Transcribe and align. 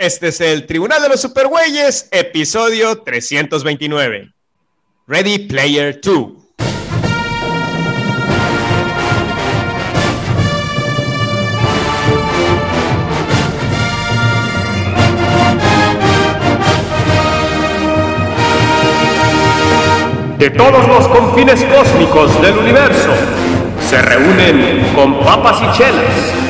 Este 0.00 0.28
es 0.28 0.40
el 0.40 0.64
Tribunal 0.64 1.02
de 1.02 1.10
los 1.10 1.20
Supergüeyes, 1.20 2.08
episodio 2.10 3.02
329. 3.02 4.32
Ready 5.06 5.40
Player 5.40 6.00
2. 6.00 6.32
De 20.38 20.48
todos 20.48 20.88
los 20.88 21.08
confines 21.08 21.62
cósmicos 21.64 22.40
del 22.40 22.56
universo 22.56 23.10
se 23.90 24.00
reúnen 24.00 24.94
con 24.94 25.20
papas 25.20 25.60
y 25.60 25.76
chelas 25.76 26.49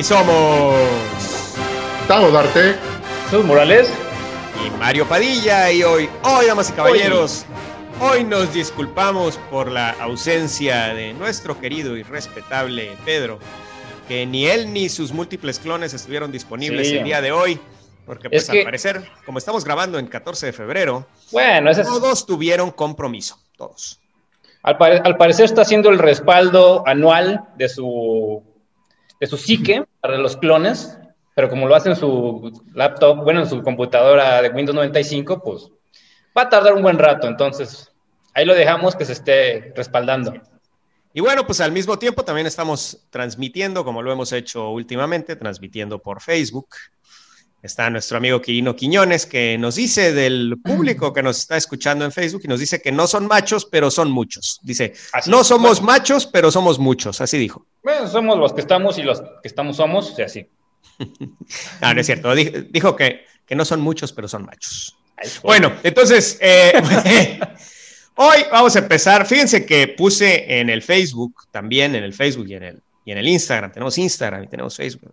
Y 0.00 0.02
somos 0.02 1.54
Tavo 2.08 2.30
Darte. 2.30 2.74
Jesús 3.28 3.44
Morales. 3.44 3.92
y 4.66 4.70
Mario 4.78 5.06
Padilla 5.06 5.70
y 5.70 5.82
hoy, 5.82 6.08
hoy, 6.24 6.46
damas 6.46 6.70
y 6.70 6.72
caballeros, 6.72 7.44
hoy 8.00 8.24
nos 8.24 8.50
disculpamos 8.54 9.36
por 9.50 9.70
la 9.70 9.90
ausencia 10.00 10.94
de 10.94 11.12
nuestro 11.12 11.60
querido 11.60 11.98
y 11.98 12.02
respetable 12.02 12.96
Pedro, 13.04 13.40
que 14.08 14.24
ni 14.24 14.46
él 14.46 14.72
ni 14.72 14.88
sus 14.88 15.12
múltiples 15.12 15.58
clones 15.58 15.92
estuvieron 15.92 16.32
disponibles 16.32 16.88
Sí. 16.88 16.96
el 16.96 17.04
día 17.04 17.20
de 17.20 17.32
hoy, 17.32 17.60
porque 18.06 18.30
pues 18.30 18.44
Es 18.44 18.48
que- 18.48 18.60
al 18.60 18.64
parecer, 18.64 19.02
como 19.26 19.36
estamos 19.36 19.66
grabando 19.66 19.98
en 19.98 20.06
14 20.06 20.46
de 20.46 20.52
febrero, 20.54 21.06
Bueno, 21.30 21.70
todos 21.74 22.24
tuvieron 22.24 22.70
compromiso, 22.70 23.38
todos. 23.54 24.00
al, 24.62 24.78
pare- 24.78 25.02
al 25.04 25.18
parecer 25.18 25.44
está 25.44 25.60
haciendo 25.60 25.90
el 25.90 25.98
respaldo 25.98 26.82
anual 26.86 27.44
de 27.56 27.68
su, 27.68 28.42
de 29.20 29.26
su 29.26 29.36
psique 29.36 29.84
para 30.00 30.18
los 30.18 30.36
clones, 30.36 30.98
pero 31.34 31.48
como 31.48 31.68
lo 31.68 31.76
hace 31.76 31.90
en 31.90 31.96
su 31.96 32.64
laptop, 32.74 33.22
bueno, 33.22 33.40
en 33.40 33.48
su 33.48 33.62
computadora 33.62 34.42
de 34.42 34.48
Windows 34.48 34.74
95, 34.74 35.42
pues 35.42 35.70
va 36.36 36.42
a 36.42 36.48
tardar 36.48 36.74
un 36.74 36.82
buen 36.82 36.98
rato. 36.98 37.28
Entonces, 37.28 37.92
ahí 38.34 38.44
lo 38.44 38.54
dejamos 38.54 38.96
que 38.96 39.04
se 39.04 39.12
esté 39.12 39.72
respaldando. 39.76 40.32
Y 41.12 41.20
bueno, 41.20 41.44
pues 41.44 41.60
al 41.60 41.72
mismo 41.72 41.98
tiempo 41.98 42.24
también 42.24 42.46
estamos 42.46 43.06
transmitiendo, 43.10 43.84
como 43.84 44.00
lo 44.00 44.12
hemos 44.12 44.32
hecho 44.32 44.70
últimamente, 44.70 45.36
transmitiendo 45.36 46.00
por 46.00 46.20
Facebook. 46.20 46.68
Está 47.62 47.90
nuestro 47.90 48.16
amigo 48.16 48.40
Quirino 48.40 48.74
Quiñones, 48.74 49.26
que 49.26 49.58
nos 49.58 49.74
dice 49.74 50.14
del 50.14 50.56
público 50.64 51.12
que 51.12 51.22
nos 51.22 51.38
está 51.38 51.58
escuchando 51.58 52.06
en 52.06 52.12
Facebook 52.12 52.40
y 52.44 52.48
nos 52.48 52.58
dice 52.58 52.80
que 52.80 52.90
no 52.90 53.06
son 53.06 53.26
machos, 53.26 53.66
pero 53.66 53.90
son 53.90 54.10
muchos. 54.10 54.60
Dice, 54.62 54.94
Así 55.12 55.30
no 55.30 55.42
es. 55.42 55.46
somos 55.46 55.80
Bueno. 55.80 55.92
machos, 55.92 56.26
pero 56.26 56.50
somos 56.50 56.78
muchos. 56.78 57.20
Así 57.20 57.36
dijo. 57.36 57.66
Bueno, 57.82 58.08
somos 58.08 58.38
los 58.38 58.54
que 58.54 58.62
estamos 58.62 58.96
y 58.98 59.02
los 59.02 59.20
que 59.20 59.26
estamos 59.48 59.76
somos, 59.76 60.10
o 60.10 60.16
sea, 60.16 60.28
sí. 60.28 60.46
Ah, 61.82 61.92
no 61.92 62.00
es 62.00 62.06
cierto. 62.06 62.34
Dijo, 62.34 62.52
dijo 62.70 62.96
que, 62.96 63.24
que 63.44 63.54
no 63.54 63.66
son 63.66 63.80
muchos, 63.82 64.12
pero 64.12 64.26
son 64.26 64.46
machos. 64.46 64.96
Bueno, 65.42 65.72
entonces, 65.82 66.38
eh, 66.40 66.72
hoy 68.16 68.38
vamos 68.50 68.74
a 68.76 68.78
empezar. 68.78 69.26
Fíjense 69.26 69.66
que 69.66 69.88
puse 69.88 70.60
en 70.60 70.70
el 70.70 70.80
Facebook, 70.82 71.34
también 71.50 71.94
en 71.94 72.04
el 72.04 72.14
Facebook 72.14 72.48
y 72.48 72.54
en 72.54 72.62
el, 72.62 72.82
y 73.10 73.12
en 73.12 73.18
el 73.18 73.26
Instagram. 73.26 73.72
Tenemos 73.72 73.98
Instagram 73.98 74.44
y 74.44 74.46
tenemos 74.46 74.76
Facebook. 74.76 75.10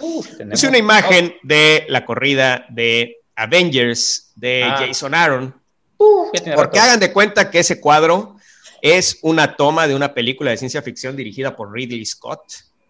Uf, 0.00 0.28
tenemos- 0.36 0.52
Puse 0.52 0.68
una 0.68 0.78
imagen 0.78 1.34
de 1.42 1.84
la 1.88 2.04
corrida 2.04 2.66
de 2.68 3.16
Avengers 3.34 4.30
de 4.36 4.62
Ah. 4.62 4.76
Jason 4.86 5.12
Aaron, 5.12 5.60
tiene 6.32 6.54
porque 6.54 6.78
hagan 6.78 7.00
de 7.00 7.12
cuenta 7.12 7.50
que 7.50 7.58
ese 7.58 7.80
cuadro 7.80 8.36
es 8.80 9.18
una 9.22 9.56
toma 9.56 9.88
de 9.88 9.96
una 9.96 10.14
película 10.14 10.52
de 10.52 10.56
ciencia 10.56 10.82
ficción 10.82 11.16
dirigida 11.16 11.56
por 11.56 11.72
Ridley 11.72 12.06
Scott. 12.06 12.40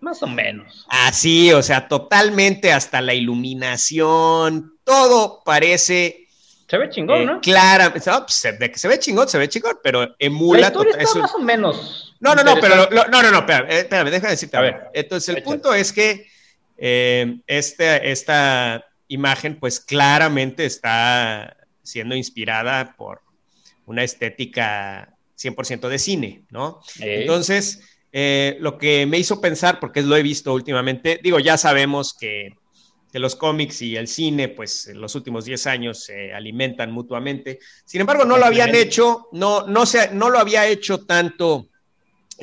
Más 0.00 0.22
o 0.22 0.26
menos. 0.26 0.84
Así, 0.90 1.50
o 1.54 1.62
sea, 1.62 1.88
totalmente 1.88 2.72
hasta 2.72 3.00
la 3.00 3.14
iluminación, 3.14 4.74
todo 4.84 5.42
parece 5.44 6.26
Se 6.68 6.76
ve 6.78 6.88
chingón, 6.90 7.20
eh, 7.22 7.26
¿no? 7.26 7.40
clara. 7.40 7.92
no, 8.04 8.24
se, 8.28 8.52
ve, 8.52 8.72
se 8.74 8.88
ve 8.88 8.98
chingón, 8.98 9.28
se 9.28 9.38
ve 9.38 9.48
chingón, 9.48 9.78
pero 9.82 10.02
La 10.02 10.14
emula. 10.18 10.66
historia 10.68 10.92
tota- 10.92 11.02
está 11.02 11.10
es 11.10 11.14
un- 11.16 11.22
más 11.22 11.34
o 11.34 11.38
menos. 11.40 12.11
No, 12.22 12.34
no, 12.34 12.42
no, 12.44 12.60
pero 12.60 12.76
lo- 12.90 13.04
no, 13.08 13.22
no, 13.22 13.30
no, 13.30 13.38
espérame, 13.40 13.70
eh, 13.70 13.78
espérame, 13.80 14.10
déjame 14.10 14.30
decirte. 14.30 14.56
A 14.56 14.60
ver, 14.60 14.76
Entonces, 14.94 15.28
el 15.28 15.36
échale. 15.38 15.44
punto 15.54 15.74
es 15.74 15.92
que 15.92 16.26
eh, 16.78 17.36
este- 17.46 18.10
esta 18.10 18.84
imagen, 19.08 19.58
pues 19.60 19.78
claramente 19.80 20.64
está 20.64 21.56
siendo 21.82 22.14
inspirada 22.16 22.94
por 22.96 23.20
una 23.86 24.02
estética 24.04 25.14
100% 25.36 25.88
de 25.88 25.98
cine, 25.98 26.44
¿no? 26.50 26.80
Eh, 27.00 27.20
Entonces, 27.22 27.80
eh, 28.12 28.56
lo 28.60 28.78
que 28.78 29.06
me 29.06 29.18
hizo 29.18 29.40
pensar, 29.40 29.80
porque 29.80 30.02
lo 30.02 30.16
he 30.16 30.22
visto 30.22 30.52
últimamente, 30.54 31.20
digo, 31.22 31.38
ya 31.40 31.56
sabemos 31.58 32.14
que, 32.18 32.50
que 33.12 33.18
los 33.18 33.36
cómics 33.36 33.82
y 33.82 33.96
el 33.96 34.06
cine, 34.08 34.48
pues 34.48 34.86
en 34.88 35.00
los 35.00 35.14
últimos 35.14 35.44
10 35.44 35.66
años 35.66 36.04
se 36.04 36.32
alimentan 36.32 36.90
mutuamente. 36.92 37.58
Sin 37.84 38.00
embargo, 38.00 38.24
no 38.24 38.38
lo 38.38 38.46
habían 38.46 38.74
hecho, 38.74 39.28
no, 39.32 39.66
no, 39.66 39.84
se, 39.84 40.14
no 40.14 40.30
lo 40.30 40.38
había 40.38 40.66
hecho 40.66 41.04
tanto 41.04 41.68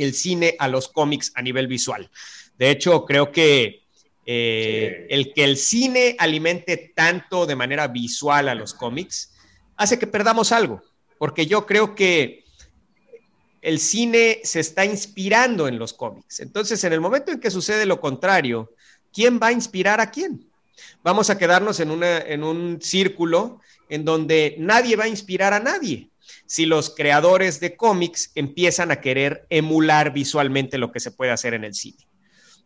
el 0.04 0.14
cine 0.14 0.56
a 0.60 0.68
los 0.68 0.88
cómics 0.88 1.32
a 1.36 1.42
nivel 1.42 1.68
visual. 1.68 2.10
De 2.58 2.70
hecho, 2.72 3.06
creo 3.06 3.32
que 3.32 3.84
eh, 4.26 5.06
Sí. 5.10 5.16
el 5.16 5.34
que 5.34 5.44
el 5.44 5.58
cine 5.58 6.16
alimente 6.20 6.94
tanto 6.96 7.46
de 7.46 7.56
manera 7.56 7.88
visual 7.88 8.48
a 8.48 8.56
los 8.56 8.74
cómics 8.74 9.34
hace 9.76 9.98
que 9.98 10.06
perdamos 10.08 10.52
algo, 10.52 10.84
porque 11.18 11.48
yo 11.48 11.66
creo 11.66 11.96
que 11.96 12.44
el 13.62 13.80
cine 13.80 14.40
se 14.44 14.60
está 14.60 14.86
inspirando 14.86 15.68
en 15.68 15.80
los 15.80 15.94
cómics. 15.94 16.40
Entonces, 16.40 16.84
en 16.84 16.94
el 16.94 17.02
momento 17.02 17.32
en 17.32 17.40
que 17.40 17.52
sucede 17.52 17.86
lo 17.86 18.00
contrario, 18.00 18.72
¿quién 19.12 19.40
va 19.42 19.48
a 19.48 19.52
inspirar 19.52 20.00
a 20.00 20.12
quién? 20.12 20.46
Vamos 21.04 21.30
a 21.30 21.38
quedarnos 21.38 21.80
en, 21.80 21.92
una, 21.92 22.20
en 22.20 22.44
un 22.44 22.82
círculo 22.82 23.60
en 23.90 24.06
donde 24.06 24.56
nadie 24.60 24.96
va 24.96 25.06
a 25.06 25.10
inspirar 25.10 25.54
a 25.54 25.60
nadie. 25.60 26.10
Si 26.46 26.66
los 26.66 26.90
creadores 26.96 27.60
de 27.60 27.76
cómics 27.76 28.32
empiezan 28.36 28.92
a 28.92 29.02
querer 29.02 29.46
emular 29.50 30.14
visualmente 30.14 30.78
lo 30.78 30.92
que 30.92 31.00
se 31.00 31.12
puede 31.12 31.32
hacer 31.32 31.54
en 31.54 31.64
el 31.64 31.74
cine, 31.74 32.08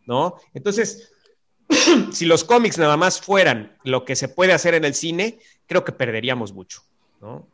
¿no? 0.06 0.35
Entonces, 0.53 1.12
si 2.12 2.25
los 2.25 2.44
cómics 2.44 2.78
nada 2.78 2.97
más 2.97 3.22
fueran 3.22 3.78
lo 3.84 4.06
que 4.06 4.16
se 4.16 4.28
puede 4.28 4.53
hacer 4.53 4.74
en 4.74 4.85
el 4.85 4.94
cine, 4.94 5.40
creo 5.68 5.84
que 5.84 5.91
perderíamos 5.91 6.53
mucho, 6.53 6.81
¿no? 7.22 7.47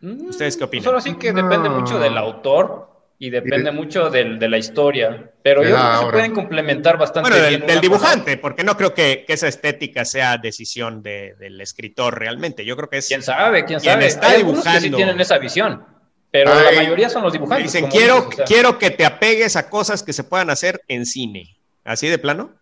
Mm, 0.00 0.28
¿Ustedes 0.28 0.56
qué 0.56 0.64
opinan? 0.64 0.84
Pues 0.84 0.88
ahora 0.88 1.00
sí 1.00 1.14
que 1.14 1.32
depende 1.32 1.68
mucho 1.68 1.98
del 1.98 2.16
autor 2.18 2.95
y 3.18 3.30
depende 3.30 3.58
Y 3.60 3.64
de- 3.64 3.70
mucho 3.72 4.10
del- 4.10 4.38
de 4.38 4.48
la 4.48 4.58
historia, 4.58 5.30
pero 5.42 5.62
yo 5.62 5.70
la 5.70 5.76
creo 5.80 5.90
que 6.00 6.04
se 6.06 6.12
pueden 6.12 6.34
complementar 6.34 6.98
bastante 6.98 7.30
Bueno, 7.30 7.48
bien 7.48 7.60
del, 7.60 7.68
del 7.70 7.80
dibujante, 7.80 8.36
porque 8.36 8.62
no 8.62 8.76
creo 8.76 8.92
que, 8.92 9.24
que 9.26 9.32
esa 9.32 9.48
estética 9.48 10.04
sea 10.04 10.36
decisión 10.36 11.02
de- 11.02 11.34
del 11.38 11.60
escritor 11.60 12.18
realmente. 12.18 12.64
Yo 12.64 12.76
creo 12.76 12.90
que 12.90 12.98
es. 12.98 13.08
¿Quién 13.08 13.22
sabe? 13.22 13.64
¿Quién 13.64 13.80
Quien 13.80 13.92
sabe? 13.94 14.06
está 14.06 14.28
Hay 14.28 14.36
algunos 14.36 14.62
que 14.64 14.68
sí 14.70 14.74
dibujando. 14.76 14.96
tienen 14.98 15.20
esa 15.20 15.38
visión, 15.38 15.84
pero 16.30 16.52
Ay. 16.52 16.74
la 16.76 16.82
mayoría 16.82 17.08
son 17.08 17.22
los 17.22 17.32
dibujantes. 17.32 17.72
Dicen, 17.72 17.88
quiero, 17.90 18.16
dices, 18.16 18.28
o 18.28 18.36
sea. 18.36 18.44
quiero 18.44 18.78
que 18.78 18.90
te 18.90 19.06
apegues 19.06 19.56
a 19.56 19.70
cosas 19.70 20.02
que 20.02 20.12
se 20.12 20.22
puedan 20.24 20.50
hacer 20.50 20.82
en 20.88 21.06
cine. 21.06 21.56
¿Así 21.84 22.08
de 22.08 22.18
plano? 22.18 22.52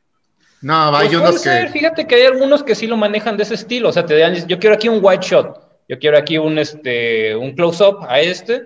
No, 0.62 0.90
Pues 0.92 1.08
hay 1.10 1.16
unos 1.16 1.40
ser, 1.42 1.66
que. 1.66 1.72
fíjate 1.72 2.06
que 2.06 2.14
hay 2.14 2.22
algunos 2.26 2.62
que 2.62 2.74
sí 2.74 2.86
lo 2.86 2.96
manejan 2.96 3.36
de 3.36 3.42
ese 3.42 3.54
estilo, 3.54 3.88
o 3.88 3.92
sea, 3.92 4.06
te 4.06 4.16
dan, 4.16 4.34
yo 4.46 4.58
quiero 4.58 4.76
aquí 4.76 4.88
un 4.88 5.00
white 5.02 5.26
shot, 5.26 5.58
yo 5.88 5.98
quiero 5.98 6.16
aquí 6.16 6.38
un, 6.38 6.58
este, 6.58 7.34
un 7.36 7.54
close-up 7.54 7.98
a 8.08 8.20
este, 8.20 8.62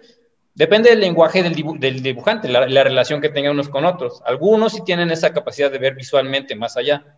depende 0.59 0.91
del 0.91 1.01
lenguaje 1.01 1.43
del, 1.43 1.55
dibu- 1.55 1.79
del 1.79 2.03
dibujante, 2.03 2.49
la, 2.49 2.67
la 2.67 2.83
relación 2.83 3.21
que 3.21 3.29
tengan 3.31 3.53
unos 3.53 3.69
con 3.69 3.85
otros. 3.85 4.21
Algunos 4.27 4.73
sí 4.73 4.81
tienen 4.85 5.11
esa 5.11 5.33
capacidad 5.33 5.71
de 5.71 5.79
ver 5.79 5.95
visualmente 5.95 6.57
más 6.57 6.77
allá 6.77 7.17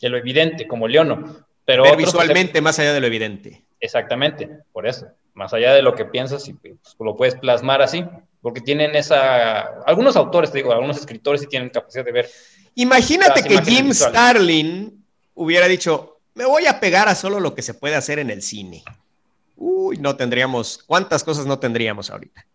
de 0.00 0.08
lo 0.08 0.16
evidente, 0.16 0.66
como 0.66 0.88
Leono, 0.88 1.44
pero 1.64 1.82
Ver 1.82 1.92
otros, 1.92 2.14
pues, 2.14 2.24
visualmente 2.26 2.60
más 2.60 2.78
allá 2.78 2.92
de 2.94 3.00
lo 3.00 3.06
evidente. 3.06 3.62
exactamente, 3.78 4.48
por 4.72 4.86
eso, 4.86 5.06
más 5.34 5.52
allá 5.52 5.74
de 5.74 5.82
lo 5.82 5.94
que 5.94 6.06
piensas 6.06 6.48
y 6.48 6.54
pues, 6.54 6.74
lo 6.98 7.14
puedes 7.14 7.34
plasmar 7.34 7.82
así, 7.82 8.04
porque 8.40 8.60
tienen 8.60 8.96
esa, 8.96 9.60
algunos 9.84 10.16
autores, 10.16 10.50
te 10.50 10.58
digo, 10.58 10.72
algunos 10.72 10.96
escritores 10.96 11.42
sí 11.42 11.46
tienen 11.46 11.68
capacidad 11.68 12.04
de 12.04 12.12
ver 12.12 12.30
Imagínate 12.74 13.42
que 13.42 13.60
Jim 13.62 13.88
visuales. 13.88 14.16
Starlin 14.18 15.04
hubiera 15.34 15.66
dicho, 15.66 16.20
me 16.34 16.46
voy 16.46 16.66
a 16.66 16.78
pegar 16.80 17.08
a 17.08 17.14
solo 17.14 17.38
lo 17.40 17.54
que 17.54 17.62
se 17.62 17.74
puede 17.74 17.96
hacer 17.96 18.18
en 18.20 18.30
el 18.30 18.40
cine. 18.40 18.82
Uy, 19.56 19.96
no 19.98 20.14
tendríamos, 20.16 20.78
¿cuántas 20.86 21.24
cosas 21.24 21.44
no 21.46 21.58
tendríamos 21.58 22.08
ahorita? 22.10 22.46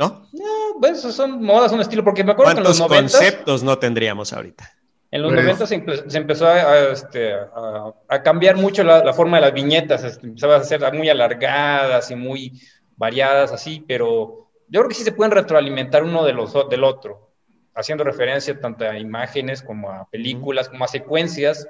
¿No? 0.00 0.26
No, 0.32 0.80
pues 0.80 1.00
son 1.02 1.42
modas, 1.42 1.70
un 1.72 1.80
estilo, 1.80 2.02
porque 2.02 2.24
me 2.24 2.32
acuerdo 2.32 2.52
que 2.54 2.58
en 2.58 2.64
los 2.64 2.78
¿Cuántos 2.78 2.90
90 2.96 3.18
conceptos 3.18 3.62
no 3.62 3.78
tendríamos 3.78 4.32
ahorita? 4.32 4.68
En 5.12 5.22
los 5.22 5.32
Pues- 5.32 5.44
90 5.44 5.66
se, 5.66 5.84
empe- 5.84 6.08
se 6.08 6.18
empezó 6.18 6.46
a, 6.48 6.52
a, 6.54 6.78
este, 6.92 7.34
a- 7.34 7.92
a 8.08 8.22
cambiar 8.22 8.56
mucho 8.56 8.82
la, 8.82 9.04
la 9.04 9.12
forma 9.12 9.36
de 9.36 9.42
las 9.42 9.52
viñetas, 9.52 10.02
este, 10.04 10.26
empezaban 10.26 10.60
a 10.60 10.64
ser 10.64 10.80
muy 10.94 11.08
alargadas 11.08 12.10
y 12.10 12.16
muy 12.16 12.60
variadas 12.96 13.52
así, 13.52 13.84
pero 13.86 14.50
yo 14.68 14.80
creo 14.80 14.88
que 14.88 14.94
sí 14.94 15.04
se 15.04 15.12
pueden 15.12 15.32
retroalimentar 15.32 16.02
uno 16.04 16.24
de 16.24 16.32
los, 16.32 16.54
del 16.70 16.84
otro, 16.84 17.32
haciendo 17.74 18.04
referencia 18.04 18.58
tanto 18.60 18.84
a 18.88 18.98
imágenes 18.98 19.62
como 19.62 19.90
a 19.90 20.08
películas, 20.10 20.68
como 20.68 20.84
a 20.84 20.88
secuencias, 20.88 21.66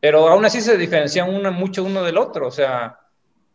pero 0.00 0.28
aún 0.28 0.44
así 0.44 0.60
se 0.60 0.76
diferencian 0.76 1.32
uno, 1.34 1.50
mucho 1.50 1.82
uno 1.84 2.02
del 2.04 2.18
otro, 2.18 2.46
o 2.48 2.50
sea, 2.50 2.98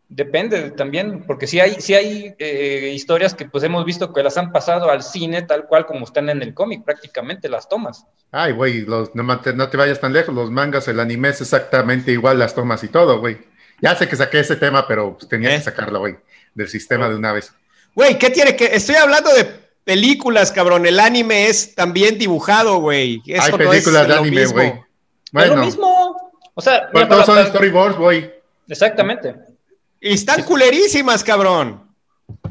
depende 0.08 0.70
también, 0.70 1.24
porque 1.26 1.46
sí 1.46 1.60
hay, 1.60 1.74
sí 1.80 1.94
hay 1.94 2.34
eh, 2.38 2.90
historias 2.94 3.34
que 3.34 3.44
pues 3.44 3.62
hemos 3.64 3.84
visto 3.84 4.12
que 4.12 4.22
las 4.22 4.38
han 4.38 4.52
pasado 4.52 4.90
al 4.90 5.02
cine 5.02 5.42
tal 5.42 5.66
cual 5.66 5.86
como 5.86 6.04
están 6.04 6.28
en 6.30 6.42
el 6.42 6.54
cómic, 6.54 6.82
prácticamente 6.84 7.48
las 7.48 7.68
tomas. 7.68 8.06
Ay, 8.32 8.52
güey, 8.52 8.82
los- 8.82 9.14
no, 9.14 9.22
no 9.22 9.68
te 9.68 9.76
vayas 9.76 10.00
tan 10.00 10.12
lejos. 10.12 10.34
Los 10.34 10.50
mangas, 10.50 10.88
el 10.88 11.00
anime 11.00 11.28
es 11.30 11.40
exactamente 11.40 12.12
igual, 12.12 12.38
las 12.38 12.54
tomas 12.54 12.82
y 12.84 12.88
todo, 12.88 13.20
güey. 13.20 13.38
Ya 13.80 13.94
sé 13.94 14.08
que 14.08 14.16
saqué 14.16 14.40
ese 14.40 14.56
tema, 14.56 14.88
pero 14.88 15.16
pues, 15.16 15.28
tenía 15.28 15.54
¿Eh? 15.54 15.58
que 15.58 15.64
sacarlo, 15.64 16.00
güey, 16.00 16.16
del 16.54 16.68
sistema 16.68 17.08
de 17.08 17.14
una 17.14 17.32
vez. 17.32 17.52
Güey, 17.94 18.18
¿qué 18.18 18.30
tiene 18.30 18.56
que...? 18.56 18.66
Estoy 18.66 18.96
hablando 18.96 19.32
de 19.34 19.44
películas, 19.84 20.52
cabrón. 20.52 20.86
El 20.86 21.00
anime 21.00 21.46
es 21.48 21.74
también 21.74 22.18
dibujado, 22.18 22.78
güey. 22.80 23.22
Hay 23.26 23.50
no 23.50 23.58
es 23.58 23.68
películas 23.68 24.08
de 24.08 24.14
anime, 24.14 24.46
güey. 24.46 24.66
es 24.68 24.74
lo 24.74 24.82
Bueno, 25.32 25.56
mismo. 25.64 26.32
O 26.54 26.60
sea, 26.60 26.88
pero 26.92 27.06
mira, 27.06 27.08
todos 27.08 27.26
son 27.26 27.46
storyboards, 27.46 27.96
güey. 27.96 28.30
Exactamente. 28.68 29.34
Y 30.00 30.12
están 30.14 30.42
culerísimas, 30.44 31.24
cabrón. 31.24 31.88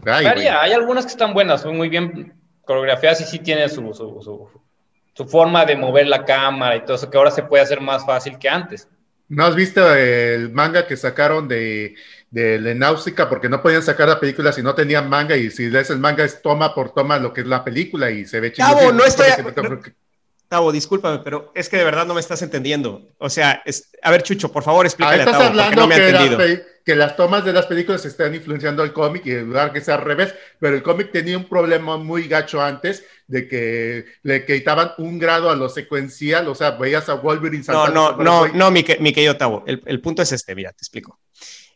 Ay, 0.05 0.25
hay 0.47 0.73
algunas 0.73 1.05
que 1.05 1.11
están 1.11 1.33
buenas, 1.33 1.61
son 1.61 1.77
muy 1.77 1.89
bien 1.89 2.33
coreografiadas 2.65 3.21
y 3.21 3.25
sí 3.25 3.39
tienen 3.39 3.69
su, 3.69 3.81
su, 3.93 4.21
su- 4.21 4.49
su 5.13 5.25
forma 5.27 5.65
de 5.65 5.75
mover 5.75 6.07
la 6.07 6.23
cámara 6.25 6.75
y 6.75 6.81
todo 6.85 6.95
eso, 6.95 7.09
que 7.09 7.17
ahora 7.17 7.31
se 7.31 7.43
puede 7.43 7.63
hacer 7.63 7.81
más 7.81 8.05
fácil 8.05 8.37
que 8.37 8.49
antes. 8.49 8.87
¿No 9.29 9.45
has 9.45 9.55
visto 9.55 9.93
el 9.93 10.51
manga 10.53 10.87
que 10.87 10.95
sacaron 10.95 11.47
de, 11.47 11.95
de 12.29 12.59
la 12.59 12.73
náusica? 12.73 13.27
Porque 13.27 13.49
no 13.49 13.61
podían 13.61 13.83
sacar 13.83 14.07
la 14.07 14.19
película 14.19 14.53
si 14.53 14.61
no 14.63 14.73
tenían 14.75 15.09
manga 15.09 15.35
y 15.35 15.49
si 15.49 15.69
lees 15.69 15.89
el 15.89 15.99
manga 15.99 16.23
es 16.23 16.41
toma 16.41 16.73
por 16.73 16.93
toma 16.93 17.17
lo 17.19 17.33
que 17.33 17.41
es 17.41 17.47
la 17.47 17.63
película 17.63 18.09
y 18.09 18.25
se 18.25 18.39
ve 18.39 18.51
chido. 18.53 18.67
Cabo, 18.67 18.91
no 18.93 19.03
estoy- 19.03 19.27
no- 19.61 19.81
Tavo, 20.47 20.71
discúlpame, 20.71 21.19
pero 21.19 21.51
es 21.53 21.67
que 21.67 21.77
de 21.77 21.83
verdad 21.83 22.05
no 22.05 22.13
me 22.13 22.21
estás 22.21 22.41
entendiendo. 22.41 23.09
O 23.17 23.29
sea, 23.29 23.61
es- 23.65 23.89
a 24.01 24.11
ver, 24.11 24.23
Chucho, 24.23 24.51
por 24.51 24.63
favor, 24.63 24.85
Ah, 24.85 24.87
explícale 24.87 25.23
a 25.23 25.25
estás 25.25 25.37
Tavo, 25.37 25.49
porque 25.49 25.61
hablando 25.61 25.81
no 25.81 25.87
me 25.87 25.95
que, 25.95 26.11
las 26.11 26.59
que 26.85 26.95
las 26.95 27.15
tomas 27.17 27.43
de 27.43 27.51
las 27.51 27.65
películas 27.65 28.05
están 28.05 28.33
influenciando 28.33 28.81
el 28.83 28.93
cómic 28.93 29.25
y 29.25 29.31
en 29.31 29.47
lugar 29.47 29.73
que 29.73 29.81
sea 29.81 29.95
al 29.95 30.03
revés, 30.03 30.33
pero 30.57 30.75
el 30.75 30.83
cómic 30.83 31.11
tenía 31.11 31.37
un 31.37 31.49
problema 31.49 31.97
muy 31.97 32.29
gacho 32.29 32.61
antes 32.61 33.03
de 33.27 33.47
que 33.49 34.05
le 34.23 34.45
quitaban 34.45 34.91
un 34.99 35.19
grado 35.19 35.49
a 35.49 35.55
lo 35.57 35.67
secuencial, 35.67 36.47
o 36.47 36.55
sea, 36.55 36.71
veías 36.71 37.09
a 37.09 37.15
Wolverine 37.15 37.65
No, 37.67 37.89
no, 37.89 38.15
no, 38.15 38.47
no, 38.47 38.71
mi, 38.71 38.85
mi 38.99 39.11
querido 39.11 39.35
Tavo. 39.35 39.65
El, 39.67 39.83
el 39.85 39.99
punto 39.99 40.21
es 40.21 40.31
este, 40.31 40.55
mira, 40.55 40.71
te 40.71 40.77
explico. 40.81 41.19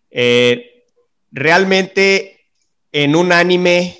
Eh, 0.10 0.86
realmente 1.32 2.48
en 2.94 3.16
un 3.16 3.34
anime 3.34 3.98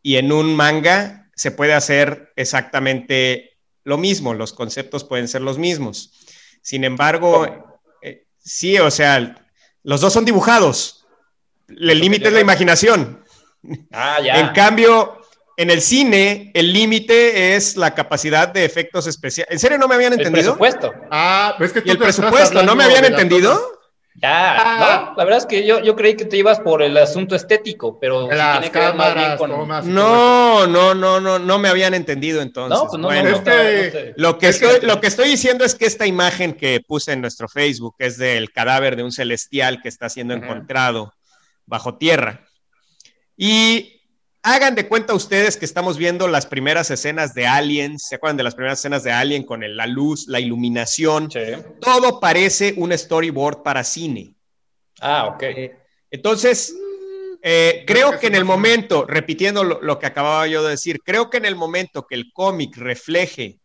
y 0.00 0.16
en 0.16 0.30
un 0.30 0.54
manga 0.54 1.30
se 1.34 1.50
puede 1.50 1.72
hacer 1.74 2.32
exactamente 2.36 3.51
lo 3.84 3.98
mismo, 3.98 4.34
los 4.34 4.52
conceptos 4.52 5.04
pueden 5.04 5.28
ser 5.28 5.42
los 5.42 5.58
mismos. 5.58 6.12
Sin 6.62 6.84
embargo, 6.84 7.46
eh, 8.02 8.26
sí, 8.38 8.78
o 8.78 8.90
sea, 8.90 9.36
los 9.82 10.00
dos 10.00 10.12
son 10.12 10.24
dibujados. 10.24 11.06
El 11.68 11.98
límite 11.98 12.28
es 12.28 12.34
la 12.34 12.40
imaginación. 12.40 13.24
Ah, 13.92 14.18
ya. 14.20 14.40
En 14.40 14.48
cambio, 14.48 15.20
en 15.56 15.70
el 15.70 15.80
cine, 15.80 16.50
el 16.54 16.72
límite 16.72 17.54
es 17.54 17.76
la 17.76 17.94
capacidad 17.94 18.48
de 18.48 18.64
efectos 18.64 19.06
especiales. 19.06 19.52
¿En 19.52 19.58
serio 19.58 19.78
no 19.78 19.88
me 19.88 19.94
habían 19.94 20.12
el 20.12 20.20
entendido? 20.20 20.56
presupuesto. 20.56 20.92
Ah, 21.10 21.56
es 21.60 21.72
que 21.72 21.82
tú 21.82 21.88
¿Y 21.88 21.90
el 21.92 21.98
presupuesto? 21.98 22.62
¿No 22.62 22.74
me 22.74 22.84
habían 22.84 23.04
entendido? 23.04 23.81
Ya, 24.14 24.54
Ah. 24.58 25.06
no, 25.10 25.16
la 25.16 25.24
verdad 25.24 25.38
es 25.38 25.46
que 25.46 25.66
yo, 25.66 25.80
yo 25.80 25.96
creí 25.96 26.14
que 26.16 26.26
te 26.26 26.36
ibas 26.36 26.60
por 26.60 26.82
el 26.82 26.96
asunto 26.98 27.34
estético, 27.34 27.98
pero 27.98 28.28
sí 28.30 28.36
Las 28.36 28.58
tiene 28.60 28.70
que 28.72 28.78
ver 28.78 28.94
más 28.94 29.14
bien 29.14 29.36
cámaras, 29.36 29.82
con... 29.84 29.94
No, 29.94 30.66
no, 30.66 30.94
no, 30.94 31.18
no, 31.18 31.38
no 31.38 31.58
me 31.58 31.68
habían 31.68 31.94
entendido 31.94 32.42
entonces. 32.42 32.78
No, 32.78 32.86
pues 32.88 33.00
no, 33.00 33.08
Bueno, 33.08 33.30
no, 33.30 33.36
es 33.36 33.40
que- 33.42 33.50
no 33.50 33.90
sé. 33.92 34.14
Lo 34.16 34.38
que, 34.38 34.48
Es 34.48 34.58
que- 34.60 34.66
estoy, 34.66 34.86
lo 34.88 35.00
que 35.00 35.06
estoy 35.06 35.28
diciendo 35.30 35.64
es 35.64 35.74
que 35.74 35.86
esta 35.86 36.06
imagen 36.06 36.52
que 36.52 36.82
puse 36.86 37.12
en 37.12 37.22
nuestro 37.22 37.48
Facebook 37.48 37.94
es 37.98 38.18
del 38.18 38.52
cadáver 38.52 38.96
de 38.96 39.02
un 39.02 39.12
celestial 39.12 39.80
que 39.80 39.88
está 39.88 40.10
siendo 40.10 40.34
encontrado 40.34 41.14
bajo 41.64 41.96
tierra. 41.96 42.44
Y 43.36 44.01
hagan 44.42 44.74
de 44.74 44.88
cuenta 44.88 45.14
ustedes 45.14 45.56
que 45.56 45.64
estamos 45.64 45.96
viendo 45.96 46.26
las 46.28 46.46
primeras 46.46 46.90
escenas 46.90 47.34
de 47.34 47.46
Aliens, 47.46 48.04
¿se 48.08 48.16
acuerdan 48.16 48.36
de 48.36 48.42
las 48.42 48.54
primeras 48.54 48.78
escenas 48.80 49.02
de 49.04 49.12
Alien 49.12 49.44
con 49.44 49.62
el- 49.62 49.76
la 49.76 49.86
luz, 49.86 50.26
la 50.28 50.40
iluminación? 50.40 51.30
Sí. 51.30 51.40
Todo 51.80 52.18
parece 52.20 52.74
un 52.76 52.96
storyboard 52.96 53.62
para 53.62 53.84
cine. 53.84 54.34
Ah, 55.00 55.26
ok. 55.26 55.44
Entonces, 56.10 56.74
eh, 57.42 57.84
Creo 57.86 58.08
creo 58.08 58.12
que 58.12 58.18
que 58.20 58.26
en 58.28 58.34
el 58.36 58.44
momento, 58.44 59.04
repitiendo 59.06 59.64
lo, 59.64 59.80
lo 59.82 59.98
que 59.98 60.06
acababa 60.06 60.46
yo 60.46 60.62
de 60.62 60.70
decir, 60.70 61.00
creo 61.04 61.30
que 61.30 61.38
en 61.38 61.44
el 61.44 61.56
momento 61.56 62.06
que 62.06 62.14
el 62.14 62.32
cómic 62.32 62.76
refleje 62.76 63.58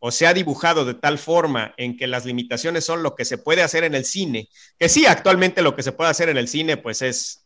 o 0.00 0.12
sea 0.12 0.32
dibujado 0.32 0.84
de 0.84 0.94
tal 0.94 1.18
forma 1.18 1.74
en 1.76 1.96
que 1.96 2.06
las 2.06 2.24
limitaciones 2.24 2.84
son 2.84 3.02
lo 3.02 3.16
que 3.16 3.24
se 3.24 3.36
puede 3.36 3.62
hacer 3.62 3.82
en 3.82 3.96
el 3.96 4.04
cine, 4.04 4.48
que 4.78 4.88
sí, 4.88 5.06
actualmente 5.06 5.60
lo 5.60 5.74
que 5.74 5.82
se 5.82 5.90
puede 5.90 6.08
hacer 6.10 6.28
en 6.28 6.36
el 6.38 6.46
cine, 6.46 6.76
pues 6.76 7.02
es, 7.02 7.44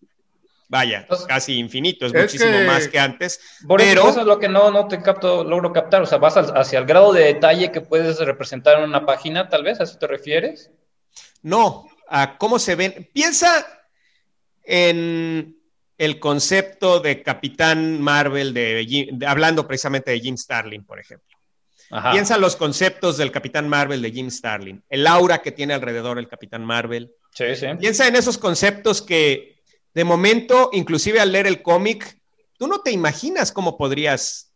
vaya, 0.73 1.07
casi 1.29 1.59
infinito, 1.59 2.07
es, 2.07 2.15
es 2.15 2.23
muchísimo 2.23 2.51
que- 2.59 2.65
más 2.65 2.89
que 2.89 2.99
antes. 2.99 3.39
Por 3.69 3.79
pero- 3.79 4.09
eso 4.09 4.21
es 4.21 4.27
lo 4.27 4.39
que 4.39 4.49
no, 4.49 4.71
no 4.71 4.89
te 4.89 5.03
capto, 5.03 5.45
logro 5.45 5.71
captar. 5.71 6.01
O 6.01 6.07
sea, 6.07 6.17
vas 6.17 6.35
hacia 6.39 6.79
el 6.79 6.87
grado 6.87 7.13
de 7.13 7.25
detalle 7.25 7.71
que 7.71 7.83
puedes 7.83 8.19
representar 8.21 8.79
en 8.79 8.85
una 8.85 9.05
página, 9.05 9.51
tal 9.51 9.63
vez, 9.65 9.79
¿a 9.81 9.85
eso 9.85 9.99
te 9.99 10.07
refieres? 10.07 10.71
No, 11.43 11.87
a 12.09 12.39
cómo 12.39 12.59
se 12.59 12.75
ven. 12.75 13.11
Piensa 13.13 13.67
en 14.65 15.57
el 15.99 16.19
concepto 16.19 17.01
de 17.01 17.23
Capitán 17.23 18.01
Marvel, 18.01 18.55
de, 18.55 18.85
Jim- 18.89 19.19
de- 19.19 19.27
hablando 19.27 19.67
precisamente 19.69 20.11
de 20.11 20.21
Jim 20.21 20.37
Starlin, 20.37 20.85
por 20.85 20.99
ejemplo. 20.99 21.37
Ajá. 21.91 22.13
Piensa 22.13 22.39
los 22.39 22.57
conceptos 22.57 23.19
del 23.19 23.31
Capitán 23.31 23.69
Marvel 23.69 24.01
de 24.01 24.11
Jim 24.11 24.31
Starlin, 24.31 24.83
el 24.89 25.07
aura 25.07 25.43
que 25.43 25.53
tiene 25.53 25.75
alrededor 25.75 26.19
el 26.19 26.29
Capitán 26.29 26.65
Marvel. 26.65 27.13
Sí, 27.35 27.55
sí. 27.57 27.67
Piensa 27.79 28.09
en 28.09 28.17
esos 28.17 28.39
conceptos 28.39 29.03
que 29.03 29.62
de 29.95 30.05
momento, 30.05 30.71
inclusive 30.73 31.21
al 31.21 31.33
leer 31.33 31.47
el 31.47 31.63
cómic, 31.63 32.19
tú 32.59 32.67
no 32.67 32.81
te 32.81 32.91
imaginas 32.93 33.53
cómo 33.53 33.77
podrías 33.77 34.49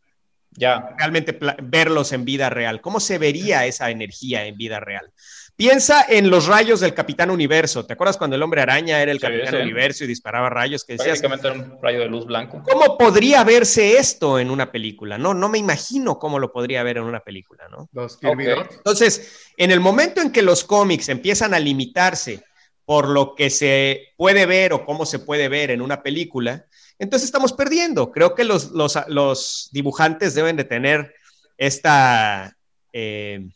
Ya. 0.59 0.95
realmente 0.99 1.39
verlos 1.63 2.13
en 2.13 2.25
vida 2.25 2.49
real, 2.49 2.81
cómo 2.81 3.01
se 3.01 3.19
vería 3.19 3.67
esa 3.67 3.91
energía 3.91 4.47
en 4.47 4.57
vida 4.57 4.81
real. 4.81 5.13
Piensa 5.55 6.05
en 6.09 6.29
los 6.29 6.47
rayos 6.47 6.81
del 6.81 6.93
Capitán 6.93 7.31
Universo. 7.31 7.87
¿Te 7.87 7.95
acuerdas 7.95 8.19
cuando 8.19 8.37
el 8.37 8.43
hombre 8.43 8.61
araña 8.61 9.01
era 9.01 9.11
el 9.11 9.19
Sí, 9.19 9.23
Capitán 9.27 9.55
sí. 9.55 9.57
Universo 9.57 10.05
y 10.05 10.07
disparaba 10.07 10.51
rayos? 10.51 10.85
Que 10.85 10.95
decías, 10.95 11.21
Prácticamente 11.21 11.49
era 11.49 11.57
un 11.75 11.83
rayo 11.83 12.01
de 12.01 12.07
luz 12.09 12.27
blanco. 12.27 12.63
¿cómo 12.63 12.99
podría 12.99 13.43
verse 13.43 13.97
esto 13.97 14.39
en 14.39 14.51
una 14.51 14.71
película? 14.71 15.17
No, 15.17 15.33
no 15.33 15.49
me 15.49 15.57
imagino 15.59 16.19
cómo 16.19 16.39
lo 16.39 16.53
podría 16.53 16.83
ver 16.83 16.99
en 16.99 17.05
una 17.05 17.21
película, 17.21 17.69
¿no? 17.71 17.89
Los 17.93 18.19
Kirby 18.19 18.49
Ok. 18.49 18.57
Dots. 18.59 18.77
Entonces, 18.77 19.51
en 19.57 19.71
el 19.71 19.81
momento 19.81 20.21
en 20.21 20.31
que 20.31 20.43
los 20.43 20.63
cómics 20.63 21.09
empiezan 21.09 21.55
a 21.55 21.59
limitarse 21.59 22.45
por 22.87 23.09
lo 23.09 23.35
que 23.35 23.51
se 23.51 24.15
puede 24.17 24.47
ver 24.47 24.73
o 24.73 24.87
cómo 24.87 25.05
se 25.05 25.19
puede 25.19 25.49
ver 25.49 25.71
en 25.71 25.83
una 25.83 26.03
película, 26.03 26.65
entonces 26.99 27.27
estamos 27.27 27.53
perdiendo. 27.53 28.11
Creo 28.13 28.35
que 28.35 28.45
los, 28.45 28.71
los, 28.71 28.99
los 29.09 29.69
dibujantes 29.73 30.35
deben 30.35 30.57
de 30.57 30.65
tener 30.65 31.13
esta 31.59 32.57
eh, 32.93 33.47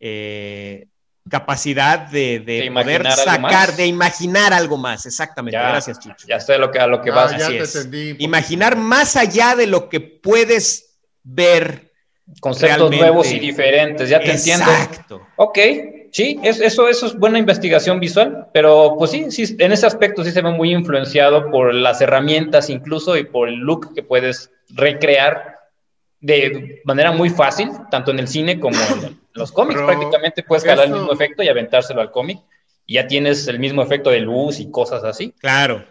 eh, 0.00 0.86
capacidad 1.30 2.00
de, 2.00 2.40
de 2.40 2.62
De 2.62 2.70
poder 2.70 3.10
sacar, 3.12 3.74
de 3.76 3.86
imaginar 3.86 4.52
algo 4.52 4.76
más. 4.76 5.06
Exactamente. 5.06 5.56
Ya. 5.56 5.68
Gracias, 5.68 5.98
Chucho. 6.00 6.26
Ya 6.28 6.38
sé 6.40 6.54
a 6.54 6.58
lo 6.58 6.70
que, 6.70 6.78
a 6.78 6.86
lo 6.86 7.00
que 7.00 7.10
Ah, 7.10 7.14
vas. 7.14 7.38
ya 7.38 7.46
así 7.46 7.56
es. 7.56 7.74
entendí. 7.76 8.16
Imaginar 8.18 8.76
más 8.76 9.16
allá 9.16 9.54
de 9.56 9.66
lo 9.66 9.88
que 9.88 10.00
puedes 10.00 10.98
ver. 11.22 11.92
Conceptos 12.40 12.78
realmente. 12.78 12.96
nuevos 13.04 13.30
y 13.32 13.38
diferentes, 13.38 14.08
ya 14.08 14.18
te 14.18 14.32
entiendo. 14.32 14.64
Exacto. 14.70 15.26
Ok, 15.36 15.58
sí, 16.14 16.38
es- 16.44 16.60
eso, 16.60 16.88
eso 16.88 17.06
es 17.06 17.14
buena 17.18 17.38
investigación 17.40 17.98
visual, 17.98 18.46
pero 18.54 18.94
pues 18.98 19.10
sí, 19.10 19.30
sí, 19.32 19.56
en 19.58 19.72
ese 19.72 19.84
aspecto 19.86 20.22
sí 20.24 20.30
se 20.30 20.42
ve 20.42 20.50
muy 20.50 20.72
influenciado 20.72 21.50
por 21.50 21.74
las 21.74 22.00
herramientas 22.00 22.70
incluso 22.70 23.16
y 23.16 23.24
por 23.24 23.48
el 23.48 23.56
look 23.56 23.92
que 23.94 24.02
puedes 24.04 24.50
recrear 24.70 25.58
de 26.20 26.80
manera 26.84 27.12
muy 27.12 27.28
fácil, 27.30 27.68
tanto 27.90 28.10
en 28.12 28.18
el 28.20 28.28
cine 28.28 28.58
como 28.60 28.76
en 28.80 29.20
los 29.34 29.52
cómics. 29.52 29.74
Pero 29.80 29.86
Prácticamente 29.98 30.42
puedes 30.42 30.64
calar 30.64 30.86
el 30.86 30.92
mismo 30.92 31.12
efecto 31.12 31.42
y 31.42 31.48
aventárselo 31.48 32.00
al 32.00 32.10
cómic 32.10 32.38
y 32.86 32.94
ya 32.94 33.06
tienes 33.06 33.46
el 33.48 33.58
mismo 33.58 33.82
efecto 33.82 34.10
de 34.10 34.20
luz 34.20 34.60
y 34.60 34.70
cosas 34.70 35.04
así. 35.04 35.34
Claro. 35.40 35.84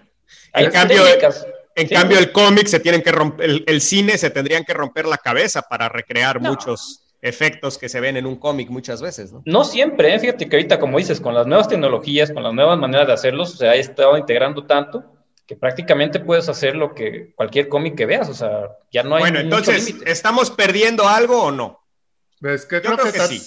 Hay 0.53 0.65
En 0.65 0.71
cambio, 0.71 1.03
técnicas. 1.03 1.45
En 1.75 1.87
Sí. 1.89 1.95
cambio, 1.95 2.19
el 2.19 2.31
cómic 2.31 2.67
se 2.67 2.79
tienen 2.79 3.01
que 3.01 3.11
romper, 3.11 3.49
el, 3.49 3.63
el 3.67 3.81
cine 3.81 4.17
se 4.17 4.29
tendrían 4.29 4.63
que 4.63 4.73
romper 4.73 5.05
la 5.07 5.17
cabeza 5.17 5.63
para 5.63 5.89
recrear 5.89 6.39
No. 6.41 6.49
muchos 6.51 7.02
efectos 7.23 7.77
que 7.77 7.87
se 7.87 8.01
ven 8.01 8.17
en 8.17 8.25
un 8.25 8.35
cómic 8.35 8.69
muchas 8.69 9.01
veces, 9.01 9.31
¿no? 9.31 9.41
No 9.45 9.63
siempre, 9.63 10.13
¿eh? 10.13 10.19
fíjate 10.19 10.47
que 10.47 10.57
ahorita, 10.57 10.77
como 10.77 10.97
dices, 10.97 11.21
con 11.21 11.33
las 11.33 11.47
nuevas 11.47 11.69
tecnologías, 11.69 12.31
con 12.31 12.43
las 12.43 12.53
nuevas 12.53 12.77
maneras 12.77 13.07
de 13.07 13.13
hacerlos, 13.13 13.57
se 13.57 13.67
ha 13.67 13.75
estado 13.75 14.17
integrando 14.17 14.65
tanto 14.65 15.05
que 15.47 15.55
prácticamente 15.55 16.19
puedes 16.19 16.49
hacer 16.49 16.75
lo 16.75 16.93
que 16.93 17.33
cualquier 17.35 17.69
cómic 17.69 17.95
que 17.95 18.05
veas, 18.05 18.29
o 18.29 18.33
sea, 18.33 18.77
ya 18.91 19.03
no 19.03 19.15
hay 19.15 19.21
Bueno, 19.21 19.39
entonces, 19.39 19.95
¿estamos 20.05 20.51
perdiendo 20.51 21.07
algo 21.07 21.43
o 21.43 21.51
no? 21.51 21.81
Es 22.41 22.65
que 22.65 22.81
Yo 22.81 22.95
creo, 22.95 23.11
que, 23.11 23.19
sí. 23.19 23.41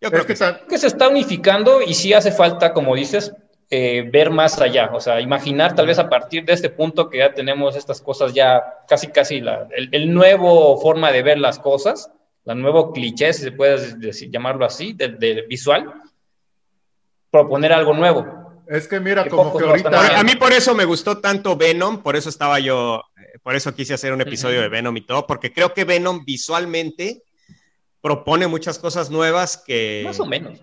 Yo 0.00 0.10
creo 0.10 0.20
es 0.20 0.26
que, 0.26 0.34
que 0.34 0.36
sí. 0.36 0.66
que 0.68 0.78
se 0.78 0.86
está 0.86 1.08
unificando 1.08 1.80
y 1.80 1.94
sí 1.94 2.12
hace 2.12 2.32
falta, 2.32 2.74
como 2.74 2.94
dices, 2.94 3.32
eh, 3.70 4.06
ver 4.12 4.28
más 4.28 4.60
allá, 4.60 4.90
o 4.92 5.00
sea, 5.00 5.22
imaginar 5.22 5.74
tal 5.74 5.86
vez 5.86 5.98
a 5.98 6.10
partir 6.10 6.44
de 6.44 6.52
este 6.52 6.68
punto 6.68 7.08
que 7.08 7.18
ya 7.18 7.32
tenemos 7.32 7.76
estas 7.76 8.02
cosas 8.02 8.34
ya 8.34 8.62
casi, 8.86 9.06
casi 9.06 9.40
la, 9.40 9.68
el, 9.74 9.88
el 9.92 10.12
nuevo 10.12 10.78
forma 10.78 11.10
de 11.12 11.22
ver 11.22 11.38
las 11.38 11.58
cosas, 11.58 12.10
la 12.44 12.54
nuevo 12.54 12.92
cliché, 12.92 13.32
si 13.32 13.42
se 13.42 13.52
puede 13.52 13.96
decir, 13.96 14.30
llamarlo 14.30 14.64
así, 14.64 14.92
del 14.92 15.46
visual, 15.48 15.92
proponer 17.30 17.72
algo 17.72 17.94
nuevo. 17.94 18.62
es 18.68 18.88
que 18.88 19.00
mira, 19.00 19.28
como 19.28 19.56
que 19.56 19.64
ahorita. 19.64 20.18
A 20.18 20.22
mí 20.24 20.34
por 20.36 20.52
eso 20.52 20.74
me 20.74 20.84
gustó 20.84 21.18
tanto 21.18 21.56
Venom, 21.56 22.02
por 22.02 22.16
eso 22.16 22.28
estaba 22.28 22.58
yo, 22.58 23.02
eh, 23.16 23.38
por 23.42 23.54
eso 23.54 23.74
quise 23.74 23.94
hacer 23.94 24.12
un 24.12 24.20
episodio 24.20 24.60
de 24.60 24.68
Venom 24.68 24.96
y 24.96 25.06
todo, 25.06 25.26
porque 25.26 25.52
creo 25.52 25.72
que 25.72 25.84
Venom 25.84 26.24
visualmente 26.24 27.22
propone 28.00 28.48
muchas 28.48 28.78
cosas 28.78 29.10
nuevas 29.10 29.56
que... 29.56 30.02
Más 30.04 30.18
o 30.18 30.26
menos. 30.26 30.60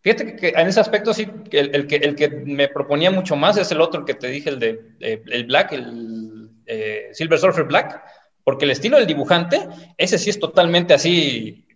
Fíjate 0.00 0.26
que, 0.26 0.36
que 0.36 0.48
en 0.48 0.66
ese 0.66 0.80
aspecto 0.80 1.14
sí, 1.14 1.26
que 1.50 1.60
el, 1.60 1.74
el 1.74 1.86
que, 1.86 1.96
el 1.96 2.16
que 2.16 2.28
me 2.28 2.68
proponía 2.68 3.10
mucho 3.10 3.36
más 3.36 3.56
es 3.56 3.70
el 3.70 3.80
otro 3.80 4.04
que 4.04 4.14
te 4.14 4.28
dije, 4.28 4.50
el 4.50 4.58
de 4.58 4.80
eh, 5.00 5.22
el 5.26 5.44
Black, 5.46 5.72
el 5.72 6.50
eh, 6.66 7.08
Silver 7.12 7.38
Surfer 7.38 7.64
Black, 7.64 8.02
porque 8.48 8.64
el 8.64 8.70
estilo 8.70 8.96
del 8.96 9.06
dibujante, 9.06 9.68
ese 9.98 10.16
sí 10.16 10.30
es 10.30 10.40
totalmente 10.40 10.94
así 10.94 11.66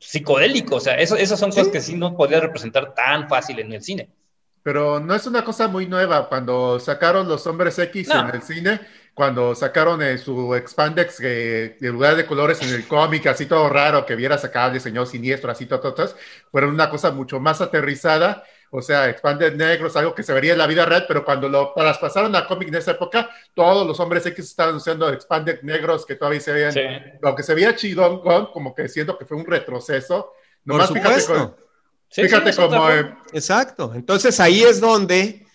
psicodélico, 0.00 0.74
o 0.74 0.80
sea, 0.80 0.96
eso, 0.96 1.14
esas 1.14 1.38
son 1.38 1.50
cosas 1.50 1.68
que 1.68 1.80
sí 1.80 1.94
no 1.94 2.16
podías 2.16 2.42
representar 2.42 2.94
tan 2.94 3.28
fácil 3.28 3.60
en 3.60 3.72
el 3.72 3.80
cine. 3.80 4.08
Pero 4.64 4.98
no 4.98 5.14
es 5.14 5.24
una 5.28 5.44
cosa 5.44 5.68
muy 5.68 5.86
nueva. 5.86 6.28
Cuando 6.28 6.80
sacaron 6.80 7.28
los 7.28 7.46
hombres 7.46 7.78
X 7.78 8.08
No. 8.08 8.28
en 8.28 8.34
el 8.34 8.42
cine, 8.42 8.80
cuando 9.14 9.54
sacaron 9.54 10.02
eh, 10.02 10.18
su 10.18 10.52
expandex 10.56 11.20
eh, 11.22 11.76
en 11.80 11.92
lugar 11.92 12.16
de 12.16 12.26
colores 12.26 12.60
en 12.62 12.74
el 12.74 12.88
cómic, 12.88 13.28
así 13.28 13.46
todo 13.46 13.68
raro, 13.68 14.04
que 14.04 14.16
vieras 14.16 14.44
acá 14.44 14.66
el 14.66 14.80
señor 14.80 15.06
siniestro, 15.06 15.52
así 15.52 15.66
todo, 15.66 15.78
todo, 15.78 15.94
todo, 15.94 16.14
fueron 16.50 16.70
una 16.70 16.90
cosa 16.90 17.12
mucho 17.12 17.38
más 17.38 17.60
aterrizada. 17.60 18.42
O 18.76 18.82
sea, 18.82 19.08
expandex 19.08 19.54
negros, 19.56 19.94
algo 19.94 20.16
que 20.16 20.24
se 20.24 20.32
vería 20.32 20.52
en 20.52 20.58
la 20.58 20.66
vida 20.66 20.84
real, 20.84 21.04
pero 21.06 21.24
cuando 21.24 21.48
lo 21.48 21.72
traspasaron 21.76 22.34
a 22.34 22.44
cómic 22.44 22.66
en 22.68 22.74
esa 22.74 22.90
época, 22.90 23.30
todos 23.54 23.86
los 23.86 24.00
hombres 24.00 24.26
X 24.26 24.44
estaban 24.46 24.74
usando 24.74 25.08
expandex 25.12 25.62
negros 25.62 26.04
que 26.04 26.16
todavía 26.16 26.40
se 26.40 26.52
veían, 26.52 26.72
Sí. 26.72 26.80
lo 27.22 27.36
que 27.36 27.44
se 27.44 27.54
veía 27.54 27.76
chidón, 27.76 28.20
con, 28.20 28.46
como 28.46 28.74
que 28.74 28.88
siento 28.88 29.16
que 29.16 29.26
fue 29.26 29.36
un 29.36 29.46
retroceso. 29.46 30.32
Por 30.66 30.74
Nomás 30.78 30.90
fíjate, 30.92 31.24
con- 31.24 31.56
Sí, 32.08 32.22
fíjate 32.22 32.52
sí, 32.52 32.60
como 32.60 32.90
eh, 32.90 33.14
Exacto. 33.32 33.92
Entonces 33.94 34.40
ahí 34.40 34.64
es 34.64 34.80
donde, 34.80 35.46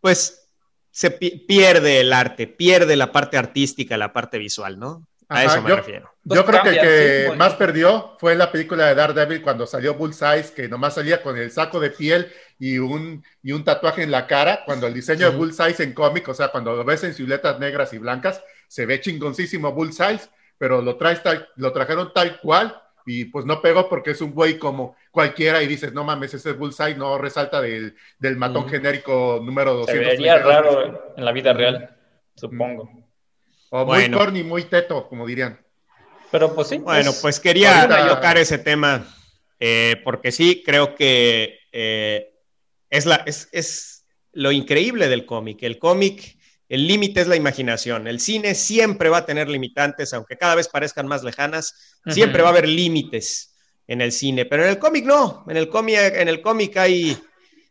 pues, 0.00 0.48
se 0.90 1.10
pi- 1.10 1.44
pierde 1.46 2.00
el 2.00 2.12
arte, 2.14 2.46
pierde 2.46 2.96
la 2.96 3.12
parte 3.12 3.36
artística, 3.36 3.98
la 3.98 4.14
parte 4.14 4.38
visual, 4.38 4.78
¿no? 4.78 5.06
A 5.36 5.44
eso 5.44 5.62
me 5.62 5.70
yo- 5.70 5.76
refiero. 5.76 6.10
Yo 6.24 6.44
creo 6.44 6.62
que 6.62 6.76
cambia, 6.76 6.82
el 6.82 6.88
que 6.88 7.18
sí, 7.22 7.26
como 7.26 7.38
más 7.38 7.54
perdió 7.54 8.16
fue 8.20 8.32
en 8.32 8.38
la 8.38 8.52
película 8.52 8.86
de 8.86 8.94
Daredevil 8.94 9.42
cuando 9.42 9.66
salió 9.66 9.94
Bullseye, 9.94 10.52
que 10.54 10.68
nomás 10.68 10.94
salía 10.94 11.20
con 11.20 11.36
el 11.36 11.50
saco 11.50 11.80
de 11.80 11.90
piel 11.90 12.30
y 12.60 12.78
un, 12.78 13.24
y 13.42 13.50
un 13.52 13.64
tatuaje 13.64 14.04
en 14.04 14.12
la 14.12 14.26
cara. 14.28 14.60
Cuando 14.64 14.86
el 14.86 14.94
diseño 14.94 15.30
de. 15.30 15.36
Bullseye 15.36 15.74
en 15.82 15.92
cómic, 15.94 16.28
o 16.28 16.34
sea, 16.34 16.48
cuando 16.48 16.74
lo 16.76 16.84
ves 16.84 17.02
en 17.04 17.14
siluetas 17.14 17.58
negras 17.58 17.92
y 17.92 17.98
blancas, 17.98 18.42
se 18.68 18.86
ve 18.86 19.00
chingoncísimo 19.00 19.72
Bullseye, 19.72 20.20
pero 20.58 20.80
lo, 20.80 20.96
traes 20.96 21.22
tal, 21.24 21.48
lo 21.56 21.72
trajeron 21.72 22.12
tal 22.12 22.38
cual 22.40 22.80
y 23.04 23.24
pues 23.24 23.44
no 23.44 23.60
pegó 23.60 23.88
porque 23.88 24.12
es 24.12 24.20
un 24.20 24.32
güey 24.32 24.58
como 24.58 24.94
cualquiera 25.10 25.60
y 25.60 25.66
dices, 25.66 25.92
no 25.92 26.04
mames, 26.04 26.34
ese 26.34 26.50
es 26.50 26.56
Bullseye, 26.56 26.94
no 26.94 27.18
resalta 27.18 27.60
del, 27.60 27.96
del 28.16 28.36
matón 28.36 28.68
genérico 28.68 29.40
número 29.42 29.84
Se 29.86 29.96
200. 29.96 30.06
vería 30.08 30.38
raro 30.38 31.12
en 31.16 31.24
la 31.24 31.32
vida 31.32 31.52
real, 31.52 31.96
supongo. 32.36 33.01
O 33.74 33.86
Bueno. 33.86 34.18
muy 34.18 34.24
corny, 34.26 34.42
muy 34.42 34.64
teto, 34.64 35.08
como 35.08 35.26
dirían. 35.26 35.58
Pero 36.30 36.54
pues 36.54 36.68
sí. 36.68 36.76
Bueno, 36.78 37.10
es- 37.10 37.20
pues 37.22 37.40
quería 37.40 37.82
ahorita- 37.82 38.08
tocar 38.14 38.36
ese 38.36 38.58
tema, 38.58 39.06
eh, 39.58 39.96
porque 40.04 40.30
sí, 40.30 40.62
creo 40.64 40.94
que 40.94 41.58
eh, 41.72 42.34
es, 42.90 43.06
la, 43.06 43.16
es, 43.26 43.48
es 43.52 44.04
lo 44.32 44.52
increíble 44.52 45.08
del 45.08 45.24
cómic. 45.24 45.62
El 45.62 45.78
cómic, 45.78 46.36
el 46.68 46.86
límite 46.86 47.22
es 47.22 47.28
la 47.28 47.36
imaginación. 47.36 48.06
El 48.06 48.20
cine 48.20 48.54
siempre 48.54 49.08
va 49.08 49.18
a 49.18 49.26
tener 49.26 49.48
limitantes, 49.48 50.12
aunque 50.12 50.36
cada 50.36 50.54
vez 50.54 50.68
parezcan 50.68 51.06
más 51.06 51.24
lejanas, 51.24 51.98
siempre 52.08 52.42
va 52.42 52.48
a 52.48 52.52
haber 52.52 52.68
límites 52.68 53.54
en 53.86 54.02
el 54.02 54.12
cine, 54.12 54.44
pero 54.44 54.64
en 54.64 54.68
el 54.70 54.78
cómic 54.78 55.06
no. 55.06 55.44
En 55.48 55.56
el 55.56 55.70
cómic, 55.70 55.96
en 56.14 56.28
el 56.28 56.42
cómic 56.42 56.76
hay 56.76 57.16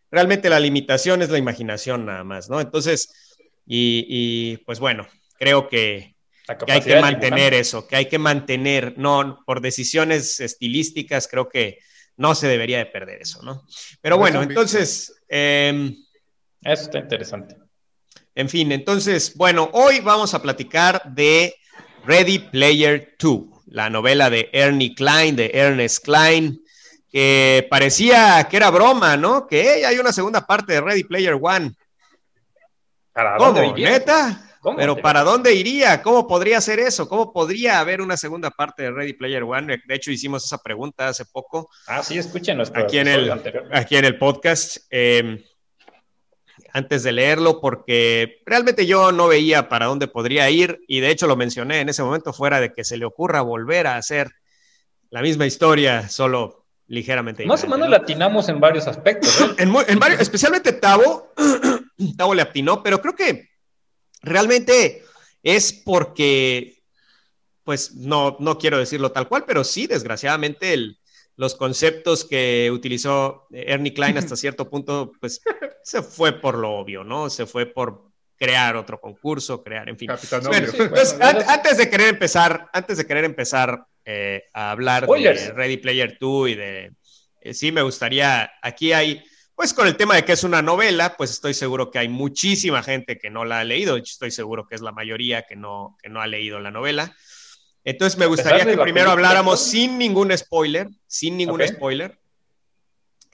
realmente 0.09 0.49
la 0.49 0.59
limitación 0.59 1.21
es 1.21 1.29
la 1.29 1.37
imaginación 1.37 2.05
nada 2.07 2.23
más, 2.23 2.49
¿no? 2.49 2.59
Entonces, 2.59 3.37
y, 3.67 4.05
y, 4.09 4.57
pues 4.65 4.79
bueno, 4.79 5.07
creo 5.41 5.67
que 5.67 6.15
hay 6.67 6.81
que 6.81 7.01
mantener 7.01 7.55
eso, 7.55 7.87
que 7.87 7.95
hay 7.95 8.05
que 8.05 8.19
mantener, 8.19 8.93
no, 8.97 9.41
por 9.43 9.59
decisiones 9.59 10.39
estilísticas, 10.39 11.27
creo 11.27 11.49
que 11.49 11.79
no 12.15 12.35
se 12.35 12.47
debería 12.47 12.77
de 12.77 12.85
perder 12.85 13.23
eso, 13.23 13.41
¿no? 13.41 13.63
Pero 14.01 14.17
No 14.17 14.19
bueno, 14.19 14.43
entonces, 14.43 15.11
eh, 15.27 15.95
Eso 16.61 16.83
está 16.83 16.99
interesante. 16.99 17.55
en 18.35 18.49
fin, 18.49 18.71
entonces, 18.71 19.35
bueno, 19.35 19.71
hoy 19.73 19.99
vamos 20.01 20.35
a 20.35 20.43
platicar 20.43 21.01
de 21.11 21.55
Ready 22.05 22.37
Player 22.37 23.15
2, 23.17 23.41
la 23.65 23.89
novela 23.89 24.29
de 24.29 24.47
Ernie 24.53 24.93
Klein, 24.93 25.35
de 25.35 25.49
Ernest 25.55 26.05
Klein, 26.05 26.61
que 27.09 27.65
parecía 27.67 28.47
que 28.47 28.57
era 28.57 28.69
broma, 28.69 29.17
¿no? 29.17 29.47
Que 29.47 29.63
hey, 29.63 29.83
hay 29.85 29.97
una 29.97 30.13
segunda 30.13 30.45
parte 30.45 30.73
de 30.73 30.81
Ready 30.81 31.03
Player 31.05 31.35
One. 31.41 31.73
¿Para 33.11 33.37
¿Cómo? 33.37 33.73
¿Neta? 33.75 34.50
Pero 34.77 34.97
¿para 34.97 35.23
dónde 35.23 35.53
iría? 35.53 36.01
¿Cómo 36.01 36.27
podría 36.27 36.61
ser 36.61 36.79
eso? 36.79 37.09
¿Cómo 37.09 37.33
podría 37.33 37.79
haber 37.79 38.01
una 38.01 38.17
segunda 38.17 38.51
parte 38.51 38.83
de 38.83 38.91
Ready 38.91 39.13
Player 39.13 39.43
One? 39.43 39.81
De 39.85 39.95
hecho, 39.95 40.11
hicimos 40.11 40.45
esa 40.45 40.57
pregunta 40.59 41.07
hace 41.07 41.25
poco 41.25 41.69
Ah, 41.87 42.03
sí, 42.03 42.17
escuchen 42.17 42.57
nuestro 42.57 42.83
aquí 42.83 42.99
en 42.99 43.07
el, 43.07 43.31
anterior. 43.31 43.67
aquí 43.71 43.95
en 43.97 44.05
el 44.05 44.17
podcast. 44.17 44.77
eh, 44.91 45.43
antes 46.73 47.03
de 47.03 47.11
leerlo, 47.11 47.59
porque 47.59 48.41
realmente 48.45 48.85
yo 48.85 49.11
no 49.11 49.27
veía 49.27 49.67
para 49.69 49.87
dónde 49.87 50.07
podría 50.07 50.49
ir 50.49 50.79
y 50.87 50.99
de 50.99 51.09
hecho 51.09 51.27
lo 51.27 51.35
mencioné 51.35 51.81
en 51.81 51.89
ese 51.89 52.03
momento, 52.03 52.33
fuera 52.33 52.59
de 52.59 52.71
que 52.73 52.83
se 52.83 52.97
le 52.97 53.05
ocurra 53.05 53.41
volver 53.41 53.87
a 53.87 53.97
hacer 53.97 54.31
la 55.09 55.21
misma 55.21 55.45
historia, 55.45 56.07
solo 56.07 56.65
ligeramente. 56.87 57.45
Más 57.45 57.63
o 57.63 57.67
menos 57.67 57.87
¿no? 57.87 57.89
latinamos 57.89 58.47
en 58.49 58.59
varios 58.59 58.87
aspectos. 58.87 59.41
¿eh? 59.41 59.55
En 59.87 59.99
varios, 59.99 60.21
especialmente 60.21 60.73
Tavo, 60.73 61.33
Tavo 62.17 62.33
le 62.33 62.41
atinó, 62.41 62.81
pero 62.81 63.01
creo 63.01 63.15
que 63.15 63.50
realmente 64.21 65.03
es 65.43 65.73
porque, 65.73 66.81
pues 67.63 67.95
no, 67.95 68.37
no 68.39 68.57
quiero 68.57 68.77
decirlo 68.77 69.11
tal 69.11 69.27
cual, 69.27 69.45
pero 69.45 69.63
sí, 69.63 69.87
desgraciadamente, 69.87 70.73
el- 70.73 70.97
los 71.37 71.55
conceptos 71.55 72.25
que 72.25 72.69
utilizó 72.71 73.47
Ernie 73.51 73.93
Klein 73.93 74.17
hasta 74.17 74.35
cierto 74.35 74.69
punto, 74.69 75.11
pues 75.19 75.41
se 75.83 76.01
fue 76.03 76.33
por 76.39 76.57
lo 76.57 76.71
obvio, 76.73 77.03
¿no? 77.03 77.29
Se 77.29 77.45
fue 77.45 77.65
por 77.65 78.11
crear 78.37 78.75
otro 78.75 78.99
concurso, 78.99 79.63
crear, 79.63 79.87
en 79.89 79.97
fin. 79.97 80.07
Capitán 80.07 80.41
Bueno, 80.43 80.67
Obvio. 80.67 80.71
sí, 80.71 80.77
entonces, 80.81 81.17
bueno, 81.17 81.39
an- 81.39 81.49
antes 81.49 81.77
de 81.77 81.89
querer 81.89 82.07
empezar, 82.09 82.69
antes 82.73 82.97
de 82.97 83.05
querer 83.07 83.23
empezar 83.23 83.85
eh, 84.05 84.43
a 84.53 84.71
hablar 84.71 85.05
de. 85.07 85.51
Ready 85.53 85.77
Player 85.77 86.17
2 86.19 86.49
y 86.49 86.55
de, 86.55 86.91
eh, 87.41 87.53
sí 87.53 87.71
me 87.71 87.81
gustaría, 87.83 88.51
aquí 88.61 88.93
hay, 88.93 89.23
pues 89.61 89.75
con 89.75 89.85
el 89.85 89.95
tema 89.95 90.15
de 90.15 90.25
que 90.25 90.31
es 90.31 90.43
una 90.43 90.63
novela, 90.63 91.15
pues 91.15 91.29
estoy 91.29 91.53
seguro 91.53 91.91
que 91.91 91.99
hay 91.99 92.09
muchísima 92.09 92.81
gente 92.81 93.19
que 93.19 93.29
no 93.29 93.45
la 93.45 93.59
ha 93.59 93.63
leído, 93.63 93.93
de 93.93 93.99
hecho 93.99 94.13
estoy 94.13 94.31
seguro 94.31 94.65
que 94.65 94.73
es 94.73 94.81
la 94.81 94.91
mayoría 94.91 95.43
que 95.43 95.55
no, 95.55 95.95
que 96.01 96.09
no 96.09 96.19
ha 96.19 96.25
leído 96.25 96.59
la 96.59 96.71
novela. 96.71 97.15
Entonces 97.83 98.17
me 98.17 98.27
pesar 98.27 98.53
gustaría 98.53 98.75
que 98.75 98.81
primero 98.81 99.11
habláramos 99.11 99.61
sin 99.61 99.99
ningún 99.99 100.35
spoiler, 100.35 100.89
sin 101.05 101.37
ningún 101.37 101.61
spoiler. 101.67 102.17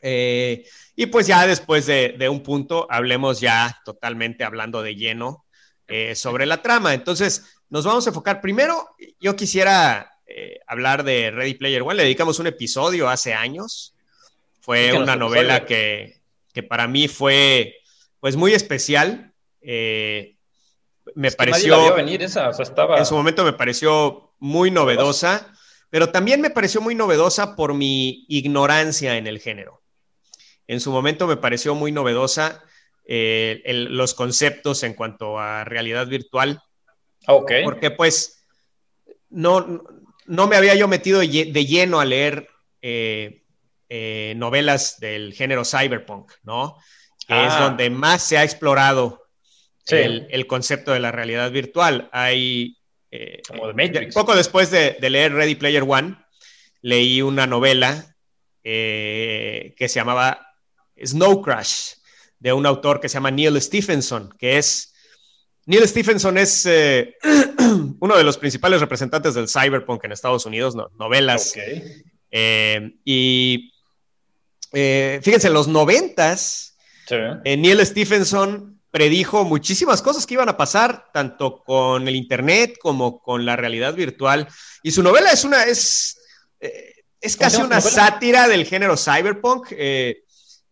Eh, 0.01 0.67
y 0.97 1.05
pues 1.05 1.27
ya 1.27 1.47
después 1.47 1.85
de, 1.85 2.15
de 2.19 2.27
un 2.27 2.43
punto 2.43 2.87
hablemos 2.89 3.39
ya 3.39 3.79
totalmente 3.85 4.43
hablando 4.43 4.81
de 4.81 4.95
lleno 4.95 5.45
eh, 5.87 6.13
sobre 6.13 6.45
la 6.45 6.61
trama. 6.61 6.93
Entonces, 6.93 7.57
nos 7.69 7.85
vamos 7.85 8.05
a 8.05 8.09
enfocar. 8.09 8.41
Primero, 8.41 8.89
yo 9.17 9.37
quisiera 9.37 10.19
eh, 10.25 10.59
hablar 10.67 11.05
de 11.05 11.31
Ready 11.31 11.53
Player 11.53 11.83
One. 11.83 11.95
Le 11.95 12.03
dedicamos 12.03 12.37
un 12.39 12.47
episodio 12.47 13.07
hace 13.07 13.33
años. 13.33 13.93
Fue 14.59 14.91
una 14.91 15.15
novela 15.15 15.65
que, 15.65 16.16
que 16.57 16.63
para 16.63 16.87
mí 16.87 17.07
fue 17.07 17.75
pues 18.19 18.35
muy 18.35 18.53
especial. 18.55 19.31
Eh, 19.61 20.37
me 21.13 21.27
Es 21.27 21.35
que 21.35 21.45
nadie 21.45 21.51
pareció 21.69 21.77
la 21.77 21.83
vio 21.83 21.93
venir 21.93 22.23
esa, 22.23 22.49
o 22.49 22.53
sea, 22.53 22.63
estaba... 22.63 22.97
en 22.97 23.05
su 23.05 23.13
momento 23.15 23.43
me 23.45 23.53
pareció 23.53 24.33
muy 24.39 24.71
novedosa, 24.71 25.53
pero 25.91 26.09
también 26.09 26.41
me 26.41 26.49
pareció 26.49 26.81
muy 26.81 26.95
novedosa 26.95 27.55
por 27.55 27.75
mi 27.75 28.25
ignorancia 28.27 29.17
en 29.17 29.27
el 29.27 29.37
género. 29.39 29.83
En 30.65 30.79
su 30.79 30.91
momento 30.91 31.27
me 31.27 31.37
pareció 31.37 31.75
muy 31.75 31.91
novedosa 31.91 32.63
eh, 33.05 33.61
el- 33.65 33.95
los 33.95 34.15
conceptos 34.15 34.81
en 34.81 34.95
cuanto 34.95 35.37
a 35.37 35.63
realidad 35.63 36.07
virtual, 36.07 36.59
Ah, 37.27 37.33
ok. 37.35 37.51
porque 37.65 37.91
pues 37.91 38.47
no, 39.29 39.83
no 40.25 40.47
me 40.47 40.55
había 40.55 40.73
yo 40.73 40.87
metido 40.87 41.19
de 41.19 41.65
lleno 41.67 41.99
a 41.99 42.05
leer 42.05 42.47
eh, 42.81 43.43
eh, 43.89 44.33
novelas 44.35 44.99
del 44.99 45.33
género 45.33 45.63
cyberpunk, 45.63 46.31
¿no? 46.43 46.77
Que 47.27 47.45
es 47.45 47.53
Ah. 47.53 47.63
donde 47.63 47.89
más 47.89 48.23
se 48.23 48.37
ha 48.37 48.43
explorado 48.43 49.27
el, 49.95 50.47
concepto 50.47 50.91
de 50.91 50.99
la 50.99 51.11
realidad 51.11 51.51
virtual. 51.51 52.09
Hay, 52.11 52.77
eh, 53.11 53.41
Como 53.47 53.67
de 53.67 53.73
Matrix. 53.73 54.13
Poco 54.13 54.35
después 54.35 54.71
de, 54.71 54.97
leer 54.99 55.33
Ready 55.33 55.55
Player 55.55 55.83
One, 55.87 56.17
leí 56.81 57.21
una 57.21 57.47
novela 57.47 58.15
eh, 58.63 59.73
que 59.77 59.87
se 59.87 59.95
llamaba 59.95 60.53
Snow 61.01 61.41
Crash, 61.41 61.93
de 62.39 62.53
un 62.53 62.65
autor 62.65 62.99
que 62.99 63.09
se 63.09 63.15
llama 63.15 63.31
Neil 63.31 63.61
Stephenson, 63.61 64.33
que 64.37 64.57
es... 64.57 64.93
Neil 65.65 65.87
Stephenson 65.87 66.37
es 66.37 66.65
eh, 66.65 67.15
uno 67.99 68.17
de 68.17 68.23
los 68.23 68.37
principales 68.37 68.79
representantes 68.79 69.33
del 69.33 69.49
cyberpunk 69.49 70.03
en 70.05 70.13
Estados 70.13 70.45
Unidos, 70.45 70.75
novelas. 70.97 71.53
y 73.03 73.73
fíjense, 74.71 75.47
en 75.47 75.53
los 75.53 75.67
noventas, 75.67 76.77
Neil 77.45 77.85
Stephenson 77.85 78.77
predijo 78.91 79.43
muchísimas 79.43 80.01
cosas 80.01 80.25
que 80.25 80.33
iban 80.33 80.49
a 80.49 80.57
pasar, 80.57 81.05
tanto 81.13 81.63
con 81.63 82.07
el 82.07 82.15
Internet 82.15 82.77
como 82.79 83.21
con 83.21 83.45
la 83.45 83.55
realidad 83.55 83.93
virtual. 83.93 84.47
Y 84.81 84.91
su 84.91 85.03
novela 85.03 85.31
es 85.31 85.43
una, 85.43 85.63
es, 85.65 86.17
eh, 86.59 86.93
es 87.21 87.37
casi 87.37 87.61
una 87.61 87.81
sátira 87.81 88.47
del 88.47 88.65
género 88.65 88.95
cyberpunk. 88.97 89.67
Eh, 89.71 90.23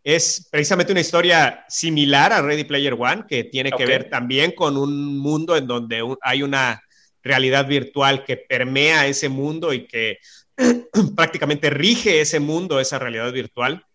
es 0.03 0.47
precisamente 0.51 0.91
una 0.91 1.01
historia 1.01 1.65
similar 1.67 2.31
a 2.31 2.41
Ready 2.41 2.63
Player 2.63 2.93
One, 2.93 3.25
que 3.27 3.43
tiene 3.43 3.71
que 3.71 3.85
ver 3.85 4.09
también 4.09 4.51
con 4.51 4.77
un 4.77 5.17
mundo 5.17 5.57
en 5.57 5.67
donde 5.67 6.01
hay 6.21 6.43
una 6.43 6.81
realidad 7.23 7.67
virtual 7.67 8.23
que 8.23 8.37
permea 8.37 9.07
ese 9.07 9.29
mundo 9.29 9.73
y 9.73 9.87
que 9.87 10.19
prácticamente 11.15 11.69
rige 11.69 12.21
ese 12.21 12.39
mundo, 12.39 12.79
esa 12.79 12.99
realidad 12.99 13.31
virtual. 13.31 13.85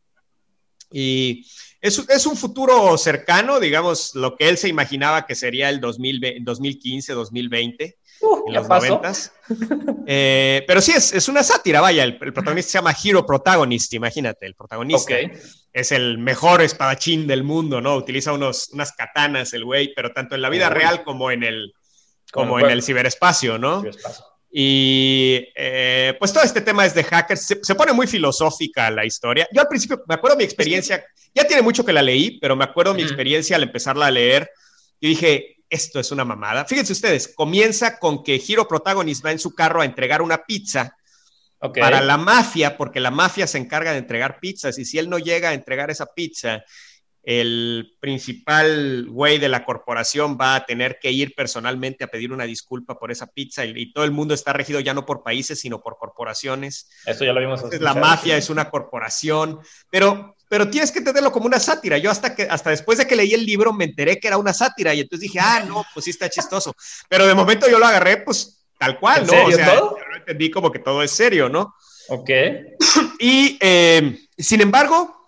Y 0.92 1.46
es, 1.80 2.26
un 2.26 2.36
futuro 2.36 2.98
cercano, 2.98 3.58
digamos, 3.58 4.14
lo 4.14 4.36
que 4.36 4.48
él 4.48 4.58
se 4.58 4.68
imaginaba 4.68 5.26
que 5.26 5.34
sería 5.34 5.68
el 5.70 5.80
2015, 5.80 7.12
2020. 7.12 7.96
Uh, 8.22 8.48
en 8.48 8.54
los 8.54 8.68
noventas. 8.68 9.32
Eh, 10.06 10.62
pero 10.66 10.82
sí, 10.82 10.92
es, 10.92 11.28
una 11.28 11.42
sátira, 11.42 11.80
vaya, 11.80 12.04
el, 12.04 12.18
protagonista 12.18 12.72
se 12.72 12.78
llama 12.78 12.94
Hero 13.02 13.24
Protagonist, 13.24 13.94
imagínate, 13.94 14.44
el 14.44 14.54
protagonista 14.54 15.14
es 15.72 15.92
el 15.92 16.18
mejor 16.18 16.60
espadachín 16.62 17.26
del 17.26 17.44
mundo, 17.44 17.80
¿no? 17.80 17.96
Utiliza 17.96 18.32
unos, 18.32 18.70
unas 18.72 18.92
katanas 18.92 19.54
el 19.54 19.64
güey, 19.64 19.94
pero 19.94 20.12
tanto 20.12 20.34
en 20.34 20.42
la 20.42 20.50
vida 20.50 20.68
real 20.68 21.02
como 21.04 21.30
en 21.30 21.44
el, 21.44 21.72
como 22.32 22.60
en 22.60 22.70
el 22.70 22.82
ciberespacio, 22.82 23.56
¿no? 23.56 23.82
Y 24.52 25.46
eh, 25.54 26.16
pues 26.18 26.32
todo 26.32 26.42
este 26.42 26.60
tema 26.60 26.84
es 26.84 26.94
de 26.94 27.04
hackers. 27.04 27.58
Se, 27.62 27.74
pone 27.74 27.92
muy 27.92 28.06
filosófica 28.06 28.90
la 28.90 29.04
historia. 29.04 29.48
Yo 29.52 29.60
al 29.60 29.68
principio 29.68 30.02
me 30.08 30.14
acuerdo 30.14 30.36
mi 30.36 30.44
experiencia, 30.44 31.04
ya 31.34 31.46
tiene 31.46 31.62
mucho 31.62 31.84
que 31.84 31.92
la 31.92 32.02
leí, 32.02 32.38
pero 32.40 32.56
me 32.56 32.64
acuerdo 32.64 32.94
mi 32.94 33.02
experiencia 33.02 33.56
al 33.56 33.62
empezarla 33.62 34.06
a 34.06 34.10
leer. 34.10 34.50
Yo 35.00 35.08
dije, 35.08 35.58
esto 35.68 36.00
es 36.00 36.10
una 36.10 36.24
mamada. 36.24 36.64
Fíjense 36.64 36.92
ustedes, 36.92 37.28
comienza 37.28 37.98
con 37.98 38.24
que 38.24 38.42
Hiro 38.44 38.66
Protagonist 38.66 39.24
va 39.24 39.30
en 39.30 39.38
su 39.38 39.54
carro 39.54 39.82
a 39.82 39.84
entregar 39.84 40.20
una 40.20 40.38
pizza 40.38 40.96
para 41.60 42.00
la 42.00 42.16
mafia, 42.16 42.76
porque 42.76 43.00
la 43.00 43.10
mafia 43.10 43.46
se 43.46 43.58
encarga 43.58 43.92
de 43.92 43.98
entregar 43.98 44.40
pizzas 44.40 44.78
y 44.78 44.84
si 44.84 44.98
él 44.98 45.08
no 45.08 45.18
llega 45.18 45.50
a 45.50 45.54
entregar 45.54 45.90
esa 45.90 46.06
pizza, 46.06 46.64
el 47.22 47.96
principal 48.00 49.06
güey 49.08 49.38
de 49.38 49.48
la 49.48 49.64
corporación 49.64 50.38
va 50.40 50.54
a 50.54 50.64
tener 50.64 50.98
que 50.98 51.10
ir 51.10 51.34
personalmente 51.34 52.02
a 52.02 52.06
pedir 52.08 52.32
una 52.32 52.44
disculpa 52.44 52.98
por 52.98 53.12
esa 53.12 53.26
pizza 53.26 53.64
y, 53.64 53.92
todo 53.92 54.04
el 54.04 54.10
mundo 54.10 54.32
está 54.32 54.52
regido 54.52 54.80
ya 54.80 54.94
no 54.94 55.04
por 55.04 55.22
países, 55.22 55.60
sino 55.60 55.82
por 55.82 55.98
corporaciones. 55.98 56.88
Eso 57.04 57.24
ya 57.24 57.32
lo 57.32 57.40
vimos. 57.40 57.62
la 57.80 57.94
mafia 57.94 58.36
es 58.36 58.48
una 58.48 58.70
corporación, 58.70 59.60
pero, 59.90 60.36
pero 60.48 60.70
tienes 60.70 60.92
que 60.92 61.00
entenderlo 61.00 61.32
como 61.32 61.46
una 61.46 61.60
sátira. 61.60 61.98
Yo 61.98 62.10
hasta, 62.10 62.34
que, 62.34 62.44
hasta 62.44 62.70
después 62.70 62.98
de 62.98 63.06
que 63.06 63.16
leí 63.16 63.34
el 63.34 63.44
libro 63.44 63.72
me 63.72 63.84
enteré 63.84 64.18
que 64.18 64.28
era 64.28 64.38
una 64.38 64.54
sátira 64.54 64.94
y 64.94 65.00
entonces 65.00 65.20
dije, 65.20 65.40
ah, 65.40 65.64
no, 65.66 65.84
pues 65.92 66.04
sí 66.04 66.10
está 66.10 66.30
chistoso. 66.30 66.74
Pero 67.08 67.26
de 67.26 67.34
momento 67.34 67.68
yo 67.68 67.78
lo 67.78 67.86
agarré, 67.86 68.18
pues 68.18 68.64
tal 68.78 68.98
cual, 68.98 69.26
¿no? 69.26 69.44
o 69.44 69.52
sea, 69.52 69.74
yo 69.74 69.96
lo 70.08 70.16
entendí 70.16 70.50
como 70.50 70.72
que 70.72 70.78
todo 70.78 71.02
es 71.02 71.10
serio, 71.10 71.48
¿no? 71.50 71.74
Ok. 72.08 72.30
Y 73.20 73.58
eh, 73.60 74.18
sin 74.38 74.62
embargo, 74.62 75.19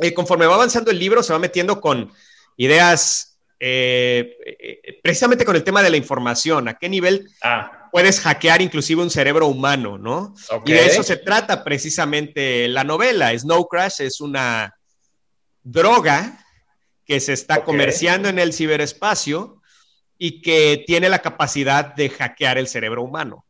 eh, 0.00 0.14
conforme 0.14 0.46
va 0.46 0.54
avanzando 0.54 0.90
el 0.90 0.98
libro, 0.98 1.22
se 1.22 1.32
va 1.32 1.38
metiendo 1.38 1.80
con 1.80 2.12
ideas, 2.56 3.38
eh, 3.58 4.36
eh, 4.44 5.00
precisamente 5.02 5.44
con 5.44 5.56
el 5.56 5.64
tema 5.64 5.82
de 5.82 5.90
la 5.90 5.96
información, 5.96 6.68
a 6.68 6.74
qué 6.74 6.88
nivel 6.88 7.28
ah. 7.42 7.88
puedes 7.90 8.20
hackear 8.20 8.62
inclusive 8.62 9.02
un 9.02 9.10
cerebro 9.10 9.46
humano, 9.46 9.98
¿no? 9.98 10.34
Y 10.64 10.72
de 10.72 10.86
eso 10.86 11.02
se 11.02 11.16
trata 11.16 11.64
precisamente 11.64 12.68
la 12.68 12.84
novela. 12.84 13.36
Snow 13.36 13.66
Crash 13.68 14.00
es 14.00 14.20
una 14.20 14.74
droga 15.62 16.44
que 17.04 17.20
se 17.20 17.32
está 17.32 17.64
comerciando 17.64 18.28
en 18.28 18.38
el 18.38 18.52
ciberespacio 18.52 19.60
y 20.16 20.42
que 20.42 20.84
tiene 20.86 21.08
la 21.08 21.18
capacidad 21.18 21.94
de 21.94 22.08
hackear 22.10 22.58
el 22.58 22.68
cerebro 22.68 23.02
humano, 23.02 23.46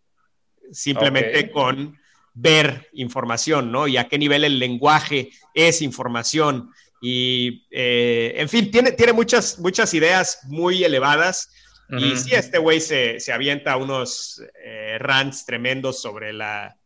simplemente 0.73 1.51
con 1.51 2.00
ver 2.41 2.89
información, 2.93 3.71
¿no? 3.71 3.87
Y 3.87 3.97
a 3.97 4.09
qué 4.09 4.19
nivel 4.19 4.45
el 4.45 4.59
lenguaje 4.59 5.31
es 5.55 5.83
información. 5.83 6.71
Y, 7.03 7.67
eh, 7.71 8.35
en 8.37 8.49
fin, 8.49 8.71
tiene, 8.71 8.93
tiene 8.93 9.13
muchas, 9.13 9.59
muchas 9.59 9.93
ideas 9.95 10.41
muy 10.45 10.83
elevadas. 10.85 11.51
Y 11.99 12.17
sí, 12.17 12.37
este 12.37 12.59
güey 12.59 12.81
se, 12.81 13.19
se, 13.19 13.33
avienta 13.33 13.77
unos 13.77 14.41
eh, 14.65 14.97
rants 15.01 15.45
tremendos 15.45 16.01
sobre 16.01 16.33
la, 16.33 16.77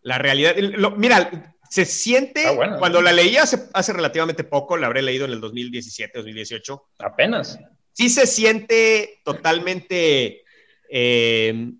la 0.00 0.18
realidad. 0.18 0.56
mira, 0.96 1.54
se 1.70 1.84
siente, 1.84 2.44
ah, 2.48 2.76
cuando 2.76 3.00
la 3.00 3.12
leí 3.12 3.36
hace, 3.36 3.68
hace, 3.72 3.92
relativamente 3.92 4.42
poco, 4.42 4.76
la 4.76 4.88
habré 4.88 5.00
leído 5.00 5.26
en 5.26 5.30
el 5.30 5.40
2017, 5.40 6.18
2018. 6.18 6.82
Apenas. 6.98 7.56
Sí 7.92 8.10
se 8.10 8.26
siente 8.26 9.20
totalmente 9.24 10.42
eh, 10.90 11.72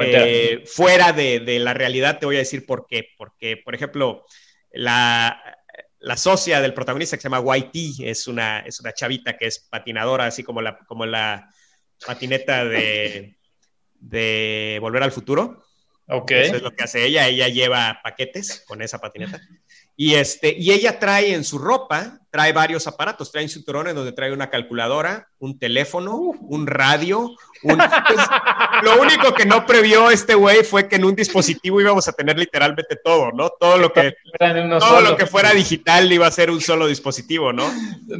eh, 0.00 0.64
fuera 0.66 1.12
de, 1.12 1.58
la 1.60 1.74
realidad, 1.74 2.18
te 2.18 2.26
voy 2.26 2.36
a 2.36 2.40
decir 2.40 2.66
por 2.66 2.86
qué. 2.86 3.08
Porque, 3.16 3.56
por 3.56 3.74
ejemplo, 3.74 4.26
la, 4.72 5.40
la 5.98 6.16
socia 6.16 6.60
del 6.60 6.74
protagonista 6.74 7.16
que 7.16 7.22
se 7.22 7.28
llama 7.28 7.56
YT 7.56 8.00
es 8.00 8.26
una, 8.26 8.60
es 8.60 8.80
una 8.80 8.92
chavita 8.92 9.36
que 9.36 9.46
es 9.46 9.58
patinadora, 9.58 10.26
así 10.26 10.42
como 10.42 10.62
la, 10.62 10.78
como 10.86 11.06
la 11.06 11.50
patineta 12.06 12.64
de, 12.64 13.38
de 13.94 14.78
Volver 14.80 15.02
al 15.02 15.12
Futuro. 15.12 15.64
Ok. 16.08 16.30
Eso 16.32 16.56
es 16.56 16.62
lo 16.62 16.74
que 16.74 16.84
hace 16.84 17.04
ella. 17.04 17.28
Ella 17.28 17.48
lleva 17.48 18.00
paquetes 18.02 18.64
con 18.66 18.82
esa 18.82 18.98
patineta. 18.98 19.40
Y, 19.96 20.14
este, 20.14 20.54
y 20.56 20.72
ella 20.72 20.98
trae 20.98 21.34
en 21.34 21.42
su 21.42 21.58
ropa, 21.58 22.20
trae 22.30 22.52
varios 22.52 22.86
aparatos, 22.86 23.32
trae 23.32 23.44
un 23.44 23.50
cinturón 23.50 23.88
en 23.88 23.96
donde 23.96 24.12
trae 24.12 24.32
una 24.32 24.50
calculadora, 24.50 25.28
un 25.38 25.58
teléfono, 25.58 26.16
un 26.16 26.66
radio. 26.66 27.30
Un... 27.62 27.78
Pues, 27.78 28.26
lo 28.82 29.00
único 29.00 29.34
que 29.34 29.46
no 29.46 29.66
previó 29.66 30.10
este 30.10 30.34
güey 30.34 30.62
fue 30.62 30.88
que 30.88 30.96
en 30.96 31.04
un 31.04 31.16
dispositivo 31.16 31.80
íbamos 31.80 32.06
a 32.08 32.12
tener 32.12 32.38
literalmente 32.38 32.96
todo, 33.02 33.32
¿no? 33.32 33.50
Todo 33.50 33.78
lo 33.78 33.92
que, 33.92 34.14
todo 34.78 35.00
lo 35.00 35.16
que 35.16 35.26
fuera 35.26 35.52
digital 35.52 36.12
iba 36.12 36.26
a 36.26 36.30
ser 36.30 36.50
un 36.50 36.60
solo 36.60 36.86
dispositivo, 36.86 37.52
¿no? 37.52 37.64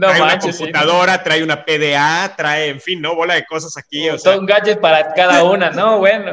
trae 0.00 0.22
una 0.22 0.38
computadora, 0.38 1.22
trae 1.22 1.42
una 1.42 1.64
PDA, 1.64 2.34
trae, 2.36 2.68
en 2.68 2.80
fin, 2.80 3.00
¿no? 3.00 3.14
Bola 3.14 3.34
de 3.34 3.44
cosas 3.44 3.76
aquí. 3.76 4.08
O 4.08 4.18
sea, 4.18 4.38
un 4.38 4.46
gadget 4.46 4.80
para 4.80 5.12
cada 5.14 5.44
una, 5.44 5.70
¿no? 5.70 5.98
Bueno. 5.98 6.32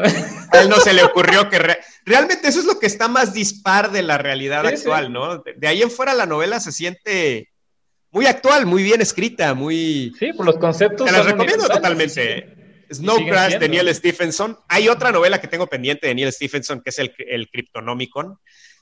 A 0.51 0.59
él 0.59 0.69
no 0.69 0.77
se 0.77 0.93
le 0.93 1.03
ocurrió 1.03 1.49
que 1.49 1.59
realmente 2.05 2.47
eso 2.47 2.59
es 2.59 2.65
lo 2.65 2.79
que 2.79 2.85
está 2.85 3.07
más 3.07 3.33
dispar 3.33 3.91
de 3.91 4.03
la 4.03 4.17
realidad 4.17 4.65
actual, 4.65 5.11
¿no? 5.11 5.37
De, 5.39 5.67
ahí 5.67 5.81
en 5.81 5.91
fuera 5.91 6.13
la 6.13 6.25
novela 6.25 6.59
se 6.59 6.71
siente 6.71 7.52
muy 8.13 8.27
actual, 8.27 8.67
muy 8.67 8.83
bien 8.83 9.01
escrita, 9.01 9.55
muy... 9.55 10.13
Sí, 10.19 10.31
por 10.33 10.45
los 10.45 10.57
conceptos. 10.57 11.07
Te 11.07 11.11
la 11.11 11.23
recomiendo 11.23 11.67
totalmente. 11.67 12.85
Snow 12.93 13.17
Crash 13.27 13.57
de 13.57 13.67
Neil 13.67 13.93
Stephenson. 13.93 14.59
Hay 14.67 14.87
otra 14.87 15.11
novela 15.11 15.41
que 15.41 15.47
tengo 15.47 15.65
pendiente 15.65 16.07
de 16.07 16.13
Neil 16.13 16.31
Stephenson 16.31 16.81
que 16.81 16.91
es 16.91 16.99
el, 16.99 17.13
el 17.17 17.49
Cryptonomicon. 17.49 18.37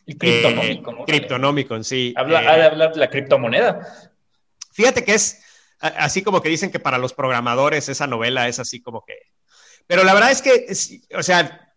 El 0.06 0.18
Cryptonomicon. 0.18 1.06
Cryptonomicon, 1.06 1.84
sí. 1.86 2.14
Habla, 2.18 2.42
eh, 2.42 2.60
de 2.60 2.66
hablar 2.66 2.94
de 2.94 3.00
la 3.00 3.10
criptomoneda. 3.10 4.12
Fíjate 4.74 5.06
que 5.06 5.14
es 5.14 5.42
así 5.80 6.24
como 6.24 6.42
que 6.42 6.50
dicen 6.50 6.70
que 6.70 6.80
para 6.80 6.98
los 6.98 7.14
programadores 7.14 7.88
esa 7.88 8.08
novela 8.08 8.50
es 8.50 8.60
así 8.60 8.82
como 8.82 9.06
que... 9.06 9.14
Pero 9.88 10.04
la 10.04 10.14
verdad 10.14 10.32
es 10.32 10.42
que, 10.42 10.68
o 11.16 11.24
sea, 11.24 11.71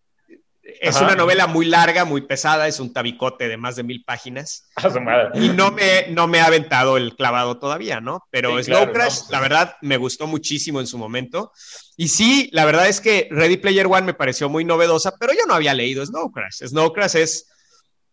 es 0.81 1.01
una 1.01 1.15
novela 1.15 1.47
muy 1.47 1.67
larga, 1.67 2.05
muy 2.05 2.23
pesada, 2.23 2.67
es 2.69 2.81
un 2.81 2.93
tabicote 2.93 3.49
de 3.49 3.57
más 3.57 3.77
de 3.77 3.83
mil 3.83 4.03
páginas. 4.05 4.71
y 5.35 5.49
no 5.51 5.71
me, 5.71 6.07
no 6.11 6.27
me 6.27 6.41
ha 6.41 6.47
aventado 6.47 6.97
el 6.97 7.15
clavado 7.15 7.59
todavía, 7.59 8.01
¿no? 8.01 8.25
Pero 8.31 8.63
Snow 8.63 8.93
Crash, 8.93 9.29
la 9.31 9.41
verdad, 9.41 9.77
me 9.83 9.97
gustó 9.97 10.27
muchísimo 10.27 10.81
en 10.81 10.87
su 10.87 10.99
momento. 10.99 11.53
Y 11.97 12.09
sí, 12.09 12.49
la 12.53 12.65
verdad 12.65 12.89
es 12.89 13.01
que 13.01 13.29
Ready 13.31 13.59
Player 13.59 13.87
One 13.87 14.03
me 14.03 14.15
pareció 14.15 14.49
muy 14.49 14.65
novedosa, 14.65 15.15
pero 15.19 15.33
yo 15.33 15.47
no 15.47 15.55
había 15.55 15.75
leído 15.75 16.05
Snow 16.05 16.33
Crash. 16.33 16.67
Snow 16.67 16.93
Crash 16.93 17.17
es 17.17 17.54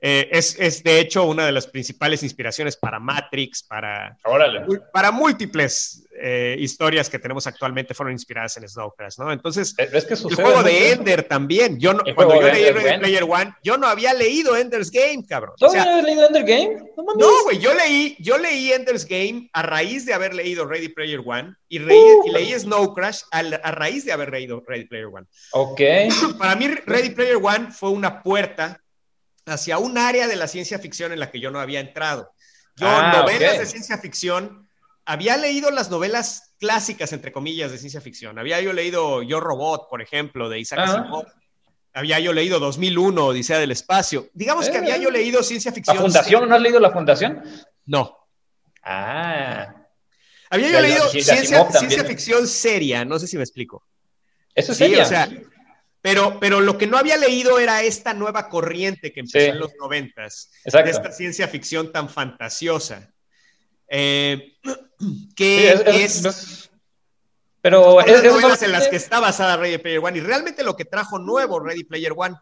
Eh, 0.03 0.29
es, 0.31 0.59
es, 0.59 0.83
de 0.83 0.99
hecho 0.99 1.25
una 1.25 1.45
de 1.45 1.51
las 1.51 1.67
principales 1.67 2.23
inspiraciones 2.23 2.75
para 2.75 2.99
Matrix, 2.99 3.61
para, 3.61 4.17
Órale. 4.23 4.61
para 4.91 5.11
múltiples 5.11 6.07
eh, 6.19 6.55
historias 6.59 7.07
que 7.07 7.19
tenemos 7.19 7.45
actualmente 7.45 7.93
fueron 7.93 8.11
inspiradas 8.13 8.57
en 8.57 8.67
Snow 8.67 8.93
Crash, 8.97 9.19
¿no? 9.19 9.31
Entonces, 9.31 9.75
Es 9.77 10.05
que 10.05 10.15
el 10.15 10.35
juego 10.35 10.63
de. 10.63 10.91
Ender 10.91 11.23
también. 11.23 11.79
Yo 11.79 11.93
no, 11.93 12.01
cuando 12.15 12.41
yo 12.41 12.47
leí 12.51 12.71
Ready. 12.71 12.99
Player 12.99 13.23
One, 13.23 13.53
yo 13.63 13.77
no 13.77 13.85
había 13.87 14.13
leído 14.15 14.57
Ender's 14.57 14.89
Game, 14.89 15.23
cabrón. 15.27 15.53
¿Tú 15.59 15.67
O 15.67 15.69
sea, 15.69 15.83
habías 15.83 16.03
leído 16.03 16.27
Ender 16.27 16.43
Game? 16.45 16.75
No 16.97 17.03
mames. 17.03 17.17
no, 17.19 17.43
güey, 17.43 17.59
yo 17.59 17.73
leí, 17.75 18.15
yo 18.19 18.37
leí 18.39 18.71
Ender's 18.71 19.05
Game 19.05 19.49
a 19.53 19.61
raíz 19.61 20.05
de 20.07 20.13
haber 20.15 20.33
leído 20.33 20.65
Ready 20.65 20.89
Player 20.89 21.21
One 21.23 21.53
y, 21.69 21.77
reí- 21.79 21.95
Uh. 22.23 22.27
y 22.27 22.31
leí 22.31 22.53
Snow 22.59 22.93
Crash 22.95 23.21
al- 23.31 23.61
a, 23.63 23.71
raíz 23.71 24.03
de 24.05 24.11
haber 24.13 24.31
leído 24.31 24.63
Ready 24.67 24.85
Player 24.85 25.05
One. 25.07 25.27
Ok. 25.51 25.79
Para 26.39 26.55
mí, 26.55 26.67
Ready 26.87 27.11
Player 27.11 27.37
One 27.37 27.71
fue 27.71 27.89
una 27.91 28.23
puerta 28.23 28.81
hacia 29.45 29.77
un 29.77 29.97
área 29.97 30.27
de 30.27 30.35
la 30.35 30.47
ciencia 30.47 30.79
ficción 30.79 31.11
en 31.11 31.19
la 31.19 31.31
que 31.31 31.39
yo 31.39 31.51
no 31.51 31.59
había 31.59 31.79
entrado. 31.79 32.33
Yo, 32.75 32.87
Ah, 32.87 33.13
novelas 33.17 33.59
de 33.59 33.65
ciencia 33.65 33.97
ficción, 33.97 34.67
había 35.05 35.35
leído 35.37 35.71
las 35.71 35.89
novelas 35.89 36.53
clásicas, 36.59 37.11
entre 37.13 37.31
comillas, 37.31 37.71
de 37.71 37.77
ciencia 37.77 38.01
ficción. 38.01 38.37
Había 38.39 38.61
yo 38.61 38.71
leído 38.73 39.23
Yo 39.23 39.39
Robot, 39.39 39.89
por 39.89 40.01
ejemplo, 40.01 40.47
de 40.49 40.59
Isaac 40.59 40.79
Ah. 40.81 40.83
Asimov. 41.01 41.25
Había 41.93 42.19
yo 42.19 42.31
leído 42.31 42.59
2001, 42.59 43.25
Odisea 43.27 43.59
del 43.59 43.71
Espacio. 43.71 44.29
Digamos 44.33 44.69
que 44.69 44.75
Eh. 44.77 44.79
había 44.79 44.97
yo 44.97 45.11
leído 45.11 45.43
ciencia 45.43 45.71
¿La 45.71 45.75
ficción. 45.75 45.97
fundación? 45.97 46.47
¿No 46.47 46.55
has 46.55 46.61
leído 46.61 46.79
la 46.79 46.91
fundación? 46.91 47.43
No. 47.85 48.17
Ah. 48.83 49.75
Había 50.49 50.67
yo 50.67 50.73
la- 50.73 50.81
leído 50.81 51.07
ciencia, 51.09 52.03
ficción 52.05 52.47
seria, 52.47 53.03
no 53.05 53.19
sé 53.19 53.27
si 53.27 53.37
me 53.37 53.43
explico. 53.43 53.85
Eso 54.53 54.71
es 54.73 54.77
Sí, 54.77 54.95
o 54.95 55.05
sea, 55.05 55.29
pero, 56.01 56.39
pero 56.39 56.61
lo 56.61 56.77
que 56.77 56.87
no 56.87 56.97
había 56.97 57.17
leído 57.17 57.59
era 57.59 57.83
esta 57.83 58.13
nueva 58.13 58.49
corriente 58.49 59.11
que 59.13 59.19
empezó 59.21 59.39
Sí. 59.39 59.45
en 59.51 59.59
los 59.59 59.71
noventas, 59.79 60.51
de 60.65 60.89
esta 60.89 61.11
ciencia 61.11 61.47
ficción 61.47 61.91
tan 61.91 62.09
fantasiosa. 62.09 63.13
Eh, 63.87 64.57
que 65.35 65.71
es- 65.71 65.81
es- 65.81 65.85
es, 65.87 66.25
es- 66.25 66.71
pero 67.61 67.83
son 68.01 68.05
las 68.07 68.23
novelas 68.23 68.63
en 68.63 68.71
las 68.71 68.87
que 68.87 68.95
está 68.95 69.19
basada 69.19 69.57
Ready 69.57 69.77
Player 69.77 69.99
One. 70.03 70.17
Y 70.17 70.21
realmente 70.21 70.63
lo 70.63 70.75
que 70.75 70.85
trajo 70.85 71.19
nuevo 71.19 71.59
Ready 71.59 71.83
Player 71.83 72.13
One, 72.15 72.35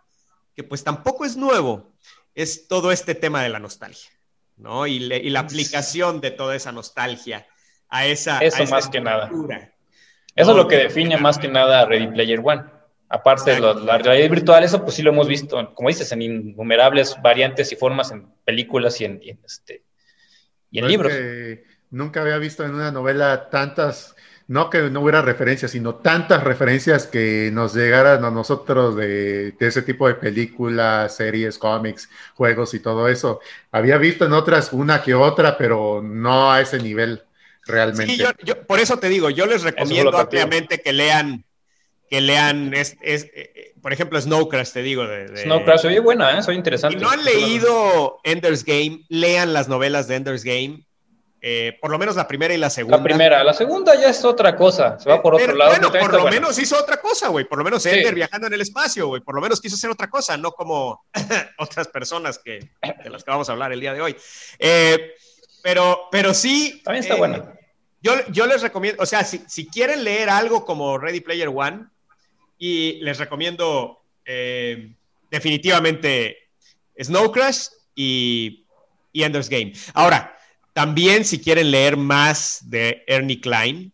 que 0.55 0.63
pues 0.63 0.83
tampoco 0.83 1.25
es 1.25 1.35
nuevo, 1.35 1.91
es 2.35 2.67
todo 2.69 2.91
este 2.93 3.15
tema 3.15 3.43
de 3.43 3.49
la 3.49 3.59
nostalgia, 3.59 4.09
¿no? 4.55 4.87
Y, 4.87 4.99
le- 4.99 5.17
y 5.17 5.29
la 5.29 5.41
aplicación 5.41 6.21
de 6.21 6.31
toda 6.31 6.55
esa 6.55 6.71
nostalgia 6.71 7.45
a 7.89 8.05
esa. 8.05 8.37
a 8.37 8.43
Eso 8.43 8.63
esa 8.63 8.75
más 8.75 8.87
que 8.87 9.01
nada. 9.01 9.29
Eso 10.35 10.51
es 10.51 10.55
lo 10.57 10.67
que 10.69 10.77
define 10.77 11.17
más 11.17 11.37
que 11.37 11.49
nada 11.49 11.81
a 11.81 11.85
Ready 11.85 12.07
Player 12.07 12.39
One. 12.41 12.63
Aparte 13.09 13.51
de 13.51 13.59
la 13.61 13.97
realidad 13.97 14.29
virtual, 14.29 14.63
eso 14.63 14.83
pues 14.83 14.95
sí 14.95 15.01
lo 15.01 15.11
hemos 15.11 15.27
visto, 15.27 15.73
como 15.73 15.89
dices, 15.89 16.11
en 16.11 16.21
innumerables 16.21 17.17
variantes 17.21 17.71
y 17.71 17.75
formas 17.75 18.11
en 18.11 18.27
películas 18.45 19.01
y 19.01 19.05
en, 19.05 19.19
y 19.23 19.29
en, 19.31 19.39
este, 19.45 19.83
y 20.71 20.79
en 20.79 20.85
Pues 20.85 20.93
libros. 20.93 21.13
que 21.13 21.63
nunca 21.91 22.21
había 22.21 22.37
visto 22.37 22.63
en 22.65 22.73
una 22.75 22.91
novela 22.91 23.49
tantas, 23.49 24.15
no 24.47 24.69
que 24.69 24.89
no 24.89 25.01
hubiera 25.01 25.21
referencias, 25.21 25.71
sino 25.71 25.95
tantas 25.95 26.43
referencias 26.43 27.05
que 27.07 27.49
nos 27.53 27.73
llegaran 27.75 28.23
a 28.23 28.31
nosotros 28.31 28.95
de, 28.95 29.51
de 29.53 29.67
ese 29.67 29.81
tipo 29.81 30.07
de 30.07 30.15
películas, 30.15 31.15
series, 31.15 31.57
cómics, 31.57 32.09
juegos 32.35 32.73
y 32.73 32.79
todo 32.79 33.07
eso. 33.09 33.41
Había 33.71 33.97
visto 33.97 34.25
en 34.25 34.33
otras 34.33 34.71
una 34.73 35.01
que 35.03 35.13
otra, 35.15 35.57
pero 35.57 36.01
no 36.03 36.51
a 36.51 36.61
ese 36.61 36.79
nivel 36.79 37.23
realmente. 37.65 38.15
Sí, 38.15 38.17
yo, 38.19 38.29
yo- 38.43 38.65
por 38.65 38.79
eso 38.79 38.97
te 38.99 39.09
digo, 39.09 39.29
yo 39.29 39.45
les 39.45 39.63
recomiendo 39.63 40.17
ampliamente 40.17 40.79
que 40.81 40.93
lean, 40.93 41.45
que 42.09 42.21
lean, 42.21 42.73
es, 42.73 42.97
es, 43.01 43.25
eh, 43.25 43.51
eh, 43.55 43.73
por 43.81 43.93
ejemplo, 43.93 44.19
Snow 44.19 44.49
Crash, 44.49 44.71
te 44.71 44.81
digo. 44.81 45.05
De, 45.07 45.27
de- 45.27 45.43
Snow 45.43 45.63
Crash, 45.63 45.85
oye, 45.85 45.99
buena, 45.99 46.37
¿eh? 46.37 46.41
soy 46.43 46.55
Si 46.55 46.57
interesante. 46.57 46.97
no 46.97 47.09
han 47.09 47.23
leído 47.23 48.19
Ender's 48.23 48.63
Game, 48.65 49.03
lean 49.09 49.53
las 49.53 49.67
novelas 49.67 50.07
de 50.07 50.15
Ender's 50.15 50.43
Game, 50.43 50.85
eh, 51.41 51.77
por 51.81 51.89
lo 51.91 51.97
menos 51.97 52.15
la 52.17 52.27
primera 52.27 52.53
y 52.53 52.57
la 52.57 52.69
segunda. 52.69 52.97
La 52.97 53.03
primera, 53.03 53.43
la 53.43 53.53
segunda 53.53 53.95
ya 53.95 54.09
es 54.09 54.25
otra 54.25 54.55
cosa, 54.57 54.99
se 54.99 55.09
va 55.09 55.21
por 55.21 55.35
otro 55.35 55.45
Pero, 55.45 55.57
lado. 55.57 55.71
Bueno, 55.71 55.89
por 55.91 56.11
lo 56.13 56.21
buena. 56.23 56.31
menos 56.41 56.59
hizo 56.59 56.77
otra 56.77 56.97
cosa, 56.97 57.29
güey. 57.29 57.45
Por 57.45 57.57
lo 57.59 57.63
menos 57.63 57.83
Sí. 57.83 57.89
Ender 57.89 58.13
viajando 58.15 58.47
en 58.47 58.53
el 58.53 58.61
espacio, 58.61 59.07
güey. 59.07 59.21
Por 59.21 59.35
lo 59.35 59.41
menos 59.41 59.61
quiso 59.61 59.75
hacer 59.75 59.89
otra 59.89 60.09
cosa, 60.09 60.35
no 60.35 60.51
como 60.51 61.05
otras 61.59 61.87
personas 61.87 62.39
que, 62.39 62.71
de 63.03 63.09
las 63.09 63.23
que 63.23 63.31
vamos 63.31 63.47
a 63.47 63.53
hablar 63.53 63.71
el 63.71 63.79
día 63.79 63.93
de 63.93 64.01
hoy. 64.01 64.15
Eh, 64.57 65.13
pero, 65.63 66.07
pero 66.11 66.33
sí. 66.33 66.81
También 66.83 67.03
está 67.03 67.15
eh, 67.15 67.19
buena. 67.19 67.53
Yo, 68.01 68.13
yo 68.31 68.45
les 68.47 68.61
recomiendo, 68.61 69.01
o 69.03 69.05
sea, 69.05 69.23
si, 69.23 69.41
si 69.47 69.67
quieren 69.67 70.03
leer 70.03 70.29
algo 70.29 70.65
como 70.65 70.97
Ready 70.97 71.19
Player 71.21 71.49
One, 71.53 71.85
y 72.59 72.99
les 73.01 73.17
recomiendo 73.17 74.01
eh, 74.25 74.93
definitivamente 75.31 76.37
Snow 77.01 77.31
Crash 77.31 77.69
y, 77.95 78.65
y 79.11 79.23
Ender's 79.23 79.49
Game. 79.49 79.73
Ahora, 79.93 80.37
también 80.73 81.25
si 81.25 81.39
quieren 81.41 81.71
leer 81.71 81.97
más 81.97 82.59
de 82.69 83.03
Ernie 83.07 83.41
Klein, 83.41 83.91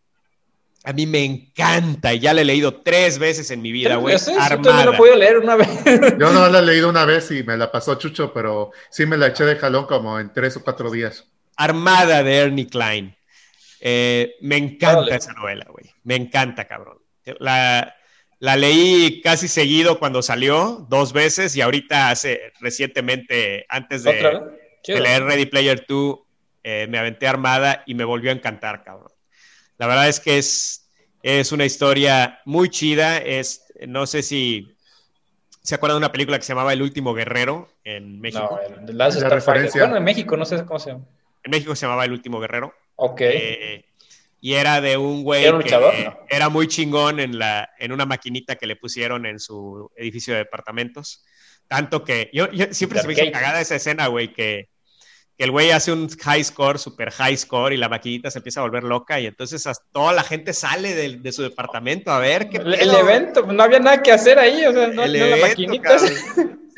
a 0.83 0.93
mí 0.93 1.07
me 1.07 1.23
encanta, 1.23 2.13
y 2.13 2.19
ya 2.19 2.33
le 2.33 2.41
he 2.41 2.45
leído 2.45 2.81
tres 2.81 3.17
veces 3.17 3.49
en 3.49 3.61
mi 3.61 3.71
vida, 3.71 3.89
Tres 3.99 4.01
güey. 4.01 4.17
yo 4.17 4.41
Armada. 4.41 4.85
lo 4.85 4.93
he 4.93 4.97
podido 4.97 5.15
leer 5.15 5.37
una 5.39 5.55
vez. 5.55 5.67
Yo 6.19 6.31
no 6.31 6.47
la 6.47 6.59
he 6.59 6.61
leído 6.61 6.89
una 6.89 7.05
vez 7.05 7.31
y 7.31 7.41
me 7.43 7.57
la 7.57 7.71
pasó 7.71 7.95
Chucho, 7.95 8.31
pero 8.31 8.71
sí 8.91 9.07
me 9.07 9.17
la 9.17 9.27
eché 9.27 9.45
de 9.45 9.55
jalón 9.55 9.87
como 9.87 10.19
en 10.19 10.31
tres 10.31 10.57
o 10.57 10.63
cuatro 10.63 10.91
días. 10.91 11.25
Armada 11.55 12.21
de 12.21 12.35
Ernie 12.37 12.67
Klein. 12.67 13.15
Eh, 13.79 14.35
me 14.41 14.57
encanta 14.57 15.15
esa 15.15 15.33
novela, 15.33 15.65
güey. 15.69 15.85
Me 16.03 16.15
encanta, 16.15 16.65
cabrón. 16.65 16.99
La, 17.39 17.95
la 18.39 18.55
leí 18.55 19.21
casi 19.21 19.47
seguido 19.47 19.99
cuando 19.99 20.21
salió, 20.21 20.85
dos 20.89 21.13
veces, 21.13 21.55
y 21.55 21.61
ahorita 21.61 22.09
hace 22.09 22.53
recientemente, 22.59 23.65
antes 23.69 24.05
¿Otra 24.05 24.39
de, 24.85 24.93
de 24.93 25.01
leer 25.01 25.23
Ready 25.23 25.45
Player 25.45 25.85
2, 25.87 26.19
eh, 26.63 26.87
me 26.89 26.97
aventé 26.97 27.27
Armada 27.27 27.83
y 27.85 27.93
me 27.93 28.03
volvió 28.03 28.31
a 28.31 28.33
encantar, 28.33 28.83
cabrón. 28.83 29.11
La 29.77 29.87
verdad 29.87 30.07
es 30.07 30.19
que 30.19 30.37
es, 30.37 30.89
es 31.21 31.51
una 31.51 31.65
historia 31.65 32.39
muy 32.45 32.69
chida. 32.69 33.17
Es, 33.17 33.65
no 33.87 34.07
sé 34.07 34.23
si 34.23 34.75
se 35.61 35.75
acuerdan 35.75 35.95
de 35.95 36.05
una 36.05 36.11
película 36.11 36.37
que 36.37 36.43
se 36.43 36.53
llamaba 36.53 36.73
El 36.73 36.81
último 36.81 37.13
guerrero 37.13 37.69
en 37.83 38.19
México. 38.19 38.59
No, 38.69 38.87
el 38.87 38.97
La 38.97 39.11
Starfighter. 39.11 39.31
referencia. 39.31 39.81
Bueno, 39.81 39.97
en 39.97 40.03
México, 40.03 40.37
no 40.37 40.45
sé 40.45 40.63
cómo 40.65 40.79
se 40.79 40.91
llama. 40.91 41.05
En 41.43 41.51
México 41.51 41.75
se 41.75 41.85
llamaba 41.85 42.05
El 42.05 42.11
último 42.11 42.39
guerrero. 42.39 42.73
Ok. 42.95 43.21
Eh, 43.21 43.84
y 44.45 44.53
era 44.53 44.79
de 44.79 44.95
un 44.95 45.23
güey 45.23 45.43
¿Era 45.45 45.55
un 45.57 45.63
que 45.63 45.71
No. 45.71 46.19
era 46.29 46.49
muy 46.49 46.67
chingón 46.67 47.19
en, 47.19 47.39
la, 47.39 47.67
en 47.79 47.91
una 47.91 48.05
maquinita 48.05 48.55
que 48.57 48.67
le 48.67 48.75
pusieron 48.75 49.25
en 49.25 49.39
su 49.39 49.91
edificio 49.95 50.33
de 50.35 50.41
departamentos. 50.41 51.25
Tanto 51.67 52.03
que 52.03 52.29
yo, 52.31 52.51
yo 52.51 52.67
siempre 52.71 52.97
De 52.97 53.01
se 53.01 53.07
me 53.07 53.13
hizo 53.13 53.31
cagada 53.31 53.59
esa 53.59 53.73
escena, 53.73 54.05
güey, 54.05 54.31
que, 54.31 54.69
que 55.35 55.43
el 55.45 55.49
güey 55.49 55.71
hace 55.71 55.91
un 55.91 56.07
high 56.09 56.43
score, 56.43 56.77
super 56.77 57.09
high 57.11 57.35
score, 57.35 57.73
y 57.73 57.77
la 57.77 57.89
maquinita 57.89 58.29
se 58.29 58.37
empieza 58.37 58.59
a 58.59 58.63
volver 58.63 58.83
loca, 58.83 59.19
y 59.19 59.25
entonces 59.25 59.65
hasta 59.65 59.83
toda 59.91 60.13
la 60.13 60.21
gente 60.21 60.53
sale 60.53 60.93
del- 60.93 61.23
de, 61.23 61.31
su 61.31 61.41
departamento 61.41 62.11
a 62.11 62.19
ver 62.19 62.47
qué 62.47 62.57
el, 62.57 62.75
el 62.75 62.93
evento, 62.93 63.41
no 63.51 63.63
había 63.63 63.79
nada 63.79 64.03
que 64.03 64.11
hacer 64.11 64.37
ahí, 64.37 64.63
o 64.63 64.71
sea, 64.73 64.89
no, 64.89 65.05
El 65.05 65.19
no 65.19 65.25
la 65.25 65.37
maquinita. 65.37 65.89
cabrón. 65.89 66.11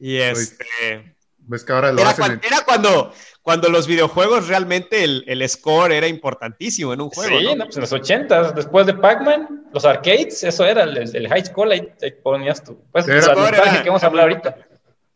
Y 0.00 0.16
este. 0.16 1.14
Ves 1.38 1.62
que 1.62 1.72
ahora 1.72 1.92
lo 1.92 2.00
Era, 2.00 2.10
hacen 2.10 2.24
cuan- 2.24 2.32
en- 2.32 2.44
era 2.52 2.64
cuando, 2.64 3.14
cuando 3.44 3.68
los 3.68 3.86
videojuegos 3.86 4.48
realmente 4.48 5.04
el, 5.04 5.22
el 5.26 5.46
score 5.48 5.92
era 5.92 6.08
importantísimo 6.08 6.94
en 6.94 7.02
un 7.02 7.10
juego. 7.10 7.38
sí, 7.38 7.44
¿no? 7.44 7.54
no, 7.56 7.64
pues 7.66 7.76
en 7.76 7.82
los 7.82 7.92
80 7.92 8.52
después 8.52 8.86
de 8.86 8.94
Pac-Man, 8.94 9.66
los 9.70 9.84
arcades, 9.84 10.42
eso 10.42 10.64
era 10.64 10.84
el, 10.84 10.96
el 10.96 11.28
high 11.28 11.44
school, 11.44 11.70
ahí, 11.70 11.86
ahí 12.02 12.12
ponías 12.22 12.64
tú. 12.64 12.82
Pues 12.90 13.06
Era- 13.06 13.20
la 13.20 13.32
era- 13.32 13.50
nostalgia 13.58 13.82
que 13.82 13.88
vamos 13.90 14.02
a 14.02 14.06
hablar 14.06 14.22
ahorita. 14.30 14.56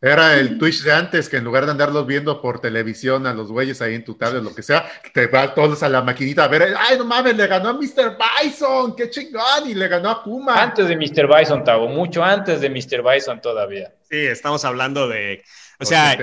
Era 0.01 0.35
el 0.37 0.59
Twitch 0.59 0.83
de 0.85 0.93
antes, 0.93 1.29
que 1.29 1.39
en 1.39 1.45
lugar 1.45 1.65
de 1.65 1.73
andarlos 1.73 2.07
viendo 2.07 2.41
por 2.41 2.61
televisión 2.61 3.27
a 3.27 3.33
los 3.35 3.51
güeyes 3.51 3.83
ahí 3.83 3.95
en 3.97 4.05
tu 4.05 4.15
tablet, 4.15 4.45
lo 4.45 4.55
que 4.55 4.63
sea, 4.63 4.89
te 5.13 5.27
vas 5.27 5.55
todos 5.57 5.83
a 5.83 5.89
la 5.89 6.03
maquinita 6.03 6.45
a 6.45 6.49
ver, 6.49 6.73
ay, 6.79 6.99
no 6.99 7.05
mames, 7.05 7.35
le 7.35 7.47
ganó 7.49 7.71
a 7.71 7.73
Mr. 7.73 8.17
Bison, 8.45 8.95
qué 8.95 9.11
chingón, 9.11 9.69
y 9.69 9.75
le 9.75 9.89
ganó 9.89 10.11
a 10.11 10.23
Kuma. 10.23 10.63
Antes 10.63 10.87
de 10.87 10.95
Mr. 10.97 11.27
Bison, 11.27 11.65
Tavo, 11.65 11.89
mucho 11.89 12.23
antes 12.23 12.61
de 12.61 12.69
Mr. 12.71 13.03
Bison 13.03 13.41
todavía. 13.41 13.93
Sí, 14.09 14.19
estamos 14.19 14.65
hablando 14.67 15.09
de. 15.09 15.43
O 15.81 15.85
sea. 15.87 16.17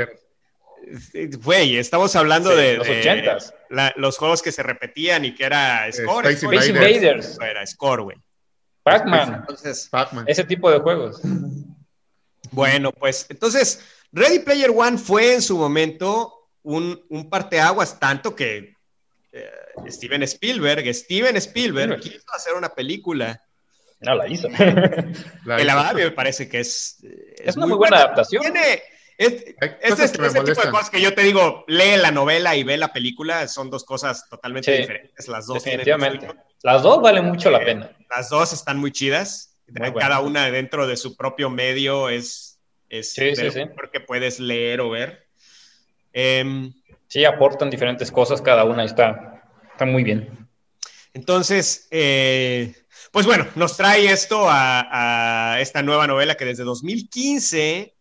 Güey, 1.44 1.78
estamos 1.78 2.16
hablando 2.16 2.52
Sí, 2.52 2.58
de, 2.58 2.78
los 2.78 2.88
de 2.88 3.00
ochentas. 3.00 3.54
la- 3.70 3.94
los 3.98 4.18
juegos 4.18 4.42
que 4.42 4.52
se 4.52 4.64
repetían 4.64 5.26
y 5.26 5.34
que 5.36 5.46
era 5.46 5.92
score. 5.92 6.26
Space 6.28 6.38
score, 6.38 6.56
Space 6.56 6.70
Invaders. 6.70 6.96
Invaders, 6.96 7.38
Era 7.42 7.66
score, 7.68 8.02
güey. 8.04 8.18
Pac-Man, 8.84 9.46
ese 10.28 10.44
tipo 10.44 10.70
de 10.70 10.80
juegos. 10.80 11.20
bueno, 12.52 12.92
pues 12.92 13.26
entonces, 13.30 13.82
Ready 14.12 14.40
Player 14.40 14.72
One 14.76 14.98
fue 14.98 15.34
en 15.34 15.42
su 15.42 15.58
momento 15.58 16.50
un, 16.62 17.04
un 17.10 17.30
parteaguas, 17.30 18.00
tanto 18.00 18.36
que 18.36 18.76
eh, 19.32 19.50
Steven 19.88 20.22
Spielberg, 20.24 20.94
Steven 20.94 21.36
Spielberg 21.38 22.00
quiso 22.00 22.24
hacer 22.34 22.54
una 22.54 22.70
película. 22.70 23.42
No 24.02 24.14
la 24.14 24.28
hizo. 24.28 24.48
La 25.46 25.58
la 25.64 25.86
hizo. 25.88 25.94
me 25.96 26.12
parece 26.12 26.48
que 26.48 26.60
es. 26.60 26.98
eh, 27.04 27.36
Es 27.40 27.58
una 27.58 27.66
muy 27.66 27.78
buena 27.78 27.98
adaptación. 27.98 28.44
Tiene. 28.44 28.84
Es, 29.18 29.32
es 29.82 30.00
este, 30.00 30.18
que 30.18 30.22
me 30.22 30.28
ese 30.28 30.42
tipo 30.44 30.62
de 30.62 30.72
cosas 30.72 30.90
que 30.90 31.00
yo 31.02 31.14
te 31.14 31.22
digo, 31.24 31.64
lee 31.68 31.96
la 31.98 32.12
novela 32.12 32.56
y 32.56 32.64
ve 32.64 32.78
la 32.78 32.92
película, 32.92 33.48
son 33.48 33.70
dos 33.70 33.84
cosas 33.86 34.28
totalmente 34.30 34.74
Sí, 34.74 34.82
diferentes. 34.82 35.28
Las 35.30 35.48
dos 35.48 35.64
Definitivamente. 35.64 36.28
Las 36.64 36.84
dos 36.84 37.02
valen 37.02 37.26
mucho 37.26 37.50
la 37.50 37.60
Eh, 37.62 37.66
pena. 37.66 37.92
Las 38.10 38.30
dos 38.30 38.52
están 38.54 38.78
muy 38.78 38.92
chidas. 38.92 39.58
Muy 39.68 39.94
Cada 39.94 40.20
buenas. 40.20 40.22
una 40.22 40.52
dentro 40.52 40.86
de 40.88 40.98
su 40.98 41.16
propio 41.16 41.50
medio 41.50 42.10
es 42.10 42.60
Es 42.90 43.14
Sí, 43.14 43.24
de 43.26 43.36
sí, 43.36 43.44
lo 43.46 43.52
sí. 43.52 43.60
mejor 43.66 43.90
que 43.92 44.00
puedes 44.00 44.40
leer 44.40 44.82
o 44.82 44.90
ver. 44.90 45.28
Em, 46.14 46.72
Sí, 47.08 47.24
aportan 47.26 47.70
diferentes 47.70 48.12
cosas 48.12 48.42
cada 48.42 48.64
una 48.66 48.84
y 48.84 48.88
está, 48.88 49.44
está 49.72 49.86
muy 49.86 50.04
bien. 50.04 50.48
entonces, 51.14 51.88
eh, 51.92 52.74
pues 53.12 53.26
bueno, 53.26 53.48
nos 53.56 53.78
trae 53.78 54.12
esto 54.12 54.50
a, 54.50 55.54
a 55.54 55.62
esta 55.62 55.82
nueva 55.82 56.06
novela 56.08 56.36
que 56.36 56.46
desde 56.46 56.64
2015 56.64 57.95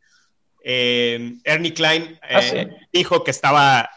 eh, 0.67 1.35
Ernie 1.45 1.75
Klein 1.75 2.19
eh, 2.29 2.35
Ah, 2.35 2.43
sí. 2.43 2.57
dijo 2.93 3.23
que 3.23 3.31
estaba 3.31 3.91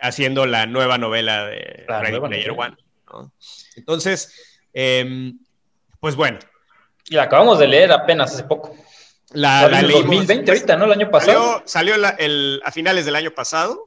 haciendo 0.00 0.46
la 0.46 0.66
nueva 0.66 0.98
novela 0.98 1.46
de 1.46 1.84
La 1.88 2.00
Ready 2.02 2.20
Player 2.20 2.48
novela. 2.48 2.68
One. 2.68 2.76
¿no? 3.12 3.32
Entonces, 3.76 4.32
em, 4.74 5.38
pues 6.00 6.14
bueno, 6.16 6.38
Y 7.08 7.14
la 7.14 7.24
acabamos 7.24 7.58
de 7.58 7.66
leer 7.68 7.90
apenas 7.92 8.32
hace 8.34 8.44
poco. 8.44 8.76
la, 9.32 9.60
Salió 9.62 9.70
la 9.70 9.78
en 9.78 9.84
el 9.84 9.90
leímos. 9.90 10.06
2020 10.16 10.50
ahorita, 10.50 10.76
¿no? 10.76 10.84
El 10.86 10.92
año 10.92 11.10
pasado. 11.10 11.42
Salió, 11.42 11.62
salió 11.66 11.96
la- 11.96 12.10
el- 12.18 12.60
a 12.64 12.70
finales 12.72 13.04
del 13.06 13.16
año 13.16 13.30
pasado. 13.32 13.84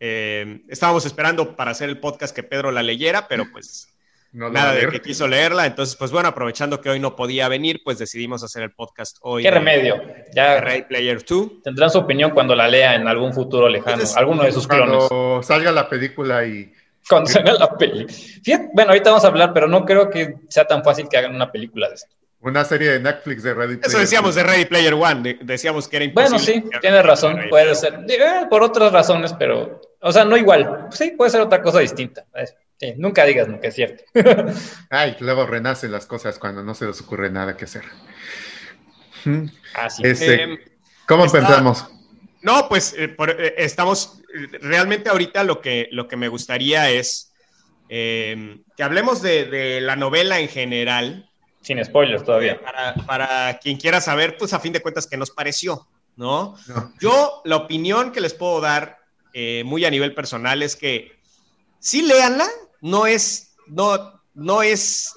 Eh, 0.00 0.60
estábamos 0.68 1.06
esperando 1.06 1.56
para 1.56 1.70
hacer 1.72 1.88
el 1.88 1.98
podcast 1.98 2.34
que 2.34 2.42
Pedro 2.42 2.70
la 2.72 2.82
leyera, 2.82 3.26
pero 3.28 3.44
pues 3.50 3.88
No 4.34 4.50
nada 4.50 4.72
de 4.72 4.88
que 4.88 5.00
quiso 5.00 5.28
leerla. 5.28 5.64
Entonces, 5.64 5.94
pues 5.96 6.10
bueno, 6.10 6.28
aprovechando 6.28 6.80
que 6.80 6.90
hoy 6.90 6.98
no 6.98 7.14
podía 7.14 7.48
venir, 7.48 7.80
pues 7.84 7.98
decidimos 7.98 8.42
hacer 8.42 8.64
el 8.64 8.72
podcast 8.72 9.16
hoy. 9.22 9.44
¿Qué 9.44 9.50
remedio? 9.50 9.94
de 9.94 10.24
Ya 10.34 10.60
Ready 10.60 10.82
Player 10.82 11.24
2. 11.24 11.62
tendrán 11.62 11.88
su 11.88 11.98
opinión 11.98 12.32
cuando 12.32 12.54
la 12.56 12.66
lea 12.68 12.96
en 12.96 13.06
algún 13.06 13.32
futuro 13.32 13.68
lejano, 13.68 13.92
Entonces, 13.92 14.16
alguno 14.16 14.42
de 14.42 14.50
sus 14.52 14.66
clones. 14.66 15.04
Cuando 15.08 15.42
salga 15.42 15.70
la 15.72 15.88
película 15.88 16.44
y 16.44 16.72
Cuando 17.08 17.30
salga 17.30 17.52
la 17.52 17.70
peli. 17.76 18.06
Fíjate, 18.08 18.70
bueno, 18.72 18.90
ahorita 18.90 19.10
vamos 19.10 19.24
a 19.24 19.28
hablar, 19.28 19.52
pero 19.54 19.68
no 19.68 19.84
creo 19.84 20.10
que 20.10 20.34
sea 20.48 20.66
tan 20.66 20.82
fácil 20.82 21.08
que 21.08 21.16
hagan 21.16 21.34
una 21.34 21.52
película 21.52 21.88
de 21.88 21.94
esto. 21.94 22.08
una 22.40 22.64
serie 22.64 22.90
de 22.90 23.00
Netflix 23.00 23.42
de 23.42 23.54
Ready 23.54 23.74
Eso 23.74 23.80
Player 23.82 24.00
decíamos 24.00 24.34
One. 24.36 24.42
de 24.42 24.50
Ready 24.50 24.64
Player 24.66 24.94
One. 24.94 25.22
de- 25.22 25.38
decíamos 25.42 25.86
que 25.88 25.96
era 25.96 26.04
imposible. 26.06 26.38
Bueno, 26.60 26.70
sí, 26.72 26.78
tienes 26.80 27.02
razón, 27.04 27.40
puede 27.48 27.74
ser. 27.74 28.00
Eh, 28.08 28.46
por 28.50 28.62
otras 28.64 28.92
razones, 28.92 29.32
pero, 29.38 29.80
o 30.00 30.12
sea, 30.12 30.24
no 30.26 30.36
igual. 30.36 30.88
Sí, 30.90 31.12
puede 31.16 31.30
ser 31.30 31.40
otra 31.40 31.62
cosa 31.62 31.78
distinta. 31.78 32.24
Eh, 32.34 32.44
sí, 32.78 32.94
nunca 32.96 33.24
digas 33.24 33.48
nunca, 33.48 33.68
es 33.68 33.74
cierto. 33.74 34.04
Ay, 34.90 35.16
luego 35.20 35.46
renacen 35.46 35.92
las 35.92 36.06
cosas 36.06 36.38
cuando 36.38 36.62
no 36.62 36.74
se 36.74 36.86
les 36.86 37.00
ocurre 37.00 37.30
nada 37.30 37.56
que 37.56 37.64
hacer. 37.64 37.84
Así. 39.74 40.02
Este, 40.04 40.42
Em, 40.42 40.58
¿Cómo 41.06 41.24
está- 41.26 41.38
empezamos? 41.38 41.86
No, 42.42 42.68
pues 42.68 42.94
eh, 42.98 43.08
por- 43.08 43.30
eh, 43.30 43.54
estamos, 43.56 44.20
eh, 44.34 44.58
realmente 44.60 45.08
ahorita 45.08 45.44
lo 45.44 45.60
que, 45.62 45.88
lo 45.92 46.08
que 46.08 46.16
me 46.16 46.28
gustaría 46.28 46.90
es 46.90 47.32
eh, 47.88 48.58
que 48.76 48.82
hablemos 48.82 49.22
de, 49.22 49.44
de 49.46 49.80
la 49.80 49.96
novela 49.96 50.40
en 50.40 50.48
general, 50.48 51.30
Sin 51.62 51.82
spoilers 51.84 52.24
todavía. 52.24 52.60
para, 52.60 52.94
para 53.06 53.58
quien 53.62 53.78
quiera 53.78 54.00
saber, 54.00 54.36
pues 54.38 54.52
a 54.52 54.60
fin 54.60 54.72
de 54.72 54.80
cuentas, 54.80 55.06
qué 55.06 55.16
nos 55.16 55.30
pareció, 55.30 55.86
¿no? 56.16 56.56
No. 56.66 56.92
Yo, 57.00 57.40
la 57.44 57.56
opinión 57.56 58.12
que 58.12 58.20
les 58.20 58.34
puedo 58.34 58.60
dar, 58.60 58.98
eh, 59.32 59.62
muy 59.64 59.84
a 59.86 59.90
nivel 59.90 60.14
personal, 60.14 60.62
es 60.62 60.76
que 60.76 61.12
sí 61.84 62.00
léanla, 62.02 62.48
no 62.80 63.06
es, 63.06 63.54
no, 63.66 64.20
no 64.34 64.62
es 64.62 65.12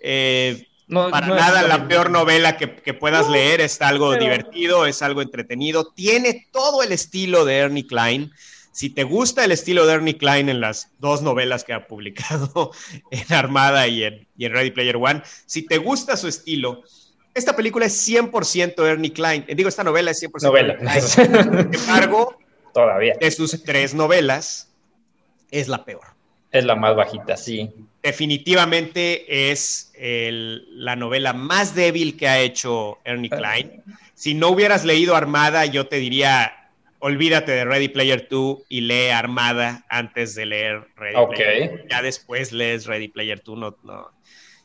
eh, 0.00 0.66
No, 0.86 1.10
para 1.10 1.26
no 1.26 1.34
nada 1.34 1.62
la 1.62 1.88
peor 1.88 2.10
novela 2.10 2.56
que, 2.56 2.76
que 2.76 2.94
puedas 2.94 3.28
leer, 3.28 3.60
es 3.60 3.80
algo 3.80 4.10
pero- 4.10 4.22
divertido, 4.22 4.86
es 4.86 5.02
algo 5.02 5.22
entretenido, 5.22 5.92
tiene 5.92 6.46
todo 6.52 6.82
el 6.82 6.92
estilo 6.92 7.44
de 7.44 7.56
Ernie 7.58 7.86
Klein. 7.86 8.30
Si 8.72 8.88
te 8.90 9.02
gusta 9.02 9.44
el 9.44 9.52
estilo 9.52 9.84
de 9.86 9.94
Ernie 9.94 10.16
Klein 10.16 10.48
en 10.48 10.60
las 10.60 10.90
dos 11.00 11.22
novelas 11.22 11.64
que 11.64 11.72
ha 11.72 11.86
publicado 11.88 12.70
en 13.10 13.32
Armada 13.32 13.86
y 13.88 14.04
en, 14.04 14.28
y 14.36 14.44
en 14.44 14.52
Ready 14.52 14.70
Player 14.70 14.96
One, 14.96 15.22
si 15.46 15.62
te 15.66 15.78
gusta 15.78 16.16
su 16.16 16.28
estilo, 16.28 16.82
esta 17.34 17.54
película 17.56 17.86
es 17.86 18.08
100% 18.08 18.84
Ernie 18.86 19.12
Klein. 19.12 19.44
Eh, 19.48 19.54
Digo, 19.54 19.68
esta 19.68 19.84
novela 19.84 20.10
es 20.12 20.22
100% 20.22 20.42
Novela. 20.42 20.74
Ernie 20.74 20.86
Klein. 20.88 21.08
Sin 21.08 21.34
embargo, 21.80 22.36
todavía. 22.74 23.14
de 23.20 23.30
sus 23.30 23.62
tres 23.64 23.92
novelas, 23.94 24.68
es 25.50 25.68
la 25.68 25.84
peor. 25.84 26.06
Es 26.52 26.64
la 26.64 26.74
más 26.74 26.96
bajita, 26.96 27.36
sí. 27.36 27.70
definitivamente 28.02 29.50
es 29.52 29.92
el- 29.94 30.64
la 30.84 30.96
novela 30.96 31.32
más 31.32 31.74
débil 31.74 32.16
que 32.16 32.28
ha 32.28 32.40
hecho 32.40 32.98
Ernie 33.04 33.28
Klein. 33.30 33.82
Si 34.14 34.34
no 34.34 34.48
hubieras 34.48 34.84
leído 34.84 35.14
Armada, 35.16 35.66
yo 35.66 35.86
te 35.86 35.96
diría, 35.96 36.50
olvídate 36.98 37.52
de 37.52 37.64
Ready 37.64 37.88
Player 37.88 38.26
2 38.28 38.60
y 38.68 38.80
lee 38.80 39.08
Armada 39.10 39.84
antes 39.90 40.34
de 40.34 40.46
leer 40.46 40.88
Ready 40.96 41.16
Ok. 41.16 41.34
Player 41.34 41.70
2. 41.70 41.80
Ya 41.90 42.02
después 42.02 42.52
lees 42.52 42.86
Ready 42.86 43.08
Player 43.08 43.42
2, 43.44 43.58
no, 43.58 43.76
no. 43.84 44.08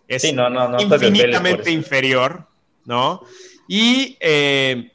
Es 0.08 0.22
Sí, 0.22 0.34
no, 0.34 0.80
infinitamente 0.80 1.72
inferior, 1.72 2.48
¿no? 2.86 3.22
Y 3.68 4.18
eh, 4.22 4.92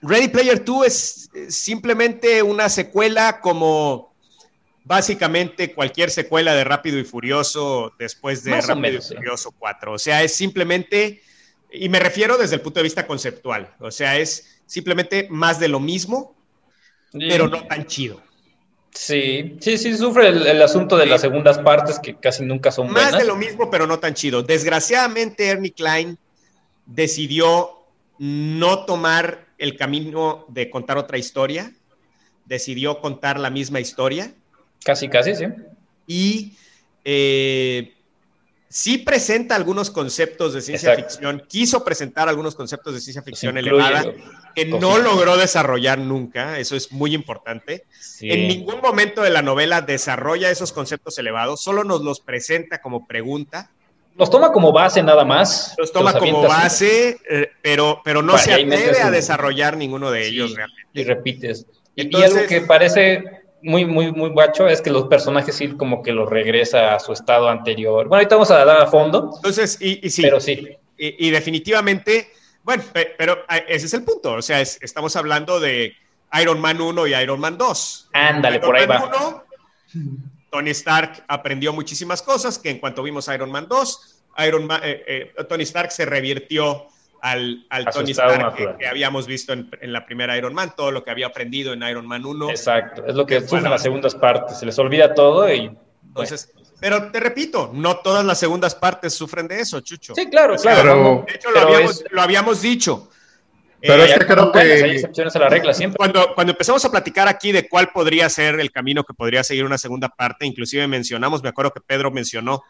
Ready 0.00 0.28
Player 0.28 0.64
2 0.64 0.86
es 0.86 1.54
simplemente 1.54 2.42
una 2.42 2.68
secuela 2.68 3.40
como 3.40 4.11
básicamente 4.84 5.72
cualquier 5.74 6.10
secuela 6.10 6.54
de 6.54 6.64
Rápido 6.64 6.98
y 6.98 7.04
Furioso 7.04 7.92
después 7.98 8.42
de 8.44 8.50
Más 8.52 8.66
Rápido 8.66 8.80
menos, 8.80 9.04
y 9.06 9.08
sí. 9.08 9.14
Furioso 9.14 9.52
4. 9.58 9.92
O 9.92 9.98
sea, 9.98 10.22
es 10.22 10.34
simplemente, 10.34 11.22
y 11.72 11.88
me 11.88 11.98
refiero 12.00 12.36
desde 12.36 12.56
el 12.56 12.60
punto 12.60 12.80
de 12.80 12.84
vista 12.84 13.06
conceptual, 13.06 13.74
o 13.78 13.90
sea, 13.90 14.18
es 14.18 14.60
simplemente 14.66 15.26
más 15.30 15.58
de 15.60 15.68
lo 15.68 15.80
mismo, 15.80 16.36
Sí. 17.12 17.18
pero 17.28 17.46
no 17.46 17.66
tan 17.66 17.86
chido. 17.86 18.22
Sí, 18.94 19.56
sí, 19.60 19.76
sí, 19.78 19.94
sufre 19.96 20.28
el, 20.28 20.46
el 20.46 20.62
asunto 20.62 20.96
de 20.96 21.04
las 21.06 21.20
segundas 21.20 21.58
partes 21.58 21.98
que 21.98 22.16
casi 22.16 22.42
nunca 22.44 22.70
son 22.70 22.86
Más 22.90 23.04
buenas. 23.04 23.20
de 23.20 23.26
lo 23.26 23.36
mismo, 23.36 23.70
pero 23.70 23.86
no 23.86 23.98
tan 23.98 24.14
chido. 24.14 24.42
Desgraciadamente, 24.42 25.46
Ernie 25.48 25.72
Klein 25.72 26.18
decidió 26.86 27.84
no 28.18 28.84
tomar 28.84 29.46
el 29.58 29.76
camino 29.76 30.46
de 30.48 30.70
contar 30.70 30.98
otra 30.98 31.18
historia, 31.18 31.72
decidió 32.46 33.00
contar 33.00 33.38
la 33.40 33.50
misma 33.50 33.80
historia 33.80 34.34
Casi, 34.84 35.08
casi, 35.08 35.34
sí. 35.34 35.44
y 36.06 36.52
eh, 37.04 37.92
sí 38.68 38.98
presenta 38.98 39.54
algunos 39.54 39.90
conceptos 39.90 40.54
de 40.54 40.62
ciencia 40.62 40.90
Exacto. 40.92 41.10
ficción, 41.10 41.42
quiso 41.48 41.84
presentar 41.84 42.28
algunos 42.28 42.54
conceptos 42.54 42.94
de 42.94 43.00
ciencia 43.00 43.22
ficción 43.22 43.58
Incluye 43.58 43.84
elevada 43.86 44.04
que 44.54 44.66
no 44.66 44.98
logró 44.98 45.36
desarrollar 45.36 45.98
nunca, 45.98 46.58
eso 46.58 46.76
es 46.76 46.92
muy 46.92 47.14
importante. 47.14 47.84
Sí. 48.00 48.30
En 48.30 48.48
ningún 48.48 48.80
momento 48.80 49.22
de 49.22 49.30
la 49.30 49.42
novela 49.42 49.80
desarrolla 49.80 50.50
esos 50.50 50.72
conceptos 50.72 51.18
elevados, 51.18 51.62
solo 51.62 51.84
nos 51.84 52.02
los 52.02 52.20
presenta 52.20 52.80
como 52.80 53.06
pregunta, 53.06 53.70
Los 54.16 54.30
toma 54.30 54.52
como 54.52 54.72
base 54.72 55.02
nada 55.02 55.24
más. 55.24 55.74
los 55.78 55.90
toma 55.92 56.12
como 56.18 56.42
base, 56.42 57.18
eh, 57.30 57.50
pero, 57.62 58.02
pero 58.04 58.22
no 58.22 58.36
se 58.36 58.52
atreve 58.52 59.00
a 59.00 59.10
desarrollar 59.10 59.76
ninguno 59.76 60.10
de 60.10 60.24
sí, 60.24 60.34
ellos 60.34 60.54
realmente. 60.54 60.88
Y 61.00 61.04
repites. 61.04 61.66
Entonces- 61.96 62.30
y 62.30 62.34
algo 62.36 62.48
que 62.48 62.60
parece 62.62 63.41
muy, 63.62 63.84
muy, 63.84 64.12
muy 64.12 64.30
guacho 64.30 64.66
es 64.68 64.80
que 64.82 64.90
los 64.90 65.04
personajes 65.06 65.54
sí 65.56 65.68
como 65.76 66.02
que 66.02 66.12
los 66.12 66.28
regresa 66.28 66.94
a 66.94 67.00
su 67.00 67.12
estado 67.12 67.48
anterior. 67.48 68.08
Bueno, 68.08 68.16
ahorita 68.16 68.34
vamos 68.36 68.50
a 68.50 68.64
dar 68.64 68.80
a 68.82 68.86
fondo, 68.86 69.30
Entonces, 69.36 69.78
y, 69.80 70.04
y 70.06 70.10
sí, 70.10 70.22
pero 70.22 70.40
sí. 70.40 70.76
y, 70.98 71.28
y 71.28 71.30
definitivamente, 71.30 72.30
bueno, 72.64 72.82
pe- 72.92 73.14
pero 73.16 73.38
eh, 73.48 73.64
ese 73.68 73.86
es 73.86 73.94
el 73.94 74.04
punto, 74.04 74.34
o 74.34 74.42
sea, 74.42 74.60
es- 74.60 74.78
estamos 74.82 75.14
hablando 75.16 75.60
de 75.60 75.94
Iron 76.40 76.60
Man 76.60 76.80
1 76.80 77.06
y 77.06 77.14
Iron 77.14 77.40
Man 77.40 77.56
2. 77.58 78.10
Ándale, 78.12 78.56
Iron 78.56 78.66
por 78.66 78.76
ahí 78.76 78.86
Man 78.86 79.02
va. 79.12 79.44
1, 79.94 80.12
Tony 80.50 80.70
Stark 80.70 81.24
aprendió 81.28 81.72
muchísimas 81.72 82.22
cosas 82.22 82.58
que 82.58 82.70
en 82.70 82.78
cuanto 82.78 83.02
vimos 83.02 83.28
Iron 83.28 83.50
Man 83.50 83.66
2, 83.68 84.22
Iron 84.46 84.66
Man, 84.66 84.80
eh, 84.84 85.02
eh, 85.36 85.44
Tony 85.48 85.62
Stark 85.64 85.90
se 85.92 86.04
revirtió 86.06 86.86
al, 87.22 87.64
al 87.70 87.84
Tony 87.86 88.10
Stark 88.10 88.54
que, 88.56 88.74
que 88.80 88.86
habíamos 88.88 89.26
visto 89.26 89.52
en, 89.52 89.70
en 89.80 89.92
la 89.92 90.04
primera 90.04 90.36
Iron 90.36 90.52
Man, 90.52 90.74
todo 90.76 90.90
lo 90.90 91.02
que 91.04 91.10
había 91.10 91.28
aprendido 91.28 91.72
en 91.72 91.82
Iron 91.84 92.06
Man 92.06 92.26
1. 92.26 92.50
Exacto, 92.50 93.06
es 93.06 93.14
lo 93.14 93.24
que 93.24 93.36
Que 93.36 93.40
sufren 93.42 93.62
la- 93.64 93.70
las 93.70 93.82
segundas 93.82 94.14
partes. 94.14 94.58
Se 94.58 94.66
les 94.66 94.78
olvida 94.78 95.14
todo 95.14 95.50
y. 95.52 95.70
Entonces, 96.08 96.52
pero 96.80 97.10
te 97.12 97.20
repito, 97.20 97.70
no 97.72 97.98
todas 97.98 98.24
las 98.24 98.38
segundas 98.38 98.74
partes 98.74 99.14
sufren 99.14 99.46
de 99.48 99.60
eso, 99.60 99.80
Chucho. 99.80 100.14
Sí, 100.16 100.28
claro, 100.28 100.54
O 100.56 100.58
sea, 100.58 100.74
claro. 100.74 101.24
De 101.26 101.34
hecho, 101.36 101.50
lo 101.52 101.60
habíamos, 101.60 101.90
es- 101.92 102.04
lo 102.10 102.22
habíamos 102.22 102.60
dicho. 102.60 103.08
Pero 103.80 103.94
Eh, 104.02 104.06
es 104.06 104.18
que 104.18 104.26
creo 104.26 104.52
Buenas, 104.52 104.72
hay 104.72 104.80
que 104.82 104.90
excepciones 104.96 105.34
a 105.34 105.38
la 105.40 105.48
regla 105.48 105.74
siempre. 105.74 105.96
cuando, 105.96 106.34
cuando 106.34 106.52
empezamos 106.52 106.84
a 106.84 106.90
platicar 106.90 107.26
aquí 107.28 107.50
de 107.50 107.68
cuál 107.68 107.88
podría 107.90 108.28
ser 108.28 108.60
el 108.60 108.70
camino 108.70 109.02
que 109.04 109.12
podría 109.14 109.42
seguir 109.42 109.64
una 109.64 109.78
segunda 109.78 110.08
parte, 110.08 110.46
inclusive 110.46 110.86
mencionamos, 110.86 111.42
me 111.42 111.48
acuerdo 111.48 111.72
que 111.72 111.80
Pedro 111.80 112.10
mencionó, 112.12 112.62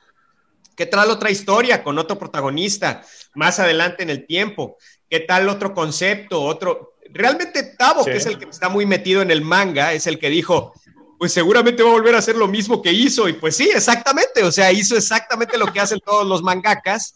¿qué 0.77 0.87
tal 0.87 1.11
otra 1.11 1.31
historia 1.31 1.83
con 1.83 1.99
otro 1.99 2.19
protagonista 2.19 3.03
más 3.35 3.59
adelante 3.59 4.03
en 4.03 4.11
el 4.11 4.27
tiempo? 4.27 4.77
¿Qué 5.09 5.21
tal 5.21 5.49
otro 5.49 5.75
concepto? 5.75 6.43
Otro. 6.43 6.95
Realmente 7.11 7.63
Tavo, 7.79 8.05
Sí. 8.05 8.11
que 8.11 8.17
es 8.17 8.27
el 8.27 8.39
que 8.39 8.47
está 8.47 8.69
muy 8.69 8.87
metido 8.87 9.21
en 9.23 9.31
el 9.31 9.43
manga, 9.43 9.93
es 9.93 10.07
el 10.07 10.19
que 10.19 10.31
dijo, 10.31 10.73
pues 11.19 11.33
seguramente 11.33 11.83
va 11.83 11.91
a 11.91 11.93
volver 11.93 12.15
a 12.15 12.19
hacer 12.19 12.37
lo 12.37 12.49
mismo 12.49 12.81
que 12.83 12.91
hizo. 12.93 13.29
Y 13.29 13.35
pues 13.35 13.57
sí, 13.57 13.71
exactamente. 13.75 14.43
O 14.43 14.51
sea, 14.51 14.73
hizo 14.73 14.97
exactamente 14.97 15.59
lo 15.59 15.67
que 15.67 15.81
hacen 15.81 16.01
todos 16.01 16.27
los 16.27 16.43
mangakas. 16.43 17.15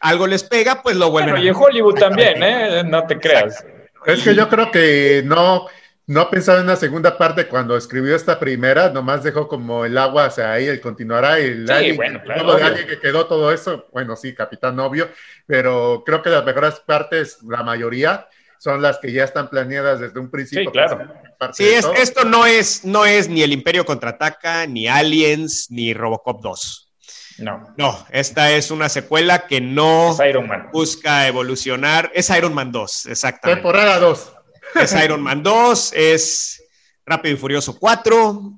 Algo 0.00 0.26
les 0.26 0.42
pega, 0.44 0.82
pues 0.82 0.96
lo 0.96 1.10
vuelven 1.10 1.30
Bueno, 1.34 1.44
y 1.44 1.48
a 1.48 1.52
en 1.52 1.56
Hollywood 1.56 1.94
también, 1.94 2.42
¿eh? 2.42 2.82
No 2.84 3.06
te 3.06 3.18
creas. 3.18 3.64
es 4.04 4.22
que 4.22 4.34
yo 4.34 4.48
creo 4.48 4.70
que 4.70 5.22
no, 5.24 5.66
no 6.08 6.30
pensaba 6.30 6.58
en 6.58 6.64
una 6.64 6.76
segunda 6.76 7.18
parte 7.18 7.48
cuando 7.48 7.76
escribió 7.76 8.14
esta 8.14 8.38
primera, 8.38 8.90
nomás 8.90 9.24
dejó 9.24 9.48
como 9.48 9.84
el 9.84 9.98
agua 9.98 10.26
hacia 10.26 10.52
ahí, 10.52 10.66
el 10.66 10.80
continuará, 10.80 11.38
el 11.38 11.66
Sí, 11.66 11.72
alguien, 11.72 11.96
bueno, 11.96 12.22
claro, 12.22 12.54
de 12.54 12.62
alguien 12.62 12.86
que 12.86 13.00
quedó 13.00 13.26
todo 13.26 13.52
eso, 13.52 13.86
bueno, 13.92 14.14
sí, 14.14 14.32
Capitán 14.32 14.78
Obvio, 14.78 15.08
pero 15.46 16.04
creo 16.06 16.22
que 16.22 16.30
las 16.30 16.44
mejores 16.44 16.74
partes, 16.80 17.38
la 17.42 17.64
mayoría, 17.64 18.28
son 18.58 18.82
las 18.82 18.98
que 18.98 19.12
ya 19.12 19.24
están 19.24 19.50
planeadas 19.50 20.00
desde 20.00 20.20
un 20.20 20.30
principio. 20.30 20.64
Sí, 20.64 20.72
claro. 20.72 21.12
Sí, 21.52 21.64
es, 21.64 21.86
esto 21.98 22.24
no 22.24 22.46
es, 22.46 22.84
no 22.84 23.04
es 23.04 23.28
ni 23.28 23.42
el 23.42 23.52
Imperio 23.52 23.84
contraataca, 23.84 24.66
ni 24.66 24.88
Aliens, 24.88 25.66
ni 25.70 25.92
Robocop 25.92 26.40
2. 26.40 26.92
No. 27.38 27.74
No, 27.76 28.06
esta 28.10 28.52
es 28.52 28.70
una 28.70 28.88
secuela 28.88 29.46
que 29.46 29.60
no 29.60 30.12
Es 30.12 30.26
Iron 30.26 30.48
Man. 30.48 30.70
busca 30.72 31.26
evolucionar. 31.26 32.10
Es 32.14 32.30
Iron 32.30 32.54
Man 32.54 32.72
2, 32.72 33.06
exactamente. 33.06 33.60
Temporada 33.60 33.98
2. 33.98 34.35
Es 34.74 34.92
Iron 35.04 35.22
Man 35.22 35.42
2, 35.42 35.92
es 35.94 36.62
Rápido 37.04 37.34
y 37.34 37.38
Furioso 37.38 37.78
4, 37.78 38.52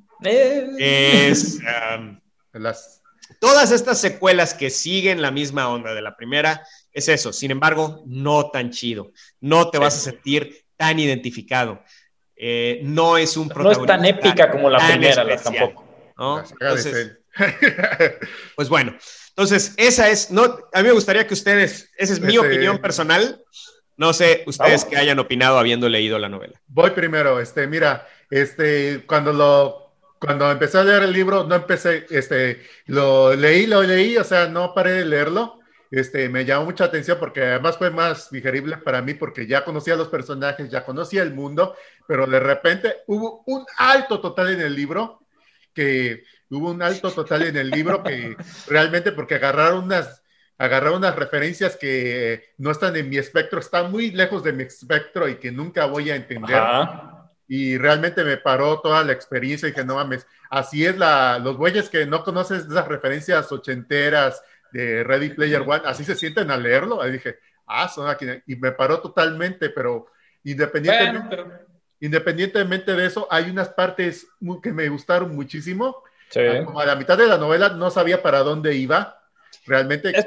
Eh, 0.79 1.29
es 1.31 1.59
um, 1.99 2.19
Las, 2.53 3.03
todas 3.41 3.71
estas 3.71 4.01
secuelas 4.01 4.55
que 4.55 4.71
siguen 4.71 5.23
la 5.23 5.31
misma 5.31 5.69
onda 5.69 5.95
de 5.95 6.03
la 6.03 6.17
primera, 6.17 6.67
es 6.93 7.09
eso. 7.09 7.33
Sin 7.33 7.51
embargo, 7.51 8.03
no 8.07 8.51
tan 8.51 8.71
chido. 8.71 9.13
No 9.41 9.71
te 9.71 9.79
vas 9.79 9.97
a 9.97 10.01
sentir 10.01 10.65
tan 10.77 10.99
identificado. 10.99 11.83
Eh, 12.35 12.81
no 12.85 13.17
es 13.17 13.37
un 13.37 13.49
no 13.49 13.53
es 13.53 13.79
tan 13.79 14.01
protagonista 14.01 14.09
épica 14.09 14.51
como 14.51 14.71
la 14.71 14.79
primera, 14.93 15.25
la- 15.25 15.37
tampoco. 15.43 15.85
Pues 18.57 18.69
bueno, 18.69 18.97
entonces 19.29 19.75
esa 19.77 20.09
es, 20.09 20.31
no, 20.33 20.43
a 20.73 20.79
mí 20.83 20.89
me 20.89 20.93
gustaría 20.93 21.27
que 21.27 21.35
ustedes, 21.35 21.89
esa 21.97 22.13
es 22.15 22.21
mi 22.21 22.37
opinión 22.39 22.79
personal, 22.79 23.41
no 23.99 24.13
sé 24.13 24.45
ustedes 24.47 24.85
que 24.85 24.97
hayan 24.97 25.19
opinado 25.19 25.59
habiendo 25.59 25.89
leído 25.89 26.19
la 26.19 26.29
novela. 26.29 26.59
Voy 26.69 26.91
primero, 26.91 27.41
este, 27.41 27.67
mira, 27.67 28.09
este, 28.31 29.05
cuando 29.07 29.33
lo, 29.33 29.93
cuando 30.19 30.51
empecé 30.51 30.79
a 30.79 30.85
leer 30.85 31.03
el 31.03 31.13
libro, 31.13 31.45
no 31.45 31.57
empecé, 31.57 32.07
este, 32.09 32.63
lo 32.87 33.35
leí, 33.35 33.67
lo 33.67 33.83
leí, 33.83 34.17
o 34.17 34.25
sea, 34.25 34.49
no 34.49 34.73
paré 34.73 34.93
de 34.93 35.05
leerlo, 35.05 35.59
este, 35.91 36.29
me 36.29 36.45
llamó 36.45 36.67
mucha 36.67 36.85
atención 36.85 37.19
porque 37.19 37.43
además 37.43 37.77
fue 37.77 37.91
más 37.91 38.31
digerible 38.31 38.77
para 38.77 39.03
mí 39.03 39.15
porque 39.15 39.47
ya 39.47 39.65
conocía 39.65 39.97
los 39.97 40.09
personajes, 40.09 40.71
ya 40.71 40.85
conocía 40.85 41.23
el 41.23 41.35
mundo, 41.35 41.75
pero 42.07 42.27
de 42.27 42.41
repente 42.41 42.97
hubo 43.09 43.43
un 43.47 43.65
alto 43.79 44.21
total 44.21 44.53
en 44.53 44.61
el 44.61 44.77
libro, 44.77 45.23
que 45.75 46.23
hubo 46.51 46.71
un 46.71 46.83
alto 46.83 47.11
total 47.11 47.43
en 47.43 47.57
el 47.57 47.71
libro 47.71 48.03
que 48.03 48.37
realmente 48.69 49.11
porque 49.11 49.35
agarraron 49.37 49.85
unas, 49.85 50.23
agarraron 50.59 50.99
unas 50.99 51.15
referencias 51.17 51.77
que 51.77 52.51
no 52.59 52.71
están 52.73 52.97
en 52.97 53.09
mi 53.09 53.17
espectro, 53.17 53.61
están 53.61 53.91
muy 53.91 54.11
lejos 54.11 54.43
de 54.43 54.53
mi 54.53 54.65
espectro 54.65 55.29
y 55.29 55.37
que 55.37 55.53
nunca 55.53 55.87
voy 55.87 56.11
a 56.11 56.17
entender. 56.17 56.57
Ajá. 56.57 57.15
y 57.51 57.79
realmente 57.79 58.25
me 58.25 58.37
paró 58.37 58.81
toda 58.81 59.03
la 59.05 59.13
experiencia 59.13 59.69
y 59.69 59.73
que 59.73 59.83
no 59.85 59.95
mames, 59.95 60.27
así 60.51 60.85
es 60.85 60.99
la, 60.99 61.39
los 61.39 61.57
güeyes 61.57 61.89
que 61.89 62.05
no 62.05 62.23
conoces 62.23 62.67
esas 62.67 62.87
referencias 62.87 63.51
ochenteras 63.51 64.43
de 64.71 65.03
Ready 65.03 65.31
Player 65.31 65.63
One, 65.63 65.81
así 65.87 66.05
se 66.05 66.15
sienten 66.15 66.51
al 66.51 66.63
leerlo, 66.63 67.01
ahí 67.01 67.13
dije, 67.13 67.39
ah, 67.67 67.89
son 67.89 68.07
aquí, 68.11 68.27
y 68.47 68.57
me 68.57 68.73
paró 68.73 69.01
totalmente, 69.01 69.71
pero 69.71 70.09
independientemente, 70.45 71.37
Bueno, 71.37 71.49
pero- 71.55 71.67
independientemente 72.01 72.95
de 72.95 73.07
eso, 73.07 73.27
hay 73.31 73.51
unas 73.51 73.71
partes 73.71 74.27
que 74.63 74.73
me 74.73 74.89
gustaron 74.89 75.35
muchísimo, 75.35 76.03
sí. 76.31 76.41
como 76.65 76.81
a 76.81 76.87
la 76.87 76.97
mitad 76.97 77.17
de 77.17 77.27
la 77.29 77.39
novela 77.39 77.71
no 77.71 77.91
sabía 77.91 78.23
para 78.23 78.41
dónde 78.41 78.75
iba, 78.75 79.18
realmente, 79.69 80.11
Es- 80.17 80.27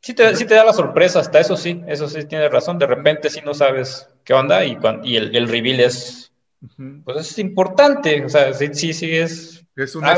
Sí 0.00 0.12
te, 0.12 0.36
sí 0.36 0.44
te 0.44 0.54
da 0.54 0.66
la 0.66 0.74
sorpresa, 0.74 1.20
hasta 1.20 1.40
eso 1.40 1.56
sí, 1.56 1.82
eso 1.88 2.06
sí 2.08 2.26
tienes 2.26 2.50
razón. 2.50 2.78
De 2.78 2.86
repente 2.86 3.30
sí 3.30 3.40
no 3.42 3.54
sabes 3.54 4.06
qué 4.22 4.34
onda 4.34 4.62
y, 4.62 4.76
cuan- 4.76 5.00
y 5.02 5.16
el, 5.16 5.34
el 5.34 5.48
reveal 5.48 5.80
es, 5.80 6.30
pues 7.04 7.16
es 7.18 7.38
importante. 7.38 8.22
O 8.22 8.28
sea, 8.28 8.52
sí, 8.52 8.68
sí, 8.74 8.92
sí 8.92 9.16
es. 9.16 9.64
es 9.74 9.96
¡Ah! 10.02 10.14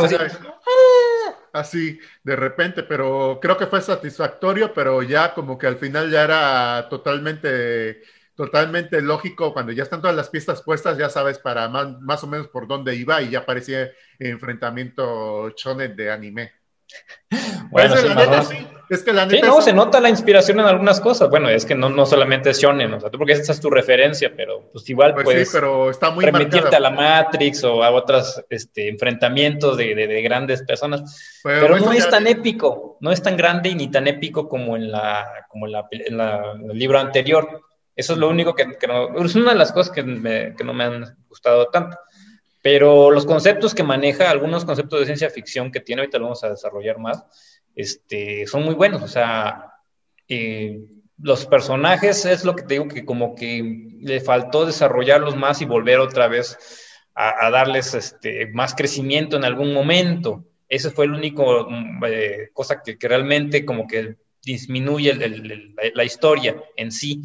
así 1.52 1.98
de 2.24 2.36
repente, 2.36 2.82
pero 2.82 3.38
creo 3.40 3.56
que 3.56 3.66
fue 3.68 3.80
satisfactorio, 3.80 4.74
pero 4.74 5.02
ya 5.04 5.32
como 5.34 5.56
que 5.56 5.68
al 5.68 5.76
final 5.76 6.10
ya 6.10 6.24
era 6.24 6.88
totalmente, 6.90 8.02
totalmente 8.34 9.00
lógico, 9.00 9.52
cuando 9.52 9.70
ya 9.72 9.84
están 9.84 10.00
todas 10.00 10.16
las 10.16 10.28
pistas 10.30 10.62
puestas, 10.62 10.98
ya 10.98 11.08
sabes 11.08 11.38
para 11.38 11.68
más, 11.68 12.00
más 12.00 12.24
o 12.24 12.26
menos 12.26 12.48
por 12.48 12.66
dónde 12.66 12.94
iba 12.96 13.22
y 13.22 13.30
ya 13.30 13.46
parecía 13.46 13.88
enfrentamiento 14.18 15.50
shonen 15.50 15.96
de 15.96 16.10
anime. 16.10 16.52
Bueno, 17.70 17.96
sí, 17.96 18.08
la 18.08 18.14
neta, 18.14 18.42
sí, 18.44 18.66
es 18.88 19.02
que 19.02 19.12
la 19.12 19.28
Sí, 19.28 19.36
neta 19.36 19.48
no, 19.48 19.58
es- 19.58 19.64
se 19.64 19.72
nota 19.72 20.00
la 20.00 20.08
inspiración 20.08 20.60
en 20.60 20.66
algunas 20.66 21.00
cosas. 21.00 21.28
Bueno, 21.28 21.48
es 21.48 21.66
que 21.66 21.74
no, 21.74 21.88
no 21.88 22.06
solamente 22.06 22.50
es 22.50 22.60
shonen, 22.60 22.92
o 22.94 23.00
sea, 23.00 23.10
tú 23.10 23.18
porque 23.18 23.32
esa 23.32 23.52
es 23.52 23.60
tu 23.60 23.68
referencia, 23.70 24.32
pero 24.36 24.70
pues 24.72 24.88
igual 24.88 25.12
pues 25.14 25.24
puedes 25.24 25.48
sí, 25.48 25.56
pero 25.56 25.90
está 25.90 26.10
muy 26.10 26.24
remitirte 26.24 26.60
marcada. 26.60 26.76
a 26.76 26.80
la 26.80 26.90
Matrix 26.90 27.64
o 27.64 27.82
a 27.82 27.90
otros 27.90 28.42
este, 28.48 28.88
enfrentamientos 28.88 29.76
de, 29.76 29.94
de- 29.94 30.06
de 30.06 30.22
grandes 30.22 30.62
personas. 30.62 31.40
Pero 31.42 31.78
no 31.78 31.92
es 31.92 32.04
ya- 32.04 32.10
tan 32.10 32.26
épico, 32.26 32.96
no 33.00 33.10
es 33.10 33.20
tan 33.22 33.36
grande 33.36 33.70
y 33.70 33.74
ni 33.74 33.90
tan 33.90 34.06
épico 34.06 34.48
como 34.48 34.76
en, 34.76 34.90
la, 34.92 35.26
como 35.48 35.66
en, 35.66 35.72
la, 35.72 35.86
en 35.90 36.16
la- 36.16 36.52
en 36.54 36.70
el 36.70 36.78
libro 36.78 36.98
anterior. 37.00 37.62
Eso 37.96 38.12
es 38.12 38.18
lo 38.18 38.28
único 38.28 38.54
que, 38.54 38.76
que 38.78 38.86
no, 38.86 39.24
es 39.24 39.34
una 39.34 39.52
de 39.52 39.58
las 39.58 39.72
cosas 39.72 39.90
que, 39.92 40.02
me- 40.02 40.54
que 40.54 40.62
no 40.64 40.72
me 40.74 40.84
han 40.84 41.16
gustado 41.28 41.66
tanto. 41.68 41.96
Pero 42.66 43.12
los 43.12 43.26
conceptos 43.26 43.76
que 43.76 43.84
maneja, 43.84 44.28
algunos 44.28 44.64
conceptos 44.64 44.98
de 44.98 45.06
ciencia 45.06 45.30
ficción 45.30 45.70
que 45.70 45.78
tiene, 45.78 46.02
ahorita 46.02 46.18
lo 46.18 46.24
vamos 46.24 46.42
a 46.42 46.50
desarrollar 46.50 46.98
más, 46.98 47.22
este, 47.76 48.44
son 48.48 48.64
muy 48.64 48.74
buenos. 48.74 49.04
O 49.04 49.06
sea, 49.06 49.74
eh, 50.26 50.80
los 51.16 51.46
personajes 51.46 52.24
es 52.24 52.44
lo 52.44 52.56
que 52.56 52.64
te 52.64 52.74
digo 52.74 52.88
que 52.88 53.04
como 53.04 53.36
que 53.36 53.92
le 54.00 54.20
faltó 54.20 54.66
desarrollarlos 54.66 55.36
más 55.36 55.62
y 55.62 55.64
volver 55.64 56.00
otra 56.00 56.26
vez 56.26 56.58
a, 57.14 57.48
darles 57.50 57.94
este, 57.94 58.48
más 58.48 58.74
crecimiento 58.74 59.36
en 59.36 59.44
algún 59.44 59.72
momento. 59.72 60.44
Ese 60.68 60.90
fue 60.90 61.04
el 61.04 61.12
único 61.12 61.68
mm, 61.70 62.04
eh, 62.04 62.50
cosa 62.52 62.82
que, 62.82 62.98
que 62.98 63.06
realmente 63.06 63.64
como 63.64 63.86
que 63.86 64.16
disminuye 64.42 65.14
la 65.94 66.04
historia 66.04 66.60
en 66.76 66.90
sí. 66.90 67.22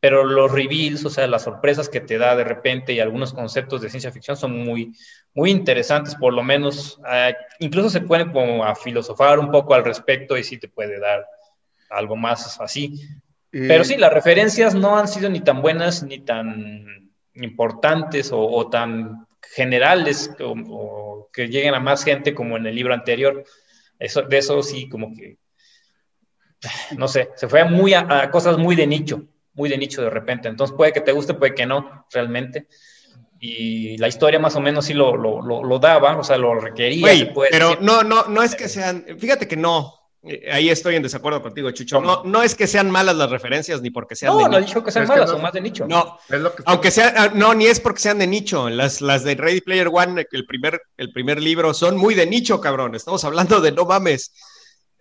Pero 0.00 0.24
los 0.24 0.50
reveals, 0.50 1.04
o 1.04 1.10
sea, 1.10 1.26
las 1.26 1.42
sorpresas 1.44 1.88
que 1.90 2.00
te 2.00 2.16
da 2.16 2.34
de 2.34 2.44
repente 2.44 2.92
y 2.94 3.00
algunos 3.00 3.34
conceptos 3.34 3.82
de 3.82 3.90
ciencia 3.90 4.10
ficción 4.12 4.36
son 4.36 4.56
muy, 4.58 4.92
muy 5.34 5.50
interesantes, 5.50 6.14
por 6.14 6.32
lo 6.32 6.42
menos, 6.42 6.98
eh, 7.12 7.34
incluso 7.58 7.90
se 7.90 8.00
pueden 8.00 8.32
como 8.32 8.64
a 8.64 8.74
filosofar 8.74 9.38
un 9.38 9.50
poco 9.50 9.74
al 9.74 9.84
respecto 9.84 10.38
y 10.38 10.44
sí 10.44 10.58
te 10.58 10.68
puede 10.68 10.98
dar 10.98 11.26
algo 11.90 12.16
más 12.16 12.60
así. 12.60 12.94
y- 12.94 13.00
Pero 13.66 13.84
sí, 13.84 13.96
las 13.96 14.12
referencias 14.12 14.74
no 14.74 14.98
han 14.98 15.08
sido 15.08 15.28
ni 15.28 15.40
tan 15.40 15.62
buenas 15.62 16.02
ni 16.02 16.20
tan 16.20 17.10
importantes 17.34 18.32
o, 18.32 18.40
o 18.40 18.68
tan 18.70 19.26
generales 19.54 20.30
o, 20.40 20.54
o 20.70 21.30
que 21.32 21.48
lleguen 21.48 21.74
a 21.74 21.80
más 21.80 22.04
gente 22.04 22.34
como 22.34 22.56
en 22.56 22.66
el 22.66 22.74
libro 22.74 22.94
anterior. 22.94 23.44
Eso, 23.98 24.22
de 24.22 24.38
eso 24.38 24.62
sí, 24.62 24.88
como 24.88 25.14
que, 25.14 25.38
no 26.96 27.08
sé, 27.08 27.30
se 27.36 27.48
fue 27.48 27.64
muy 27.64 27.94
a, 27.94 28.22
a 28.22 28.30
cosas 28.30 28.58
muy 28.58 28.76
de 28.76 28.86
nicho, 28.86 29.24
muy 29.54 29.68
de 29.68 29.78
nicho 29.78 30.02
de 30.02 30.10
repente. 30.10 30.48
Entonces 30.48 30.76
puede 30.76 30.92
que 30.92 31.00
te 31.00 31.12
guste, 31.12 31.34
puede 31.34 31.54
que 31.54 31.66
no, 31.66 32.06
realmente. 32.12 32.66
Y 33.38 33.96
la 33.96 34.08
historia 34.08 34.38
más 34.38 34.54
o 34.56 34.60
menos 34.60 34.84
sí 34.84 34.92
lo, 34.94 35.16
lo, 35.16 35.40
lo, 35.40 35.64
lo 35.64 35.78
daba, 35.78 36.16
o 36.18 36.22
sea, 36.24 36.36
lo 36.36 36.54
requería. 36.60 37.00
Güey, 37.00 37.18
se 37.20 37.26
puede 37.26 37.50
pero 37.50 37.70
decir. 37.70 37.82
no, 37.82 38.02
no, 38.02 38.24
no 38.26 38.42
es 38.42 38.54
que 38.54 38.68
sean, 38.68 39.04
fíjate 39.18 39.48
que 39.48 39.56
no, 39.56 39.94
eh, 40.22 40.50
ahí 40.52 40.68
estoy 40.68 40.96
en 40.96 41.02
desacuerdo 41.02 41.40
contigo, 41.40 41.70
Chucho. 41.70 42.02
No, 42.02 42.22
no 42.24 42.42
es 42.42 42.54
que 42.54 42.66
sean 42.66 42.90
malas 42.90 43.16
las 43.16 43.30
referencias 43.30 43.80
ni 43.80 43.88
porque 43.90 44.14
sean 44.14 44.34
No, 44.34 44.38
de 44.40 44.44
no 44.50 44.56
he 44.58 44.60
nicho. 44.60 44.66
dicho 44.74 44.84
que 44.84 44.90
sean 44.92 45.04
Es 45.04 45.10
que 45.10 45.14
malas, 45.16 45.28
no- 45.30 45.32
son 45.36 45.42
más 45.42 45.52
de 45.54 45.60
nicho. 45.62 45.86
No, 45.88 46.18
es 46.28 46.38
lo 46.38 46.54
que 46.54 46.62
aunque 46.66 46.90
sea, 46.90 47.14
ah, 47.16 47.30
no, 47.34 47.54
ni 47.54 47.64
es 47.64 47.80
porque 47.80 48.00
sean 48.02 48.18
de 48.18 48.26
nicho. 48.26 48.68
Las, 48.68 49.00
las 49.00 49.24
de 49.24 49.34
Ready 49.36 49.62
Player 49.62 49.88
One, 49.90 50.26
el 50.30 50.46
primer, 50.46 50.82
el 50.98 51.10
primer 51.10 51.40
libro, 51.40 51.72
son 51.72 51.96
muy 51.96 52.14
de 52.14 52.26
nicho, 52.26 52.60
cabrón. 52.60 52.94
Estamos 52.94 53.24
hablando 53.24 53.62
de 53.62 53.72
no 53.72 53.86
mames. 53.86 54.34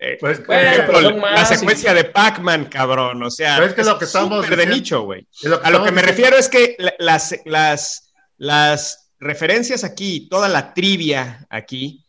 Eh, 0.01 0.17
Pues, 0.19 0.45
Bueno, 0.47 0.83
pero 0.87 1.01
son 1.01 1.15
la 1.19 1.21
más 1.21 1.49
secuencia 1.49 1.93
de 1.93 2.05
Pac-Man, 2.05 2.65
cabrón. 2.65 3.21
O 3.21 3.29
sea, 3.29 3.63
es 3.65 3.73
que 3.73 3.83
lo 3.83 3.99
que 3.99 4.05
estamos 4.05 4.49
de 4.49 4.65
nicho, 4.65 5.01
güey. 5.03 5.27
A 5.63 5.69
lo 5.71 5.83
que 5.83 5.91
me 5.91 6.01
diciendo. 6.01 6.01
refiero 6.01 6.37
es 6.37 6.47
que 6.47 6.75
la- 6.79 6.93
las, 6.99 7.35
las, 7.45 8.13
las 8.37 9.11
referencias 9.19 9.83
aquí, 9.83 10.27
toda 10.29 10.47
la 10.47 10.73
trivia 10.73 11.45
aquí, 11.49 12.05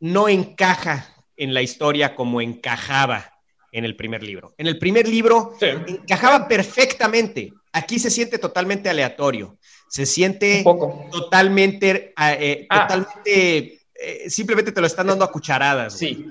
no 0.00 0.28
encaja 0.28 1.06
en 1.36 1.52
la 1.52 1.60
historia 1.62 2.14
como 2.14 2.40
encajaba 2.40 3.30
en 3.72 3.84
el 3.84 3.96
primer 3.96 4.22
libro. 4.22 4.54
En 4.56 4.66
el 4.66 4.78
primer 4.78 5.06
libro 5.08 5.52
Sí. 5.60 5.66
encajaba 5.86 6.46
perfectamente. 6.48 7.52
Aquí 7.72 7.98
se 7.98 8.08
siente 8.10 8.38
totalmente 8.38 8.88
aleatorio. 8.88 9.58
Se 9.88 10.06
siente 10.06 10.62
poco. 10.64 11.08
totalmente, 11.10 12.14
eh, 12.18 12.66
Ah. 12.70 12.82
totalmente, 12.86 13.80
eh, 13.94 14.30
simplemente 14.30 14.72
te 14.72 14.80
lo 14.80 14.86
están 14.86 15.08
dando 15.08 15.24
a 15.24 15.30
cucharadas. 15.30 15.98
güey. 16.00 16.24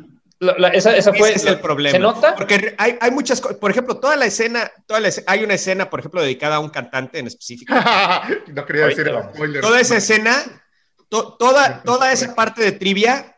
La- 0.43 0.55
la- 0.57 0.67
esa, 0.69 0.95
esa 0.95 1.13
fue, 1.13 1.29
Ese 1.29 1.37
es 1.47 1.53
el 1.53 1.59
problema. 1.59 1.91
¿Se 1.91 1.99
nota? 1.99 2.35
Porque 2.35 2.75
hay, 2.77 2.97
hay 2.99 3.11
muchas 3.11 3.39
cosas. 3.41 3.57
Por 3.57 3.71
ejemplo, 3.71 3.97
toda 3.97 4.15
la 4.15 4.25
escena, 4.25 4.71
toda 4.85 4.99
la 4.99 5.07
escena- 5.07 5.25
hay 5.31 5.43
una 5.43 5.53
escena, 5.53 5.89
por 5.89 5.99
ejemplo, 5.99 6.21
dedicada 6.21 6.57
a 6.57 6.59
un 6.59 6.69
cantante 6.69 7.19
en 7.19 7.27
específico. 7.27 7.73
no 8.47 8.65
quería 8.65 8.83
Ahorita 8.83 9.01
decir 9.01 9.13
vamos. 9.13 9.33
spoiler. 9.35 9.61
toda 9.61 9.79
esa 9.79 9.97
escena, 9.97 10.43
to- 11.09 11.35
toda, 11.39 11.81
toda 11.83 12.11
esa 12.11 12.35
parte 12.35 12.61
de 12.63 12.73
trivia, 12.73 13.37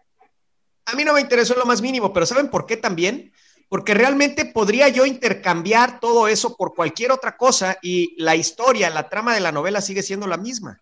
a 0.85 0.95
mí 0.95 1.03
no 1.03 1.13
me 1.13 1.21
interesó 1.21 1.53
en 1.53 1.59
lo 1.59 1.65
más 1.65 1.81
mínimo, 1.81 2.11
pero 2.13 2.25
¿saben 2.25 2.49
por 2.49 2.65
qué 2.65 2.77
también? 2.77 3.31
Porque 3.69 3.93
realmente 3.93 4.45
podría 4.45 4.87
yo 4.89 5.05
intercambiar 5.05 5.99
todo 5.99 6.27
eso 6.27 6.55
por 6.55 6.75
cualquier 6.75 7.11
otra 7.11 7.35
cosa 7.35 7.77
y 7.81 8.15
la 8.21 8.35
historia, 8.35 8.89
la 8.89 9.09
trama 9.09 9.33
de 9.33 9.39
la 9.41 9.51
novela 9.51 9.81
sigue 9.81 10.03
siendo 10.03 10.27
la 10.27 10.37
misma. 10.37 10.79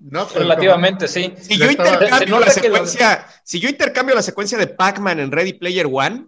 No, 0.00 0.28
Relativamente, 0.28 1.08
sí. 1.08 1.32
Si 1.40 1.56
yo, 1.56 1.70
intercambio 1.70 2.40
la 2.40 2.50
secuencia, 2.50 3.26
si 3.42 3.60
yo 3.60 3.68
intercambio 3.68 4.14
la 4.14 4.22
secuencia 4.22 4.58
de 4.58 4.66
Pac-Man 4.66 5.20
en 5.20 5.32
Ready 5.32 5.54
Player 5.54 5.86
One, 5.90 6.26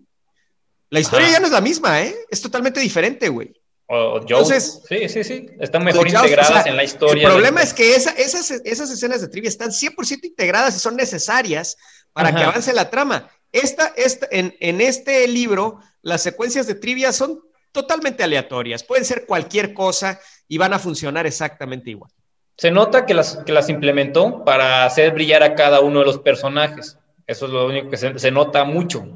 la 0.91 1.01
historia 1.01 1.27
Ajá. 1.27 1.35
ya 1.35 1.41
no 1.41 1.47
es 1.47 1.53
la 1.53 1.61
misma, 1.61 2.03
¿eh? 2.03 2.15
Es 2.31 2.41
totalmente 2.41 2.81
diferente, 2.81 3.29
güey. 3.29 3.53
O 3.89 4.19
Entonces, 4.21 4.83
sí, 4.89 5.09
sí, 5.09 5.23
sí, 5.23 5.47
están 5.61 5.85
mejor 5.85 6.09
integradas 6.09 6.67
en 6.67 6.77
la 6.77 6.83
historia. 6.83 7.29
El 7.29 7.35
problema 7.35 7.63
es 7.63 7.73
que 7.73 7.95
esas, 7.95 8.17
esas 8.17 8.91
escenas 8.91 9.21
de 9.21 9.29
trivia 9.29 9.49
están 9.49 9.71
100% 9.71 10.25
integradas 10.25 10.77
y 10.77 10.81
son 10.81 10.97
necesarias 10.97 11.77
para 12.13 12.35
que 12.35 12.43
avance 12.43 12.73
la 12.73 12.91
trama. 12.91 13.29
Esta, 13.53 13.93
esta, 13.97 14.27
en, 14.31 14.57
en 14.59 14.81
este 14.81 15.29
libro, 15.29 15.81
las 16.03 16.23
secuencias 16.23 16.67
de 16.67 16.75
trivia 16.75 17.13
son 17.13 17.41
totalmente 17.71 18.25
aleatorias, 18.25 18.83
pueden 18.83 19.05
ser 19.05 19.25
cualquier 19.27 19.73
cosa 19.73 20.19
y 20.49 20.59
van 20.59 20.73
a 20.73 20.79
funcionar 20.79 21.27
exactamente 21.27 21.91
igual. 21.91 22.11
Se 22.57 22.71
nota 22.71 23.07
que 23.07 23.15
las, 23.15 23.37
que 23.45 23.53
las 23.53 23.69
implementó 23.69 24.45
para 24.45 24.85
hacer 24.85 25.13
brillar 25.13 25.43
a 25.43 25.55
cada 25.55 25.81
uno 25.81 26.01
de 26.01 26.07
los 26.07 26.19
personajes. 26.19 26.99
Eso 27.27 27.47
es 27.47 27.53
lo 27.53 27.67
único 27.67 27.91
que 27.91 27.97
se, 27.97 28.19
se 28.19 28.31
nota 28.31 28.65
mucho. 28.65 29.07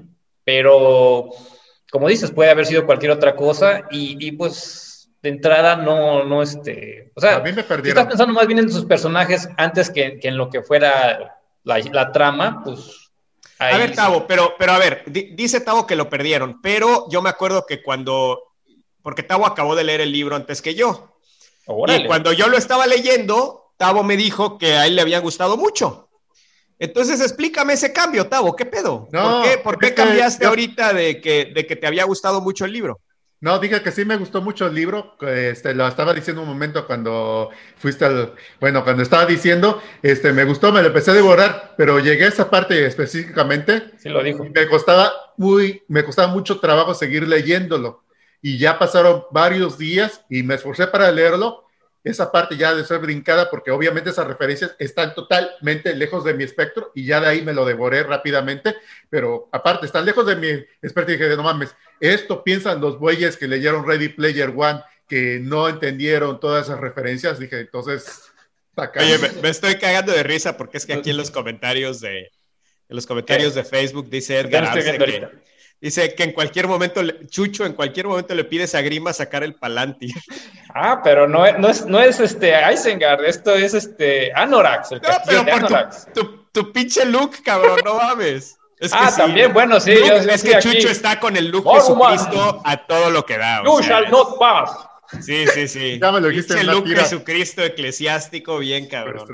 Pero 0.45 1.30
como 1.91 2.09
dices, 2.09 2.30
puede 2.30 2.51
haber 2.51 2.66
sido 2.66 2.86
cualquier 2.86 3.11
otra 3.11 3.34
cosa 3.34 3.82
y, 3.91 4.32
pues 4.32 5.11
de 5.22 5.28
entrada 5.28 5.76
no, 5.76 6.24
no, 6.24 6.43
este, 6.43 7.12
o 7.14 7.20
sea, 7.20 7.36
a 7.36 7.41
mí 7.41 7.53
me 7.53 7.62
perdieron. 7.62 7.99
estás 7.99 8.07
pensando 8.07 8.32
más 8.32 8.47
bien 8.47 8.61
en 8.61 8.72
sus 8.72 8.86
personajes 8.86 9.51
antes 9.59 9.91
que, 9.91 10.18
en 10.22 10.36
lo 10.38 10.49
que 10.49 10.62
fuera 10.62 11.38
la, 11.64 12.12
trama, 12.12 12.62
pues... 12.64 13.11
a 13.59 13.76
ver, 13.76 13.95
Tavo, 13.95 14.26
pero, 14.26 14.55
pero 14.59 14.72
a 14.72 14.78
ver, 14.78 15.03
dice 15.07 15.61
Tavo 15.61 15.86
que 15.86 15.97
lo 15.97 16.09
perdieron, 16.09 16.62
pero 16.62 17.07
yo 17.11 17.20
me 17.20 17.28
acuerdo 17.28 17.66
que 17.66 17.82
cuando, 17.82 18.41
porque 19.03 19.22
Tavo 19.22 19.45
acabó 19.45 19.74
de 19.74 19.84
leer 19.84 20.01
el 20.01 20.12
libro 20.12 20.36
antes 20.36 20.62
que 20.62 20.74
yo, 20.74 21.10
y 21.89 22.07
cuando 22.07 22.33
yo 22.33 22.49
lo 22.49 22.57
estaba 22.57 22.87
leyendo, 22.87 23.73
Tavo 23.77 24.03
me 24.03 24.16
dijo 24.16 24.59
que 24.59 24.75
a 24.75 24.87
él 24.87 24.97
le 24.97 25.03
había 25.03 25.21
gustado 25.21 25.57
mucho. 25.57 26.09
Entonces 26.79 27.21
explícame 27.21 27.75
ese 27.75 27.93
cambio, 27.93 28.27
Tavo, 28.27 28.57
¿qué 28.57 28.66
pedo? 28.66 29.09
¿Por 29.62 29.79
qué, 29.79 29.95
cambiaste 29.95 30.47
ahorita 30.47 30.93
de 30.93 31.21
que, 31.21 31.53
de 31.55 31.66
que 31.66 31.77
te 31.77 31.87
había 31.87 32.05
gustado 32.05 32.41
mucho 32.41 32.64
el 32.64 32.73
libro? 32.73 33.01
No, 33.43 33.59
dije 33.59 33.83
que 33.83 33.91
sí 33.91 34.05
me 34.05 34.16
gustó 34.16 34.43
mucho 34.43 34.66
el 34.66 34.75
libro. 34.75 35.16
Este, 35.23 35.75
lo 35.75 35.89
estaba 35.89 36.12
diciendo 36.12 36.43
un 36.43 36.49
momento 36.49 36.87
cuando 36.87 37.49
fuiste 37.77 38.05
al. 38.05 38.35
Bueno, 38.61 38.85
cuando 38.85 39.03
estaba 39.03 39.25
diciendo, 39.25 39.83
este, 40.03 40.33
me 40.35 40.45
gustó, 40.45 40.73
me 40.73 40.83
lo 40.83 40.89
empecé 40.89 41.12
a 41.12 41.14
devorar, 41.14 41.75
pero 41.79 41.99
llegué 42.01 42.27
a 42.27 42.29
esa 42.29 42.51
parte 42.51 42.85
específicamente. 42.85 43.93
Sí, 43.97 44.11
lo 44.11 44.23
dijo. 44.23 44.45
me 44.45 44.68
costaba 44.68 45.11
muy, 45.39 45.83
me 45.89 46.05
costaba 46.05 46.29
mucho 46.29 46.61
trabajo 46.61 46.93
seguir 46.93 47.27
leyéndolo. 47.27 48.05
Y 48.43 48.59
ya 48.59 48.78
pasaron 48.78 49.24
varios 49.30 49.78
días 49.78 50.24
y 50.28 50.43
me 50.43 50.55
esforcé 50.55 50.86
para 50.86 51.11
leerlo. 51.11 51.64
Esa 52.03 52.32
parte 52.32 52.57
ya 52.57 52.74
de 52.74 52.84
ser 52.84 52.99
brincada, 52.99 53.51
porque 53.51 53.70
obviamente 53.70 54.09
esas 54.09 54.26
referencias 54.26 54.74
están 54.78 55.14
totalmente 55.14 55.95
lejos 55.95 56.24
de 56.24 56.32
mi 56.32 56.45
espectro 56.45 56.93
y 56.95 57.05
ya 57.05 57.20
de 57.20 57.26
ahí 57.26 57.43
me 57.43 57.53
lo 57.53 57.66
devoré 57.66 58.03
rápidamente, 58.03 58.74
pero 59.11 59.51
aparte, 59.53 59.84
están 59.84 60.07
lejos 60.07 60.24
de 60.24 60.36
mi 60.36 60.49
espectro 60.80 61.12
y 61.12 61.18
dije, 61.18 61.36
no 61.36 61.43
mames, 61.43 61.74
esto 62.01 62.43
piensan 62.43 62.80
los 62.80 62.99
bueyes 62.99 63.36
que 63.36 63.47
leyeron 63.47 63.86
Ready 63.86 64.09
Player 64.09 64.51
One, 64.57 64.80
que 65.07 65.41
no 65.43 65.68
entendieron 65.68 66.41
todas 66.41 66.66
esas 66.66 66.80
referencias, 66.80 67.38
dije, 67.38 67.61
entonces... 67.61 68.30
Oye, 68.97 69.18
me, 69.43 69.51
estoy 69.51 69.74
cagando 69.74 70.12
de 70.12 70.22
risa 70.22 70.57
porque 70.57 70.78
es 70.78 70.86
que 70.86 70.95
aquí 70.95 71.11
en 71.11 71.18
los 71.18 71.30
comentarios 71.30 72.01
de, 72.01 72.30
en 72.91 72.97
los 72.97 73.07
comentarios 73.07 73.55
de 73.55 73.62
Facebook 73.62 74.09
dice 74.09 74.38
Edgar 74.38 74.64
Arce 74.64 74.99
que, 74.99 75.28
Dice 75.81 76.14
que 76.14 76.24
en 76.24 76.33
cualquier 76.33 76.68
momento, 76.68 77.01
Chucho, 77.26 77.64
en 77.64 77.72
cualquier 77.72 78.07
momento 78.07 78.35
le 78.35 78.45
pides 78.45 78.74
a 78.74 78.83
Grima 78.83 79.14
sacar 79.14 79.43
el 79.43 79.55
Palantir. 79.55 80.14
Ah, 80.72 81.01
pero 81.03 81.26
no, 81.26 81.41
no, 81.59 81.68
es, 81.68 81.85
no 81.85 81.99
es 81.99 82.20
este 82.20 82.55
Isengard, 82.72 83.24
esto 83.24 83.53
es 83.57 83.74
este 83.74 84.33
Anorax, 84.37 84.93
el 84.93 85.01
castillo 85.01 85.43
de 85.43 85.51
Anorax. 85.51 86.07
Tu, 86.14 86.45
tu, 86.53 86.72
pinche 86.72 87.05
look, 87.07 87.43
cabrón, 87.45 87.81
no 87.85 87.95
mames. 87.97 88.57
ah, 88.93 89.12
también, 89.16 89.53
bueno, 89.53 89.81
sí. 89.81 89.91
es 89.91 90.45
que 90.45 90.61
Chucho 90.61 90.89
está 90.89 91.18
con 91.18 91.37
el 91.37 91.49
look 91.49 91.64
de 91.64 91.81
Jesucristo 91.81 92.62
a 92.64 92.87
todo 92.87 93.11
lo 93.11 93.26
que 93.26 93.37
da. 93.37 93.64
You 93.64 93.81
shall 93.83 94.09
not 94.12 94.39
pass. 94.39 94.70
Sí, 95.20 95.45
sí, 95.49 95.66
sí. 95.66 95.99
Ya 96.01 96.12
me 96.12 96.20
lo 96.20 96.28
dijiste 96.28 96.61
el 96.61 96.68
look 96.68 96.85
de 96.85 96.95
Jesucristo 96.95 97.64
eclesiástico, 97.64 98.59
bien 98.59 98.87
cabrón. 98.87 99.26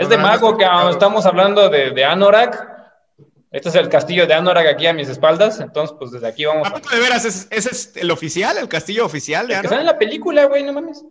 es 0.00 0.08
de 0.08 0.16
mago 0.16 0.56
que 0.56 0.66
estamos 0.90 1.26
hablando 1.26 1.68
de, 1.68 1.90
de 1.90 2.04
Anorak 2.06 2.73
este 3.54 3.68
es 3.68 3.74
el 3.76 3.88
castillo 3.88 4.26
de 4.26 4.34
Anorak 4.34 4.66
aquí 4.66 4.88
a 4.88 4.92
mis 4.92 5.08
espaldas, 5.08 5.60
entonces 5.60 5.94
pues 5.96 6.10
desde 6.10 6.26
aquí 6.26 6.44
vamos. 6.44 6.66
¿A 6.66 6.72
poco 6.72 6.90
de 6.90 7.00
veras 7.00 7.24
ese, 7.24 7.46
es 7.50 7.92
el 7.94 8.10
oficial, 8.10 8.58
el 8.58 8.68
castillo 8.68 9.06
oficial 9.06 9.46
de 9.46 9.54
Anorak? 9.54 9.62
que 9.62 9.68
sale 9.68 9.80
en 9.82 9.86
la 9.86 9.98
película, 9.98 10.44
güey, 10.46 10.64
no 10.64 10.72
mames. 10.72 11.04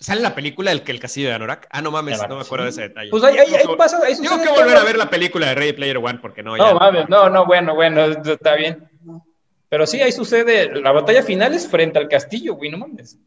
¿Sale 0.00 0.20
en 0.20 0.22
la 0.22 0.34
película 0.34 0.72
el, 0.72 0.82
el 0.86 0.98
castillo 0.98 1.28
de 1.28 1.34
Anorak? 1.34 1.68
Ah, 1.70 1.82
no 1.82 1.90
mames, 1.90 2.26
no 2.26 2.36
me 2.36 2.40
acuerdo 2.40 2.64
de 2.64 2.70
ese 2.70 2.82
detalle. 2.82 3.10
Pues 3.10 3.22
ahí, 3.22 3.36
ahí, 3.36 3.54
ahí 3.54 3.76
pasa. 3.76 4.00
Ahí 4.02 4.14
Tengo 4.16 4.42
que 4.42 4.48
volver 4.48 4.78
a 4.78 4.84
ver 4.84 4.96
la 4.96 5.10
película 5.10 5.48
de 5.48 5.56
Ready 5.56 5.74
Player 5.74 5.98
One 5.98 6.20
porque 6.22 6.42
no. 6.42 6.56
No 6.56 6.74
mames, 6.74 7.06
no, 7.10 7.28
no, 7.28 7.44
bueno, 7.44 7.74
bueno, 7.74 8.06
está 8.06 8.54
bien. 8.54 8.88
Pero 9.68 9.86
sí, 9.86 10.00
ahí 10.00 10.12
sucede. 10.12 10.80
La 10.80 10.92
batalla 10.92 11.22
final 11.22 11.52
es 11.52 11.68
frente 11.68 11.98
al 11.98 12.08
castillo, 12.08 12.54
güey, 12.54 12.70
no 12.70 12.78
mames. 12.78 13.18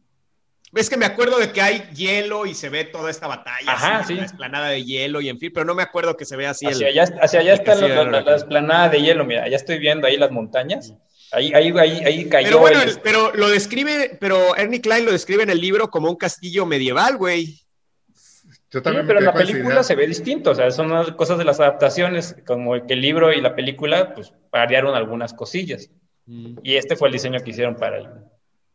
Ves 0.74 0.90
que 0.90 0.96
me 0.96 1.06
acuerdo 1.06 1.38
de 1.38 1.52
que 1.52 1.62
hay 1.62 1.84
hielo 1.94 2.46
y 2.46 2.54
se 2.54 2.70
ve 2.70 2.86
toda 2.86 3.10
esta 3.10 3.28
batalla, 3.28 3.74
Ajá, 3.74 4.04
sí. 4.06 4.16
la 4.16 4.24
esplanada 4.24 4.70
de 4.70 4.86
hielo 4.86 5.20
y 5.20 5.28
en 5.28 5.38
fin, 5.38 5.52
pero 5.54 5.66
no 5.66 5.76
me 5.76 5.84
acuerdo 5.84 6.16
que 6.16 6.24
se 6.24 6.38
vea 6.38 6.52
así. 6.52 6.66
Hacia, 6.66 6.88
allá, 6.88 7.04
hacia 7.22 7.42
allá 7.42 7.54
está 7.56 7.76
la, 7.76 8.36
esplanada 8.36 8.88
de 8.88 9.02
hielo, 9.02 9.26
mira, 9.26 9.50
ya 9.50 9.58
estoy 9.58 9.80
viendo 9.80 10.08
ahí 10.08 10.16
las 10.16 10.32
montañas. 10.32 10.94
Ahí, 11.34 11.52
ahí, 11.54 11.74
ahí, 11.78 12.04
ahí 12.06 12.30
cayó. 12.30 12.48
Pero 12.48 12.60
bueno, 12.60 12.80
pero 13.04 13.34
lo 13.36 13.50
describe, 13.50 14.18
pero 14.20 14.56
Ernie 14.56 14.82
Klein 14.82 15.06
lo 15.06 15.12
describe 15.12 15.44
en 15.44 15.50
el 15.50 15.60
libro 15.60 15.90
como 15.90 16.10
un 16.10 16.16
castillo 16.16 16.66
medieval, 16.66 17.18
güey. 17.18 17.48
sí, 17.48 18.80
pero 18.82 19.20
en 19.20 19.26
la 19.26 19.34
película 19.34 19.84
se 19.84 19.96
ve 19.96 20.08
distinto, 20.08 20.52
o 20.52 20.56
sea, 20.56 20.72
son 20.72 21.14
cosas 21.16 21.38
de 21.38 21.44
las 21.44 21.60
adaptaciones, 21.60 22.38
como 22.46 22.86
que 22.88 22.94
el 22.94 23.02
libro 23.02 23.34
y 23.34 23.42
la 23.42 23.56
película, 23.56 24.14
pues 24.14 24.34
variaron 24.52 24.96
algunas 24.96 25.34
cosillas. 25.34 25.90
Mm. 26.28 26.60
Y 26.64 26.76
este 26.76 26.96
fue 26.96 27.10
el 27.10 27.14
diseño 27.14 27.42
que 27.42 27.50
hicieron 27.50 27.76
para 27.76 27.98
el, 27.98 28.08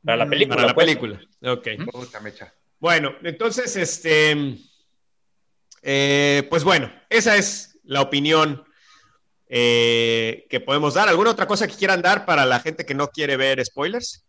para 0.04 0.18
la 0.18 0.28
película. 0.28 0.56
Para 0.56 0.68
la 0.68 0.74
pues. 0.74 0.86
película. 0.86 1.20
Ok. 1.42 1.68
Bueno, 2.78 3.14
entonces, 3.22 3.76
este. 3.76 4.56
Eh, 5.82 6.46
pues 6.50 6.64
bueno, 6.64 6.92
esa 7.08 7.36
es 7.36 7.78
la 7.84 8.00
opinión 8.00 8.64
eh, 9.48 10.46
que 10.50 10.60
podemos 10.60 10.94
dar. 10.94 11.08
¿Alguna 11.08 11.30
otra 11.30 11.46
cosa 11.46 11.66
que 11.66 11.76
quieran 11.76 12.02
dar 12.02 12.26
para 12.26 12.44
la 12.44 12.60
gente 12.60 12.84
que 12.84 12.94
no 12.94 13.08
quiere 13.08 13.36
ver 13.36 13.64
spoilers? 13.64 14.24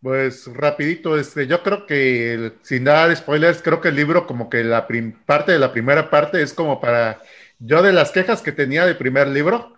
Pues 0.00 0.46
rapidito, 0.46 1.18
este, 1.18 1.48
yo 1.48 1.62
creo 1.62 1.86
que 1.86 2.52
sin 2.62 2.84
dar 2.84 3.14
spoilers, 3.16 3.60
creo 3.60 3.80
que 3.80 3.88
el 3.88 3.96
libro 3.96 4.26
como 4.26 4.48
que 4.48 4.62
la 4.62 4.86
parte 5.24 5.52
de 5.52 5.58
la 5.58 5.72
primera 5.72 6.10
parte 6.10 6.40
es 6.42 6.52
como 6.52 6.80
para, 6.80 7.20
yo 7.58 7.82
de 7.82 7.92
las 7.92 8.12
quejas 8.12 8.42
que 8.42 8.52
tenía 8.52 8.86
del 8.86 8.96
primer 8.96 9.26
libro, 9.26 9.74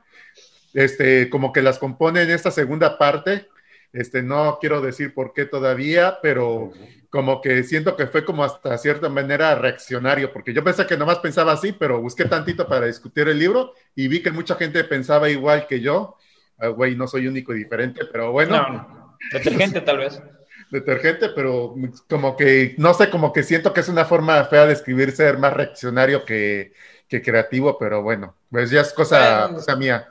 este, 0.75 1.31
como 1.31 1.53
que 1.53 1.63
las 1.63 1.79
compone 1.79 2.23
en 2.23 2.31
esta 2.31 2.51
segunda 2.51 2.99
parte, 2.99 3.49
este, 3.93 4.23
no 4.23 4.59
quiero 4.61 4.81
decir 4.81 5.15
por 5.15 5.33
qué 5.33 5.45
todavía, 5.45 6.19
pero 6.23 6.73
como 7.11 7.41
que 7.41 7.63
siento 7.63 7.97
que 7.97 8.07
fue 8.07 8.25
como 8.25 8.45
hasta 8.45 8.77
cierta 8.77 9.09
manera 9.09 9.55
reaccionario, 9.55 10.33
porque 10.33 10.53
yo 10.53 10.63
pensé 10.63 10.87
que 10.87 10.97
nomás 10.97 11.19
pensaba 11.21 11.53
así, 11.53 11.73
pero 11.73 12.01
busqué 12.01 12.27
tantito 12.27 12.69
para 12.69 12.87
discutir 12.87 13.29
el 13.29 13.39
libro 13.39 13.73
y 13.95 14.09
vi 14.09 14.23
que 14.23 14.31
mucha 14.31 14.57
gente 14.57 14.85
pensaba 14.85 15.31
igual 15.31 15.67
que 15.67 15.81
yo. 15.81 16.17
Ah, 16.59 16.69
güey, 16.69 16.97
no 16.97 17.07
soy 17.07 17.27
único 17.27 17.55
y 17.55 17.59
diferente, 17.59 18.03
pero 18.13 18.33
bueno. 18.33 19.17
Detergente 19.33 19.81
tal 19.81 19.99
vez. 19.99 20.21
Detergente, 20.71 21.31
pero 21.31 21.75
como 22.11 22.37
que, 22.37 22.75
no 22.77 22.93
sé, 22.93 23.09
como 23.09 23.33
que 23.33 23.43
siento 23.43 23.73
que 23.73 23.81
es 23.81 23.89
una 23.89 24.05
forma 24.05 24.45
fea 24.45 24.67
de 24.67 24.75
escribir 24.75 25.13
ser 25.13 25.39
más 25.39 25.55
reaccionario 25.55 26.27
que, 26.27 26.73
creativo, 27.09 27.79
pero 27.79 28.03
bueno, 28.03 28.37
pues 28.51 28.71
ya 28.71 28.83
es 28.83 28.93
cosa, 28.93 29.49
cosa 29.51 29.77
mía 29.77 30.09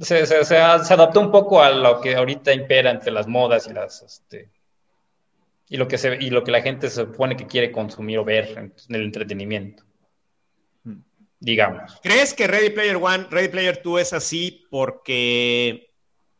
se, 0.00 0.26
se, 0.26 0.44
se, 0.44 0.56
adaptó 0.56 1.20
un 1.20 1.30
poco 1.30 1.62
a 1.62 1.70
lo 1.70 2.00
que 2.00 2.14
ahorita 2.14 2.52
impera 2.52 2.90
entre 2.90 3.10
las 3.10 3.26
modas 3.26 3.66
y 3.66 3.72
las 3.72 4.02
este, 4.02 4.50
y 5.68 5.76
lo 5.76 5.88
que 5.88 5.98
se 5.98 6.16
y 6.20 6.30
lo 6.30 6.44
que 6.44 6.52
la 6.52 6.62
gente 6.62 6.88
se 6.88 7.02
supone 7.02 7.36
que 7.36 7.46
quiere 7.46 7.72
consumir 7.72 8.18
o 8.18 8.24
ver 8.24 8.56
en, 8.56 8.74
el 8.94 9.02
entretenimiento. 9.02 9.84
Digamos. 11.40 12.00
¿Crees 12.02 12.34
que 12.34 12.48
Ready 12.48 12.70
Player 12.70 12.96
One, 12.96 13.28
Ready 13.30 13.48
Player 13.48 13.80
2 13.82 14.00
es 14.00 14.12
así 14.12 14.66
porque 14.70 15.92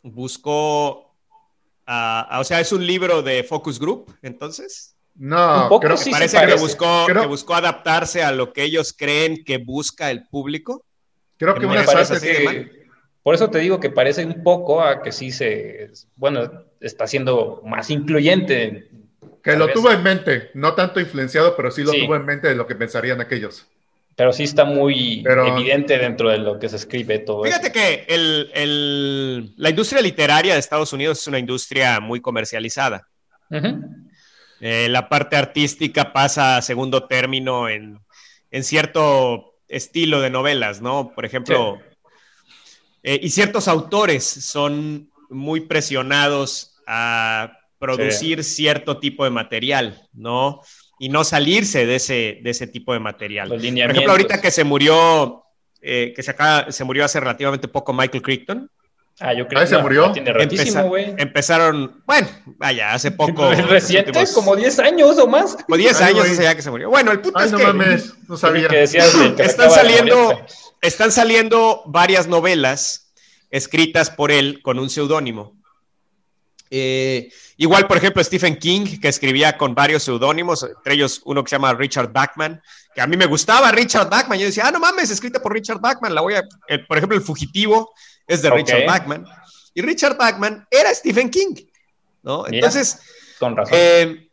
buscó, 0.02 1.14
o 1.86 2.44
sea, 2.44 2.60
es 2.60 2.72
un 2.72 2.84
libro 2.84 3.22
de 3.22 3.44
focus 3.44 3.78
group, 3.78 4.12
entonces? 4.22 4.96
No, 5.14 5.68
creo 5.80 5.96
que 5.96 6.10
parece, 6.10 6.44
que 6.44 6.54
buscó, 6.54 7.06
que 7.06 7.26
buscó 7.26 7.54
adaptarse 7.54 8.22
a 8.22 8.32
lo 8.32 8.52
que 8.52 8.62
ellos 8.62 8.92
creen 8.92 9.44
que 9.44 9.58
busca 9.58 10.10
el 10.10 10.26
público. 10.28 10.84
Creo 11.36 11.54
que 11.54 11.66
una 11.66 11.84
parte 11.84 12.20
que, 12.20 12.77
por 13.28 13.34
eso 13.34 13.50
te 13.50 13.58
digo 13.58 13.78
que 13.78 13.90
parece 13.90 14.24
un 14.24 14.42
poco 14.42 14.80
a 14.80 15.02
que 15.02 15.12
sí 15.12 15.32
se, 15.32 15.90
bueno, 16.16 16.64
está 16.80 17.06
siendo 17.06 17.60
más 17.62 17.90
incluyente. 17.90 18.88
Que 19.42 19.54
lo 19.54 19.68
tuvo 19.68 19.92
en 19.92 20.02
mente, 20.02 20.50
no 20.54 20.72
tanto 20.72 20.98
influenciado, 20.98 21.54
pero 21.54 21.70
sí 21.70 21.82
lo 21.82 21.92
tuvo 21.92 22.16
en 22.16 22.24
mente 22.24 22.48
de 22.48 22.54
lo 22.54 22.66
que 22.66 22.74
pensarían 22.74 23.20
aquellos. 23.20 23.66
Pero 24.16 24.32
sí 24.32 24.44
está 24.44 24.64
muy 24.64 25.22
evidente 25.26 25.98
dentro 25.98 26.30
de 26.30 26.38
lo 26.38 26.58
que 26.58 26.70
se 26.70 26.76
escribe 26.76 27.18
todo. 27.18 27.44
Fíjate 27.44 27.70
que 27.70 28.06
el, 28.08 29.52
la 29.58 29.68
industria 29.68 30.00
literaria 30.00 30.54
de 30.54 30.60
Estados 30.60 30.94
Unidos 30.94 31.20
es 31.20 31.26
una 31.26 31.38
industria 31.38 32.00
muy 32.00 32.22
comercializada. 32.22 33.08
Eh, 34.62 34.88
la 34.88 35.10
parte 35.10 35.36
artística 35.36 36.14
pasa 36.14 36.56
a 36.56 36.62
segundo 36.62 37.06
término 37.06 37.68
en, 37.68 38.00
en, 38.50 38.64
cierto 38.64 39.52
estilo 39.68 40.22
de 40.22 40.30
novelas, 40.30 40.80
¿no? 40.80 41.12
Por 41.14 41.26
ejemplo, 41.26 41.78
eh, 43.02 43.18
y 43.22 43.30
ciertos 43.30 43.68
autores 43.68 44.24
son 44.24 45.10
muy 45.30 45.60
presionados 45.62 46.76
a 46.86 47.52
producir 47.78 48.42
cierto 48.44 48.98
tipo 48.98 49.24
de 49.24 49.30
material, 49.30 50.02
¿no? 50.12 50.60
Y 50.98 51.08
no 51.10 51.22
salirse 51.22 51.86
de 51.86 51.96
ese, 51.96 52.38
de 52.42 52.50
ese 52.50 52.66
tipo 52.66 52.92
de 52.92 52.98
material. 52.98 53.48
Por 53.48 53.60
ejemplo, 53.64 54.10
ahorita 54.10 54.40
que 54.40 54.50
se 54.50 54.64
murió, 54.64 55.44
eh, 55.80 56.12
que 56.16 56.22
se, 56.24 56.30
acaba, 56.32 56.72
se 56.72 56.82
murió 56.84 57.04
hace 57.04 57.20
relativamente 57.20 57.68
poco 57.68 57.92
Michael 57.92 58.22
Crichton, 58.22 58.70
Ah, 59.20 59.34
yo 59.34 59.48
creo 59.48 59.60
Ah, 59.62 59.66
¿se 59.66 59.74
no, 59.74 59.80
murió? 59.82 60.12
Tiene 60.12 60.32
ratísimo, 60.32 60.78
Empeza- 60.78 60.82
güey. 60.88 61.14
empezaron, 61.18 62.02
bueno, 62.06 62.28
vaya, 62.56 62.92
hace 62.94 63.10
poco. 63.22 63.50
Reciente, 63.50 64.10
últimos- 64.10 64.30
como 64.32 64.54
10 64.54 64.78
años 64.78 65.18
o 65.18 65.26
más. 65.26 65.56
como 65.56 65.76
10 65.76 66.00
Ay, 66.00 66.14
años 66.14 66.26
hace 66.30 66.44
ya 66.44 66.54
que 66.54 66.62
se 66.62 66.70
murió. 66.70 66.88
Bueno, 66.88 67.10
el 67.10 67.20
punto 67.20 67.36
Ay, 67.36 67.46
es 67.46 67.50
no 67.52 67.58
que 67.58 67.64
mames, 67.66 68.14
no 68.28 68.36
sabía. 68.36 68.68
Que 68.68 68.76
decías 68.76 69.10
que 69.10 69.42
se 69.42 69.42
están 69.50 69.68
de 69.70 69.74
saliendo. 69.74 70.46
Están 70.80 71.12
saliendo 71.12 71.82
varias 71.86 72.26
novelas 72.26 73.12
escritas 73.50 74.10
por 74.10 74.30
él 74.30 74.60
con 74.62 74.78
un 74.78 74.90
seudónimo. 74.90 75.56
Eh, 76.70 77.32
igual, 77.56 77.86
por 77.86 77.96
ejemplo, 77.96 78.22
Stephen 78.22 78.58
King, 78.58 79.00
que 79.00 79.08
escribía 79.08 79.56
con 79.56 79.74
varios 79.74 80.02
seudónimos, 80.02 80.62
entre 80.62 80.94
ellos 80.94 81.22
uno 81.24 81.42
que 81.42 81.50
se 81.50 81.56
llama 81.56 81.72
Richard 81.72 82.12
Bachman, 82.12 82.62
que 82.94 83.00
a 83.00 83.06
mí 83.06 83.16
me 83.16 83.26
gustaba 83.26 83.72
Richard 83.72 84.10
Bachman. 84.10 84.38
Yo 84.38 84.46
decía, 84.46 84.64
ah, 84.66 84.70
no 84.70 84.78
mames, 84.78 85.10
escrita 85.10 85.40
por 85.40 85.52
Richard 85.54 85.80
Bachman. 85.80 86.14
La 86.14 86.20
voy 86.20 86.34
a, 86.34 86.42
por 86.86 86.98
ejemplo, 86.98 87.16
El 87.16 87.24
Fugitivo 87.24 87.92
es 88.26 88.42
de. 88.42 88.50
Richard 88.50 88.84
Bachman. 88.86 89.26
Y 89.74 89.82
Richard 89.82 90.16
Bachman 90.16 90.66
era 90.70 90.94
Stephen 90.94 91.30
King, 91.30 91.54
¿no? 92.22 92.42
Mira. 92.44 92.56
Entonces, 92.56 93.00
Con 93.38 93.56
razón. 93.56 93.74
eh, 93.76 94.28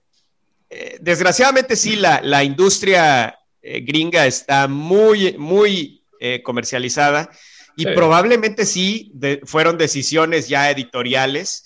eh, 0.69 0.97
desgraciadamente 0.99 1.75
sí, 1.75 1.95
la, 1.95 2.21
la 2.21 2.43
industria 2.43 3.39
gringa 3.61 4.25
está 4.27 4.67
muy, 4.67 5.35
muy 5.37 6.03
eh, 6.26 6.41
comercializada 6.43 7.30
y 7.78 7.84
Sí. 7.84 7.89
probablemente 7.93 8.65
sí 8.65 9.11
de- 9.13 9.41
fueron 9.45 9.78
decisiones 9.78 10.47
ya 10.47 10.71
editoriales 10.71 11.65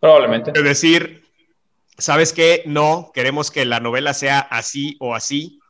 Probablemente. 0.00 0.52
de 0.52 0.62
decir, 0.62 1.22
¿sabes 1.96 2.32
qué? 2.34 2.62
No, 2.66 3.10
queremos 3.14 3.50
que 3.50 3.64
la 3.64 3.80
novela 3.80 4.12
sea 4.12 4.40
así 4.40 4.96
o 5.00 5.14
así. 5.14 5.60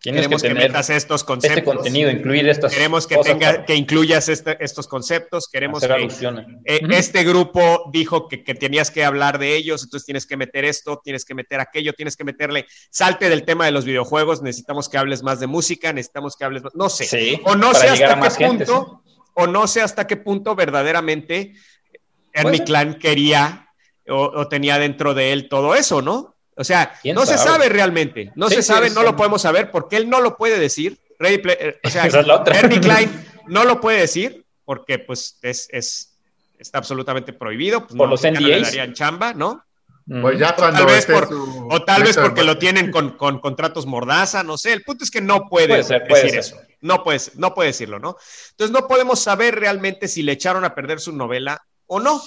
Tienes 0.00 0.20
que 0.20 0.26
Queremos 0.26 0.42
que, 0.42 0.48
tener 0.48 0.68
metas 0.68 0.90
estos 0.90 1.22
este 1.22 1.26
conceptos. 1.26 1.74
contenido, 1.74 2.08
incluir 2.08 2.48
estas 2.48 2.72
Queremos 2.72 3.06
que, 3.08 3.16
cosas 3.16 3.32
tenga, 3.32 3.50
para 3.52 3.64
que 3.64 3.74
incluyas 3.74 4.28
este- 4.28 4.56
estos 4.64 4.86
conceptos. 4.86 5.48
Queremos 5.50 5.82
hacer 5.82 6.06
que, 6.06 6.44
eh, 6.66 6.80
este 6.90 7.24
grupo 7.24 7.90
dijo 7.92 8.28
que, 8.28 8.44
que 8.44 8.54
tenías 8.54 8.92
que 8.92 9.04
hablar 9.04 9.40
de 9.40 9.56
ellos, 9.56 9.82
entonces 9.82 10.06
tienes 10.06 10.24
que 10.24 10.36
meter 10.36 10.64
esto, 10.64 11.00
tienes 11.02 11.24
que 11.24 11.34
meter 11.34 11.58
aquello, 11.58 11.94
tienes 11.94 12.16
que 12.16 12.22
meterle, 12.22 12.66
salte 12.90 13.28
del 13.28 13.42
tema 13.44 13.64
de 13.66 13.72
los 13.72 13.84
videojuegos, 13.84 14.40
necesitamos 14.40 14.88
que 14.88 14.98
hables 14.98 15.24
más 15.24 15.40
de 15.40 15.48
música, 15.48 15.92
necesitamos 15.92 16.36
que 16.36 16.44
hables 16.44 16.62
más, 16.62 16.76
no 16.76 16.88
sé, 16.88 17.04
Sí, 17.04 17.40
o 17.44 17.56
no 17.56 17.74
sé 17.74 17.88
hasta 17.88 18.20
qué 18.20 18.30
gente, 18.30 18.66
punto, 18.66 19.02
o 19.34 19.46
no 19.48 19.66
sé 19.66 19.82
hasta 19.82 20.06
qué 20.06 20.16
punto 20.16 20.54
verdaderamente 20.54 21.54
Ernie 22.32 22.58
ser. 22.58 22.66
Clan 22.66 22.98
quería 23.00 23.68
o, 24.08 24.22
o 24.32 24.48
tenía 24.48 24.78
dentro 24.78 25.12
de 25.12 25.32
él 25.32 25.48
todo 25.48 25.74
eso, 25.74 26.02
¿no? 26.02 26.36
O 26.58 26.64
sea, 26.64 26.92
¿Quién 27.00 27.14
no 27.14 27.24
se 27.24 27.38
sabe? 27.38 27.68
realmente, 27.68 28.32
no 28.34 28.48
Sí, 28.48 28.56
se 28.56 28.62
sabe, 28.62 28.90
no 28.90 29.02
lo 29.02 29.14
podemos 29.16 29.40
saber 29.42 29.70
porque 29.70 29.96
él 29.96 30.10
no 30.10 30.20
lo 30.20 30.36
puede 30.36 30.58
decir. 30.58 30.98
Ready 31.18 31.40
eh, 31.48 31.78
o 31.82 31.88
sea, 31.88 32.06
es. 32.06 32.14
Ernie 32.14 32.80
Klein 32.80 33.26
no 33.46 33.64
lo 33.64 33.80
puede 33.80 34.00
decir 34.00 34.44
porque 34.64 34.98
pues 34.98 35.38
es, 35.42 35.68
es 35.70 36.18
está 36.58 36.78
absolutamente 36.78 37.32
prohibido. 37.32 37.80
Pues, 37.86 37.96
Por 37.96 38.06
no, 38.06 38.10
los 38.12 38.22
ya 38.22 38.30
no 38.32 38.40
le 38.40 38.48
NDAs. 38.58 38.62
darían 38.68 38.92
chamba, 38.94 39.32
¿no? 39.34 39.64
Ujú. 40.08 40.20
Pues 40.22 40.38
ya 40.38 40.54
cuando 40.56 40.84
Tal 40.84 40.94
vez 40.94 41.06
por- 41.06 41.28
su- 41.28 41.68
O 41.70 41.84
tal 41.84 42.02
vez 42.02 42.16
porque 42.16 42.42
lo 42.42 42.58
tienen 42.58 42.90
con, 42.90 43.16
con 43.16 43.38
contratos 43.40 43.86
mordaza, 43.86 44.42
no 44.42 44.56
sé. 44.58 44.72
El 44.72 44.82
punto 44.82 45.04
es 45.04 45.10
que 45.10 45.20
no 45.20 45.48
puede, 45.48 45.68
Puede 45.68 45.84
ser, 45.84 46.06
puede 46.08 46.22
decir 46.24 46.42
ser. 46.42 46.56
eso. 46.56 46.66
No 46.80 47.02
puede, 47.04 47.20
no 47.36 47.54
puede 47.54 47.68
decirlo, 47.68 47.98
¿no? 47.98 48.16
Entonces 48.50 48.72
no 48.72 48.86
podemos 48.88 49.20
saber 49.20 49.54
realmente 49.60 50.08
si 50.08 50.22
le 50.22 50.32
echaron 50.32 50.64
a 50.64 50.74
perder 50.74 50.98
su 51.00 51.12
novela 51.12 51.62
o 51.86 52.00
no. 52.00 52.22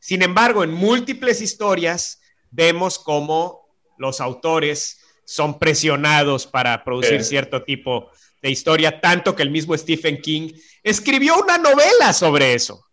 Sin 0.00 0.22
embargo, 0.22 0.64
en 0.64 0.72
múltiples 0.72 1.40
historias 1.40 2.20
vemos 2.50 2.98
cómo 2.98 3.68
los 4.00 4.20
autores 4.20 4.98
son 5.24 5.58
presionados 5.58 6.46
para 6.46 6.82
producir 6.82 7.22
Sí. 7.22 7.28
cierto 7.30 7.62
tipo 7.62 8.10
de 8.42 8.50
historia, 8.50 9.00
tanto 9.00 9.36
que 9.36 9.42
el 9.42 9.50
mismo 9.50 9.76
Stephen 9.76 10.20
King 10.20 10.52
escribió 10.82 11.36
una 11.36 11.58
novela 11.58 12.12
sobre 12.12 12.54
eso. 12.54 12.84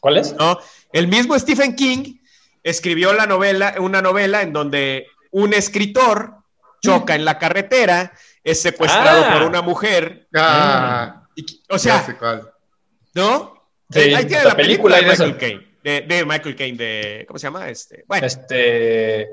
¿Cuál 0.00 0.18
es? 0.18 0.34
¿no? 0.34 0.58
El 0.92 1.08
mismo 1.08 1.36
Stephen 1.38 1.74
King 1.74 2.18
escribió 2.62 3.12
la 3.14 3.26
novela, 3.26 3.74
una 3.78 4.02
novela 4.02 4.42
en 4.42 4.52
donde 4.52 5.06
un 5.30 5.54
escritor 5.54 6.34
choca 6.84 7.14
en 7.14 7.24
la 7.24 7.38
carretera, 7.38 8.12
es 8.44 8.60
secuestrado 8.60 9.24
Ah. 9.26 9.32
por 9.32 9.42
una 9.42 9.62
mujer, 9.62 10.28
Ah, 10.34 11.26
y- 11.34 11.44
o 11.70 11.78
sea. 11.78 12.06
¿no? 13.14 13.54
Sí, 13.90 14.00
Ahí 14.14 14.26
tiene 14.26 14.42
la 14.44 14.50
la 14.50 14.56
película, 14.56 14.96
película 14.96 14.96
de 14.96 15.02
Michael. 15.06 15.36
Caine, 15.38 15.76
de, 15.82 16.00
de 16.14 16.24
Michael 16.24 16.56
Caine, 16.56 16.76
de, 16.78 17.24
¿cómo 17.26 17.38
se 17.38 17.46
llama? 17.46 17.68
Este, 17.70 18.04
bueno, 18.06 18.26
Este. 18.26 19.28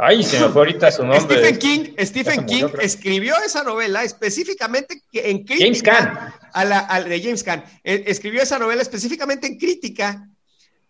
Ay, 0.00 0.22
se 0.22 0.38
me 0.38 0.48
fue 0.48 0.60
ahorita 0.62 0.92
su 0.92 1.02
nombre. 1.04 1.20
Stephen 1.20 1.58
King, 1.58 1.94
Stephen 1.98 2.42
murió, 2.44 2.56
King 2.68 2.72
creo. 2.72 2.86
escribió 2.86 3.34
esa 3.44 3.64
novela 3.64 4.04
específicamente 4.04 5.02
en 5.12 5.44
crítica 5.44 6.34
a 6.52 6.64
la 6.64 6.86
a- 6.88 7.02
de 7.02 7.20
James 7.20 7.42
Caan. 7.42 7.64
Escribió 7.82 8.40
esa 8.40 8.58
novela 8.60 8.80
específicamente 8.80 9.48
en 9.48 9.58
crítica 9.58 10.28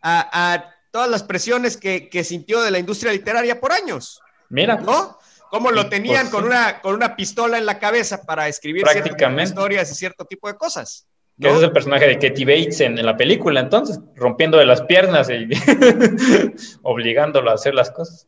a, 0.02 0.52
a 0.54 0.74
todas 0.90 1.08
las 1.08 1.22
presiones 1.22 1.78
que, 1.78 2.10
que 2.10 2.22
sintió 2.22 2.60
de 2.62 2.70
la 2.70 2.78
industria 2.78 3.10
literaria 3.12 3.58
por 3.60 3.72
años, 3.72 4.20
Mira. 4.50 4.76
¿no? 4.76 5.18
Cómo 5.50 5.70
lo 5.70 5.88
tenían 5.88 6.28
Pues, 6.28 6.34
con, 6.34 6.44
una, 6.44 6.80
con 6.82 6.94
una 6.94 7.16
pistola 7.16 7.56
en 7.56 7.64
la 7.64 7.78
cabeza 7.78 8.22
para 8.26 8.46
escribir 8.48 8.82
Prácticamente. 8.82 9.48
historias 9.50 9.90
y 9.90 9.94
cierto 9.94 10.26
tipo 10.26 10.48
de 10.48 10.56
cosas. 10.58 11.06
Que 11.40 11.44
¿no? 11.46 11.54
ese 11.54 11.58
es 11.60 11.64
el 11.64 11.72
personaje 11.72 12.06
de 12.06 12.18
Katie 12.18 12.44
Bates 12.44 12.80
en, 12.80 12.98
en 12.98 13.06
la 13.06 13.16
película, 13.16 13.60
entonces, 13.60 13.98
rompiendo 14.16 14.58
de 14.58 14.66
las 14.66 14.82
piernas 14.82 15.30
y 15.30 15.48
obligándolo 16.82 17.50
a 17.50 17.54
hacer 17.54 17.74
las 17.74 17.90
cosas. 17.90 18.26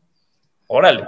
Órale. 0.72 1.04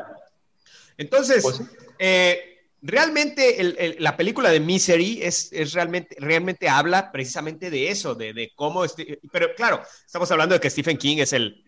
Entonces, 0.98 1.42
Pues 1.42 1.60
eh, 1.98 2.58
realmente 2.82 3.60
el- 3.60 3.76
el- 3.78 3.96
la 4.00 4.16
película 4.16 4.50
de 4.50 4.58
Misery 4.58 5.22
es, 5.22 5.52
es 5.52 5.72
realmente, 5.72 6.16
realmente 6.18 6.68
habla 6.68 7.12
precisamente 7.12 7.70
de 7.70 7.88
eso, 7.90 8.16
de, 8.16 8.32
de 8.32 8.50
cómo, 8.56 8.84
este- 8.84 9.20
pero 9.30 9.54
claro, 9.54 9.80
estamos 10.04 10.28
hablando 10.32 10.54
de 10.54 10.60
que 10.60 10.68
Stephen 10.68 10.98
King 10.98 11.18
es 11.18 11.32
el 11.32 11.64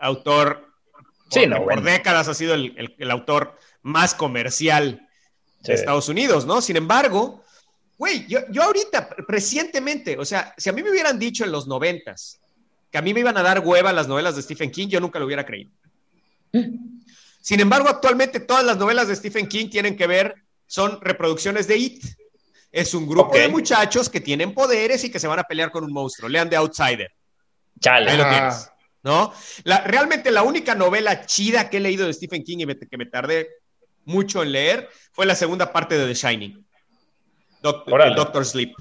autor, 0.00 0.66
Sí, 1.30 1.40
porque 1.40 1.46
no, 1.48 1.62
por 1.64 1.82
décadas 1.82 2.26
ha 2.26 2.34
sido 2.34 2.54
el, 2.54 2.74
el- 2.76 2.96
el 2.98 3.10
autor 3.10 3.56
más 3.82 4.14
comercial 4.14 5.08
Sí. 5.62 5.68
de 5.68 5.74
Estados 5.74 6.08
Unidos, 6.08 6.44
¿no? 6.44 6.60
Sin 6.60 6.76
embargo, 6.76 7.44
güey, 7.98 8.26
yo, 8.26 8.40
yo 8.50 8.64
ahorita, 8.64 9.10
recientemente, 9.28 10.18
o 10.18 10.24
sea, 10.24 10.54
si 10.56 10.70
a 10.70 10.72
mí 10.72 10.82
me 10.82 10.90
hubieran 10.90 11.18
dicho 11.20 11.44
en 11.44 11.52
los 11.52 11.68
noventas 11.68 12.40
que 12.90 12.98
a 12.98 13.02
mí 13.02 13.14
me 13.14 13.20
iban 13.20 13.36
a 13.36 13.42
dar 13.44 13.60
hueva 13.60 13.92
las 13.92 14.08
novelas 14.08 14.34
de 14.34 14.42
Stephen 14.42 14.72
King, 14.72 14.88
yo 14.88 14.98
nunca 15.00 15.20
lo 15.20 15.26
hubiera 15.26 15.46
creído. 15.46 15.70
Sin 17.48 17.60
embargo, 17.60 17.88
actualmente 17.88 18.40
todas 18.40 18.62
las 18.62 18.76
novelas 18.76 19.08
de 19.08 19.16
Stephen 19.16 19.48
King 19.48 19.70
tienen 19.70 19.96
que 19.96 20.06
ver, 20.06 20.34
son 20.66 21.00
reproducciones 21.00 21.66
de 21.66 21.78
It. 21.78 22.04
Es 22.70 22.92
un 22.92 23.06
grupo 23.08 23.34
de 23.34 23.48
muchachos 23.48 24.10
que 24.10 24.20
tienen 24.20 24.52
poderes 24.52 25.02
y 25.04 25.10
que 25.10 25.18
se 25.18 25.26
van 25.26 25.38
a 25.38 25.44
pelear 25.44 25.70
con 25.70 25.82
un 25.82 25.90
monstruo. 25.90 26.28
Lean 26.28 26.50
The 26.50 26.56
Outsider. 26.56 27.10
Chale. 27.80 28.10
Ahí 28.10 28.18
lo 28.18 28.24
Ah. 28.24 28.28
tienes. 28.30 28.70
¿No? 29.02 29.32
La- 29.64 29.80
realmente 29.80 30.30
la 30.30 30.42
única 30.42 30.74
novela 30.74 31.24
chida 31.24 31.70
que 31.70 31.78
he 31.78 31.80
leído 31.80 32.06
de 32.06 32.12
Stephen 32.12 32.44
King 32.44 32.58
y 32.58 32.66
me- 32.66 32.76
que 32.78 32.98
me 32.98 33.06
tardé 33.06 33.48
mucho 34.04 34.42
en 34.42 34.52
leer 34.52 34.90
fue 35.12 35.24
la 35.24 35.34
segunda 35.34 35.72
parte 35.72 35.96
de 35.96 36.06
The 36.06 36.12
Shining. 36.14 36.66
Doc- 37.62 37.88
Órale. 37.90 38.10
el 38.10 38.16
Doctor 38.16 38.44
Sleep. 38.44 38.74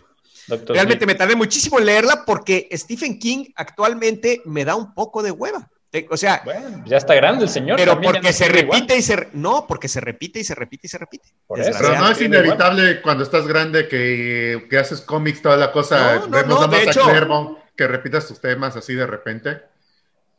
Doctor 0.48 0.76
Realmente 0.76 1.06
Sleep. 1.06 1.14
me 1.14 1.18
tardé 1.18 1.38
muchísimo 1.38 1.80
en 1.80 1.86
leerla 1.86 2.26
porque 2.26 2.68
Stephen 2.74 3.18
King 3.18 3.46
actualmente 3.56 4.42
me 4.44 4.66
da 4.66 4.76
un 4.76 4.94
poco 4.94 5.24
de 5.24 5.32
hueva. 5.32 5.70
O 6.10 6.18
sea, 6.18 6.42
Bueno, 6.44 6.84
ya 6.86 6.98
está 6.98 7.16
grande 7.16 7.44
el 7.46 7.50
señor. 7.50 7.78
pero 7.78 8.00
porque 8.00 8.20
no 8.22 8.32
se 8.34 8.46
igual. 8.46 8.62
repite 8.80 8.98
y 8.98 9.02
se... 9.02 9.16
re- 9.16 9.30
No, 9.34 9.66
porque 9.68 9.88
se 9.88 10.00
repite 10.02 10.40
y 10.40 10.44
se 10.44 10.54
repite 10.54 10.88
y 10.88 10.90
se 10.90 10.98
repite. 10.98 11.30
Por 11.48 11.60
eso. 11.60 11.72
Pero 11.80 11.98
no 12.00 12.12
es 12.12 12.22
inevitable 12.22 13.02
cuando 13.02 13.24
estás 13.24 13.48
grande 13.48 13.88
que, 13.88 14.68
que 14.70 14.78
haces 14.78 15.02
cómics, 15.02 15.42
toda 15.42 15.58
la 15.58 15.72
cosa. 15.72 16.16
No, 16.16 16.28
no, 16.28 16.38
Vemos 16.38 16.62
no, 16.62 16.68
de 16.68 16.84
hecho- 16.84 17.04
a 17.04 17.10
Claremont 17.10 17.58
que 17.76 17.88
repitas 17.88 18.28
tus 18.28 18.40
temas 18.42 18.76
así 18.76 18.94
de 18.96 19.08
repente. 19.08 19.62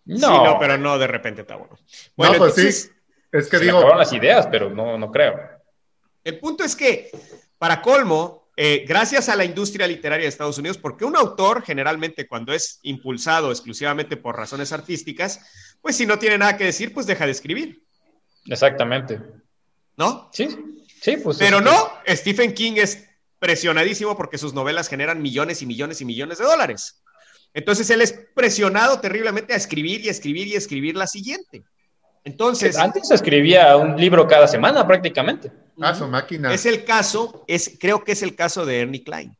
No, 0.04 0.16
Sí, 0.28 0.44
no, 0.44 0.58
pero 0.58 0.76
no 0.78 0.98
de 0.98 1.06
repente 1.06 1.42
está 1.42 1.56
bueno. 1.56 1.78
Bueno, 2.16 2.32
no, 2.34 2.38
pues 2.38 2.58
entonces, 2.58 2.82
sí. 2.84 2.90
Es 3.32 3.48
que 3.48 3.58
se 3.58 3.64
digo, 3.64 3.94
las 3.94 4.12
ideas, 4.12 4.46
pero 4.48 4.70
no, 4.70 4.96
no 4.98 5.10
creo. 5.10 5.38
el 6.24 6.38
punto 6.40 6.64
es 6.64 6.74
que, 6.76 7.10
para 7.58 7.80
colmo, 7.82 8.37
eh, 8.60 8.84
gracias 8.88 9.28
a 9.28 9.36
la 9.36 9.44
industria 9.44 9.86
literaria 9.86 10.24
de 10.24 10.28
Estados 10.28 10.58
Unidos, 10.58 10.78
porque 10.78 11.04
un 11.04 11.14
autor 11.14 11.62
generalmente 11.62 12.26
cuando 12.26 12.52
es 12.52 12.80
impulsado 12.82 13.52
exclusivamente 13.52 14.16
por 14.16 14.36
razones 14.36 14.72
artísticas, 14.72 15.76
pues 15.80 15.94
si 15.94 16.06
no 16.06 16.18
tiene 16.18 16.38
nada 16.38 16.56
que 16.56 16.64
decir, 16.64 16.92
pues 16.92 17.06
deja 17.06 17.24
de 17.24 17.30
escribir, 17.30 17.84
Exactamente. 18.46 19.20
¿no? 19.96 20.28
Sí, 20.32 20.48
sí, 21.00 21.18
pues. 21.18 21.38
Pero 21.38 21.60
no, 21.60 21.92
Stephen 22.08 22.52
King 22.52 22.72
es 22.78 23.06
presionadísimo 23.38 24.16
porque 24.16 24.38
sus 24.38 24.54
novelas 24.54 24.88
generan 24.88 25.22
millones 25.22 25.62
y 25.62 25.66
millones 25.66 26.00
y 26.00 26.04
millones 26.04 26.38
de 26.38 26.44
dólares. 26.44 27.00
Entonces 27.54 27.88
él 27.90 28.00
es 28.00 28.12
presionado 28.34 28.98
terriblemente 28.98 29.52
a 29.52 29.56
escribir 29.56 30.04
y 30.04 30.08
escribir 30.08 30.48
y 30.48 30.56
escribir 30.56 30.96
la 30.96 31.06
siguiente. 31.06 31.62
Entonces, 32.32 32.76
Antes 32.76 33.10
escribía 33.10 33.76
un 33.76 33.96
libro 33.96 34.26
cada 34.26 34.46
semana 34.46 34.86
prácticamente. 34.86 35.50
ah, 35.80 35.94
su 35.94 36.06
máquina. 36.06 36.52
es 36.52 36.66
el 36.66 36.84
caso, 36.84 37.44
es, 37.48 37.76
creo 37.80 38.04
que 38.04 38.12
es 38.12 38.22
el 38.22 38.34
caso 38.34 38.66
de 38.66 38.80
Ernie 38.82 39.02
Klein. 39.02 39.36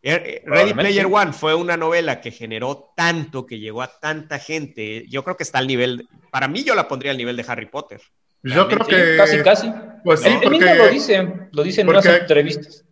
Eh, 0.00 0.14
eh, 0.14 0.42
Ready. 0.46 0.72
Player 0.74 1.06
One 1.06 1.32
fue 1.32 1.54
una 1.54 1.76
novela 1.76 2.20
que 2.20 2.30
generó 2.30 2.92
tanto, 2.96 3.44
que 3.44 3.58
llegó 3.58 3.82
a 3.82 3.88
tanta 4.00 4.38
gente. 4.38 5.04
Yo 5.08 5.22
creo 5.24 5.36
que 5.36 5.42
está 5.42 5.58
al 5.58 5.66
nivel, 5.66 6.08
para 6.30 6.48
mí 6.48 6.62
yo 6.64 6.74
la 6.74 6.88
pondría 6.88 7.10
al 7.12 7.18
nivel 7.18 7.36
de 7.36 7.44
Harry 7.46 7.66
Potter. 7.66 8.00
Yo 8.42 8.68
creo 8.68 8.86
que. 8.86 9.16
casi, 9.16 9.38
casi. 9.42 9.72
Pues 10.04 10.20
sí, 10.20 10.28
Él 10.28 10.50
mismo 10.50 10.66
porque- 10.66 10.74
lo 10.76 10.88
dice, 10.88 11.28
lo 11.52 11.62
dice 11.62 11.80
en 11.82 11.86
porque- 11.88 12.08
unas 12.08 12.20
entrevistas. 12.20 12.84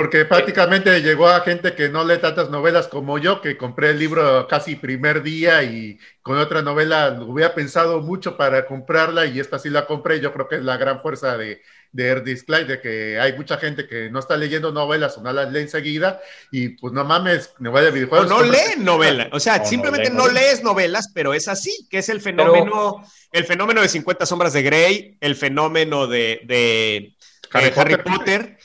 Porque 0.00 0.24
prácticamente 0.24 1.00
llegó 1.02 1.28
a 1.28 1.40
gente 1.40 1.74
que 1.74 1.88
no 1.88 2.04
lee 2.04 2.18
tantas 2.18 2.50
novelas 2.50 2.86
como 2.86 3.18
yo, 3.18 3.40
que 3.40 3.56
compré 3.56 3.90
el 3.90 3.98
libro 3.98 4.46
casi 4.46 4.76
primer 4.76 5.24
día 5.24 5.64
y 5.64 5.98
con 6.22 6.38
otra 6.38 6.62
novela 6.62 7.10
lo 7.10 7.26
hubiera 7.26 7.52
pensado 7.52 8.00
mucho 8.00 8.36
para 8.36 8.64
comprarla 8.66 9.26
y 9.26 9.40
esta 9.40 9.58
sí 9.58 9.70
la 9.70 9.86
compré. 9.86 10.20
Yo 10.20 10.32
creo 10.32 10.46
que 10.46 10.54
es 10.56 10.62
la 10.62 10.76
gran 10.76 11.02
fuerza 11.02 11.36
de, 11.36 11.62
de 11.90 12.06
Erdis 12.06 12.44
Clay, 12.44 12.64
de 12.64 12.80
que 12.80 13.18
hay 13.18 13.32
mucha 13.32 13.56
gente 13.56 13.88
que 13.88 14.08
no 14.08 14.20
está 14.20 14.36
leyendo 14.36 14.70
novelas 14.70 15.18
o 15.18 15.22
no 15.22 15.32
las 15.32 15.50
lee 15.50 15.62
enseguida 15.62 16.20
y 16.52 16.68
pues 16.76 16.92
no 16.92 17.04
mames, 17.04 17.52
novela 17.58 17.86
de 17.86 17.90
O 17.90 17.94
videojuegos. 17.94 18.28
no 18.28 18.36
cómprate- 18.38 18.50
leen 18.52 18.84
novela, 18.84 19.28
o 19.32 19.40
sea, 19.40 19.56
O 19.56 19.58
no 19.58 19.64
simplemente 19.64 20.04
leen 20.10 20.16
no, 20.16 20.26
novelas. 20.28 20.42
lees 20.44 20.62
novelas, 20.62 21.10
pero 21.12 21.34
es 21.34 21.48
así, 21.48 21.88
que 21.90 21.98
es 21.98 22.08
el 22.08 22.20
fenómeno, 22.20 23.02
el 23.32 23.44
fenómeno 23.44 23.82
de 23.82 23.88
50 23.88 24.26
sombras 24.26 24.52
de 24.52 24.62
Grey, 24.62 25.16
el 25.20 25.34
fenómeno 25.34 26.06
de, 26.06 26.40
de 26.44 27.16
Harry 27.52 27.70
de 27.70 27.80
Harry 27.80 27.96
Potter. 27.96 28.58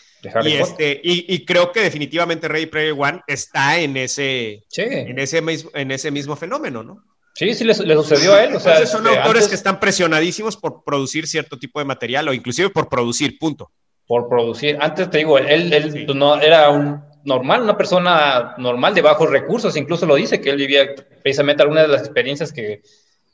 Y, 0.45 0.53
este, 0.53 1.01
y, 1.03 1.33
y 1.33 1.45
creo 1.45 1.71
que 1.71 1.81
definitivamente 1.81 2.47
Ready 2.47 2.67
Player 2.67 2.93
One 2.97 3.21
está 3.27 3.79
en 3.79 3.97
ese, 3.97 4.63
Sí, 4.69 4.83
en 4.83 5.19
ese, 5.19 5.41
mismo, 5.41 5.69
en 5.73 5.91
ese 5.91 6.11
mismo 6.11 6.35
fenómeno, 6.35 6.81
¿no? 6.83 7.03
sí, 7.35 7.53
sí 7.55 7.63
le, 7.63 7.73
sucedió 7.73 8.33
a 8.35 8.43
él. 8.43 8.55
O 8.55 8.59
sea, 8.59 8.73
Entonces 8.73 8.89
son 8.91 9.05
este, 9.05 9.17
autores 9.17 9.41
antes, 9.43 9.47
que 9.49 9.55
están 9.55 9.79
presionadísimos 9.79 10.55
por 10.55 10.83
producir 10.83 11.27
cierto 11.27 11.57
tipo 11.59 11.79
de 11.79 11.85
material 11.85 12.27
o 12.29 12.33
inclusive 12.33 12.69
por 12.69 12.87
producir, 12.89 13.37
punto. 13.39 13.71
por 14.07 14.29
producir. 14.29 14.77
Antes 14.79 15.09
te 15.09 15.17
digo, 15.19 15.37
él, 15.37 15.73
él 15.73 15.91
Sí. 15.91 16.05
no 16.13 16.39
era 16.39 16.69
un 16.69 17.01
normal, 17.25 17.61
una 17.63 17.75
persona 17.77 18.53
normal 18.57 18.93
de 18.93 19.01
bajos 19.01 19.29
recursos, 19.29 19.75
incluso 19.77 20.05
lo 20.05 20.15
dice 20.15 20.39
que 20.41 20.49
él 20.51 20.57
vivía 20.57 20.93
precisamente 21.21 21.63
algunas 21.63 21.83
de 21.83 21.89
las 21.93 22.01
experiencias 22.01 22.51
que, 22.53 22.81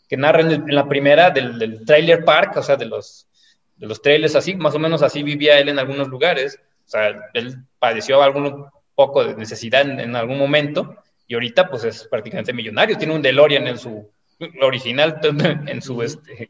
que 0.08 0.16
narra 0.18 0.42
en, 0.42 0.48
el- 0.48 0.64
en 0.68 0.76
la 0.76 0.88
primera 0.88 1.30
del, 1.32 1.60
del 1.60 1.86
trailer 1.86 2.24
park, 2.24 2.56
o 2.58 2.64
sea, 2.64 2.78
de 2.78 2.86
los, 2.86 3.28
de 3.78 3.86
los 3.88 4.02
trailers 4.02 4.36
así, 4.36 4.56
más 4.56 4.74
o 4.76 4.80
menos 4.80 5.02
así 5.02 5.24
vivía 5.24 5.60
él 5.60 5.70
en 5.70 5.80
algunos 5.80 6.08
lugares. 6.08 6.58
O 6.90 6.92
sea, 6.92 7.30
él 7.34 7.58
padeció 7.78 8.24
algún 8.24 8.66
poco 8.96 9.24
de 9.24 9.36
necesidad 9.36 9.82
en, 9.82 10.00
en 10.00 10.16
algún 10.16 10.40
momento 10.40 10.96
y 11.28 11.36
ahorita 11.36 11.70
pues 11.70 11.84
es 11.84 12.08
prácticamente 12.10 12.52
millonario, 12.52 12.98
tiene 12.98 13.14
un 13.14 13.22
DeLorean 13.22 13.68
en 13.68 13.78
su 13.78 14.10
original 14.62 15.20
en 15.68 15.82
su 15.84 16.02
este 16.02 16.50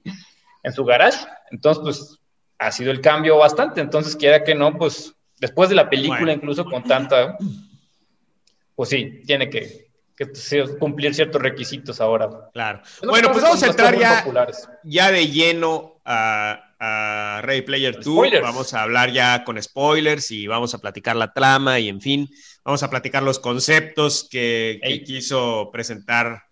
en 0.64 0.72
su 0.72 0.86
garage. 0.86 1.28
Entonces, 1.52 1.84
pues 1.84 2.20
ha 2.58 2.72
sido 2.72 2.92
el 2.92 3.02
cambio 3.02 3.38
bastante. 3.38 3.82
Entonces, 3.82 4.16
quiera 4.16 4.46
que 4.46 4.56
no, 4.56 4.78
pues 4.78 5.14
después 5.38 5.68
de 5.68 5.76
la 5.76 5.90
película, 5.90 6.20
Bueno. 6.20 6.32
incluso 6.32 6.64
con 6.64 6.84
tanta, 6.84 7.38
pues 8.76 8.90
sí, 8.90 9.22
tiene 9.26 9.50
que, 9.50 9.90
cumplir 10.80 11.14
ciertos 11.14 11.42
requisitos 11.42 12.00
ahora. 12.00 12.30
Claro. 12.54 12.82
Bueno, 13.04 13.32
pues 13.32 13.44
vamos 13.44 13.64
a 13.64 13.68
entrar 13.68 13.98
ya, 13.98 14.24
populares. 14.24 14.70
ya 14.84 15.12
de 15.12 15.28
lleno 15.28 16.02
a, 16.06 16.69
a 16.80 17.42
Ready 17.44 17.62
Player 17.64 17.96
2. 17.96 18.04
Spoilers. 18.04 18.42
Vamos 18.44 18.74
a 18.74 18.84
hablar 18.84 19.12
ya 19.12 19.44
con 19.44 19.62
spoilers 19.62 20.32
y 20.32 20.48
vamos 20.48 20.74
a 20.74 20.80
platicar 20.80 21.16
la 21.16 21.34
trama 21.34 21.80
y 21.80 21.90
en 21.90 22.00
fin, 22.02 22.30
vamos 22.64 22.84
a 22.84 22.90
platicar 22.90 23.22
los 23.24 23.40
conceptos 23.40 24.28
que, 24.30 24.80
que 24.84 25.04
quiso 25.04 25.70
presentar 25.74 26.44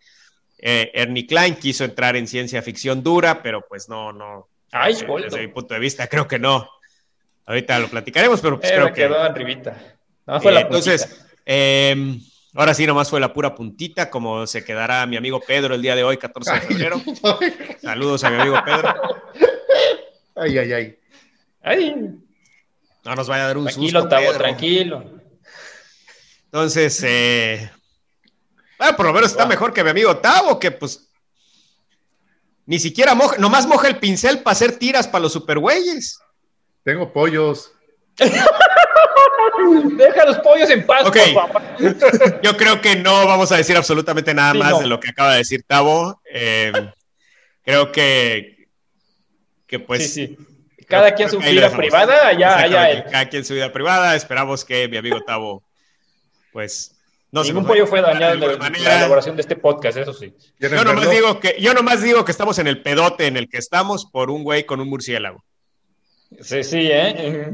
eh, 0.57 0.91
Ernie 0.93 1.25
Klein. 1.25 1.55
Quiso 1.55 1.85
entrar 1.85 2.15
en 2.15 2.27
ciencia 2.27 2.61
ficción 2.61 3.03
dura, 3.03 3.41
pero 3.41 3.65
pues 3.67 3.87
no, 3.89 4.11
no. 4.11 4.49
Ay, 4.71 4.93
desde, 4.93 5.21
desde 5.23 5.39
mi 5.41 5.47
punto 5.47 5.73
de 5.73 5.79
vista, 5.79 6.07
creo 6.07 6.27
que 6.27 6.39
no. 6.39 6.69
Ahorita 7.45 7.79
lo 7.79 7.87
platicaremos, 7.87 8.41
pero 8.41 8.59
pues 8.59 8.69
Eh, 8.69 8.73
creo 8.75 8.85
me 8.87 8.93
que. 8.93 9.01
quedó 9.03 9.21
arribita. 9.21 9.95
No, 10.25 10.41
fue 10.41 10.51
Eh, 10.51 10.55
la 10.55 10.61
entonces, 10.61 11.25
eh, 11.45 12.17
ahora 12.53 12.73
sí, 12.73 12.85
nomás 12.85 13.09
fue 13.09 13.21
la 13.21 13.31
pura 13.31 13.55
puntita, 13.55 14.09
como 14.09 14.45
se 14.45 14.65
quedará 14.65 15.05
mi 15.05 15.15
amigo 15.15 15.39
Pedro 15.39 15.73
el 15.73 15.81
día 15.81 15.95
de 15.95 16.03
hoy, 16.03 16.17
14 16.17 16.51
de 16.55 16.59
febrero. 16.59 17.01
Saludos 17.81 18.25
a 18.25 18.29
mi 18.29 18.41
amigo 18.41 18.57
Pedro. 18.65 18.93
Ay, 20.39 20.57
ay, 20.57 20.73
ay. 20.73 20.99
Ay, 21.63 21.95
No 23.03 23.15
nos 23.15 23.27
vaya 23.27 23.43
a 23.45 23.47
dar 23.47 23.57
un 23.57 23.65
tranquilo, 23.65 24.01
susto. 24.01 24.15
Tavo, 24.15 24.33
tranquilo. 24.33 25.11
Entonces, 26.45 27.01
eh, 27.05 27.69
bueno, 28.77 28.95
por 28.95 29.05
lo 29.07 29.13
menos 29.13 29.31
está 29.31 29.45
mejor 29.45 29.73
que 29.73 29.83
mi 29.83 29.89
amigo 29.89 30.17
Tavo, 30.17 30.59
que 30.59 30.71
pues 30.71 31.09
ni 32.65 32.79
siquiera 32.79 33.15
moja, 33.15 33.37
nomás 33.37 33.65
moja 33.67 33.87
el 33.87 33.97
pincel 33.97 34.39
para 34.39 34.53
hacer 34.53 34.77
tiras 34.77 35.07
para 35.07 35.21
los 35.23 35.33
supergüeyes. 35.33 36.19
Tengo 36.83 37.11
pollos. 37.11 37.71
Deja 39.97 40.25
los 40.25 40.37
pollos 40.39 40.69
en 40.69 40.85
paz, 40.85 41.05
Ok. 41.05 41.17
por 41.33 41.33
favor. 41.51 41.61
Yo 42.43 42.55
creo 42.57 42.79
que 42.81 42.95
no 42.95 43.25
vamos 43.27 43.51
a 43.51 43.57
decir 43.57 43.75
absolutamente 43.75 44.33
nada 44.33 44.53
Sí, 44.53 44.57
más 44.59 44.71
no. 44.71 44.79
de 44.79 44.87
lo 44.87 44.99
que 44.99 45.09
acaba 45.09 45.31
de 45.31 45.37
decir 45.39 45.63
Tavo. 45.67 46.21
Eh, 46.31 46.71
creo 47.63 47.91
que, 47.91 48.56
que 49.67 49.79
pues 49.79 50.13
sí, 50.13 50.27
sí. 50.27 50.37
Cada 50.87 51.13
quien 51.13 51.29
su 51.29 51.39
vida 51.39 51.69
privada, 51.69 52.27
allá, 52.27 52.59
allá. 52.59 53.05
Cada 53.05 53.29
quien 53.29 53.43
su 53.43 53.53
vida 53.53 53.71
privada. 53.73 54.15
Esperamos 54.15 54.63
que 54.63 54.87
mi 54.87 54.97
amigo 54.97 55.21
Tavo, 55.21 55.61
pues, 56.53 56.95
no 57.29 57.43
se 57.43 57.49
Ningún 57.49 57.67
pollo 57.67 57.85
fue 57.85 58.01
dañado 58.01 58.37
de 58.37 58.53
en 58.53 58.83
la, 58.83 58.97
elaboración 58.97 59.35
de 59.35 59.41
este 59.41 59.57
podcast, 59.57 59.97
eso 59.97 60.13
sí. 60.13 60.33
¿Quieren 60.57 60.77
Yo 60.77 60.85
nomás, 60.85 61.07
verlo? 61.07 61.11
digo 61.11 61.39
que, 61.41 61.57
yo 61.59 61.73
nomás 61.73 62.01
digo 62.01 62.23
que 62.23 62.31
estamos 62.31 62.57
en 62.59 62.67
el 62.67 62.81
pedote 62.81 63.27
en 63.27 63.35
el 63.35 63.49
que 63.49 63.57
estamos 63.57 64.05
por 64.05 64.29
un 64.29 64.43
güey 64.43 64.65
con 64.65 64.79
un 64.79 64.89
murciélago. 64.89 65.43
Sí, 66.41 66.63
sí, 66.63 66.87
¿eh? 66.89 67.51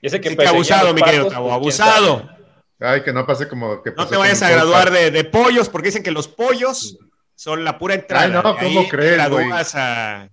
Y 0.00 0.06
ese 0.06 0.20
que 0.20 0.28
Así 0.28 0.36
que 0.36 0.46
abusado, 0.46 0.94
mi 0.94 1.02
querido 1.02 1.26
Tavo, 1.26 1.46
pues, 1.60 1.80
abusado. 1.80 2.30
Ay, 2.78 3.02
que 3.02 3.12
no 3.12 3.26
pase 3.26 3.48
como 3.48 3.82
que 3.82 3.92
No 3.96 4.06
te 4.06 4.16
vayas 4.16 4.42
a 4.42 4.50
graduar 4.50 4.90
de, 4.90 5.10
de 5.10 5.24
pollos 5.24 5.68
porque 5.68 5.88
dicen 5.88 6.02
que 6.02 6.10
los 6.12 6.28
pollos 6.28 6.96
son 7.34 7.64
la 7.64 7.78
pura 7.78 7.94
entrada. 7.94 8.24
Ay, 8.24 8.30
no, 8.30 8.42
¿cómo 8.42 8.82
te 8.82 8.88
crees, 8.88 9.28
güey? 9.28 9.46
gradúas 9.46 9.74
a- 9.74 10.28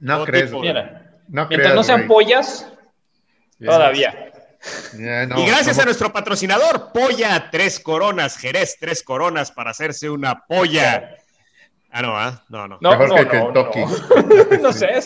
No 0.00 0.16
todo 0.16 0.26
crees, 0.26 0.50
No 0.52 0.60
mientras 0.60 1.48
creas, 1.48 1.74
no 1.74 1.82
sean 1.82 2.06
pollas, 2.06 2.66
todavía. 3.64 4.32
Ya, 4.98 5.26
no, 5.26 5.38
y 5.40 5.46
gracias 5.46 5.76
no, 5.76 5.82
a 5.82 5.84
nuestro 5.86 6.12
patrocinador, 6.12 6.90
Polla 6.92 7.48
Tres 7.50 7.78
Coronas, 7.78 8.36
Jerez 8.38 8.76
Tres 8.80 9.02
Coronas 9.04 9.52
para 9.52 9.70
hacerse 9.70 10.10
una 10.10 10.44
polla. 10.46 11.16
Ah, 11.90 12.02
no, 12.02 12.18
¿ah? 12.18 12.44
No, 12.48 12.66
no. 12.66 12.78
No, 12.80 12.90
Mejor 12.90 13.08
no, 13.08 13.14
que 13.14 13.24
no, 13.24 13.30
Kentucky. 13.52 13.80
no. 13.80 14.58
No 14.62 14.72
sé, 14.72 15.04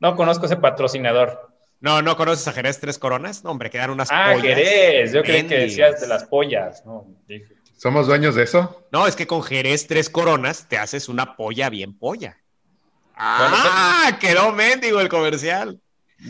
no 0.00 0.16
conozco 0.16 0.46
ese 0.46 0.56
patrocinador. 0.56 1.50
No, 1.80 2.02
¿no 2.02 2.16
conoces 2.16 2.46
a 2.48 2.52
Jerez 2.52 2.80
Tres 2.80 2.98
Coronas? 2.98 3.44
No, 3.44 3.50
hombre, 3.50 3.70
quedan 3.70 3.90
unas 3.90 4.08
Ah, 4.10 4.32
pollas. 4.32 4.42
Jerez, 4.56 5.12
yo 5.12 5.22
creí 5.22 5.46
que 5.46 5.58
decías 5.58 6.00
de 6.00 6.06
las 6.08 6.24
pollas. 6.24 6.84
No, 6.84 7.06
dije, 7.28 7.54
¿Somos 7.76 8.06
dueños 8.06 8.34
de 8.34 8.42
eso? 8.42 8.86
No, 8.92 9.06
es 9.06 9.14
que 9.16 9.26
con 9.26 9.42
Jerez 9.42 9.86
Tres 9.86 10.10
Coronas 10.10 10.66
te 10.68 10.76
haces 10.78 11.08
una 11.08 11.36
polla 11.36 11.70
bien 11.70 11.98
polla. 11.98 12.36
Bueno, 13.20 13.56
Ah, 13.58 14.18
quedó 14.20 14.52
mendigo 14.52 15.00
el 15.00 15.08
comercial. 15.08 15.78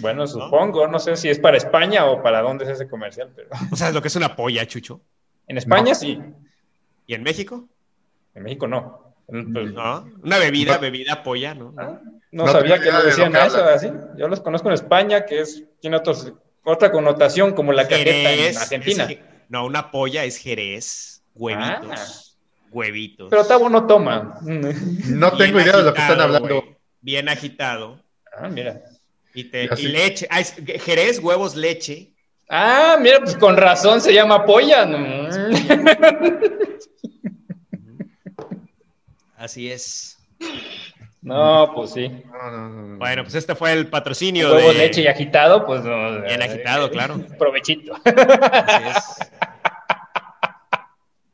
Bueno, 0.01 0.27
supongo, 0.27 0.87
no 0.89 0.99
sé 0.99 1.17
si 1.17 1.29
es 1.29 1.39
para 1.39 1.57
España 1.57 2.05
o 2.07 2.23
para 2.23 2.43
dónde 2.43 2.65
es 2.65 2.71
ese 2.71 2.89
comercial, 2.89 3.31
pero 3.35 3.49
¿No 3.71 3.77
sabes 3.77 3.95
lo 3.95 4.03
que 4.03 4.09
es 4.09 4.17
una 4.17 4.35
polla, 4.37 4.67
Chucho? 4.67 5.01
en 5.47 5.59
España 5.59 5.91
No. 5.93 5.95
sí, 5.95 6.21
¿Y 7.07 7.15
en 7.15 7.23
México? 7.23 7.69
en 8.35 8.43
México 8.45 8.67
no. 8.69 9.15
Pues, 9.27 9.73
No. 9.73 10.05
Una 10.23 10.39
bebida, 10.39 10.75
No. 10.75 10.81
bebida 10.81 11.23
polla, 11.23 11.55
¿no? 11.55 11.75
ah, 11.79 11.99
No, 12.33 12.45
No 12.45 12.53
sabía 12.53 12.79
que 12.79 12.85
de 12.87 12.93
lo 12.93 13.03
decían 13.03 13.35
eso 13.37 13.65
así. 13.65 13.91
Yo 14.17 14.29
los 14.29 14.41
conozco 14.41 14.69
en 14.69 14.75
España, 14.75 15.25
que 15.27 15.41
es 15.41 15.65
tiene 15.81 15.97
otros, 15.97 16.33
otra 16.65 16.91
connotación 16.93 17.53
como 17.55 17.73
la 17.73 17.87
cajeta 17.89 18.33
en 18.33 18.57
Argentina. 18.57 19.05
es- 19.05 19.19
no, 19.49 19.67
una 19.67 19.91
polla 19.91 20.23
es 20.25 20.37
Jerez, 20.37 21.23
huevitos, 21.35 22.39
huevitos. 22.71 23.29
Pero 23.31 23.45
Tavo 23.45 23.69
no 23.69 23.87
toma. 23.89 24.39
No 24.43 25.37
tengo 25.37 25.61
idea 25.61 25.77
de 25.79 25.83
lo 25.83 25.93
que 25.95 26.01
están 26.01 26.21
hablando. 26.21 26.65
Bien 27.01 27.29
agitado. 27.29 28.03
Ah, 28.37 28.49
mira. 28.49 28.83
Y, 29.35 29.45
te- 29.45 29.69
y 29.79 29.87
leche. 29.89 30.27
Ah, 30.31 30.41
es- 30.41 30.55
Jerez, 30.85 31.19
huevos, 31.21 31.57
leche. 31.57 32.13
Ah, 32.49 32.97
mira, 33.01 33.21
pues 33.21 33.37
con 33.37 33.57
razón 33.57 34.01
se 34.01 34.13
llama 34.13 34.45
polla. 34.45 34.85
Así 39.37 39.71
es. 39.71 40.17
No, 41.23 41.73
pues 41.75 41.93
sí. 41.93 42.09
No, 42.09 42.51
no, 42.51 42.69
no, 42.69 42.83
no. 42.89 42.99
Bueno, 42.99 43.23
pues 43.23 43.35
este 43.35 43.55
fue 43.55 43.73
el 43.73 43.89
patrocinio 43.89 44.53
Huevo, 44.53 44.69
de 44.73 44.75
leche 44.79 45.03
y 45.03 45.07
agitado, 45.07 45.67
pues 45.67 45.83
no. 45.85 46.23
Bien 46.23 46.43
agitado, 46.43 46.91
claro. 46.91 47.25
Provechito. 47.39 47.95
Así 48.05 48.89
es. 48.89 49.31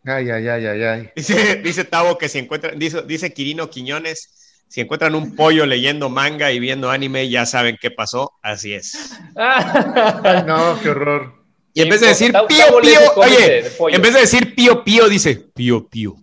Ay, 0.05 0.31
ay, 0.31 0.49
ay, 0.49 0.67
ay, 0.67 0.83
ay. 0.83 1.11
Dice, 1.17 1.57
dice 1.57 1.85
Tavo 1.85 2.17
que 2.19 2.29
si 2.29 2.39
encuentran, 2.39 2.79
dice, 2.79 3.03
dice 3.03 3.33
Quirino 3.33 3.71
Quiñones, 3.71 4.46
si 4.69 4.81
encuentran 4.81 5.15
un 5.15 5.35
pollo 5.37 5.65
leyendo 5.67 6.09
manga 6.09 6.51
y 6.53 6.59
viendo 6.59 6.91
anime, 6.91 7.29
ya 7.29 7.47
saben 7.47 7.79
qué 7.81 7.91
pasó. 7.91 8.33
Así 8.43 8.73
es. 8.75 9.19
Ay, 9.37 10.43
no, 10.47 10.79
qué 10.83 10.91
horror. 10.91 11.35
Y 11.75 11.83
en 11.83 11.89
vez 11.91 12.01
de 12.01 12.09
decir 12.09 12.33
pío, 12.49 12.79
pío, 12.81 13.01
oye, 13.17 13.65
en 13.95 14.03
vez 14.03 14.15
de 14.15 14.21
decir 14.21 14.55
pío, 14.55 14.83
pío, 14.83 15.09
dice 15.09 15.37
pío, 15.55 15.87
pío, 15.89 16.17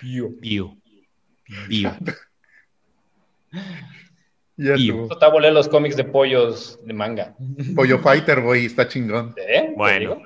Pío. 0.00 0.30
pío, 0.40 0.76
pío. 1.68 1.96
Ya 4.56 4.74
Y- 4.76 4.90
estuvo. 4.90 5.18
Tavo 5.18 5.40
lee 5.40 5.50
los 5.50 5.66
cómics 5.68 5.96
de 5.96 6.04
pollos 6.04 6.78
de 6.84 6.92
manga. 6.92 7.34
Pollo 7.74 7.98
Fighter, 7.98 8.42
güey, 8.42 8.66
está 8.66 8.86
chingón. 8.86 9.34
¿Eh? 9.36 9.68
¿Te 9.68 9.74
Bueno. 9.76 10.22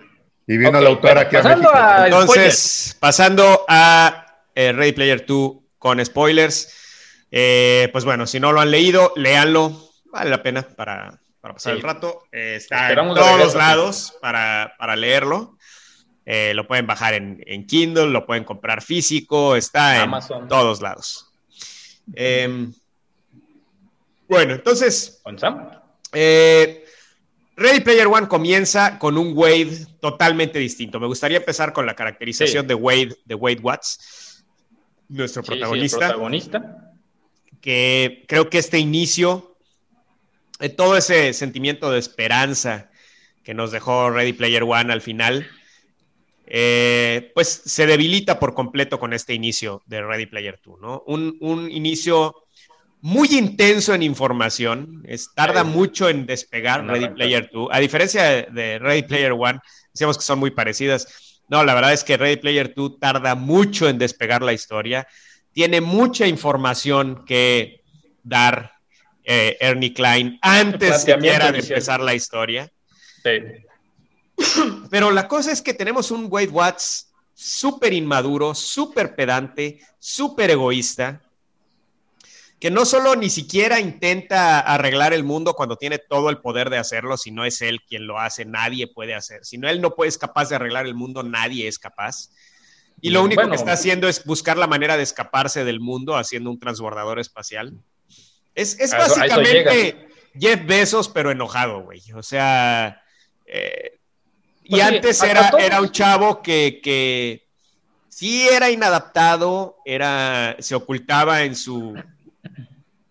Y 0.49 0.57
vino 0.59 0.71
Ok, 0.79 0.83
la 0.83 0.89
autora 0.91 1.21
aquí 1.23 1.37
a 1.37 1.43
pasando 1.43 1.63
México. 1.71 1.79
a- 1.79 2.05
Entonces, 2.07 2.97
pasando 3.01 3.65
a 3.69 4.27
eh, 4.55 4.73
Ready 4.73 4.93
Player 4.93 5.25
2 5.25 5.53
con 5.79 6.05
spoilers. 6.05 6.73
Eh, 7.31 7.89
pues 7.93 8.05
bueno, 8.05 8.27
si 8.27 8.41
no 8.41 8.53
lo 8.53 8.61
han 8.61 8.71
leído, 8.71 9.13
léanlo. 9.17 9.91
Vale 10.07 10.31
la 10.31 10.43
pena 10.43 10.63
para, 10.63 11.19
para 11.41 11.55
pasar 11.55 11.73
Sí. 11.75 11.77
el 11.79 11.83
rato. 11.83 12.23
Eh, 12.33 12.55
está 12.57 12.91
en 12.91 12.97
todos 12.97 13.37
regreso, 13.39 13.59
lados 13.59 14.15
para, 14.21 14.75
para 14.79 14.97
leerlo. 14.97 15.57
Eh, 16.25 16.53
lo 16.55 16.67
pueden 16.67 16.87
bajar 16.87 17.15
en, 17.15 17.43
en 17.47 17.67
Kindle, 17.67 18.07
lo 18.09 18.27
pueden 18.27 18.45
comprar 18.45 18.83
físico, 18.83 19.55
está 19.57 19.97
en 19.97 20.03
Amazon. 20.03 20.49
todos 20.49 20.81
lados. 20.83 21.31
Em, 22.15 22.73
bueno, 24.29 24.55
entonces, 24.55 25.21
¿Con 25.23 25.39
Sam? 25.39 25.71
Ready 26.13 27.81
Player 27.81 28.07
One 28.07 28.29
comienza 28.29 28.99
con 28.99 29.17
un 29.17 29.33
Wade 29.37 29.87
totalmente 30.01 30.59
distinto. 30.59 31.01
Me 31.01 31.07
gustaría 31.07 31.39
empezar 31.39 31.73
con 31.73 31.87
la 31.87 31.95
caracterización 31.95 32.65
Sí. 32.65 32.69
de 32.69 32.75
Wade, 32.75 33.17
de 33.25 33.35
Wade 33.35 33.61
Watts, 33.63 34.45
nuestro 35.09 35.43
Sí, 35.43 35.47
sí, 35.47 35.53
el 35.55 35.59
protagonista, 35.61 35.99
protagonista. 35.99 36.86
Que 37.67 38.23
creo 38.29 38.49
que 38.49 38.59
este 38.59 38.79
inicio, 38.79 39.57
eh, 40.61 40.69
todo 40.69 40.97
ese 40.97 41.33
sentimiento 41.33 41.91
de 41.91 41.99
esperanza 41.99 42.93
que 43.43 43.55
nos 43.55 43.73
dejó 43.73 44.09
Ready 44.09 44.35
Player 44.35 44.63
One 44.63 44.93
al 44.93 45.01
final, 45.01 45.49
eh, 46.47 47.33
pues 47.35 47.49
se 47.67 47.89
debilita 47.89 48.39
por 48.39 48.55
completo 48.55 49.01
con 49.01 49.13
este 49.13 49.35
inicio 49.35 49.83
de 49.87 50.01
Ready 50.01 50.27
Player 50.27 50.61
2, 50.65 50.81
¿no? 50.81 51.03
Un, 51.09 51.37
un 51.41 51.69
inicio 51.69 52.37
muy 53.01 53.27
intenso 53.33 53.95
en 53.95 54.05
información, 54.05 55.03
es, 55.05 55.35
tarda 55.35 55.65
Sí. 55.65 55.69
mucho 55.71 56.09
en 56.09 56.25
despegar 56.25 56.87
Ready. 56.87 57.09
Player 57.09 57.51
2, 57.53 57.69
a 57.73 57.81
diferencia 57.81 58.23
de, 58.23 58.43
de 58.53 58.79
Ready 58.79 59.03
Player 59.03 59.33
One, 59.33 59.59
decíamos 59.93 60.17
que 60.19 60.23
son 60.25 60.39
muy 60.39 60.53
parecidas. 60.53 61.41
No, 61.49 61.65
la 61.65 61.75
verdad 61.75 61.93
es 61.93 62.05
que 62.05 62.17
Ready 62.17 62.37
Player 62.37 62.73
2 62.77 63.01
tarda 63.01 63.35
mucho 63.35 63.89
en 63.89 63.99
despegar 63.99 64.43
la 64.43 64.53
historia, 64.53 65.09
tiene 65.57 65.81
mucha 65.81 66.27
información 66.27 67.25
que 67.25 67.83
dar 68.23 68.75
eh, 69.25 69.57
Ernie 69.59 69.95
Klein 69.95 70.39
antes 70.43 71.01
siquiera 71.01 71.51
de 71.51 71.61
empezar 71.61 71.99
la 71.99 72.15
historia. 72.15 72.71
Sí. 73.23 73.41
Pero 74.91 75.11
la 75.11 75.27
cosa 75.27 75.51
es 75.51 75.63
que 75.63 75.73
tenemos 75.73 76.11
un 76.11 76.27
Wade 76.29 76.49
Watts 76.49 77.11
súper 77.33 77.95
inmaduro, 77.95 78.55
súper 78.55 79.17
pedante, 79.17 79.81
súper 79.99 80.51
egoísta, 80.51 81.23
que 82.61 82.71
no 82.71 82.85
solo 82.85 83.17
ni 83.17 83.31
siquiera 83.31 83.81
intenta 83.81 84.61
arreglar 84.61 85.15
el 85.15 85.25
mundo 85.25 85.55
cuando 85.55 85.77
tiene 85.77 85.99
todo 85.99 86.29
el 86.29 86.43
poder 86.43 86.69
de 86.69 86.77
hacerlo, 86.77 87.17
si 87.17 87.31
no 87.31 87.47
es 87.47 87.63
él 87.63 87.81
quien 87.89 88.07
lo 88.07 88.19
hace, 88.19 88.45
nadie 88.45 88.89
puede 88.89 89.15
hacer. 89.15 89.43
Si 89.43 89.57
no 89.57 89.71
él 89.71 89.81
no 89.81 89.95
puede, 89.95 90.11
es 90.11 90.19
capaz 90.19 90.51
de 90.51 90.57
arreglar 90.57 90.85
el 90.85 90.95
mundo, 90.95 91.23
nadie 91.23 91.67
es 91.67 91.79
capaz. 91.79 92.29
Y 93.01 93.11
lo 93.11 93.23
único 93.23 93.43
Bueno. 93.43 93.51
que 93.51 93.57
está 93.57 93.73
haciendo 93.73 94.09
es 94.09 94.25
buscar 94.25 94.57
la 94.57 94.67
manera 94.67 94.97
de 94.97 95.03
escaparse 95.03 95.65
del 95.65 95.81
mundo 95.81 96.17
haciendo 96.17 96.51
un 96.51 96.59
transbordador 96.59 97.19
espacial. 97.19 97.75
Es, 98.55 98.79
es 98.81 98.91
básicamente 98.93 100.09
Jeff 100.39 100.65
Bezos, 100.67 101.09
pero 101.09 101.31
enojado, 101.31 101.83
güey. 101.83 102.01
O 102.15 102.23
sea, 102.23 103.03
eh, 103.47 103.99
y 104.65 104.71
Pues 104.71 104.83
antes 104.83 105.23
era, 105.23 105.51
era 105.59 105.81
un 105.81 105.93
chavo 105.93 106.43
que, 106.43 106.81
que 106.83 107.47
sí 108.09 108.49
era 108.49 108.71
inadaptado, 108.71 109.77
era, 109.85 110.57
se 110.59 110.75
ocultaba 110.75 111.43
en 111.45 111.55
su 111.55 111.95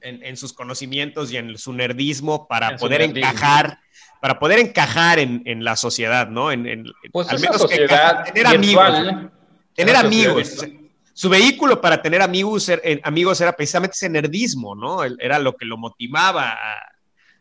en, 0.02 0.24
en 0.24 0.38
sus 0.38 0.54
conocimientos 0.54 1.32
y 1.32 1.38
en 1.38 1.58
su 1.58 1.74
nerdismo 1.74 2.48
para 2.48 2.70
En 2.72 2.78
poder 2.78 3.02
nerdismo. 3.02 3.30
encajar, 3.30 3.80
para 4.22 4.40
poder 4.40 4.60
encajar 4.60 5.20
en, 5.20 5.42
en 5.46 5.64
la 5.64 5.76
sociedad, 5.76 6.28
¿no? 6.28 6.52
En, 6.52 6.86
Pues 7.12 7.30
al 7.30 7.40
menos 7.40 7.58
que 7.68 7.88
sociedad 7.88 8.24
tener 8.26 8.48
amigos. 8.48 9.32
Tener 9.76 9.96
amigos. 9.96 10.66
Su 11.14 11.30
vehículo 11.30 11.80
para 11.80 12.02
tener 12.02 12.22
amigos, 12.22 12.68
er- 12.68 12.82
eh, 12.84 13.00
amigos 13.04 13.40
era 13.40 13.54
precisamente 13.56 13.94
ese 13.96 14.10
nerdismo, 14.10 14.76
¿no? 14.76 15.04
El- 15.04 15.18
Era 15.22 15.40
lo 15.40 15.56
que 15.56 15.66
lo 15.66 15.78
motivaba 15.78 16.52
a, 16.52 16.92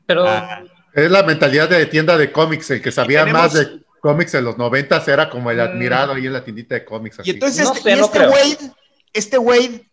Pero 0.07 0.29
a- 0.29 0.63
Es 0.93 1.11
la 1.11 1.23
mentalidad 1.25 1.69
de 1.69 1.87
tienda 1.87 2.17
de 2.17 2.31
cómics, 2.31 2.71
el 2.71 2.81
que 2.83 2.93
sabía 2.93 3.21
tenemos- 3.25 3.43
más 3.43 3.53
de 3.55 3.81
cómics 4.01 4.35
en 4.35 4.45
los 4.45 4.57
noventas 4.59 5.09
era 5.09 5.29
como 5.29 5.51
el 5.51 5.57
Mm. 5.57 5.61
admirado 5.61 6.13
ahí 6.13 6.27
en 6.27 6.33
la 6.35 6.45
tiendita 6.45 6.75
de 6.77 6.85
cómics. 6.85 7.19
así. 7.19 7.31
Y 7.31 7.35
entonces 7.35 7.65
No 7.65 7.73
este, 7.75 7.83
sé, 7.91 7.97
y 7.97 7.99
no 8.01 8.05
este. 8.07 8.19
Wade, 8.29 8.73
este 9.13 9.39
Wade 9.39 9.91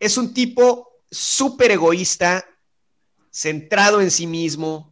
es 0.00 0.16
un 0.16 0.32
tipo 0.32 1.00
súper 1.10 1.72
egoísta, 1.72 2.44
centrado 3.30 4.00
en 4.00 4.10
sí 4.10 4.26
mismo. 4.26 4.91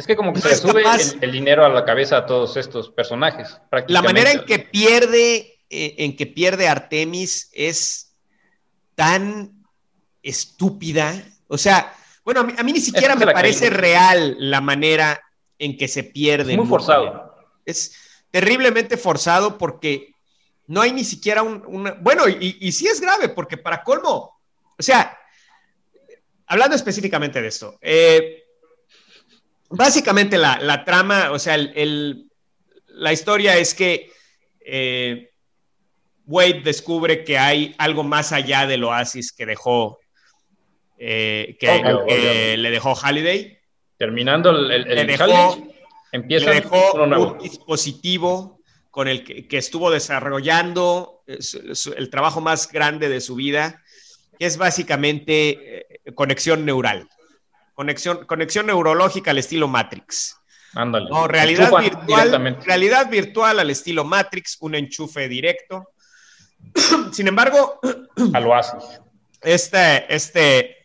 Es 0.00 0.06
que 0.06 0.16
como 0.16 0.32
que 0.32 0.40
no 0.40 0.48
se 0.48 0.56
sube 0.56 0.82
capaz- 0.82 1.12
el, 1.14 1.24
el 1.24 1.32
dinero 1.32 1.64
a 1.64 1.68
la 1.68 1.84
cabeza 1.84 2.16
a 2.18 2.26
todos 2.26 2.56
estos 2.56 2.90
personajes. 2.90 3.60
La 3.86 4.02
manera 4.02 4.32
en 4.32 4.44
que 4.44 4.58
pierde, 4.58 5.60
eh, 5.68 5.94
en 5.98 6.16
que 6.16 6.26
pierde 6.26 6.68
Artemis 6.68 7.50
es 7.52 8.14
tan 8.94 9.52
estúpida. 10.22 11.14
O 11.48 11.58
sea, 11.58 11.94
bueno, 12.24 12.40
a 12.40 12.44
mí, 12.44 12.54
a 12.56 12.62
mí 12.62 12.72
ni 12.72 12.80
siquiera 12.80 13.14
me 13.16 13.26
parece 13.26 13.70
real 13.70 14.36
la 14.38 14.60
manera 14.60 15.20
en 15.58 15.76
que 15.76 15.88
se 15.88 16.04
pierde. 16.04 16.52
Es 16.52 16.58
muy 16.58 16.66
forzado. 16.66 17.34
Es 17.66 17.94
terriblemente 18.30 18.96
forzado 18.96 19.58
porque 19.58 20.14
no 20.66 20.80
hay 20.80 20.92
ni 20.92 21.04
siquiera 21.04 21.42
un... 21.42 21.62
una- 21.66 21.92
bueno, 22.00 22.28
y, 22.28 22.56
y 22.60 22.72
sí 22.72 22.86
es 22.86 23.00
grave 23.00 23.28
porque 23.28 23.56
para 23.56 23.82
colmo, 23.82 24.40
o 24.78 24.82
sea, 24.82 25.18
hablando 26.46 26.76
específicamente 26.76 27.42
de 27.42 27.48
esto, 27.48 27.78
eh, 27.80 28.39
básicamente 29.70 30.36
la, 30.38 30.58
la 30.60 30.84
trama, 30.84 31.30
o 31.32 31.38
sea, 31.38 31.54
el- 31.54 31.72
el- 31.74 32.26
la 32.88 33.12
historia 33.12 33.56
es 33.56 33.74
que 33.74 34.10
eh, 34.64 35.30
Wade 36.26 36.60
descubre 36.62 37.24
que 37.24 37.38
hay 37.38 37.74
algo 37.78 38.02
más 38.04 38.32
allá 38.32 38.66
del 38.66 38.84
oasis 38.84 39.32
que 39.32 39.46
dejó, 39.46 39.98
eh, 40.98 41.56
que, 41.58 42.56
le 42.58 42.70
dejó 42.70 42.94
Halliday. 42.94 43.58
Terminando 43.96 44.50
el, 44.50 44.70
el, 44.70 44.82
Le 44.94 45.04
dejó- 45.06 45.66
empieza 46.12 46.50
le 46.50 46.60
dejó 46.60 47.06
nuevo. 47.06 47.32
un 47.32 47.38
dispositivo 47.38 48.60
con 48.90 49.08
el 49.08 49.24
que, 49.24 49.46
que 49.48 49.56
estuvo 49.58 49.90
desarrollando 49.90 51.22
eh, 51.26 51.38
su- 51.40 51.74
su- 51.74 51.92
el 51.94 52.10
trabajo 52.10 52.40
más 52.40 52.70
grande 52.70 53.08
de 53.08 53.20
su 53.20 53.34
vida, 53.36 53.82
que 54.38 54.46
es 54.46 54.56
básicamente 54.56 55.86
conexión 56.14 56.64
neural, 56.64 57.08
conexión, 57.80 58.26
conexión 58.26 58.66
neurológica 58.66 59.30
al 59.30 59.38
estilo 59.38 59.66
Matrix. 59.66 60.36
Ándale. 60.74 61.08
No, 61.08 61.26
realidad 61.26 61.72
virtual, 61.80 62.58
realidad 62.62 63.08
virtual 63.08 63.58
al 63.58 63.70
estilo 63.70 64.04
Matrix, 64.04 64.58
un 64.60 64.74
enchufe 64.74 65.28
directo. 65.28 65.88
Sin 67.12 67.26
embargo, 67.26 67.80
A 68.34 68.40
lo 68.40 68.54
haces. 68.54 69.00
este, 69.40 70.14
este 70.14 70.76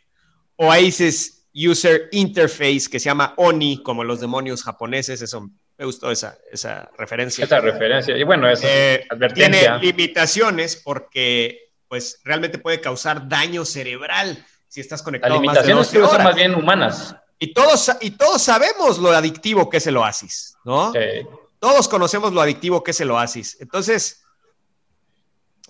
Oasis 0.56 1.46
User 1.54 2.08
Interface 2.14 2.88
que 2.90 3.02
se 3.02 3.10
llama 3.10 3.34
ONI, 3.36 3.84
como 3.84 4.06
los 4.06 4.22
demonios 4.22 4.64
japoneses, 4.64 5.22
eso 5.22 5.50
me 5.78 5.84
gustó 5.84 6.10
esa, 6.12 6.38
esa 6.50 6.90
referencia. 6.98 7.44
Esa 7.44 7.60
referencia. 7.60 8.16
Y 8.16 8.24
bueno, 8.24 8.50
esa 8.50 8.66
Eh, 8.70 9.06
tiene 9.34 9.68
limitaciones 9.82 10.78
porque 10.78 11.74
pues 11.90 12.22
realmente 12.24 12.58
puede 12.58 12.80
causar 12.80 13.28
daño 13.28 13.66
cerebral 13.66 14.46
si 14.76 14.82
estás 14.82 15.00
Las 15.00 15.04
conectado 15.04 15.36
más 15.36 15.42
de 15.42 15.48
limitaciones 15.48 15.88
12 15.88 15.92
creo 15.92 16.04
que 16.04 16.08
son 16.10 16.16
horas. 16.16 16.26
más 16.26 16.36
bien 16.36 16.54
humanas. 16.54 17.16
Y 17.40 17.54
todos, 17.54 17.92
y 18.02 18.12
todos 18.12 18.42
sabemos 18.42 18.98
lo 19.00 19.10
adictivo 19.12 19.70
que 19.70 19.78
es 19.78 19.88
el 19.88 19.96
oasis, 19.96 20.58
¿no? 20.66 20.92
Eh, 20.94 21.26
Todos 21.60 21.88
conocemos 21.88 22.34
lo 22.34 22.42
adictivo 22.42 22.84
que 22.84 22.92
es 22.92 23.00
el 23.00 23.10
oasis. 23.12 23.56
Entonces, 23.62 24.26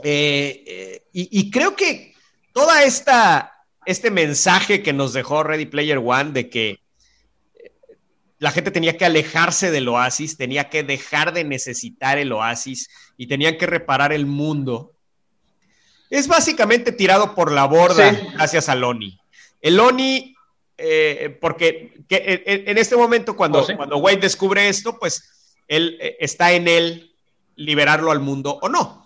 eh, 0.01 0.63
eh, 0.65 1.03
y, 1.13 1.39
y 1.39 1.51
creo 1.51 1.75
que 1.75 2.15
toda 2.51 2.83
esta, 2.83 3.53
este 3.85 4.09
mensaje 4.09 4.81
que 4.81 4.91
nos 4.91 5.13
dejó 5.13 5.43
Ready 5.43 5.67
Player 5.67 5.99
One 5.99 6.31
de 6.31 6.49
que 6.49 6.69
eh, 6.71 7.71
la 8.39 8.49
gente 8.49 8.71
tenía 8.71 8.97
que 8.97 9.05
alejarse 9.05 9.69
del 9.69 9.87
oasis, 9.87 10.35
tenía 10.35 10.67
que 10.71 10.81
dejar 10.81 11.31
de 11.31 11.43
necesitar 11.43 12.17
el 12.17 12.31
oasis 12.31 12.89
y 13.17 13.27
tenían 13.27 13.57
que 13.59 13.67
reparar 13.67 14.13
el 14.13 14.25
mundo, 14.25 14.94
es 16.15 16.27
básicamente 16.27 16.91
tirado 16.91 17.35
por 17.35 17.51
la 17.51 17.65
borda 17.65 18.13
Sí. 18.13 18.27
gracias 18.33 18.69
al 18.69 18.83
ONI. 18.83 19.19
El 19.61 19.79
ONI, 19.79 20.35
eh, 20.77 21.37
porque 21.41 21.93
que 22.07 22.43
en, 22.45 22.69
en 22.69 22.77
este 22.77 22.95
momento 22.95 23.35
cuando, 23.35 23.59
Oh, 23.59 23.63
sí. 23.65 23.75
cuando 23.75 23.97
Wade 23.97 24.17
descubre 24.17 24.67
esto, 24.69 24.97
pues 24.99 25.53
él 25.67 25.97
eh, 26.01 26.17
está 26.19 26.51
en 26.51 26.67
él 26.67 27.15
liberarlo 27.55 28.11
al 28.11 28.19
mundo 28.19 28.59
o 28.61 28.69
no. 28.69 29.03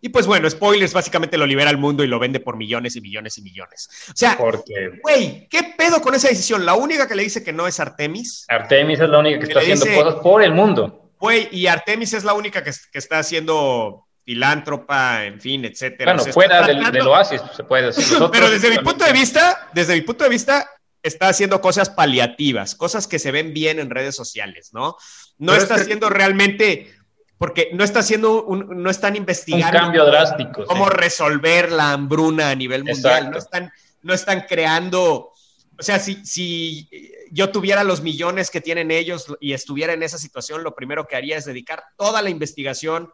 Y 0.00 0.10
pues 0.10 0.26
bueno, 0.26 0.48
spoilers, 0.50 0.92
básicamente 0.92 1.38
lo 1.38 1.46
libera 1.46 1.70
al 1.70 1.78
mundo 1.78 2.04
y 2.04 2.06
lo 2.06 2.18
vende 2.18 2.38
por 2.38 2.56
millones 2.58 2.94
y 2.96 3.00
millones 3.00 3.38
y 3.38 3.42
millones. 3.42 3.88
O 4.10 4.12
sea, 4.14 4.36
porque 4.36 4.90
güey, 5.02 5.48
¿qué 5.48 5.74
pedo 5.78 6.02
con 6.02 6.14
esa 6.14 6.28
decisión? 6.28 6.66
La 6.66 6.74
única 6.74 7.08
que 7.08 7.14
le 7.14 7.22
dice 7.22 7.42
que 7.42 7.54
no 7.54 7.66
es 7.66 7.80
Artemis, 7.80 8.44
Artemis 8.48 9.00
es 9.00 9.08
la 9.08 9.18
única 9.18 9.38
que 9.38 9.46
Que 9.46 9.52
está 9.52 9.60
haciendo 9.60 9.86
dice- 9.86 9.96
cosas 10.02 10.20
por 10.20 10.42
el 10.42 10.52
mundo. 10.52 11.10
güey, 11.18 11.48
y 11.52 11.68
Artemis 11.68 12.12
es 12.12 12.22
la 12.24 12.34
única 12.34 12.62
que, 12.62 12.70
que 12.92 12.98
está 12.98 13.18
haciendo 13.18 14.03
filántropa, 14.24 15.24
en 15.24 15.40
fin, 15.40 15.64
etcétera. 15.64 16.12
Bueno, 16.12 16.22
O 16.22 16.24
sea, 16.24 16.30
está 16.30 16.34
fuera 16.34 16.66
del, 16.66 16.76
tratando- 16.76 16.98
del 16.98 17.08
oasis, 17.08 17.42
se 17.54 17.64
puede 17.64 17.86
decir. 17.86 18.04
Nosotros 18.04 18.30
Pero 18.32 18.50
desde 18.50 18.70
mi 18.70 18.78
punto 18.78 19.04
de 19.04 19.12
vista, 19.12 19.68
desde 19.74 19.94
mi 19.94 20.00
punto 20.00 20.24
de 20.24 20.30
vista, 20.30 20.70
está 21.02 21.28
haciendo 21.28 21.60
cosas 21.60 21.90
paliativas, 21.90 22.74
cosas 22.74 23.06
que 23.06 23.18
se 23.18 23.30
ven 23.30 23.52
bien 23.52 23.78
en 23.78 23.90
redes 23.90 24.16
sociales, 24.16 24.70
¿no? 24.72 24.96
No 25.36 25.54
está 25.54 25.74
haciendo 25.74 26.08
realmente, 26.08 26.94
porque 27.36 27.68
no 27.74 27.84
está 27.84 27.98
haciendo, 28.00 28.42
un, 28.44 28.82
no 28.82 28.88
están 28.88 29.14
investigando. 29.14 29.76
Un 29.78 29.84
cambio 29.84 30.06
drástico. 30.06 30.64
Cómo 30.64 30.88
resolver 30.88 31.70
la 31.70 31.92
hambruna 31.92 32.48
a 32.50 32.54
nivel 32.54 32.84
mundial. 32.84 33.30
No 33.30 33.36
están, 33.36 33.70
no 34.00 34.14
están 34.14 34.46
creando, 34.48 35.32
o 35.78 35.82
sea, 35.82 35.98
si, 35.98 36.24
si 36.24 36.88
yo 37.30 37.50
tuviera 37.50 37.84
los 37.84 38.00
millones 38.00 38.50
que 38.50 38.62
tienen 38.62 38.90
ellos 38.90 39.26
y 39.40 39.52
estuviera 39.52 39.92
en 39.92 40.02
esa 40.02 40.16
situación, 40.16 40.62
lo 40.62 40.74
primero 40.74 41.06
que 41.06 41.16
haría 41.16 41.36
es 41.36 41.44
dedicar 41.44 41.84
toda 41.98 42.22
la 42.22 42.30
investigación 42.30 43.12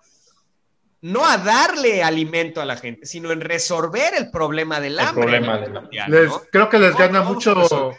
no 1.03 1.27
a 1.27 1.39
darle 1.39 2.03
alimento 2.03 2.61
a 2.61 2.65
la 2.65 2.77
gente, 2.77 3.07
sino 3.07 3.33
en 3.33 3.41
resolver 3.41 4.15
el 4.17 4.31
problema 4.31 4.81
del 4.81 4.99
hambre. 4.99 5.41
Creo 6.51 6.69
que 6.69 6.79
les 6.79 6.97
gana 6.97 7.23
mucho, 7.23 7.97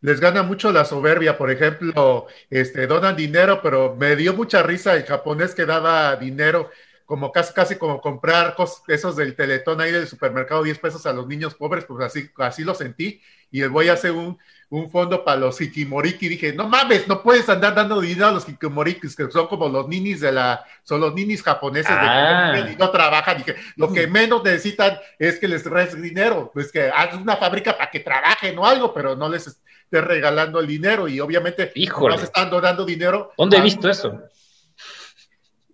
les 0.00 0.20
gana 0.20 0.42
mucho 0.42 0.70
la 0.70 0.84
soberbia. 0.84 1.38
Por 1.38 1.50
ejemplo, 1.50 2.26
este, 2.50 2.86
donan 2.86 3.16
dinero, 3.16 3.60
pero 3.62 3.96
me 3.98 4.16
dio 4.16 4.34
mucha 4.34 4.62
risa 4.62 4.94
el 4.94 5.04
japonés 5.04 5.54
que 5.54 5.64
daba 5.64 6.16
dinero, 6.16 6.70
como 7.06 7.32
casi, 7.32 7.54
casi 7.54 7.76
como 7.76 8.00
comprar 8.00 8.54
cosas, 8.54 8.82
esos 8.88 9.16
del 9.16 9.34
teletón 9.34 9.80
ahí 9.80 9.92
del 9.92 10.06
supermercado, 10.06 10.62
10 10.62 10.78
pesos 10.78 11.06
a 11.06 11.12
los 11.12 11.26
niños 11.26 11.54
pobres, 11.54 11.86
pues 11.86 12.04
así, 12.04 12.30
así 12.36 12.64
lo 12.64 12.74
sentí. 12.74 13.22
Y 13.50 13.62
voy 13.64 13.88
a 13.88 13.94
hacer 13.94 14.12
un, 14.12 14.38
un 14.74 14.90
fondo 14.90 15.24
para 15.24 15.38
los 15.38 15.60
Hikimoriki. 15.60 16.28
Dije, 16.28 16.52
no 16.52 16.68
mames, 16.68 17.06
no 17.06 17.22
puedes 17.22 17.48
andar 17.48 17.74
dando 17.74 18.00
dinero 18.00 18.26
a 18.26 18.32
los 18.32 18.48
Hikimorikis, 18.48 19.14
que 19.14 19.30
son 19.30 19.46
como 19.46 19.68
los 19.68 19.86
ninis 19.86 20.20
de 20.20 20.32
la, 20.32 20.64
son 20.82 21.00
los 21.00 21.14
ninis 21.14 21.42
japoneses 21.42 21.94
de 21.94 22.00
que 22.00 22.06
ah. 22.06 22.76
no 22.76 22.90
trabajan. 22.90 23.38
Dije, 23.38 23.54
lo 23.76 23.92
que 23.92 24.06
menos 24.08 24.42
necesitan 24.42 24.98
es 25.18 25.38
que 25.38 25.46
les 25.46 25.62
des 25.62 26.02
dinero, 26.02 26.50
pues 26.52 26.72
que 26.72 26.88
hagas 26.88 27.14
una 27.14 27.36
fábrica 27.36 27.76
para 27.76 27.90
que 27.90 28.00
trabajen 28.00 28.58
o 28.58 28.66
algo, 28.66 28.92
pero 28.92 29.14
no 29.14 29.28
les 29.28 29.46
estés 29.46 30.04
regalando 30.04 30.58
el 30.58 30.66
dinero 30.66 31.06
y 31.06 31.20
obviamente 31.20 31.70
Híjole. 31.76 32.08
nomás 32.08 32.24
están 32.24 32.50
donando 32.50 32.84
dinero. 32.84 33.32
¿Dónde 33.38 33.58
he 33.58 33.60
visto 33.60 33.88
eso? 33.88 34.22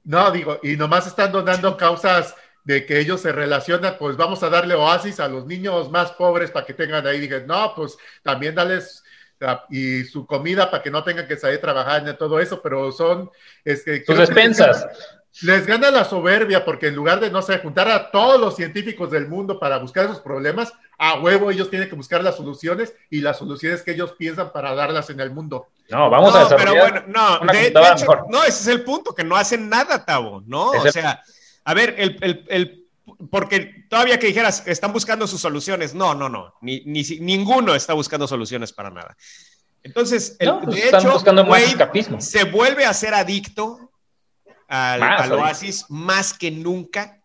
No, 0.05 0.30
digo, 0.30 0.61
y 0.62 0.76
nomás 0.76 1.07
están 1.07 1.32
donando 1.32 1.74
causas 1.76 2.34
de 2.65 2.87
que 2.87 3.01
ellos 3.01 3.21
se 3.21 3.33
relacionan, 3.33 3.97
pues 3.99 4.17
vamos 4.17 4.43
a 4.43 4.51
darle 4.51 4.75
oasis 4.75 5.21
a 5.21 5.29
los 5.29 5.47
niños 5.47 5.91
más 5.91 6.13
pobres 6.13 6.51
para 6.51 6.67
que 6.67 6.75
tengan 6.75 7.07
ahí. 7.07 7.21
Dije, 7.21 7.45
no, 7.47 7.75
pues 7.75 7.97
también 8.23 8.55
dales 8.55 9.03
y 9.71 10.05
su 10.05 10.27
comida 10.27 10.71
para 10.71 10.83
que 10.83 10.91
no 10.91 11.03
tengan 11.03 11.27
que 11.27 11.37
salir 11.37 11.61
trabajando 11.61 12.11
y 12.11 12.17
todo 12.17 12.41
eso, 12.41 12.61
pero 12.61 12.93
son... 12.93 13.31
Es 13.65 13.83
que, 13.85 14.05
Sus 14.05 14.19
despensas. 14.19 14.87
Les, 15.43 15.65
gana 15.65 15.91
la 15.91 16.05
soberbia 16.05 16.65
porque 16.65 16.89
en 16.89 16.97
lugar 16.97 17.21
de, 17.21 17.31
no 17.31 17.41
sé, 17.41 17.59
juntar 17.59 17.89
a 17.89 18.11
todos 18.11 18.41
los 18.41 18.57
científicos 18.57 19.11
del 19.11 19.29
mundo 19.29 19.61
para 19.61 19.79
buscar 19.79 20.05
esos 20.05 20.21
problemas, 20.21 20.73
a 20.99 21.21
huevo 21.21 21.51
ellos 21.51 21.71
tienen 21.71 21.89
que 21.89 21.95
buscar 21.95 22.23
las 22.23 22.37
soluciones 22.37 22.95
y 23.09 23.21
las 23.21 23.39
soluciones 23.39 23.83
que 23.83 23.93
ellos 23.93 24.13
piensan 24.19 24.53
para 24.53 24.75
darlas 24.75 25.09
en 25.09 25.21
el 25.21 25.31
mundo. 25.31 25.69
No, 25.89 26.11
vamos 26.11 26.35
a 26.35 26.45
desarrollar 26.45 26.93
pero 26.93 27.05
bueno, 27.05 27.39
no, 27.41 27.53
de, 27.53 27.69
hecho, 27.69 28.27
no, 28.29 28.43
ese 28.43 28.61
es 28.61 28.67
el 28.67 28.85
punto, 28.85 29.15
que 29.15 29.25
no 29.25 29.37
hacen 29.37 29.69
nada, 29.69 30.05
Tavo, 30.05 30.43
¿no? 30.47 30.71
o 30.73 30.91
sea, 30.91 31.23
a 31.65 31.75
ver, 31.75 31.95
el, 31.99 32.89
porque 33.31 33.85
todavía 33.89 34.19
que 34.19 34.29
dijeras, 34.29 34.63
están 34.67 34.93
buscando 34.93 35.27
sus 35.27 35.41
soluciones. 35.41 35.95
No, 35.95 36.15
no, 36.15 36.29
no, 36.29 36.55
ni, 36.61 36.81
ninguno 36.83 37.75
está 37.75 37.93
buscando 37.95 38.27
soluciones 38.27 38.73
para 38.73 38.91
nada. 38.91 39.17
Entonces, 39.83 40.37
el, 40.39 40.59
pues 40.59 40.77
de 40.77 40.89
hecho, 40.89 42.21
se 42.21 42.45
vuelve 42.45 42.85
a 42.85 42.93
ser 42.93 43.15
adicto 43.15 43.93
al, 44.69 45.33
Oasis 45.33 45.87
más 45.89 46.33
que 46.33 46.51
nunca. 46.51 47.23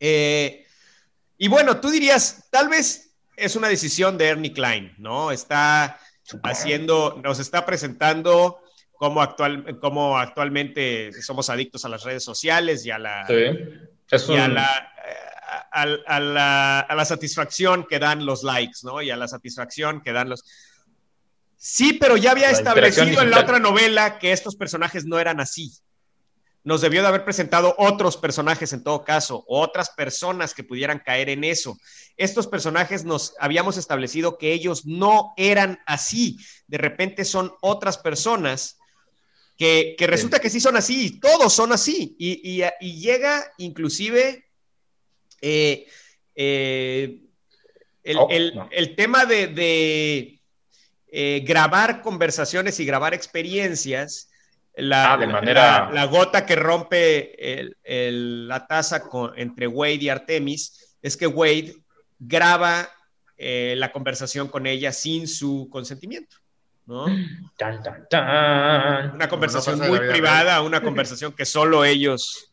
Eh, 0.00 0.66
y 1.38 1.48
bueno, 1.48 1.80
tú 1.80 1.90
dirías, 1.90 2.48
tal 2.50 2.68
vez 2.68 3.14
es 3.36 3.56
una 3.56 3.68
decisión 3.68 4.18
de 4.18 4.28
Ernie 4.28 4.52
Klein, 4.52 4.94
¿no? 4.98 5.30
Está 5.30 6.00
haciendo, 6.42 7.20
nos 7.22 7.38
está 7.38 7.64
presentando 7.64 8.60
cómo, 8.96 9.22
actual, 9.22 9.78
cómo 9.80 10.18
actualmente 10.18 11.12
somos 11.22 11.50
adictos 11.50 11.84
a 11.84 11.88
las 11.88 12.02
redes 12.04 12.24
sociales 12.24 12.84
y 12.86 12.90
a 12.90 12.98
la, 12.98 13.26
a, 15.70 16.18
la, 16.18 16.80
a, 16.80 16.94
la, 16.94 17.04
satisfacción 17.04 17.86
que 17.88 17.98
dan 17.98 18.24
los 18.24 18.42
likes, 18.42 18.78
¿no? 18.82 19.02
Y 19.02 19.10
a 19.10 19.16
la 19.16 19.28
satisfacción 19.28 20.02
que 20.02 20.12
dan 20.12 20.30
los... 20.30 20.44
Sí, 21.56 21.94
pero 21.94 22.16
ya 22.16 22.32
había 22.32 22.50
establecido 22.50 23.22
en 23.22 23.30
la 23.30 23.40
otra 23.40 23.58
novela 23.58 24.18
que 24.18 24.32
estos 24.32 24.56
personajes 24.56 25.04
no 25.04 25.18
eran 25.18 25.40
así. 25.40 25.72
Nos 26.64 26.80
debió 26.80 27.02
de 27.02 27.08
haber 27.08 27.24
presentado 27.24 27.74
otros 27.78 28.16
personajes 28.16 28.72
en 28.72 28.82
todo 28.82 29.04
caso, 29.04 29.44
otras 29.46 29.90
personas 29.90 30.52
que 30.52 30.64
pudieran 30.64 30.98
caer 30.98 31.28
en 31.28 31.44
eso. 31.44 31.78
Estos 32.16 32.46
personajes 32.48 33.04
nos 33.04 33.34
habíamos 33.38 33.76
establecido 33.76 34.36
que 34.36 34.52
ellos 34.52 34.84
no 34.84 35.32
eran 35.36 35.78
así. 35.86 36.38
De 36.66 36.78
repente 36.78 37.24
son 37.24 37.52
otras 37.60 37.98
personas 37.98 38.75
que, 39.56 39.96
resulta 40.00 40.38
que 40.38 40.50
sí 40.50 40.60
son 40.60 40.76
así, 40.76 41.18
todos 41.18 41.52
son 41.52 41.72
así, 41.72 42.14
y, 42.18 42.62
llega 42.80 43.44
inclusive 43.58 44.44
eh, 45.40 45.86
eh, 46.34 47.22
oh, 48.16 48.28
el, 48.30 48.96
tema 48.96 49.24
de, 49.24 50.40
eh, 51.08 51.42
grabar 51.46 52.02
conversaciones 52.02 52.78
y 52.80 52.84
grabar 52.84 53.14
experiencias. 53.14 54.30
La, 54.74 55.14
ah, 55.14 55.16
de 55.16 55.26
manera... 55.26 55.90
la, 55.90 56.04
gota 56.04 56.44
que 56.44 56.56
rompe 56.56 57.72
la 57.84 58.66
taza 58.66 59.04
entre 59.36 59.66
Wade 59.66 59.94
y 59.94 60.08
Artemis 60.10 60.96
es 61.00 61.16
que 61.16 61.26
Wade 61.26 61.74
graba 62.18 62.90
la 63.38 63.92
conversación 63.92 64.48
con 64.48 64.66
ella 64.66 64.92
sin 64.92 65.26
su 65.26 65.68
consentimiento. 65.70 66.36
¿No? 66.86 67.06
Una 69.14 69.28
conversación 69.28 69.78
muy 69.88 69.98
privada, 69.98 70.62
una 70.62 70.80
conversación 70.80 71.32
que 71.32 71.44
solo 71.44 71.84
ellos. 71.84 72.52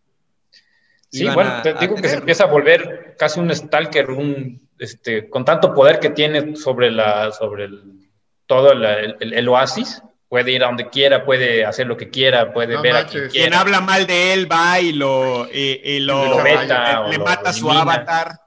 Sí, 1.12 1.28
bueno, 1.30 1.62
te 1.62 1.74
digo 1.76 1.96
que 1.96 2.10
se 2.10 2.16
empieza 2.16 2.46
a 2.46 2.48
volver 2.48 3.16
casi 3.20 3.40
un 3.40 3.54
stalker, 3.54 4.10
un, 4.10 4.68
este, 4.80 5.30
con 5.30 5.46
tanto 5.46 5.74
poder 5.74 6.00
que 6.00 6.10
tiene 6.10 6.56
sobre 6.56 6.90
la, 6.90 7.32
sobre 7.32 7.66
el, 7.66 8.10
todo 8.48 8.72
el, 8.72 9.48
oasis. 9.48 10.02
Puede 10.28 10.52
ir 10.52 10.64
a 10.64 10.68
donde 10.68 10.90
quiera, 10.90 11.24
puede 11.24 11.64
hacer 11.64 11.86
lo 11.86 11.96
que 11.96 12.10
quiera, 12.10 12.52
puede 12.52 12.82
ver 12.82 12.96
a 12.96 13.06
quien, 13.06 13.30
quien 13.30 13.54
habla 13.54 13.82
mal 13.82 14.08
de 14.08 14.34
él 14.34 14.52
va 14.52 14.80
y 14.80 14.92
lo, 14.92 15.48
y, 15.54 16.00
lo, 16.00 16.44
le, 16.44 17.20
mata 17.20 17.54
su 17.54 17.70
avatar. 17.70 18.40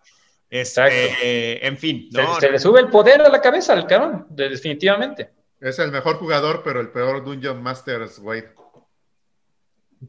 Este, 0.51 1.65
en 1.65 1.79
fin. 1.79 2.09
Se, 2.41 2.51
le 2.51 2.59
sube 2.59 2.81
el 2.81 2.89
poder 2.89 3.23
a 3.23 3.29
la 3.29 3.41
cabeza 3.41 3.73
al 3.73 3.87
cabrón, 3.87 4.27
definitivamente. 4.31 5.36
Es 5.61 5.79
el 5.79 5.91
mejor 5.91 6.19
jugador, 6.19 6.63
pero 6.63 6.81
el 6.81 6.91
peor 6.91 7.25
Dungeon 7.25 7.63
Masters, 7.63 8.19
güey. 8.19 8.45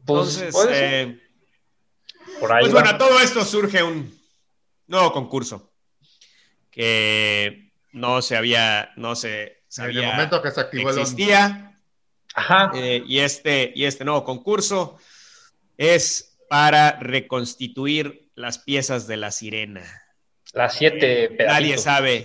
Pues, 0.04 0.40
Entonces, 0.40 0.54
eh, 0.70 1.20
pues 2.40 2.72
bueno, 2.72 2.98
todo 2.98 3.18
esto 3.20 3.44
surge 3.44 3.82
un 3.82 4.16
nuevo 4.86 5.12
concurso 5.12 5.72
que 6.70 7.72
no 7.92 8.22
se 8.22 8.36
había, 8.36 8.90
no 8.96 9.16
se 9.16 9.62
sabía. 9.68 10.02
En 10.02 10.08
el 10.08 10.12
momento 10.12 10.42
que 10.42 10.50
se 10.50 10.60
activó 10.60 10.90
existía. 10.90 11.80
Ajá. 12.34 12.70
Eh, 12.74 13.02
y, 13.06 13.18
este, 13.20 13.72
y 13.74 13.84
este 13.84 14.04
nuevo 14.04 14.24
concurso 14.24 14.98
es 15.76 16.38
para 16.48 16.98
reconstituir 17.00 18.30
las 18.34 18.58
piezas 18.58 19.06
de 19.06 19.16
la 19.16 19.30
sirena. 19.30 19.82
Las 20.54 20.74
siete 20.74 21.36
Nadie 21.46 21.76
sabe. 21.76 22.24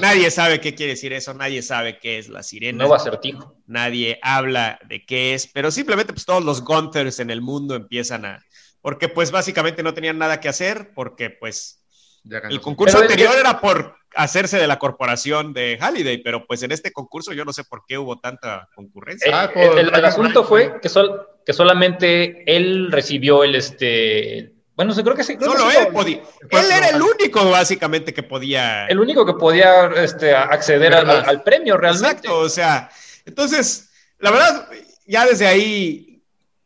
Nadie 0.00 0.30
sabe 0.30 0.60
qué 0.60 0.74
quiere 0.74 0.92
decir 0.92 1.12
eso, 1.12 1.34
nadie 1.34 1.62
sabe 1.62 1.98
qué 1.98 2.18
es 2.18 2.28
la 2.28 2.42
sirena. 2.42 2.84
No 2.84 2.90
va 2.90 2.96
a 2.96 3.00
ser 3.00 3.18
tico. 3.18 3.56
Nadie 3.66 4.18
habla 4.22 4.78
de 4.88 5.04
qué 5.04 5.34
es, 5.34 5.46
pero 5.46 5.70
simplemente 5.70 6.12
pues 6.12 6.26
todos 6.26 6.44
los 6.44 6.64
Gunthers 6.64 7.20
en 7.20 7.30
el 7.30 7.40
mundo 7.40 7.74
empiezan 7.74 8.24
a... 8.24 8.44
Porque 8.80 9.08
pues 9.08 9.30
básicamente 9.30 9.82
no 9.82 9.94
tenían 9.94 10.18
nada 10.18 10.40
que 10.40 10.48
hacer, 10.48 10.92
porque 10.94 11.30
pues 11.30 11.84
el 12.28 12.60
concurso 12.60 12.98
anterior 12.98 13.34
era 13.38 13.60
por 13.60 13.96
hacerse 14.14 14.58
de 14.58 14.66
la 14.66 14.78
corporación 14.78 15.52
de 15.52 15.78
Halliday, 15.80 16.18
pero 16.18 16.46
pues 16.46 16.62
en 16.62 16.72
este 16.72 16.92
concurso 16.92 17.32
yo 17.32 17.44
no 17.44 17.52
sé 17.52 17.64
por 17.64 17.84
qué 17.86 17.98
hubo 17.98 18.18
tanta 18.18 18.68
concurrencia. 18.74 19.30
Ah, 19.32 19.50
el, 19.54 19.94
asunto 20.04 20.44
fue 20.44 20.80
que, 20.80 20.88
sol, 20.88 21.28
que 21.46 21.52
solamente 21.52 22.42
él 22.46 22.90
recibió 22.90 23.44
el 23.44 23.54
este 23.54 24.54
bueno, 24.84 24.94
creo 24.94 25.14
que 25.14 25.24
sí. 25.24 25.36
Solo 25.38 25.70
él 25.70 25.88
podía. 25.92 26.22
Él 26.50 26.72
era 26.72 26.88
el 26.88 27.02
único, 27.02 27.50
básicamente, 27.50 28.14
que 28.14 28.22
podía. 28.22 28.86
El 28.86 28.98
único 28.98 29.26
que 29.26 29.34
podía 29.34 29.86
este, 29.88 30.34
acceder 30.34 30.94
al, 30.94 31.42
premio, 31.42 31.76
realmente. 31.76 32.08
Exacto, 32.08 32.38
o 32.38 32.48
sea. 32.48 32.90
Entonces, 33.26 33.90
la 34.18 34.30
verdad, 34.30 34.68
ya 35.06 35.26
desde 35.26 35.46
ahí. 35.46 36.22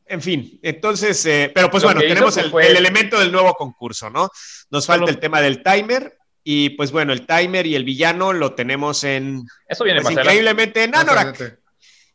En 0.06 0.20
fin, 0.20 0.60
entonces, 0.62 1.24
eh, 1.26 1.50
pero 1.52 1.70
pues 1.70 1.82
bueno, 1.82 1.98
tenemos 1.98 2.36
el, 2.36 2.52
elemento 2.54 3.18
del 3.18 3.32
nuevo 3.32 3.54
concurso, 3.54 4.10
¿no? 4.10 4.30
Nos 4.70 4.86
falta 4.86 5.10
el 5.10 5.18
tema 5.18 5.40
del 5.40 5.62
timer, 5.62 6.16
y 6.44 6.70
pues 6.70 6.92
bueno, 6.92 7.12
el 7.12 7.26
timer 7.26 7.66
y 7.66 7.74
el 7.74 7.82
villano 7.82 8.32
lo 8.32 8.54
tenemos 8.54 9.02
en. 9.02 9.44
Eso 9.66 9.82
viene 9.82 10.02
pues, 10.02 10.12
increíblemente 10.12 10.84
en 10.84 10.94
Anorak. 10.94 11.58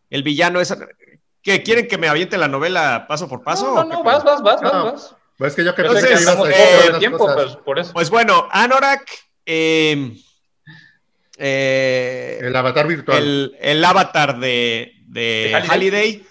El 0.09 0.23
villano 0.23 0.61
es. 0.61 0.73
¿Qué? 1.41 1.61
¿Quieren 1.63 1.87
que 1.87 1.97
me 1.97 2.07
aviente 2.07 2.37
la 2.37 2.47
novela 2.47 3.05
paso 3.05 3.27
por 3.27 3.43
paso? 3.43 3.75
No, 3.75 3.83
no, 3.83 4.03
vas, 4.03 4.23
vas, 4.23 4.41
vas, 4.41 4.61
vas. 4.61 5.15
Pues 5.39 5.55
que 5.55 5.63
yo 5.63 5.73
que 5.73 5.83
pues, 5.83 6.03
pues, 7.17 7.55
por 7.63 7.79
eso. 7.79 7.93
Pues 7.93 8.09
bueno, 8.09 8.49
Anorak, 8.51 9.09
eh, 9.45 10.11
eh, 11.37 12.39
El 12.41 12.53
avatar 12.53 12.85
virtual. 12.87 13.17
el, 13.23 13.57
el 13.61 13.85
avatar 13.85 14.37
de, 14.37 14.91
de 15.05 15.21
¿De 15.21 15.51
Halliday? 15.55 15.69
Halliday, 15.69 16.25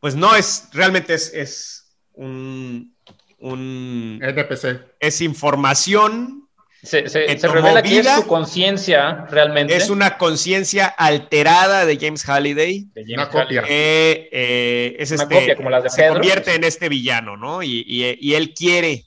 pues 0.00 0.14
no 0.14 0.34
es, 0.34 0.68
realmente 0.72 1.12
es, 1.12 1.30
es 1.34 1.92
un, 2.14 2.96
un- 3.38 4.18
NPC. 4.22 4.80
es 4.98 5.20
información, 5.20 6.41
Se, 6.82 7.08
se- 7.08 7.26
que 7.26 7.38
se 7.38 7.46
tomó 7.46 7.54
revela 7.54 7.80
que 7.80 7.98
es 8.00 8.08
su 8.08 8.26
conciencia 8.26 9.26
realmente. 9.30 9.76
es 9.76 9.88
una 9.88 10.18
conciencia 10.18 10.86
alterada 10.86 11.86
de 11.86 11.96
James 11.96 12.24
Halliday. 12.28 12.86
de 12.92 13.04
James 13.06 13.28
una. 13.32 13.42
Halliday. 13.42 13.64
eh, 13.70 14.96
es 14.98 15.12
Una 15.12 15.22
este, 15.22 15.34
copia, 15.36 15.56
como 15.56 15.70
las 15.70 15.84
de 15.84 15.90
se 15.90 16.02
Pedro. 16.02 16.14
convierte 16.14 16.54
en 16.56 16.64
este 16.64 16.88
villano, 16.88 17.36
¿no? 17.36 17.62
Y, 17.62 17.84
y- 17.86 18.18
y 18.20 18.34
él 18.34 18.52
quiere 18.52 19.04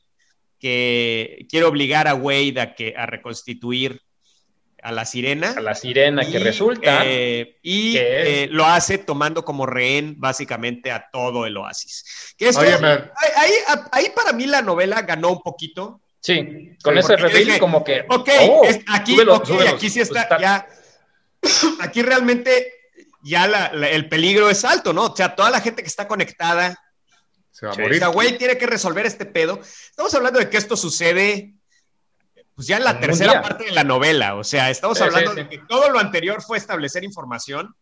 que 0.59 1.45
quiere 1.49 1.65
obligar 1.65 2.07
a 2.07 2.15
Wade 2.15 2.61
a 2.61 2.75
que 2.75 2.93
a 2.97 3.05
reconstituir 3.05 4.01
a 4.81 4.91
la 4.91 5.03
sirena. 5.03 5.53
A 5.57 5.61
la 5.61 5.75
sirena 5.75 6.23
que 6.23 6.37
Y, 6.37 6.43
resulta. 6.43 7.01
eh, 7.05 7.57
y 7.61 7.93
que 7.93 8.43
eh, 8.43 8.47
lo 8.51 8.65
hace 8.65 8.99
tomando 8.99 9.43
como 9.43 9.65
rehén 9.65 10.15
básicamente 10.17 10.91
a 10.91 11.07
todo 11.11 11.45
el 11.45 11.57
oasis. 11.57 12.33
Que 12.37 12.49
esto- 12.49 12.61
Oye, 12.61 12.73
ahí, 12.75 13.51
ahí- 13.67 13.79
ahí 13.91 14.05
para 14.15 14.31
mí 14.31 14.45
la 14.45 14.61
novela 14.61 15.01
ganó 15.01 15.31
un 15.31 15.41
poquito. 15.41 16.01
Sí, 16.25 16.75
con 16.83 16.93
Sí, 16.93 16.99
ese 16.99 17.15
reveal 17.17 17.45
dije, 17.45 17.59
como 17.59 17.83
que. 17.83 18.05
Ok, 18.09 18.29
oh, 18.49 18.63
es- 18.65 18.79
aquí, 18.87 19.17
aquí 19.67 19.89
sí 19.89 19.99
Pues 19.99 20.09
está, 20.09 20.37
ya. 20.39 20.67
Aquí 21.79 22.01
realmente 22.01 22.73
ya 23.21 23.47
la- 23.47 23.71
la- 23.73 23.89
el 23.89 24.09
peligro 24.09 24.49
es 24.49 24.65
alto, 24.65 24.93
¿no? 24.93 25.05
O 25.05 25.15
sea, 25.15 25.35
toda 25.35 25.49
la 25.51 25.61
gente 25.61 25.81
que 25.83 25.87
está 25.87 26.07
conectada 26.07 26.81
Se 27.51 27.65
va 27.67 27.73
a 27.73 27.75
morir. 27.77 28.03
güey, 28.13 28.37
tiene 28.37 28.57
que 28.57 28.65
resolver 28.65 29.05
este 29.05 29.25
pedo. 29.25 29.59
Estamos 29.61 30.13
hablando 30.15 30.39
de 30.39 30.49
que 30.49 30.57
esto 30.57 30.75
sucede, 30.75 31.53
pues 32.55 32.67
ya 32.67 32.77
en 32.77 32.83
la 32.83 32.91
En 32.91 32.99
tercera 32.99 33.33
día. 33.33 33.41
parte 33.41 33.65
de 33.65 33.71
la 33.71 33.83
novela. 33.83 34.35
O 34.35 34.43
sea, 34.43 34.69
estamos 34.71 34.97
Sí, 34.97 35.03
hablando 35.03 35.31
sí, 35.33 35.37
sí. 35.37 35.43
de 35.43 35.49
que 35.49 35.57
todo 35.67 35.89
lo 35.89 35.99
anterior 35.99 36.41
fue 36.41 36.57
establecer 36.57 37.03
información. 37.03 37.75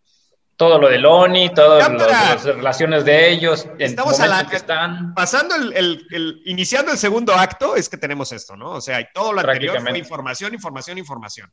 Todo 0.55 0.77
lo 0.77 0.87
de 0.87 0.99
Loni, 0.99 1.51
todas 1.53 1.91
las 1.91 2.43
relaciones 2.45 3.03
de 3.05 3.31
ellos, 3.31 3.67
Estamos 3.79 4.19
el 4.19 4.25
a 4.25 4.27
la- 4.27 4.33
momento 4.35 4.51
que 4.51 4.57
están. 4.57 5.13
Pasando 5.15 5.55
el, 5.55 5.73
el- 5.73 6.07
el- 6.11 6.41
iniciando 6.45 6.91
el 6.91 6.97
segundo 6.99 7.33
acto, 7.33 7.75
es 7.75 7.89
que 7.89 7.97
tenemos 7.97 8.31
esto, 8.31 8.55
¿no? 8.55 8.71
O 8.73 8.81
sea, 8.81 9.01
y 9.01 9.07
todo 9.13 9.33
lo 9.33 9.39
anterior 9.39 9.81
fue 9.81 9.97
información, 9.97 10.53
información, 10.53 10.97
información. 10.99 11.51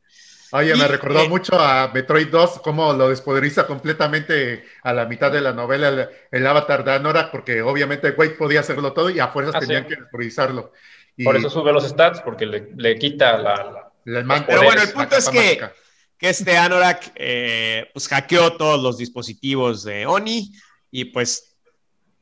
Oye, 0.51 0.75
Y, 0.75 0.77
me 0.77 0.87
recordó 0.87 1.21
eh, 1.21 1.29
mucho 1.29 1.59
a 1.59 1.89
Metroid 1.93 2.27
2, 2.27 2.59
cómo 2.63 2.93
lo 2.93 3.09
despoderiza 3.09 3.65
completamente 3.65 4.65
a 4.83 4.93
la 4.93 5.05
mitad 5.05 5.31
de 5.31 5.41
la 5.41 5.53
novela 5.53 5.87
el, 5.87 6.09
el 6.29 6.47
avatar 6.47 6.83
de 6.83 6.93
Anorak, 6.93 7.31
porque 7.31 7.61
obviamente 7.63 8.11
Wade 8.11 8.31
podía 8.31 8.59
hacerlo 8.59 8.93
todo 8.93 9.09
y 9.09 9.19
a 9.19 9.29
fuerzas 9.29 9.55
Ah, 9.55 9.59
tenían 9.61 9.83
sí. 9.83 9.89
que 9.89 10.01
despoderizarlo. 10.01 10.73
Y 11.17 11.23
Por 11.25 11.35
eso 11.37 11.49
sube 11.49 11.73
los 11.73 11.87
stats, 11.87 12.21
porque 12.21 12.45
le, 12.45 12.69
le 12.75 12.97
quita 12.99 13.37
la. 13.37 13.91
Pero 14.03 14.63
bueno, 14.63 14.81
el 14.81 14.89
punto 14.91 15.15
es 15.17 15.27
que- 15.29 15.37
mágica. 15.37 15.73
Que 16.21 16.29
este 16.29 16.55
Anorak, 16.55 17.13
eh, 17.15 17.89
pues 17.93 18.07
hackeó 18.07 18.53
todos 18.53 18.79
los 18.79 18.99
dispositivos 18.99 19.83
de 19.83 20.05
Oni 20.05 20.53
y 20.91 21.05
pues... 21.05 21.57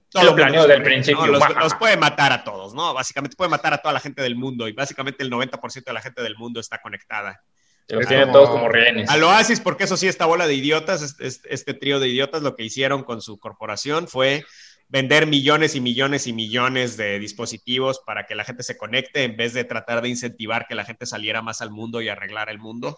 Sí, 0.08 0.24
lo 0.24 0.34
planeó 0.34 0.62
se 0.64 0.70
del 0.70 0.84
principio. 0.84 1.26
¿no? 1.26 1.34
Los, 1.34 1.56
los 1.58 1.76
puede 1.76 1.98
matar 1.98 2.32
a 2.32 2.46
todos, 2.46 2.74
¿no? 2.74 2.94
Básicamente 2.94 3.36
puede 3.36 3.50
matar 3.50 3.74
a 3.74 3.80
toda 3.80 3.94
la 3.94 4.00
gente 4.00 4.22
del 4.22 4.38
mundo 4.38 4.70
y 4.70 4.72
básicamente 4.72 5.22
el 5.22 5.30
90% 5.30 5.84
de 5.84 5.94
la 5.94 6.02
gente 6.02 6.24
del 6.24 6.38
mundo 6.38 6.62
está 6.62 6.82
conectada. 6.82 7.44
los 7.90 8.04
Es 8.04 8.08
tiene 8.08 8.26
todos 8.28 8.50
como 8.50 8.70
rehenes. 8.70 9.10
Al 9.10 9.22
Oasis, 9.22 9.60
porque 9.60 9.84
eso 9.84 9.98
sí, 9.98 10.08
esta 10.08 10.26
bola 10.26 10.48
de 10.48 10.54
idiotas, 10.54 11.02
este, 11.02 11.28
este- 11.28 11.54
este 11.54 11.74
trío 11.74 12.00
de 12.00 12.08
idiotas, 12.08 12.42
lo 12.42 12.56
que 12.56 12.64
hicieron 12.64 13.04
con 13.04 13.22
su 13.22 13.38
corporación 13.38 14.08
fue 14.08 14.46
vender 14.88 15.28
millones 15.28 15.76
y 15.76 15.82
millones 15.82 16.26
y 16.26 16.32
millones 16.32 16.96
de 16.96 17.20
dispositivos 17.20 18.00
para 18.06 18.26
que 18.26 18.34
la 18.34 18.46
gente 18.46 18.64
se 18.64 18.78
conecte 18.78 19.24
en 19.26 19.36
vez 19.36 19.54
de 19.54 19.66
tratar 19.66 20.02
de 20.02 20.08
incentivar 20.08 20.68
que 20.68 20.74
la 20.76 20.86
gente 20.86 21.06
saliera 21.06 21.42
más 21.42 21.60
al 21.62 21.70
mundo 21.70 22.02
y 22.02 22.08
arreglar 22.08 22.50
el 22.50 22.60
mundo. 22.60 22.98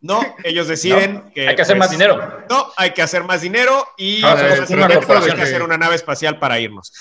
No, 0.00 0.20
ellos 0.44 0.68
deciden 0.68 1.14
No, 1.14 1.32
que... 1.32 1.48
hay 1.48 1.56
que 1.56 1.62
hacer 1.62 1.76
pues, 1.76 1.88
más 1.88 1.90
dinero. 1.90 2.44
No, 2.48 2.72
hay 2.76 2.90
que 2.92 3.02
hacer 3.02 3.24
más 3.24 3.40
dinero 3.40 3.86
y 3.96 4.22
Ah, 4.22 4.34
vamos 4.34 4.42
a 4.42 4.62
hacer 4.62 5.34
que- 5.36 5.42
hacer 5.42 5.62
una 5.62 5.76
nave 5.78 5.94
espacial 5.96 6.38
para 6.38 6.60
irnos. 6.60 6.92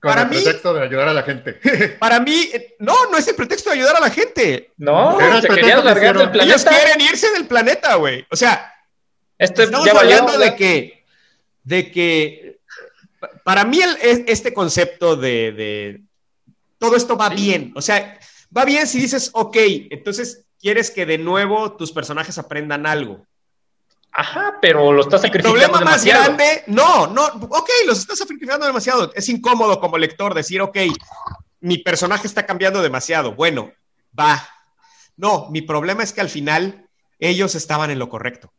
Con 0.00 0.10
para 0.10 0.22
el 0.22 0.28
mí- 0.28 0.36
pretexto 0.42 0.74
de 0.74 0.82
ayudar 0.82 1.08
a 1.08 1.14
la 1.14 1.22
gente. 1.22 1.54
Para 2.00 2.18
mí, 2.20 2.50
no, 2.80 2.94
no 3.10 3.16
es 3.16 3.26
el 3.28 3.36
pretexto 3.36 3.70
de 3.70 3.76
ayudar 3.76 3.96
a 3.96 4.00
la 4.00 4.10
gente. 4.10 4.72
No, 4.76 5.16
se 5.40 5.48
querían 5.48 5.84
largar 5.84 6.16
del. 6.18 6.40
Ellos 6.40 6.62
planeta. 6.62 6.70
quieren 6.84 7.00
irse 7.00 7.30
del 7.30 7.46
planeta, 7.46 7.94
güey. 7.94 8.26
O 8.30 8.36
sea, 8.36 8.68
Este 9.38 9.62
Estamos 9.64 9.86
ya 9.86 9.94
valió, 9.94 10.16
hablando 10.18 10.38
de 10.38 10.54
que, 10.56 11.04
de 11.64 11.90
que, 11.92 12.58
pa- 13.20 13.30
para 13.44 13.64
mí 13.64 13.80
el- 13.80 14.24
este 14.28 14.52
concepto 14.52 15.14
de, 15.16 15.52
de 15.52 16.00
todo 16.78 16.96
esto 16.96 17.16
va 17.16 17.28
Sí. 17.30 17.36
bien. 17.36 17.72
O 17.76 17.80
sea, 17.82 18.18
va 18.56 18.64
bien 18.64 18.86
si 18.88 18.98
dices, 19.00 19.30
ok, 19.32 19.56
entonces 19.90 20.44
quieres 20.62 20.90
que 20.90 21.04
de 21.04 21.18
nuevo 21.18 21.76
tus 21.76 21.92
personajes 21.92 22.38
aprendan 22.38 22.86
algo. 22.86 23.26
Ajá, 24.12 24.58
pero 24.60 24.92
lo 24.92 25.00
estás 25.02 25.24
El 25.24 25.28
sacrificando 25.28 25.58
problema 25.58 25.80
más 25.84 26.04
demasiado. 26.04 26.36
grande, 26.36 26.64
no, 26.66 27.06
no, 27.08 27.26
ok, 27.26 27.70
los 27.86 27.98
estás 27.98 28.18
sacrificando 28.18 28.66
demasiado. 28.66 29.10
Es 29.14 29.28
incómodo 29.28 29.80
como 29.80 29.98
lector 29.98 30.34
decir, 30.34 30.60
ok, 30.60 30.78
mi 31.60 31.78
personaje 31.78 32.26
está 32.26 32.46
cambiando 32.46 32.82
demasiado. 32.82 33.34
Bueno, 33.34 33.72
va. 34.18 34.48
No, 35.16 35.48
mi 35.50 35.62
problema 35.62 36.02
es 36.02 36.12
que 36.12 36.20
al 36.20 36.28
final 36.28 36.88
ellos 37.18 37.54
estaban 37.54 37.90
en 37.90 37.98
lo 37.98 38.08
correcto. 38.08 38.52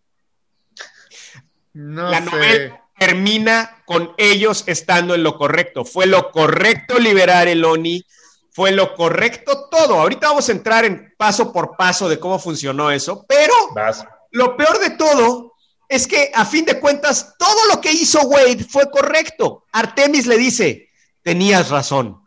No 1.74 2.10
la 2.10 2.20
sé. 2.20 2.26
novela 2.26 2.84
termina 2.98 3.84
con 3.86 4.14
ellos 4.18 4.64
estando 4.68 5.16
en 5.16 5.24
lo 5.24 5.38
correcto. 5.38 5.86
Fue 5.86 6.06
lo 6.06 6.32
correcto 6.32 7.00
liberar 7.00 7.48
el 7.48 7.66
ONI, 7.66 8.06
fue 8.54 8.72
lo 8.72 8.94
correcto 8.96 9.68
todo. 9.70 10.00
Ahorita 10.00 10.30
vamos 10.30 10.48
a 10.48 10.52
entrar 10.52 10.86
en 10.86 11.14
paso 11.18 11.52
por 11.52 11.76
paso 11.76 12.08
de 12.08 12.20
cómo 12.20 12.40
funcionó 12.40 12.92
eso, 12.92 13.26
pero 13.28 13.54
Vas. 13.76 14.06
lo 14.32 14.56
peor 14.56 14.80
de 14.80 14.92
todo 14.92 15.54
es 15.90 16.08
que 16.08 16.32
a 16.34 16.46
fin 16.46 16.64
de 16.66 16.80
cuentas 16.80 17.36
todo 17.38 17.68
lo 17.74 17.82
que 17.82 17.92
hizo 17.92 18.22
Wade 18.22 18.64
fue 18.64 18.90
correcto. 18.90 19.66
Artemis 19.72 20.28
le 20.28 20.38
dice, 20.38 20.90
tenías 21.24 21.70
razón. 21.70 22.24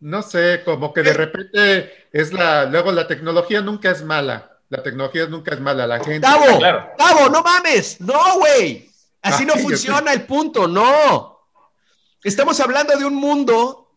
No 0.00 0.22
sé, 0.22 0.62
como 0.64 0.92
que 0.92 1.02
de 1.02 1.12
repente 1.12 2.08
es 2.12 2.32
la. 2.32 2.64
Luego 2.64 2.92
la 2.92 3.06
tecnología 3.06 3.60
nunca 3.60 3.90
es 3.90 4.02
mala. 4.02 4.58
La 4.68 4.82
tecnología 4.82 5.26
nunca 5.26 5.54
es 5.54 5.60
mala. 5.60 5.86
La 5.86 5.98
gente. 5.98 6.20
Tavo, 6.20 6.58
claro. 6.58 6.90
Tavo, 6.96 7.28
no 7.28 7.42
mames, 7.42 8.00
no, 8.00 8.38
güey. 8.38 8.88
Así 9.22 9.44
no 9.44 9.54
Ay, 9.56 9.62
funciona 9.62 10.12
el 10.12 10.22
punto, 10.24 10.68
no. 10.68 11.40
Estamos 12.22 12.60
hablando 12.60 12.96
de 12.96 13.04
un 13.04 13.14
mundo 13.14 13.87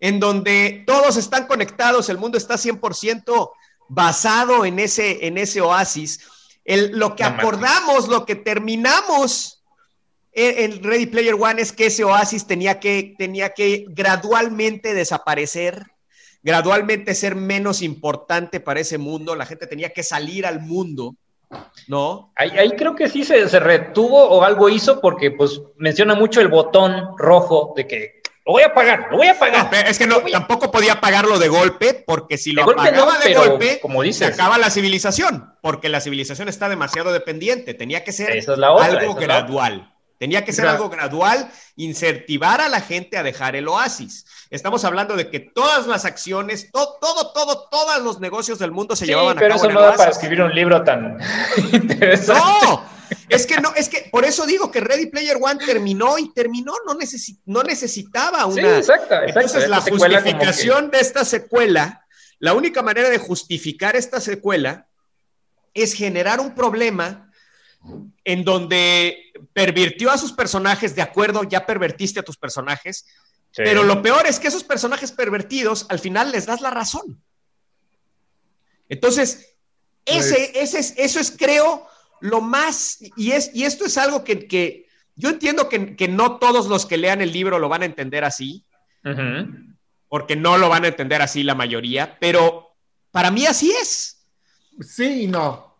en 0.00 0.18
donde 0.18 0.82
todos 0.86 1.16
están 1.16 1.46
conectados, 1.46 2.08
el 2.08 2.18
mundo 2.18 2.38
está 2.38 2.54
100% 2.56 3.50
basado 3.88 4.64
en 4.64 4.78
ese, 4.78 5.26
en 5.26 5.36
ese 5.38 5.60
oasis. 5.60 6.20
El- 6.64 6.98
lo 6.98 7.14
que 7.16 7.24
acordamos, 7.24 8.08
lo 8.08 8.24
que 8.24 8.34
terminamos 8.36 9.62
en, 10.32 10.72
en 10.72 10.82
Ready 10.82 11.06
Player 11.06 11.34
One 11.34 11.60
es 11.60 11.72
que 11.72 11.86
ese 11.86 12.04
oasis 12.04 12.46
tenía 12.46 12.78
que, 12.80 13.14
tenía 13.18 13.50
que 13.50 13.84
gradualmente 13.88 14.94
desaparecer, 14.94 15.84
gradualmente 16.42 17.14
ser 17.14 17.34
menos 17.34 17.82
importante 17.82 18.60
para 18.60 18.80
ese 18.80 18.96
mundo, 18.96 19.34
la 19.36 19.44
gente 19.44 19.66
tenía 19.66 19.90
que 19.90 20.02
salir 20.02 20.46
al 20.46 20.60
mundo, 20.60 21.14
¿no? 21.88 22.32
Ahí, 22.36 22.50
ahí 22.50 22.70
creo 22.70 22.94
que 22.94 23.08
sí 23.08 23.24
se, 23.24 23.46
se 23.48 23.58
retuvo 23.60 24.22
o 24.22 24.42
algo 24.44 24.68
hizo 24.68 25.00
porque 25.00 25.32
pues 25.32 25.60
menciona 25.76 26.14
mucho 26.14 26.40
el 26.40 26.48
botón 26.48 27.14
rojo 27.18 27.74
de 27.76 27.86
que 27.88 28.19
lo 28.46 28.52
voy 28.52 28.62
a 28.62 28.72
pagar, 28.74 29.08
lo 29.10 29.16
voy 29.18 29.28
a 29.28 29.38
pagar. 29.38 29.68
pero 29.70 29.88
es 29.88 29.98
que 29.98 30.06
no, 30.06 30.16
a- 30.16 30.24
tampoco 30.30 30.70
podía 30.70 31.00
pagarlo 31.00 31.38
de 31.38 31.48
golpe, 31.48 31.94
porque 32.06 32.38
si 32.38 32.52
lo 32.52 32.62
De 32.62 32.66
golpe 32.66 32.80
apagaba 32.88 33.12
no, 33.14 33.18
de 33.18 33.24
pero 33.24 33.44
golpe, 33.50 33.80
como 33.80 34.00
se 34.02 34.06
dices. 34.06 34.32
acaba 34.34 34.58
la 34.58 34.70
civilización, 34.70 35.54
porque 35.60 35.88
la 35.88 36.00
civilización 36.00 36.48
está 36.48 36.68
demasiado 36.68 37.12
dependiente. 37.12 37.74
Tenía 37.74 38.02
que 38.04 38.12
ser 38.12 38.30
Esa 38.36 38.52
es 38.52 38.58
la 38.58 38.72
otra, 38.72 38.86
algo 38.86 38.98
esa 39.00 39.08
es 39.10 39.14
la 39.16 39.22
gradual. 39.22 39.94
Tenía 40.18 40.44
que 40.44 40.52
ser 40.52 40.66
algo 40.66 40.90
gradual, 40.90 41.50
incentivar 41.76 42.60
a 42.60 42.68
la 42.68 42.82
gente 42.82 43.16
a 43.16 43.22
dejar 43.22 43.56
el 43.56 43.66
oasis. 43.68 44.26
Estamos 44.50 44.84
hablando 44.84 45.16
de 45.16 45.30
que 45.30 45.40
todas 45.40 45.86
las 45.86 46.04
acciones, 46.04 46.70
to- 46.72 46.98
todo, 47.00 47.32
todo, 47.32 47.68
todos 47.70 48.02
los 48.02 48.20
negocios 48.20 48.58
del 48.58 48.70
mundo 48.70 48.94
se 48.96 49.06
Sí, 49.06 49.12
llevaban 49.12 49.38
a 49.38 49.40
pero 49.40 49.54
cabo 49.54 49.60
eso 49.62 49.68
en 49.70 49.74
no 49.74 49.80
da 49.80 49.94
para 49.94 50.10
escribir 50.10 50.42
un 50.42 50.54
libro 50.54 50.82
tan 50.84 51.18
interesante. 51.72 52.42
No, 52.66 52.84
es 53.28 53.46
que 53.46 53.60
no, 53.60 53.72
es 53.74 53.88
que 53.88 54.08
por 54.10 54.24
eso 54.24 54.46
digo 54.46 54.70
que 54.70 54.80
Ready 54.80 55.06
Player 55.06 55.38
One 55.40 55.64
terminó 55.64 56.18
y 56.18 56.32
terminó, 56.32 56.72
no, 56.86 56.94
necesi- 56.94 57.38
no 57.46 57.62
necesitaba 57.62 58.44
Sí, 58.52 58.60
una. 58.60 58.78
exacto, 58.78 59.14
exacto. 59.14 59.40
Entonces, 59.40 59.68
la 59.68 59.84
que- 59.84 59.90
justificación 59.92 60.90
de 60.90 61.00
esta 61.00 61.24
secuela, 61.24 62.06
la 62.38 62.54
única 62.54 62.82
manera 62.82 63.10
de 63.10 63.18
justificar 63.18 63.96
esta 63.96 64.20
secuela 64.20 64.86
es 65.74 65.94
generar 65.94 66.40
un 66.40 66.54
problema 66.54 67.30
en 68.24 68.44
donde 68.44 69.32
pervirtió 69.52 70.10
a 70.10 70.18
sus 70.18 70.32
personajes, 70.32 70.94
de 70.94 71.02
acuerdo, 71.02 71.44
ya 71.44 71.64
pervertiste 71.66 72.20
a 72.20 72.22
tus 72.22 72.36
personajes, 72.36 73.06
Sí. 73.52 73.62
pero 73.64 73.82
lo 73.82 74.00
peor 74.02 74.26
es 74.26 74.38
que 74.38 74.48
esos 74.48 74.62
personajes 74.64 75.10
pervertidos 75.12 75.86
al 75.88 75.98
final 75.98 76.30
les 76.30 76.46
das 76.46 76.60
la 76.60 76.70
razón. 76.70 77.20
Entonces, 78.88 79.54
ese, 80.04 80.52
ese 80.60 80.78
es, 80.78 80.94
eso 80.96 81.20
es, 81.20 81.30
creo, 81.36 81.86
lo 82.20 82.40
más, 82.40 82.98
y, 83.16 83.32
es, 83.32 83.50
y 83.54 83.64
esto 83.64 83.84
es 83.84 83.96
algo 83.98 84.24
que, 84.24 84.46
que 84.46 84.86
yo 85.16 85.30
entiendo 85.30 85.68
que, 85.68 85.96
que 85.96 86.08
no 86.08 86.38
todos 86.38 86.66
los 86.66 86.86
que 86.86 86.96
lean 86.96 87.20
el 87.20 87.32
libro 87.32 87.58
lo 87.58 87.68
van 87.68 87.82
a 87.82 87.86
entender 87.86 88.24
así, 88.24 88.64
porque 90.08 90.36
no 90.36 90.58
lo 90.58 90.68
van 90.68 90.84
a 90.84 90.88
entender 90.88 91.22
así 91.22 91.42
la 91.42 91.54
mayoría, 91.54 92.18
pero 92.20 92.74
para 93.10 93.30
mí 93.30 93.46
así 93.46 93.70
es. 93.70 94.26
Sí 94.80 95.24
y 95.24 95.26
no. 95.26 95.76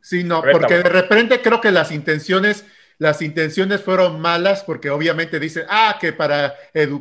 Sí, 0.00 0.24
no, 0.24 0.42
porque 0.42 0.78
de 0.78 0.88
repente 0.88 1.40
creo 1.40 1.60
que 1.60 1.70
las 1.70 1.92
intenciones, 1.92 2.64
las 3.02 3.20
intenciones 3.20 3.80
fueron 3.80 4.20
malas, 4.20 4.62
porque 4.62 4.88
obviamente 4.88 5.40
dicen, 5.40 5.64
ah, 5.68 5.98
que 6.00 6.12
para, 6.12 6.54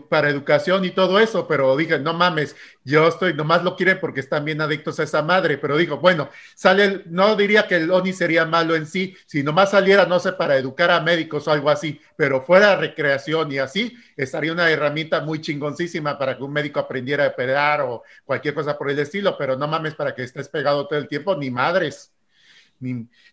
para 0.10 0.30
educación 0.30 0.84
y 0.84 0.90
todo 0.90 1.20
eso, 1.20 1.48
pero 1.48 1.78
dije, 1.78 2.00
no 2.00 2.16
mames, 2.16 2.56
yo 2.84 3.08
estoy, 3.08 3.36
nomás 3.36 3.64
lo 3.64 3.76
quieren 3.76 4.00
porque 4.00 4.20
están 4.20 4.44
bien 4.44 4.62
adictos 4.62 5.00
a 5.00 5.04
esa 5.04 5.22
madre, 5.22 5.60
pero 5.60 5.78
digo, 5.78 5.98
bueno, 6.00 6.32
sale, 6.56 7.04
no 7.06 7.36
diría 7.36 7.68
que 7.68 7.76
el 7.76 7.92
ONI 7.92 8.14
sería 8.14 8.46
malo 8.46 8.76
en 8.76 8.88
sí, 8.88 9.16
si 9.28 9.44
nomás 9.44 9.70
saliera, 9.70 10.08
no 10.08 10.20
sé, 10.20 10.34
para 10.34 10.58
educar 10.58 10.90
a 10.90 11.02
médicos 11.02 11.48
o 11.48 11.52
algo 11.52 11.70
así, 11.70 12.02
pero 12.16 12.42
fuera 12.42 12.76
recreación 12.76 13.52
y 13.52 13.60
así, 13.60 13.96
estaría 14.18 14.54
una 14.54 14.72
herramienta 14.72 15.22
muy 15.22 15.40
chingoncísima 15.40 16.18
para 16.18 16.36
que 16.36 16.42
un 16.42 16.52
médico 16.52 16.80
aprendiera 16.80 17.28
a 17.28 17.36
pedar 17.36 17.82
o 17.82 18.02
cualquier 18.26 18.56
cosa 18.56 18.76
por 18.76 18.90
el 18.90 18.98
estilo, 18.98 19.38
pero 19.38 19.56
no 19.56 19.68
mames 19.68 19.94
para 19.94 20.16
que 20.16 20.24
estés 20.24 20.50
pegado 20.50 20.88
todo 20.88 20.98
el 20.98 21.08
tiempo, 21.08 21.36
ni 21.36 21.52
madres. 21.52 22.12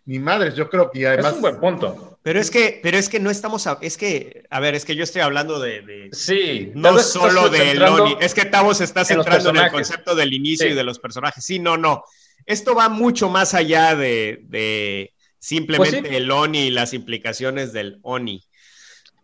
Ni 0.09 0.17
madres, 0.17 0.55
yo 0.55 0.67
creo 0.71 0.89
que 0.89 1.05
además. 1.05 1.27
es 1.31 1.35
un 1.35 1.41
buen 1.41 1.59
punto. 1.59 2.17
Pero 2.23 2.39
es 2.39 2.49
que, 2.49 2.79
pero 2.81 2.97
es 2.97 3.09
que 3.09 3.19
no 3.19 3.29
estamos, 3.29 3.67
a- 3.67 3.77
es 3.81 3.95
que, 3.95 4.43
a 4.49 4.59
ver, 4.59 4.73
es 4.73 4.83
que 4.83 4.95
yo 4.95 5.03
estoy 5.03 5.21
hablando 5.21 5.59
de, 5.59 5.81
de- 5.83 6.09
Sí. 6.13 6.71
no 6.73 6.97
solo 6.97 7.49
de 7.49 7.75
Loni, 7.75 8.17
es 8.19 8.33
que 8.33 8.45
Tavo 8.45 8.73
se 8.73 8.85
está 8.85 9.05
centrando 9.05 9.51
en, 9.51 9.57
el 9.57 9.69
concepto 9.71 10.15
del 10.15 10.33
inicio 10.33 10.65
Sí. 10.65 10.73
y 10.73 10.75
de 10.75 10.83
los 10.83 10.97
personajes. 10.97 11.45
Sí, 11.45 11.59
no, 11.59 11.77
no. 11.77 12.03
Esto 12.47 12.73
va 12.73 12.89
mucho 12.89 13.29
más 13.29 13.53
allá 13.53 13.95
de, 13.95 14.39
de 14.47 15.13
simplemente 15.37 15.99
Pues 15.99 16.09
sí. 16.09 16.15
el 16.15 16.31
Oni 16.31 16.59
y 16.67 16.71
las 16.71 16.93
implicaciones 16.95 17.71
del 17.71 17.99
Oni. 18.01 18.41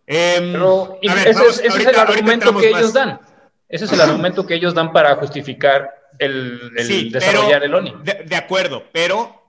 Em, 0.06 0.52
Pero 0.52 1.00
y 1.02 1.10
a 1.10 1.16
ver, 1.16 1.28
ese, 1.30 1.40
vamos, 1.40 1.60
es, 1.64 1.76
el 1.76 1.96
argumento 1.96 2.56
que 2.58 2.70
más. 2.72 2.80
ellos 2.82 2.94
dan. 2.94 3.20
Ese 3.68 3.86
es 3.86 3.92
el 3.92 4.02
argumento 4.02 4.46
que 4.46 4.54
ellos 4.54 4.76
dan 4.76 4.94
para 4.94 5.16
justificar 5.16 5.90
el, 6.20 6.72
el 6.78 6.86
Sí, 6.86 7.10
desarrollar 7.10 7.62
pero- 7.62 7.66
el 7.66 7.74
ONI. 7.74 7.94
De, 8.04 8.24
de 8.26 8.36
acuerdo, 8.36 8.84
pero 8.94 9.42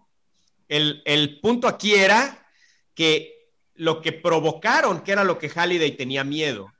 el, 0.68 1.02
el 1.04 1.40
punto 1.40 1.68
aquí 1.68 1.94
era 1.94 2.46
que 2.94 3.50
lo 3.74 4.00
que 4.00 4.12
provocaron, 4.12 5.00
que 5.02 5.12
era 5.12 5.24
lo 5.24 5.38
que 5.38 5.48
Halliday 5.50 5.92
tenía 5.92 6.24
miedo, 6.24 6.72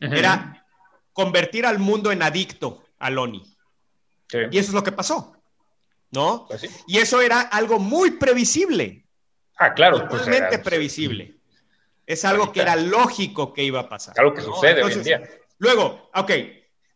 era 0.00 0.66
convertir 1.12 1.64
al 1.66 1.78
mundo 1.78 2.10
en 2.12 2.22
adicto 2.22 2.82
al 2.98 3.18
ONI. 3.18 3.42
Sí. 4.28 4.38
Y 4.50 4.58
eso 4.58 4.68
es 4.70 4.74
lo 4.74 4.82
que 4.82 4.92
pasó, 4.92 5.36
¿no? 6.10 6.46
Pues 6.48 6.62
sí. 6.62 6.68
Y 6.86 6.98
eso 6.98 7.20
era 7.20 7.40
algo 7.40 7.78
muy 7.78 8.12
previsible, 8.12 9.06
Ah, 9.58 9.72
claro. 9.74 9.98
pues, 10.08 10.22
totalmente 10.22 10.54
era- 10.56 10.62
previsible. 10.62 11.36
Es 12.06 12.24
algo 12.24 12.44
Ahorita. 12.44 12.52
que 12.54 12.60
era 12.60 12.76
lógico 12.76 13.52
que 13.52 13.62
iba 13.64 13.80
a 13.80 13.88
pasar. 13.88 14.18
Algo 14.18 14.34
que 14.34 14.40
¿no? 14.42 14.46
sucede 14.54 14.82
hoy 14.82 14.92
en 14.92 14.98
Entonces, 14.98 15.04
día. 15.04 15.30
Luego, 15.58 16.10
ok, 16.14 16.30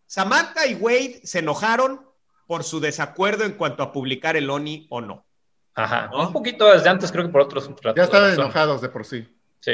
Samantha 0.07 0.67
y 0.67 0.75
Wade 0.75 1.21
se 1.25 1.39
enojaron 1.39 2.05
por 2.47 2.65
su 2.65 2.81
desacuerdo 2.81 3.45
en 3.45 3.53
cuanto 3.53 3.83
a 3.83 3.93
publicar 3.93 4.37
el 4.37 4.51
ONI 4.51 4.87
o 4.91 5.01
no. 5.01 5.25
Ajá. 5.77 6.09
¿no? 6.13 6.27
Un 6.29 6.33
poquito 6.33 6.73
desde 6.73 6.89
antes, 6.89 7.13
creo 7.13 7.25
que 7.27 7.31
por 7.31 7.43
otros. 7.43 7.71
Ya 7.95 8.03
estaban 8.05 8.33
enojados 8.33 8.81
de 8.81 8.89
por 8.89 9.05
sí. 9.05 9.29
Sí. 9.61 9.73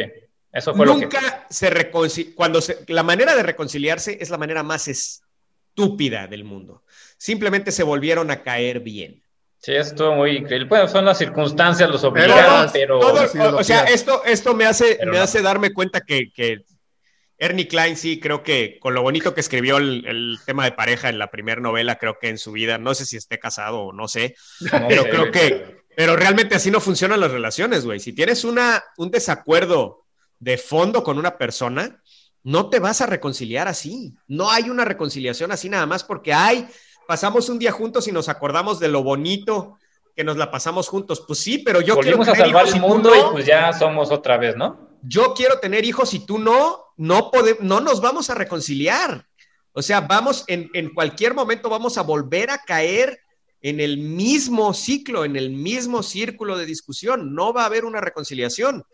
Eso 0.52 0.74
fue 0.74 0.84
lo 0.84 0.96
que. 0.96 1.02
Nunca 1.02 1.46
se 1.48 1.70
reconcilió. 1.70 2.34
Cuando 2.34 2.60
se- 2.60 2.84
la 2.88 3.02
manera 3.02 3.34
de 3.34 3.42
reconciliarse 3.42 4.18
es 4.20 4.28
la 4.28 4.36
manera 4.36 4.62
más 4.62 4.86
estúpida 4.88 6.26
del 6.26 6.44
mundo. 6.44 6.82
Simplemente 7.16 7.72
se 7.72 7.82
volvieron 7.82 8.30
a 8.30 8.42
caer 8.42 8.80
bien. 8.80 9.22
Sí, 9.58 9.72
estuvo 9.74 10.12
muy 10.16 10.32
increíble. 10.38 10.66
Bueno, 10.68 10.88
son 10.88 11.04
las 11.04 11.18
circunstancias, 11.18 11.88
los 11.88 12.00
Pero- 12.00 12.10
obligaron, 12.10 12.70
pero. 12.72 12.98
Todo- 12.98 13.22
o, 13.54 13.56
o 13.58 13.64
sea, 13.64 13.84
esto, 13.84 14.24
esto 14.24 14.54
me 14.54 14.66
hace, 14.66 14.96
Pero 14.98 15.12
me 15.12 15.18
no. 15.18 15.24
hace 15.24 15.40
darme 15.40 15.72
cuenta 15.72 16.00
que, 16.00 16.32
que 16.32 16.64
Ernie 17.38 17.68
Klein 17.68 17.96
sí, 17.96 18.18
creo 18.18 18.42
que 18.42 18.78
con 18.80 18.92
lo 18.94 19.02
bonito 19.02 19.34
que 19.34 19.40
escribió 19.40 19.76
el, 19.78 20.04
el 20.06 20.38
tema 20.44 20.64
de 20.64 20.72
pareja 20.72 21.08
en 21.08 21.18
la 21.18 21.30
primera 21.30 21.60
novela, 21.60 21.96
creo 21.96 22.18
que 22.20 22.28
en 22.28 22.38
su 22.38 22.50
vida, 22.52 22.78
no 22.78 22.94
sé 22.94 23.06
si 23.06 23.16
esté 23.16 23.38
casado 23.38 23.80
o 23.82 23.92
no 23.92 24.08
sé, 24.08 24.34
no 24.72 24.88
pero 24.88 25.02
sé, 25.04 25.08
creo 25.10 25.30
que, 25.30 25.81
pero 25.96 26.16
realmente 26.16 26.54
así 26.54 26.70
no 26.70 26.80
funcionan 26.80 27.20
las 27.20 27.30
relaciones, 27.30 27.84
güey. 27.84 28.00
Si 28.00 28.12
tienes 28.12 28.44
una, 28.44 28.82
un 28.96 29.10
desacuerdo 29.10 30.04
de 30.38 30.58
fondo 30.58 31.02
con 31.02 31.18
una 31.18 31.38
persona, 31.38 32.02
no 32.42 32.68
te 32.70 32.80
vas 32.80 33.00
a 33.00 33.06
reconciliar 33.06 33.68
así. 33.68 34.14
No 34.26 34.50
hay 34.50 34.70
una 34.70 34.84
reconciliación 34.84 35.52
así 35.52 35.68
nada 35.68 35.86
más 35.86 36.02
porque 36.04 36.32
hay, 36.32 36.66
pasamos 37.06 37.48
un 37.48 37.58
día 37.58 37.72
juntos 37.72 38.08
y 38.08 38.12
nos 38.12 38.28
acordamos 38.28 38.80
de 38.80 38.88
lo 38.88 39.02
bonito 39.02 39.78
que 40.16 40.24
nos 40.24 40.36
la 40.36 40.50
pasamos 40.50 40.88
juntos. 40.88 41.24
Pues 41.26 41.38
sí, 41.38 41.58
pero 41.58 41.80
yo 41.80 41.94
Volvimos 41.94 42.28
a 42.28 42.32
quiero 42.32 42.50
tener 42.50 42.52
salvar 42.52 42.66
hijos 42.66 42.74
el 42.74 42.78
y 42.78 42.88
mundo 42.88 43.10
no. 43.10 43.16
y 43.16 43.32
pues 43.32 43.46
ya 43.46 43.72
somos 43.72 44.10
otra 44.10 44.36
vez, 44.36 44.56
¿no? 44.56 44.90
Yo 45.02 45.34
quiero 45.34 45.58
tener 45.58 45.84
hijos 45.84 46.14
y 46.14 46.20
tú 46.20 46.38
no, 46.38 46.86
no 46.96 47.30
podemos, 47.30 47.62
no 47.62 47.80
nos 47.80 48.00
vamos 48.00 48.30
a 48.30 48.34
reconciliar. 48.34 49.26
O 49.72 49.82
sea, 49.82 50.02
vamos 50.02 50.44
en, 50.48 50.70
en 50.74 50.92
cualquier 50.92 51.34
momento 51.34 51.68
vamos 51.70 51.96
a 51.98 52.02
volver 52.02 52.50
a 52.50 52.58
caer 52.58 53.20
en 53.62 53.80
el 53.80 53.96
mismo 53.98 54.74
ciclo, 54.74 55.24
en 55.24 55.36
el 55.36 55.50
mismo 55.50 56.02
círculo 56.02 56.58
de 56.58 56.66
discusión. 56.66 57.34
No 57.34 57.52
va 57.52 57.62
a 57.62 57.66
haber 57.66 57.84
una 57.84 58.00
reconciliación 58.00 58.84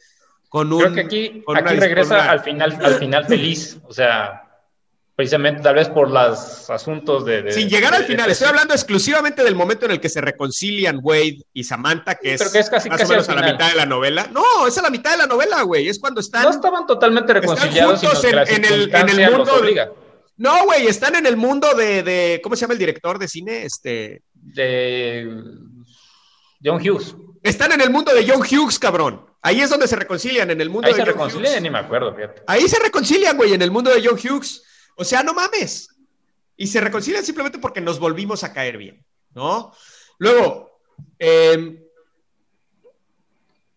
con 0.49 0.73
un. 0.73 0.81
Creo 0.81 0.95
que 0.95 1.01
aquí, 1.01 1.43
con 1.45 1.57
aquí 1.57 1.75
regresa 1.77 2.31
al 2.31 2.41
final, 2.41 2.79
al 2.83 2.95
final 2.97 3.27
feliz. 3.27 3.79
O 3.89 3.93
sea, 3.95 4.45
precisamente 5.17 5.63
tal 5.63 5.75
vez 5.75 5.89
por 5.89 6.11
los 6.11 6.71
asuntos 6.71 7.25
de. 7.25 7.43
de- 7.43 7.53
Sin 7.53 7.69
llegar 7.69 7.93
al 7.95 8.05
final, 8.05 8.27
de- 8.27 8.33
estoy 8.33 8.49
hablando 8.49 8.73
exclusivamente 8.75 9.43
del 9.43 9.55
momento 9.55 9.87
en 9.87 9.93
el 9.93 10.01
que 10.01 10.09
se 10.09 10.21
reconcilian 10.21 11.01
Wade 11.03 11.39
y 11.53 11.65
Samantha, 11.65 12.15
que 12.15 12.35
es, 12.35 12.51
que 12.51 12.59
es 12.61 12.71
casi- 12.71 12.89
más 12.89 12.99
casi 12.99 13.11
o 13.11 13.15
menos 13.15 13.29
a 13.29 13.35
la 13.35 13.53
mitad 13.53 13.69
de 13.71 13.75
la 13.75 13.87
novela. 13.87 14.29
No, 14.33 14.67
es 14.67 14.77
a 14.79 14.83
la 14.83 14.91
mitad 14.91 15.11
de 15.13 15.17
la 15.19 15.27
novela, 15.27 15.63
güey. 15.63 15.89
Es 15.89 15.99
cuando 15.99 16.21
están. 16.21 16.45
No 16.45 16.51
estaban 16.51 16.87
totalmente 16.87 17.33
reconciliados, 17.33 18.01
sino 18.01 18.13
juntos 18.13 18.25
en- 18.49 18.65
el- 18.65 18.95
en 18.95 19.09
el 19.09 19.31
mundo. 19.33 19.53
No, 20.37 20.67
güey, 20.67 20.87
están 20.87 21.17
en 21.17 21.27
el 21.27 21.37
mundo 21.37 21.75
de, 21.75 22.05
de- 22.05 22.41
¿Cómo 22.45 22.55
se 22.55 22.61
llama 22.61 22.75
el 22.75 22.79
director 22.79 23.19
de 23.19 23.27
cine? 23.27 23.65
Este. 23.65 24.23
De 24.43 25.31
John 26.65 26.81
Hughes. 26.81 27.15
Están 27.43 27.73
en 27.73 27.81
el 27.81 27.91
mundo 27.91 28.15
de 28.15 28.27
John 28.29 28.41
Hughes, 28.43 28.79
cabrón. 28.79 29.25
Ahí 29.43 29.61
es 29.61 29.71
donde 29.71 29.87
se 29.87 29.95
reconcilian, 29.97 30.51
en 30.51 30.61
el 30.61 30.69
mundo 30.71 30.89
Ahí 30.89 30.93
de 30.95 30.99
se 30.99 31.03
John 31.05 31.13
reconcilian, 31.15 31.53
Hughes. 31.53 31.63
ni 31.63 31.71
me 31.71 31.79
acuerdo, 31.79 32.15
fíjate. 32.15 32.43
Ahí 32.47 32.69
se 32.69 32.79
reconcilian, 32.81 33.37
güey, 33.37 33.55
en 33.55 33.63
el 33.63 33.71
mundo 33.71 33.93
de 33.95 34.05
John 34.07 34.19
Hughes. 34.19 34.65
O 34.97 35.05
sea, 35.05 35.23
no 35.23 35.33
mames. 35.35 35.91
Y 36.57 36.67
se 36.67 36.81
reconcilian 36.81 37.25
simplemente 37.25 37.59
porque 37.59 37.81
nos 37.81 38.01
volvimos 38.01 38.43
a 38.43 38.53
caer 38.53 38.77
bien, 38.79 39.05
¿no? 39.35 39.73
Luego, 40.19 40.81
eh, 41.21 41.85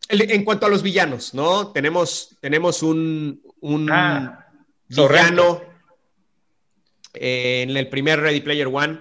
el- 0.10 0.32
en 0.32 0.44
cuanto 0.44 0.66
a 0.66 0.70
los 0.70 0.82
villanos, 0.82 1.34
¿no? 1.36 1.72
Tenemos, 1.72 2.38
tenemos 2.42 2.82
un, 2.82 3.42
un 3.62 3.90
Ah, 3.92 4.48
villano 4.90 5.62
eh, 7.14 7.62
en 7.64 7.78
el 7.78 7.88
primer 7.90 8.20
Ready 8.20 8.42
Player 8.42 8.68
One 8.68 9.00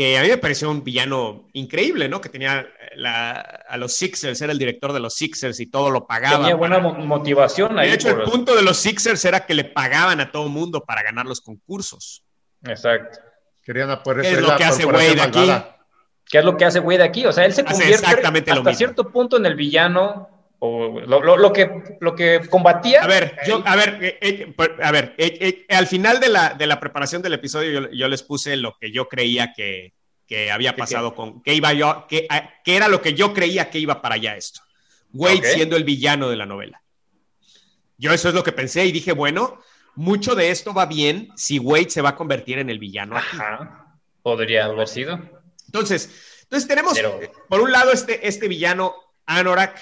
que 0.00 0.16
a 0.16 0.22
mí 0.22 0.28
me 0.28 0.38
pareció 0.38 0.70
un 0.70 0.82
villano 0.82 1.50
increíble, 1.52 2.08
¿no? 2.08 2.22
Que 2.22 2.30
tenía 2.30 2.66
la- 2.96 3.32
a 3.68 3.76
los 3.76 3.92
Sixers, 3.92 4.40
era 4.40 4.50
el 4.50 4.58
director 4.58 4.94
de 4.94 5.00
los 5.00 5.14
Sixers 5.14 5.60
y 5.60 5.66
todo 5.66 5.90
lo 5.90 6.06
pagaba. 6.06 6.38
Tenía 6.38 6.54
buena 6.54 6.82
para- 6.82 6.98
motivación 7.04 7.76
de 7.76 7.82
ahí. 7.82 7.90
hecho, 7.90 8.08
por- 8.12 8.22
el 8.22 8.30
punto 8.30 8.56
de 8.56 8.62
los 8.62 8.78
Sixers 8.78 9.22
era 9.26 9.44
que 9.44 9.52
le 9.52 9.64
pagaban 9.64 10.18
a 10.20 10.32
todo 10.32 10.48
mundo 10.48 10.84
para 10.86 11.02
ganar 11.02 11.26
los 11.26 11.42
concursos. 11.42 12.24
Exacto. 12.64 13.18
Querían 13.62 13.90
apoyar 13.90 14.24
Es 14.24 14.40
lo 14.40 14.56
que 14.56 14.64
hace 14.64 14.86
Wade 14.86 15.20
aquí. 15.20 15.50
¿Qué 16.24 16.38
es 16.38 16.44
lo 16.46 16.56
que 16.56 16.64
hace 16.64 16.80
Wade 16.80 17.02
aquí? 17.02 17.26
O 17.26 17.32
sea, 17.32 17.44
él 17.44 17.52
se 17.52 17.62
convierte 17.62 17.92
exactamente 17.94 18.50
lo 18.52 18.60
hasta 18.60 18.70
mismo. 18.70 18.78
cierto 18.78 19.10
punto 19.12 19.36
en 19.36 19.44
el 19.44 19.54
villano 19.54 20.39
o 20.62 21.00
lo, 21.00 21.22
lo- 21.22 21.36
lo 21.36 21.52
que, 21.52 21.70
lo 22.00 22.14
que 22.14 22.40
combatía. 22.48 23.02
A 23.02 23.06
ver, 23.06 23.36
yo, 23.46 23.62
a 23.66 23.74
ver, 23.76 23.98
eh, 24.02 24.18
eh, 24.20 24.54
a 24.82 24.92
ver, 24.92 25.14
eh, 25.18 25.64
eh, 25.68 25.74
al 25.74 25.86
final 25.86 26.20
de 26.20 26.28
la, 26.28 26.50
de 26.54 26.66
la 26.66 26.78
preparación 26.78 27.22
del 27.22 27.32
episodio 27.32 27.80
yo, 27.82 27.90
yo 27.90 28.08
les 28.08 28.22
puse 28.22 28.56
lo 28.56 28.76
que 28.78 28.92
yo 28.92 29.08
creía 29.08 29.52
que, 29.54 29.94
que 30.26 30.50
había 30.52 30.72
¿Qué, 30.74 30.78
pasado 30.78 31.14
con, 31.14 31.42
que 31.42 31.54
iba 31.54 31.72
yo, 31.72 32.06
que, 32.08 32.26
a- 32.30 32.50
que 32.62 32.76
era 32.76 32.88
lo 32.88 33.00
que 33.02 33.14
yo 33.14 33.32
creía 33.34 33.70
que 33.70 33.78
iba 33.78 34.00
para 34.02 34.14
allá 34.16 34.36
esto. 34.36 34.60
Wade 35.12 35.42
siendo 35.54 35.76
el 35.76 35.82
villano 35.84 36.28
de 36.28 36.36
la 36.36 36.46
novela. 36.46 36.82
Yo 37.98 38.12
eso 38.12 38.28
es 38.28 38.34
lo 38.34 38.44
que 38.44 38.52
pensé 38.52 38.86
y 38.86 38.92
dije, 38.92 39.12
bueno, 39.12 39.60
mucho 39.94 40.34
de 40.34 40.50
esto 40.50 40.72
va 40.72 40.86
bien 40.86 41.30
si 41.36 41.58
Wade 41.58 41.90
se 41.90 42.00
va 42.02 42.10
a 42.10 42.16
convertir 42.16 42.58
en 42.58 42.70
el 42.70 42.78
villano. 42.78 43.16
Ajá. 43.16 43.96
Podría 44.22 44.66
haber 44.66 44.86
sido. 44.88 45.18
Entonces, 45.66 46.38
entonces 46.42 46.68
tenemos, 46.68 46.94
Pero- 46.94 47.18
por 47.48 47.60
un 47.60 47.72
lado, 47.72 47.92
este, 47.92 48.26
este 48.28 48.46
villano 48.48 48.94
Anorak, 49.26 49.78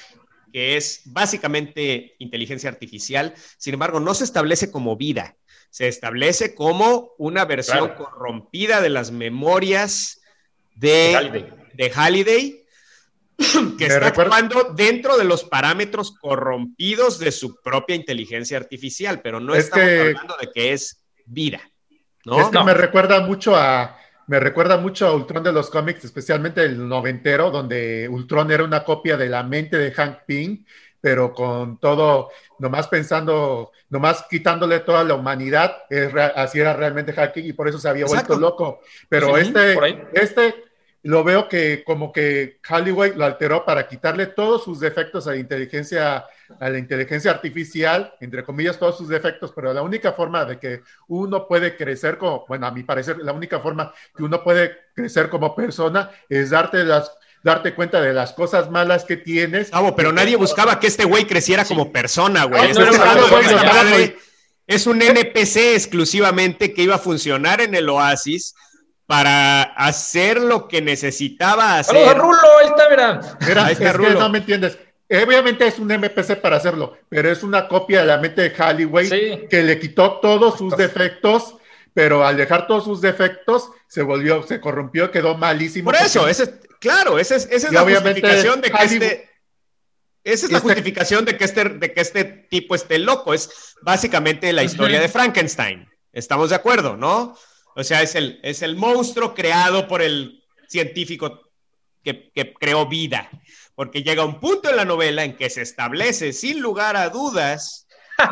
que 0.53 0.77
es 0.77 1.03
básicamente 1.07 2.15
inteligencia 2.19 2.71
artificial, 2.71 3.35
sin 3.57 3.75
embargo, 3.75 4.01
no 4.01 4.15
se 4.15 4.25
establece 4.25 4.71
como 4.71 4.97
vida, 4.97 5.37
se 5.71 5.89
establece 5.89 6.55
como 6.55 7.11
una 7.19 7.45
versión 7.45 7.89
Claro. 7.89 7.97
corrompida 7.97 8.81
de 8.81 8.89
las 8.91 9.11
memorias 9.11 10.21
de, 10.75 11.15
Halliday. 11.15 11.47
de 11.75 11.91
Halliday, 11.91 12.65
que 13.39 13.45
Me 13.79 13.87
está 13.87 14.01
recuerda- 14.01 14.37
actuando 14.37 14.73
dentro 14.75 15.17
de 15.17 15.25
los 15.25 15.45
parámetros 15.45 16.13
corrompidos 16.19 17.19
de 17.19 17.31
su 17.33 17.61
propia 17.63 17.95
inteligencia 17.97 18.57
artificial, 18.57 19.21
pero 19.23 19.41
no 19.41 19.55
Es 19.55 19.65
estamos 19.65 19.87
que- 19.87 20.01
hablando 20.01 20.37
de 20.41 20.49
que 20.53 20.73
es 20.73 21.05
vida. 21.27 21.61
¿no? 22.25 22.41
Es 22.41 22.49
que 22.49 22.55
No. 22.59 22.65
me 22.65 22.75
recuerda 22.75 23.21
mucho 23.21 23.55
a 23.57 23.97
me 24.29 24.39
recuerda 24.39 24.77
mucho 24.77 25.07
a 25.07 25.15
Ultron 25.15 25.43
de 25.43 25.53
los 25.53 25.71
cómics, 25.71 26.05
especialmente 26.05 26.63
el 26.63 26.87
noventero, 26.87 27.51
donde 27.51 28.09
Ultron 28.09 28.51
era 28.53 28.63
una 28.63 28.85
copia 28.85 29.17
de 29.17 29.29
la 29.29 29.43
mente 29.43 29.79
de 29.79 29.91
Hank 29.91 30.19
Pym, 30.27 30.65
pero 31.01 31.33
con 31.33 31.81
todo, 31.81 32.31
nomás 32.59 32.89
pensando, 32.89 33.73
nomás 33.89 34.27
quitándole 34.29 34.81
toda 34.81 35.03
la 35.03 35.15
humanidad, 35.15 35.79
es 35.89 36.15
así 36.15 36.61
era 36.61 36.75
realmente 36.75 37.15
Hank 37.15 37.33
Pym 37.33 37.47
y 37.47 37.53
por 37.55 37.69
eso 37.69 37.79
se 37.79 37.89
había 37.89 38.05
Exacto. 38.05 38.35
vuelto 38.35 38.41
loco. 38.41 38.81
Pero 39.09 39.35
Sí, 39.35 39.41
este, 39.43 39.79
este, 40.13 40.55
lo 41.05 41.25
veo 41.25 41.49
que 41.49 41.83
como 41.83 42.13
que 42.13 42.59
Halliway 42.69 43.15
lo 43.15 43.25
alteró 43.25 43.65
para 43.65 43.89
quitarle 43.89 44.27
todos 44.27 44.63
sus 44.63 44.79
defectos 44.79 45.27
a 45.27 45.31
la 45.31 45.39
inteligencia, 45.39 46.27
a 46.61 46.69
la 46.69 46.79
inteligencia 46.79 47.31
artificial, 47.31 48.15
entre 48.21 48.45
comillas, 48.45 48.79
todos 48.79 48.97
sus 48.97 49.09
defectos, 49.09 49.53
pero 49.55 49.73
la 49.73 49.83
única 49.83 50.13
forma 50.13 50.45
de 50.45 50.59
que 50.59 50.83
uno 51.09 51.47
puede 51.47 51.77
crecer 51.77 52.19
como, 52.19 52.45
bueno, 52.49 52.67
a 52.67 52.71
mi 52.71 52.83
parecer, 52.83 53.19
la 53.19 53.33
única 53.33 53.61
forma 53.61 53.93
que 54.17 54.23
uno 54.23 54.43
puede 54.43 54.77
crecer 54.95 55.29
como 55.29 55.55
persona 55.55 56.11
es 56.29 56.51
darte 56.51 56.85
las 56.85 57.13
darte 57.43 57.73
cuenta 57.75 58.01
de 58.01 58.13
las 58.13 58.33
cosas 58.33 58.71
malas 58.71 59.05
que 59.05 59.17
tienes. 59.17 59.71
Pero 59.97 60.13
nadie 60.13 60.37
buscaba 60.37 60.81
que 60.81 60.89
este 60.89 61.05
güey 61.05 61.25
creciera 61.25 61.65
como 61.65 61.93
persona, 61.93 62.45
güey. 62.45 62.73
No, 62.73 62.81
no, 62.81 62.93
no, 62.93 62.99
madre 62.99 63.21
no, 63.21 63.29
no, 63.29 63.63
no, 63.63 63.99
no. 63.99 64.13
es 64.67 64.87
un 64.87 65.01
NPC 65.01 65.75
exclusivamente 65.75 66.75
que 66.75 66.83
iba 66.83 66.97
a 66.97 66.99
funcionar 66.99 67.61
en 67.61 67.75
el 67.75 67.89
Oasis 67.89 68.55
para 69.07 69.63
hacer 69.63 70.39
lo 70.39 70.69
que 70.69 70.83
necesitaba 70.83 71.79
hacer. 71.79 72.19
Rulo, 72.19 72.39
ahí 72.61 72.67
está, 72.67 72.91
mira. 72.91 73.21
Mira, 73.47 73.65
Ahí 73.65 73.73
es 73.73 73.81
está 73.81 73.93
que 73.93 73.97
Rulo. 73.97 74.21
no 74.21 74.29
me 74.29 74.39
entiendes. 74.39 74.79
Obviamente 75.11 75.67
es 75.67 75.79
un 75.79 75.89
MPC 75.91 76.37
para 76.41 76.57
hacerlo, 76.57 76.99
pero 77.09 77.31
es 77.31 77.43
una 77.43 77.67
copia 77.67 78.01
de 78.01 78.07
la 78.07 78.19
mente 78.19 78.43
de 78.43 78.51
Halliway 78.55 79.07
Sí. 79.09 79.47
que 79.49 79.63
le 79.63 79.79
quitó 79.79 80.19
todos 80.21 80.59
sus 80.59 80.77
defectos, 80.77 81.55
pero 81.95 82.27
al 82.27 82.37
dejar 82.37 82.67
todos 82.67 82.85
sus 82.85 83.01
defectos 83.01 83.71
se 83.89 84.03
volvió, 84.03 84.43
se 84.43 84.61
corrompió, 84.61 85.11
quedó 85.11 85.37
malísimo. 85.37 85.87
Por 85.91 85.97
eso, 85.97 86.21
porque- 86.21 86.33
ese 86.33 86.43
es, 86.45 86.51
claro, 86.79 87.19
esa 87.19 87.37
es, 87.37 87.49
esa 87.51 87.69
es 87.69 87.73
la 87.73 87.83
obviamente 87.83 88.21
justificación 88.21 88.61
de 88.61 88.71
que 88.71 88.85
este. 88.85 89.29
Esa 90.25 90.45
es 90.47 90.53
la 90.53 90.59
Este- 90.59 90.69
justificación 90.69 91.25
de 91.25 91.39
que, 91.39 91.45
este, 91.45 91.65
de 91.65 91.95
que 91.95 92.01
este 92.03 92.25
tipo 92.25 92.75
esté 92.75 92.99
loco. 92.99 93.33
Es 93.33 93.75
básicamente 93.81 94.53
la 94.53 94.63
historia 94.63 95.01
de 95.01 95.09
Frankenstein. 95.09 95.89
Estamos 96.13 96.51
de 96.51 96.57
acuerdo, 96.57 96.97
¿no? 96.99 97.35
O 97.75 97.83
sea, 97.85 98.03
es 98.03 98.15
el, 98.15 98.39
es 98.43 98.61
el 98.61 98.77
monstruo 98.77 99.35
creado 99.35 99.89
por 99.89 100.03
el 100.03 100.45
científico 100.69 101.49
que, 102.05 102.31
que 102.35 102.53
creó 102.53 102.87
vida. 102.87 103.31
Porque 103.79 104.03
llega 104.03 104.25
un 104.25 104.41
punto 104.41 104.69
en 104.71 104.75
la 104.75 104.85
novela 104.85 105.23
en 105.23 105.37
que 105.37 105.49
se 105.51 105.63
establece, 105.63 106.33
sin 106.33 106.61
lugar 106.61 106.97
a 106.97 107.11
dudas, 107.11 107.87
que 108.19 108.25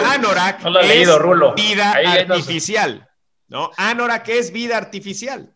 Anorak 0.14 0.62
No 0.62 0.78
es 0.78 0.86
leído, 0.86 1.18
Rulo. 1.18 1.52
vida 1.54 1.94
Ahí, 1.94 2.06
artificial. 2.06 3.08
¿no? 3.48 3.72
Anorak 3.76 4.28
es 4.28 4.52
vida 4.52 4.76
artificial. 4.76 5.52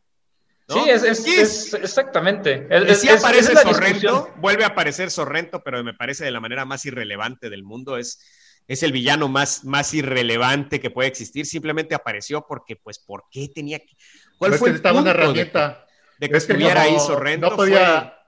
¿no? 0.66 0.74
Sí, 0.82 0.90
es, 0.90 1.04
es- 1.04 1.26
Y 1.28 1.34
es- 1.34 1.72
exactamente. 1.74 2.66
Es, 2.68 3.04
es- 3.04 3.10
aparece 3.22 3.54
Sorrento, 3.54 4.28
vuelve 4.38 4.64
a 4.64 4.68
aparecer 4.68 5.08
Sorrento, 5.12 5.62
pero 5.62 5.84
me 5.84 5.94
parece 5.94 6.24
de 6.24 6.32
la 6.32 6.40
manera 6.40 6.64
más 6.64 6.84
irrelevante 6.84 7.48
del 7.48 7.62
mundo. 7.62 7.98
Es, 7.98 8.18
es 8.66 8.82
el 8.82 8.90
villano 8.90 9.28
más, 9.28 9.64
más 9.64 9.94
irrelevante 9.94 10.80
que 10.80 10.90
puede 10.90 11.08
existir. 11.08 11.46
Simplemente 11.46 11.94
apareció 11.94 12.44
porque, 12.48 12.74
pues, 12.74 12.98
¿por 12.98 13.26
qué 13.30 13.48
tenía 13.54 13.78
que...? 13.78 13.94
¿Cuál 14.36 14.54
fue 14.54 14.58
que 14.58 14.64
el 14.64 14.82
necesitaba 14.82 15.00
una 15.00 15.12
punto 15.12 15.18
de- 15.18 15.24
herramienta. 15.42 15.86
de 16.18 16.28
que 16.28 16.36
Es 16.38 16.44
que 16.44 16.52
estuviera 16.54 16.82
ahí 16.82 16.98
Sorrento? 16.98 17.50
no 17.50 17.56
podía, 17.56 18.18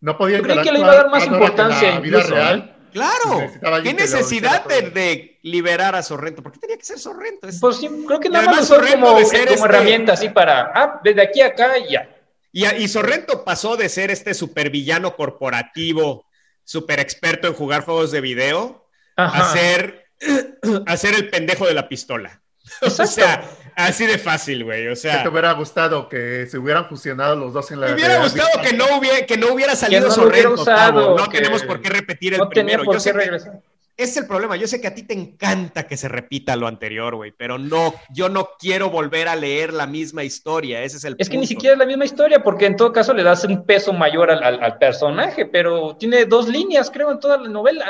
no 0.00 0.16
podía 0.16 0.40
creí 0.40 0.62
que 0.62 0.72
le 0.72 0.78
iba 0.80 0.92
a 0.92 0.96
dar 0.96 1.10
más 1.10 1.26
en 1.26 1.32
importancia 1.32 1.90
la 1.92 2.00
vida 2.00 2.18
incluso, 2.18 2.34
real. 2.34 2.74
Claro, 2.92 3.82
¿qué 3.82 3.92
necesidad 3.94 4.64
de, 4.64 5.38
liberar 5.42 5.94
a 5.94 6.02
Sorrento? 6.02 6.42
¿Por 6.42 6.52
qué 6.52 6.58
tenía 6.58 6.76
que 6.76 6.84
ser 6.84 6.98
Sorrento? 6.98 7.46
Es- 7.48 7.60
Pues 7.60 7.76
sí, 7.76 7.88
creo 8.06 8.20
que 8.20 8.28
nada 8.28 8.46
más 8.46 8.66
Sorrento 8.68 9.06
como, 9.06 9.18
de 9.18 9.24
ser 9.26 9.40
como 9.48 9.54
este- 9.54 9.64
herramienta 9.68 10.12
así 10.14 10.28
para, 10.30 10.72
ah, 10.74 11.00
desde 11.04 11.22
aquí 11.22 11.40
a 11.40 11.46
acá 11.48 11.78
y 11.78 11.92
ya. 11.92 12.08
Y, 12.52 12.66
y 12.66 12.88
Sorrento 12.88 13.44
pasó 13.44 13.76
de 13.76 13.88
ser 13.88 14.10
este 14.10 14.34
supervillano 14.34 15.16
corporativo, 15.16 16.26
super 16.64 16.98
experto 17.00 17.46
en 17.46 17.54
jugar 17.54 17.84
juegos 17.84 18.10
de 18.10 18.20
video, 18.20 18.88
Ajá. 19.16 19.50
a 19.50 19.52
ser, 19.52 20.06
a 20.86 20.96
ser 20.96 21.14
el 21.14 21.28
pendejo 21.30 21.66
de 21.66 21.74
la 21.74 21.88
pistola. 21.88 22.40
O 22.82 22.90
sea, 22.90 23.42
así 23.86 24.06
de 24.06 24.18
fácil, 24.18 24.64
güey. 24.64 24.86
O 24.88 24.90
¿Qué 24.90 24.96
sea, 24.96 25.22
te 25.22 25.28
hubiera 25.28 25.52
gustado 25.52 26.08
que 26.08 26.46
se 26.46 26.58
hubieran 26.58 26.86
fusionado 26.88 27.36
los 27.36 27.52
dos 27.52 27.70
en 27.70 27.80
la 27.80 27.86
me 27.88 27.92
hubiera 27.94 28.18
realidad 28.18 28.44
gustado 28.44 28.62
que 28.62 28.76
no 28.76 28.98
hubiera, 28.98 29.26
que 29.26 29.36
no 29.36 29.52
hubiera 29.52 29.74
salido 29.76 30.08
no 30.08 30.16
lo 30.16 30.22
hubiera 30.28 30.42
Sorrento. 30.50 30.62
usado. 30.62 31.16
No 31.18 31.28
que 31.28 31.38
tenemos 31.38 31.62
por 31.62 31.80
qué 31.80 31.88
repetir 31.90 32.34
el 32.34 32.40
No 32.40 32.48
tenía 32.48 32.76
primero. 32.78 32.84
por 32.84 32.94
Yo 32.94 32.98
qué 32.98 33.02
sé 33.02 33.12
que- 33.12 33.18
regresar. 33.18 33.52
ese 33.96 34.10
es 34.12 34.16
el 34.18 34.26
problema. 34.26 34.56
Yo 34.56 34.66
sé 34.68 34.80
que 34.80 34.86
a 34.88 34.94
ti 34.94 35.02
te 35.02 35.14
encanta 35.14 35.86
que 35.86 35.96
se 35.96 36.08
repita 36.08 36.54
lo 36.56 36.66
anterior, 36.66 37.14
güey, 37.16 37.32
pero 37.32 37.58
no, 37.58 37.94
yo 38.10 38.28
no 38.28 38.50
quiero 38.58 38.90
volver 38.90 39.26
a 39.28 39.34
leer 39.36 39.72
la 39.72 39.86
misma 39.86 40.22
historia. 40.24 40.82
Ese 40.82 40.98
es 40.98 41.04
el 41.04 41.16
Es 41.18 41.28
que 41.28 41.36
ni 41.36 41.46
siquiera 41.46 41.72
es 41.74 41.78
la 41.78 41.86
misma 41.86 42.04
historia, 42.04 42.42
porque 42.42 42.66
en 42.66 42.76
todo 42.76 42.92
caso 42.92 43.12
le 43.14 43.22
das 43.24 43.42
un 43.44 43.64
peso 43.64 43.92
mayor 43.92 44.30
al, 44.30 44.42
al- 44.42 44.62
al 44.62 44.78
personaje, 44.78 45.46
pero 45.46 45.96
tiene 45.96 46.24
dos 46.26 46.46
líneas, 46.48 46.90
creo, 46.90 47.10
en 47.10 47.18
toda 47.20 47.38
la 47.38 47.48
novela. 47.48 47.86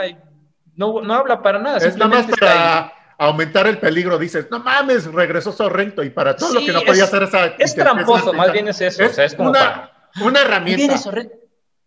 No, 0.77 1.01
no 1.02 1.12
habla 1.15 1.43
para 1.43 1.59
nada. 1.59 1.78
Es 1.78 1.97
nada 1.97 2.09
más 2.09 2.27
simplemente 2.27 2.32
está 2.35 2.52
ahí. 2.52 2.59
para 2.59 2.98
aumentar 3.19 3.66
el 3.66 3.78
peligro. 3.78 4.19
Dices, 4.19 4.47
no 4.51 4.61
mames, 4.61 5.05
regresó 5.12 5.53
Sorrento 5.53 6.03
y 6.03 6.11
para 6.11 6.35
todo 6.36 6.55
lo 6.55 6.61
Sí, 6.61 6.66
que 6.66 6.73
no 6.73 6.81
podía 6.82 7.05
es- 7.05 7.09
hacer 7.09 7.24
esa. 7.24 7.47
Es 7.59 7.74
tramposo, 7.74 8.32
más 8.32 8.53
bien 8.53 8.69
es 8.69 8.81
eso. 8.81 9.05
o 9.05 9.09
sea, 9.11 9.24
es 9.24 9.35
como 9.35 9.51
una, 9.51 9.59
para. 9.61 10.11
una 10.23 10.40
Ahí 10.40 10.47
herramienta. 10.47 11.01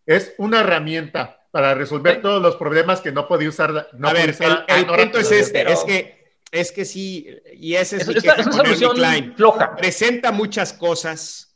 Es 0.05 0.33
una 0.37 0.59
herramienta 0.59 1.39
para 1.51 1.73
resolver 1.73 2.15
Sí. 2.15 2.21
todos 2.21 2.41
los 2.41 2.55
problemas 2.57 3.01
que 3.01 3.11
no 3.11 3.27
podía 3.27 3.49
usar. 3.49 3.89
No 3.93 4.07
a 4.09 4.13
ver, 4.13 4.29
usar 4.31 4.65
el, 4.67 4.77
el 4.77 4.85
punto 4.85 5.19
es 5.19 5.31
este, 5.31 5.59
pero- 5.63 5.71
es 5.71 5.83
que, 5.83 6.35
es 6.51 6.71
que 6.71 6.85
sí, 6.85 7.27
y 7.53 7.75
ese 7.75 7.95
es, 7.97 8.01
Es, 8.03 8.07
mi 8.09 8.13
es- 8.15 8.23
queja 8.23 8.35
es 8.41 8.47
una 8.47 8.55
solución 8.57 8.93
Klein. 8.95 9.35
floja. 9.35 9.75
Presenta 9.75 10.31
muchas 10.31 10.73
cosas 10.73 11.55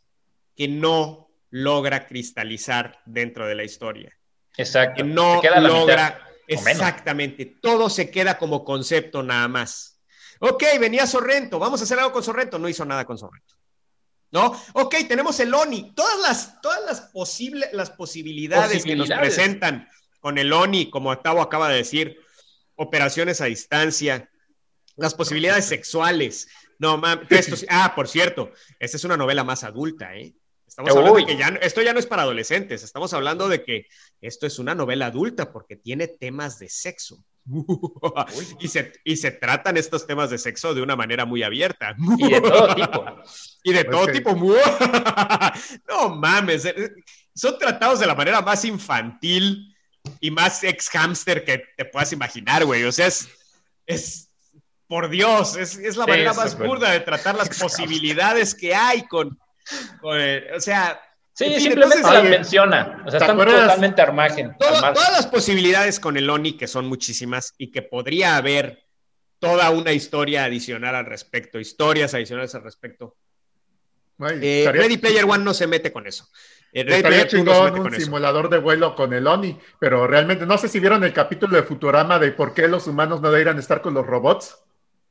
que 0.55 0.67
no 0.69 1.29
logra 1.49 2.05
cristalizar 2.07 3.01
dentro 3.05 3.45
de 3.47 3.55
la 3.55 3.63
historia, 3.63 4.15
Exacto. 4.57 4.95
que 4.97 5.03
no 5.03 5.41
logra, 5.61 6.05
mitad. 6.05 6.15
Exactamente, 6.47 7.45
todo 7.45 7.89
se 7.89 8.09
queda 8.09 8.37
como 8.37 8.63
concepto 8.63 9.23
nada 9.23 9.47
más. 9.47 9.99
Ok, 10.39 10.63
venía 10.79 11.07
Sorrento, 11.07 11.59
vamos 11.59 11.81
a 11.81 11.83
hacer 11.83 11.99
algo 11.99 12.11
con 12.11 12.23
Sorrento, 12.23 12.59
no 12.59 12.69
hizo 12.69 12.85
nada 12.85 13.05
con 13.05 13.17
Sorrento. 13.17 13.55
¿No? 14.31 14.59
Ok, 14.73 14.95
tenemos 15.07 15.39
el 15.39 15.53
ONI, 15.53 15.93
todas 15.93 16.19
las, 16.19 16.61
todas 16.61 16.83
las, 16.85 17.01
posibles, 17.01 17.69
las 17.71 17.89
posibilidades, 17.89 18.83
que 18.83 18.95
nos 18.95 19.09
presentan 19.09 19.87
con 20.19 20.37
el 20.37 20.51
ONI, 20.51 20.89
como 20.89 21.11
Octavo 21.11 21.41
acaba 21.41 21.69
de 21.69 21.77
decir, 21.77 22.19
operaciones 22.75 23.39
a 23.39 23.45
distancia, 23.45 24.29
las 24.97 25.13
posibilidades 25.13 25.65
sexuales. 25.65 26.49
No, 26.79 26.97
mames, 26.97 27.65
ah, 27.69 27.93
por 27.95 28.07
cierto, 28.07 28.51
esta 28.79 28.97
es 28.97 29.03
una 29.03 29.15
novela 29.15 29.43
más 29.43 29.63
adulta, 29.63 30.15
¿eh? 30.15 30.35
Estamos 30.77 30.91
Uy. 30.91 30.97
hablando 30.97 31.19
de 31.19 31.25
que 31.25 31.37
ya, 31.37 31.47
esto 31.61 31.81
ya 31.81 31.93
no 31.93 31.99
es 31.99 32.05
para 32.05 32.23
adolescentes, 32.23 32.83
estamos 32.83 33.13
hablando 33.13 33.47
de 33.47 33.63
que 33.63 33.87
esto 34.19 34.45
es 34.45 34.59
una 34.59 34.75
novela 34.75 35.05
adulta 35.05 35.53
porque 35.53 35.77
tiene 35.77 36.09
temas 36.09 36.59
de 36.59 36.67
sexo. 36.67 37.23
y, 38.59 38.67
se, 38.67 38.91
y 39.05 39.15
se 39.15 39.31
tratan 39.31 39.77
estos 39.77 40.05
temas 40.05 40.31
de 40.31 40.37
sexo 40.37 40.73
de 40.73 40.81
una 40.81 40.97
manera 40.97 41.23
muy 41.23 41.43
abierta. 41.43 41.95
Y 42.17 42.29
de 42.29 42.41
todo 42.41 42.75
tipo. 42.75 43.05
Y 43.63 43.71
de 43.71 43.83
todo 43.85 44.07
tipo. 44.07 44.35
no 45.87 46.09
mames. 46.09 46.65
eh, 46.65 46.91
Son 47.33 47.57
tratados 47.57 48.01
de 48.01 48.07
la 48.07 48.15
manera 48.15 48.41
más 48.41 48.65
infantil 48.65 49.73
y 50.19 50.29
más 50.29 50.61
ex 50.65 50.89
hamster 50.89 51.45
que 51.45 51.63
te 51.77 51.85
puedas 51.85 52.11
imaginar, 52.11 52.65
güey. 52.65 52.83
O 52.83 52.91
sea, 52.91 53.07
es, 53.07 53.29
es 53.85 54.29
por 54.87 55.07
Dios, 55.09 55.55
es, 55.55 55.77
es 55.77 55.95
la 55.95 56.05
manera 56.05 56.33
más 56.33 56.57
burda 56.57 56.91
de 56.91 56.99
tratar 56.99 57.35
las 57.35 57.57
posibilidades 57.57 58.53
que 58.53 58.75
hay 58.75 59.07
con, 59.07 59.39
o 60.01 60.59
sea, 60.59 61.01
Sí, 61.37 61.43
en 61.45 61.51
fin, 61.53 61.61
simplemente 61.63 61.97
entonces, 61.97 62.13
las 62.13 62.21
oye, 62.21 62.29
menciona. 62.29 63.03
O 63.05 63.11
sea, 63.11 63.19
¿te 63.19 63.25
están 63.25 63.31
acuerdas? 63.31 63.61
totalmente 63.63 64.01
al 64.01 64.13
margen. 64.13 64.55
todo- 64.57 64.69
al 64.69 64.75
margen. 64.81 64.93
todas 64.93 65.11
las 65.11 65.27
posibilidades 65.27 65.99
con 65.99 66.15
el 66.15 66.29
ONI, 66.29 66.53
que 66.53 66.65
son 66.67 66.85
muchísimas, 66.87 67.53
y 67.57 67.71
que 67.71 67.81
podría 67.81 68.37
haber 68.37 68.85
toda 69.39 69.69
una 69.69 69.91
historia 69.91 70.45
adicional 70.45 70.95
al 70.95 71.05
respecto, 71.05 71.59
historias 71.59 72.13
adicionales 72.13 72.55
al 72.55 72.63
respecto. 72.63 73.17
Ay, 74.19 74.39
Eh, 74.41 74.59
estaría- 74.59 74.81
Ready 74.83 74.97
Player 74.97 75.25
One 75.25 75.43
no 75.43 75.53
se 75.53 75.67
mete 75.67 75.91
con 75.91 76.07
eso. 76.07 76.25
Eh, 76.71 76.83
Ready 76.83 76.95
Estaría 76.95 77.09
Player 77.09 77.27
Two 77.29 77.37
no 77.43 77.51
se 77.51 77.51
chingón 77.51 77.65
mete 77.65 77.77
un 77.79 77.83
con 77.83 77.93
eso. 77.95 78.05
simulador 78.05 78.49
de 78.49 78.57
vuelo 78.59 78.95
con 78.95 79.11
el 79.13 79.27
ONI, 79.27 79.59
pero 79.77 80.07
realmente 80.07 80.45
no 80.45 80.57
sé 80.57 80.69
si 80.69 80.79
vieron 80.79 81.03
el 81.03 81.11
capítulo 81.11 81.57
de 81.57 81.63
Futurama 81.63 82.17
de 82.17 82.31
por 82.31 82.53
qué 82.53 82.69
los 82.69 82.87
humanos 82.87 83.19
no 83.19 83.29
deberían 83.29 83.59
estar 83.59 83.81
con 83.81 83.93
los 83.93 84.07
robots. 84.07 84.57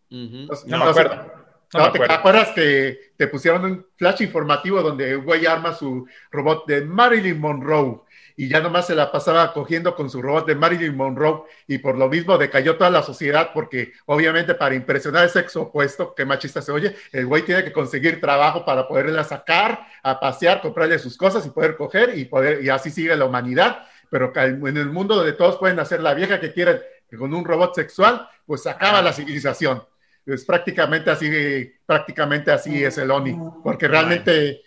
No 0.08 0.46
no 0.68 0.78
me 0.78 0.84
acuerdo. 0.90 1.43
No 1.74 1.86
¿No, 1.86 1.92
me 1.92 2.06
¿Te 2.06 2.12
acuerdas 2.12 2.50
que 2.50 3.12
te 3.16 3.26
pusieron 3.26 3.64
un 3.64 3.86
flash 3.96 4.22
informativo 4.22 4.80
donde 4.80 5.16
un 5.16 5.24
güey 5.24 5.44
arma 5.44 5.74
su 5.74 6.06
robot 6.30 6.66
de 6.68 6.82
Marilyn 6.82 7.40
Monroe 7.40 8.00
y 8.36 8.48
ya 8.48 8.60
nomás 8.60 8.86
se 8.86 8.94
la 8.94 9.10
pasaba 9.10 9.52
cogiendo 9.52 9.96
con 9.96 10.08
su 10.08 10.22
robot 10.22 10.46
de 10.46 10.54
Marilyn 10.54 10.96
Monroe 10.96 11.42
y 11.66 11.78
por 11.78 11.96
lo 11.96 12.08
mismo 12.08 12.38
decayó 12.38 12.76
toda 12.76 12.90
la 12.90 13.02
sociedad 13.02 13.50
porque 13.52 13.92
obviamente 14.06 14.54
para 14.54 14.76
impresionar 14.76 15.24
el 15.24 15.30
sexo 15.30 15.62
opuesto, 15.62 16.14
que 16.14 16.24
machista 16.24 16.62
se 16.62 16.70
oye, 16.70 16.94
el 17.10 17.26
güey 17.26 17.42
tiene 17.42 17.64
que 17.64 17.72
conseguir 17.72 18.20
trabajo 18.20 18.64
para 18.64 18.86
poderla 18.86 19.24
sacar, 19.24 19.86
a 20.04 20.20
pasear, 20.20 20.60
comprarle 20.60 21.00
sus 21.00 21.16
cosas 21.16 21.44
y 21.44 21.50
poder 21.50 21.76
coger 21.76 22.16
y 22.16 22.24
poder 22.24 22.62
y 22.62 22.68
así 22.68 22.90
sigue 22.90 23.16
la 23.16 23.24
humanidad. 23.24 23.84
Pero 24.10 24.32
en 24.36 24.76
el 24.76 24.90
mundo 24.90 25.16
donde 25.16 25.32
todos 25.32 25.56
pueden 25.56 25.80
hacer 25.80 26.00
la 26.00 26.14
vieja 26.14 26.38
que 26.38 26.52
quieren 26.52 26.80
con 27.18 27.34
un 27.34 27.44
robot 27.44 27.74
sexual, 27.74 28.28
pues 28.46 28.64
acaba 28.66 29.02
la 29.02 29.12
civilización 29.12 29.82
es 30.26 30.44
prácticamente 30.44 31.10
así, 31.10 31.72
prácticamente 31.86 32.50
así 32.50 32.82
es 32.84 32.96
el 32.98 33.10
ONI, 33.10 33.36
porque 33.62 33.88
realmente, 33.88 34.62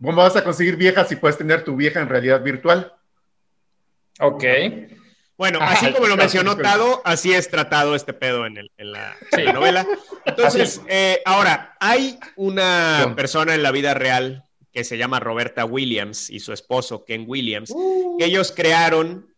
¿cómo 0.00 0.22
vas 0.22 0.36
a 0.36 0.44
conseguir 0.44 0.76
viejas 0.76 1.08
si 1.08 1.16
puedes 1.16 1.36
tener 1.38 1.64
tu 1.64 1.76
vieja 1.76 2.00
en 2.00 2.08
realidad 2.08 2.42
virtual? 2.42 2.92
Ok. 4.20 4.44
Bueno, 5.36 5.58
así 5.60 5.90
como 5.92 6.06
lo 6.06 6.16
mencionó. 6.16 6.56
Tado, 6.56 7.02
así 7.04 7.32
es 7.32 7.48
tratado 7.48 7.94
este 7.94 8.12
pedo 8.12 8.46
en, 8.46 8.58
el- 8.58 8.70
en 8.76 8.92
la, 8.92 9.16
en 9.32 9.38
Sí. 9.38 9.42
la 9.44 9.52
novela. 9.52 9.86
Entonces, 10.24 10.80
eh, 10.88 11.20
ahora, 11.24 11.76
hay 11.80 12.18
una 12.36 13.12
persona 13.16 13.54
en 13.54 13.62
la 13.62 13.72
vida 13.72 13.94
real 13.94 14.44
que 14.72 14.84
se 14.84 14.96
llama 14.98 15.20
Roberta 15.20 15.64
Williams 15.64 16.30
y 16.30 16.38
su 16.40 16.52
esposo 16.52 17.04
Ken 17.04 17.24
Williams, 17.26 17.74
que 18.18 18.24
ellos 18.24 18.52
crearon 18.54 19.34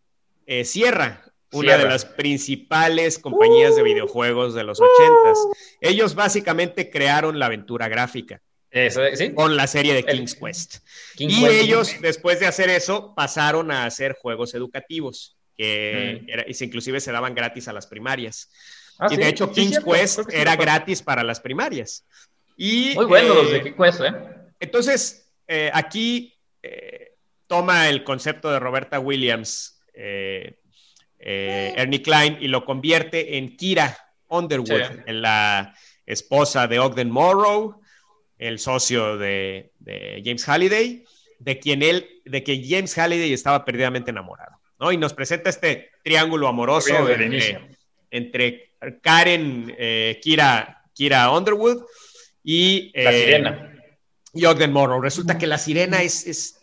eh, 0.47 0.65
Sierra, 0.65 1.23
una 1.55 1.69
Sierra. 1.69 1.85
de 1.85 1.89
las 1.91 2.05
principales 2.05 3.19
compañías 3.19 3.77
de 3.77 3.83
videojuegos 3.83 4.55
de 4.55 4.65
los 4.65 4.81
ochentas. 4.81 5.39
Ellos 5.81 6.15
básicamente 6.15 6.91
crearon 6.91 7.39
la 7.39 7.47
aventura 7.47 7.89
gráfica 7.89 8.41
Eso, 8.71 9.01
¿sí? 9.15 9.33
con 9.35 9.57
la 9.57 9.67
serie 9.67 9.95
de 9.95 10.01
El- 10.01 10.19
King's 10.19 10.35
Quest. 10.35 10.77
King 11.17 11.29
Y 11.31 11.41
Quest. 11.41 11.63
ellos, 11.63 11.95
después 12.01 12.41
de 12.41 12.47
hacer 12.47 12.69
eso, 12.71 13.15
pasaron 13.15 13.71
a 13.71 13.85
hacer 13.87 14.17
juegos 14.21 14.55
educativos, 14.55 15.37
que 15.57 16.21
Mm. 16.23 16.29
era- 16.31 16.45
inclusive 16.49 17.01
se 17.01 17.13
daban 17.13 17.35
gratis 17.35 17.69
a 17.69 17.73
las 17.73 17.87
primarias. 17.87 18.51
Ah, 18.99 19.07
y 19.11 19.15
sí, 19.15 19.21
de 19.21 19.29
hecho, 19.29 19.47
sí, 19.55 19.61
King's 19.63 19.81
Quest 19.85 20.21
era 20.33 20.57
gratis 20.57 21.03
para 21.03 21.23
las 21.25 21.41
primarias. 21.41 22.05
Y, 22.57 22.93
Muy 22.95 23.07
buenos 23.07 23.33
eh, 23.37 23.43
los 23.43 23.53
de 23.53 23.63
King 23.63 23.73
Quest, 23.81 24.01
¿eh? 24.01 24.13
Entonces, 24.61 25.33
eh, 25.49 25.71
aquí 25.75 26.33
eh, 26.63 27.13
toma 27.47 27.89
el 27.91 28.05
concepto 28.05 28.51
de 28.51 28.59
Roberta 28.59 28.99
Williams, 28.99 29.81
eh, 29.93 30.55
eh, 31.27 31.73
Ernie 31.77 32.03
Klein, 32.03 32.37
y 32.41 32.49
lo 32.49 32.65
convierte 32.67 33.39
en 33.39 33.57
Kira 33.57 33.97
Underwood, 34.29 34.69
Sí. 34.83 34.99
en 35.07 35.23
la 35.23 35.75
esposa 36.07 36.67
de 36.67 36.79
Ogden 36.81 37.11
Morrow, 37.11 37.81
el 38.39 38.59
socio 38.59 39.17
de, 39.17 39.73
de 39.79 40.21
James 40.25 40.47
Halliday, 40.47 41.05
de 41.39 41.59
quien 41.59 41.83
él, 41.83 42.07
de 42.27 42.43
que 42.45 42.63
James 42.69 42.95
Halliday 42.99 43.33
estaba 43.33 43.65
perdidamente 43.65 44.11
enamorado. 44.11 44.59
¿no? 44.79 44.93
Y 44.93 44.97
nos 44.99 45.15
presenta 45.15 45.49
este 45.51 45.91
triángulo 46.03 46.47
amoroso 46.49 46.95
entre, 48.11 48.73
Karen, 49.03 49.75
eh, 49.79 50.21
Kira, 50.23 50.83
Kira 50.95 51.31
Underwood 51.31 51.85
y 52.43 52.93
La 52.95 53.13
eh, 53.13 53.25
sirena. 53.25 53.73
y 54.35 54.45
Ogden 54.45 54.73
Morrow. 54.73 55.01
Resulta 55.01 55.39
que 55.39 55.47
la 55.47 55.57
sirena 55.59 56.03
es, 56.03 56.27
es- 56.27 56.61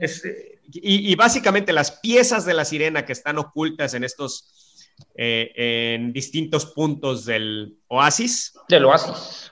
es, 0.00 0.22
y, 0.72 1.12
y 1.12 1.14
básicamente 1.14 1.72
las 1.72 1.92
piezas 1.92 2.44
de 2.44 2.54
la 2.54 2.64
sirena 2.64 3.04
que 3.04 3.12
están 3.12 3.38
ocultas 3.38 3.94
en 3.94 4.04
estos, 4.04 4.84
eh, 5.14 5.52
en 5.94 6.12
distintos 6.12 6.66
puntos 6.66 7.24
del 7.24 7.78
oasis, 7.88 8.54
Del 8.68 8.84
Oasis. 8.84 9.50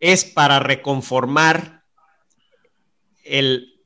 es 0.00 0.24
para 0.24 0.60
reconformar 0.60 1.82
el 3.24 3.80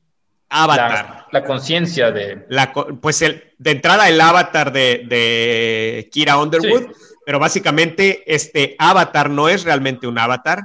avatar. 0.49 1.05
La, 1.05 1.27
la 1.39 1.45
conciencia 1.45 2.11
de. 2.11 2.45
La 2.49 2.73
pues 2.73 3.21
el, 3.21 3.53
de 3.57 3.71
entrada 3.71 4.09
el 4.09 4.19
avatar 4.19 4.71
de, 4.71 5.03
de 5.07 6.09
Kira 6.11 6.37
Underwood, 6.37 6.91
pero 7.25 7.39
básicamente 7.39 8.23
este 8.33 8.75
avatar 8.77 9.29
no 9.29 9.49
es 9.49 9.63
realmente 9.63 10.07
un 10.07 10.17
avatar, 10.19 10.59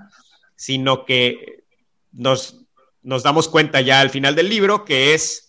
sino 0.57 1.05
que 1.05 1.65
nos, 2.13 2.65
nos 3.03 3.23
damos 3.23 3.49
cuenta 3.49 3.81
ya 3.81 4.01
al 4.01 4.11
final 4.11 4.35
del 4.35 4.49
libro 4.49 4.85
que 4.85 5.15
es 5.15 5.46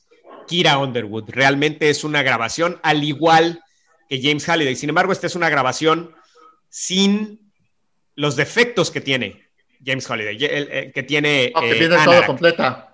Kira 0.47 0.77
Underwood. 0.77 1.29
Realmente 1.29 1.89
es 1.89 2.03
una 2.03 2.23
grabación 2.23 2.79
al 2.83 3.03
igual 3.03 3.61
que 4.09 4.21
James 4.21 4.47
Halliday. 4.47 4.75
Sin 4.75 4.89
embargo, 4.89 5.11
esta 5.11 5.27
es 5.27 5.35
una 5.35 5.49
grabación 5.49 6.15
sin 6.69 7.51
los 8.15 8.35
defectos 8.35 8.89
que 8.89 9.01
tiene 9.01 9.47
James 9.85 10.09
Halliday, 10.09 10.91
que 10.91 11.03
tiene... 11.03 11.51
No, 11.53 11.61
que 11.61 11.71
eh, 11.71 11.73
viene 11.73 11.87
todo 11.89 11.99
Anarac. 12.01 12.25
completa. 12.25 12.93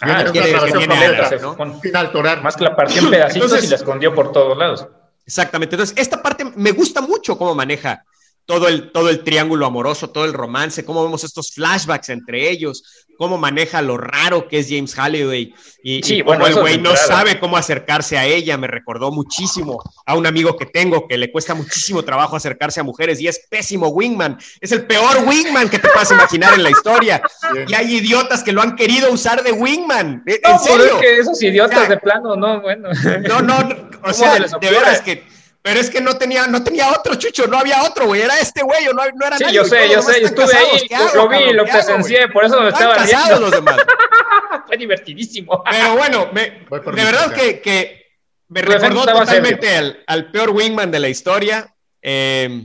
Ah, 0.00 0.22
es 0.22 0.30
una 0.30 0.32
que- 0.32 0.40
tiene 0.40 0.58
completa. 0.86 1.30
¿no? 1.40 1.80
Sin 1.82 1.96
alterar. 1.96 2.42
Más 2.42 2.56
que 2.56 2.64
la 2.64 2.76
partió 2.76 3.02
en 3.02 3.10
pedacitos 3.10 3.46
Entonces- 3.46 3.66
y 3.68 3.70
la 3.70 3.76
escondió 3.76 4.14
por 4.14 4.32
todos 4.32 4.56
lados. 4.56 4.86
Exactamente. 5.26 5.74
Entonces, 5.76 5.96
esta 5.98 6.22
parte 6.22 6.44
me 6.44 6.72
gusta 6.72 7.00
mucho 7.00 7.36
cómo 7.36 7.54
maneja 7.54 8.04
todo 8.48 8.66
el, 8.66 8.90
todo 8.92 9.10
el 9.10 9.22
triángulo 9.24 9.66
amoroso, 9.66 10.08
todo 10.08 10.24
el 10.24 10.32
romance, 10.32 10.82
cómo 10.82 11.04
vemos 11.04 11.22
estos 11.22 11.52
flashbacks 11.52 12.08
entre 12.08 12.48
ellos, 12.48 12.82
cómo 13.18 13.36
maneja 13.36 13.82
lo 13.82 13.98
raro 13.98 14.48
que 14.48 14.60
es 14.60 14.68
James 14.70 14.94
Halliday 14.98 15.52
y, 15.82 16.02
Sí, 16.02 16.16
y 16.16 16.22
bueno, 16.22 16.44
cómo 16.44 16.56
el 16.56 16.60
güey 16.62 16.78
no 16.80 16.90
entrada. 16.92 17.06
sabe 17.06 17.38
cómo 17.38 17.58
acercarse 17.58 18.16
a 18.16 18.24
ella. 18.24 18.56
Me 18.56 18.66
recordó 18.66 19.10
muchísimo 19.12 19.82
a 20.06 20.14
un 20.14 20.26
amigo 20.26 20.56
que 20.56 20.64
tengo 20.64 21.06
que 21.06 21.18
le 21.18 21.30
cuesta 21.30 21.52
muchísimo 21.54 22.02
trabajo 22.04 22.36
acercarse 22.36 22.80
a 22.80 22.84
mujeres 22.84 23.20
y 23.20 23.28
es 23.28 23.38
pésimo 23.50 23.88
wingman. 23.88 24.38
Es 24.62 24.72
el 24.72 24.86
peor 24.86 25.24
wingman 25.26 25.68
que 25.68 25.78
te 25.78 25.88
puedas 25.90 26.10
imaginar 26.10 26.54
en 26.54 26.62
la 26.62 26.70
historia. 26.70 27.20
Bien. 27.52 27.66
Y 27.68 27.74
hay 27.74 27.96
idiotas 27.96 28.42
que 28.42 28.52
lo 28.52 28.62
han 28.62 28.76
querido 28.76 29.12
usar 29.12 29.42
de 29.42 29.52
wingman. 29.52 30.22
¿En 30.24 30.40
No, 30.50 30.58
serio? 30.58 30.86
es 30.86 31.00
que 31.02 31.18
esos 31.18 31.42
idiotas 31.42 31.86
de 31.86 31.98
plano, 31.98 32.34
no, 32.34 32.62
bueno. 32.62 32.88
No, 33.28 33.42
no, 33.42 33.58
o 33.58 34.00
¿Cómo 34.00 34.14
sea, 34.14 34.36
de 34.38 34.70
veras 34.70 35.02
que. 35.02 35.22
Pero 35.68 35.80
es 35.80 35.90
que 35.90 36.00
no 36.00 36.16
tenía, 36.16 36.46
no 36.46 36.64
tenía 36.64 36.90
otro, 36.90 37.14
Chucho, 37.16 37.46
no 37.46 37.58
había 37.58 37.82
otro, 37.82 38.06
güey. 38.06 38.22
Era 38.22 38.38
este 38.40 38.62
güey, 38.62 38.88
o 38.88 38.94
no, 38.94 39.02
no 39.14 39.26
era 39.26 39.36
Sí, 39.36 39.44
nadie. 39.44 39.56
yo 39.56 39.66
güey, 39.68 39.88
sé, 39.88 39.92
yo 39.94 40.00
sé, 40.02 40.20
yo 40.22 40.26
estuve 40.28 40.46
casados. 40.46 40.72
ahí, 40.72 40.88
¿Qué 40.88 40.94
hago, 40.94 41.14
lo 41.14 41.28
vi, 41.28 41.36
cabrón? 41.36 41.56
lo 41.56 41.64
¿Qué 41.66 41.70
hago, 41.72 41.84
presencié, 41.86 42.28
por 42.28 42.44
eso 42.46 42.60
me 42.62 42.68
estaba 42.70 42.94
casados 42.96 43.26
riendo. 43.28 43.40
los 43.40 43.50
demás. 43.50 43.76
Fue 44.66 44.76
divertidísimo. 44.78 45.62
Pero 45.70 45.96
bueno, 45.96 46.30
me- 46.32 46.50
de 46.70 47.04
verdad 47.04 47.32
que, 47.34 47.60
que 47.60 48.06
me 48.48 48.62
recordó 48.62 49.04
totalmente 49.04 49.76
al, 49.76 50.02
al 50.06 50.30
peor 50.30 50.50
wingman 50.50 50.90
de 50.90 51.00
la 51.00 51.08
historia. 51.10 51.74
Eh, 52.00 52.64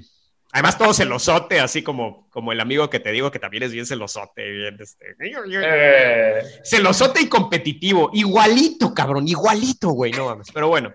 además, 0.53 0.77
todo 0.77 0.93
celosote, 0.93 1.59
así 1.59 1.81
como, 1.83 2.29
como 2.29 2.53
el 2.53 2.61
amigo 2.61 2.89
que 2.89 2.99
te 3.01 3.11
digo 3.11 3.31
que 3.31 3.39
también 3.39 3.63
es 3.63 3.73
bien 3.73 3.85
celosote. 3.85 4.49
Bien, 4.49 4.77
este, 4.79 5.15
Eh, 5.19 6.41
celosote 6.63 7.21
y 7.21 7.27
competitivo. 7.27 8.11
Igualito, 8.13 8.93
cabrón, 8.93 9.27
igualito, 9.27 9.89
güey, 9.89 10.11
no 10.13 10.25
mames. 10.27 10.47
Pero 10.53 10.67
bueno, 10.69 10.93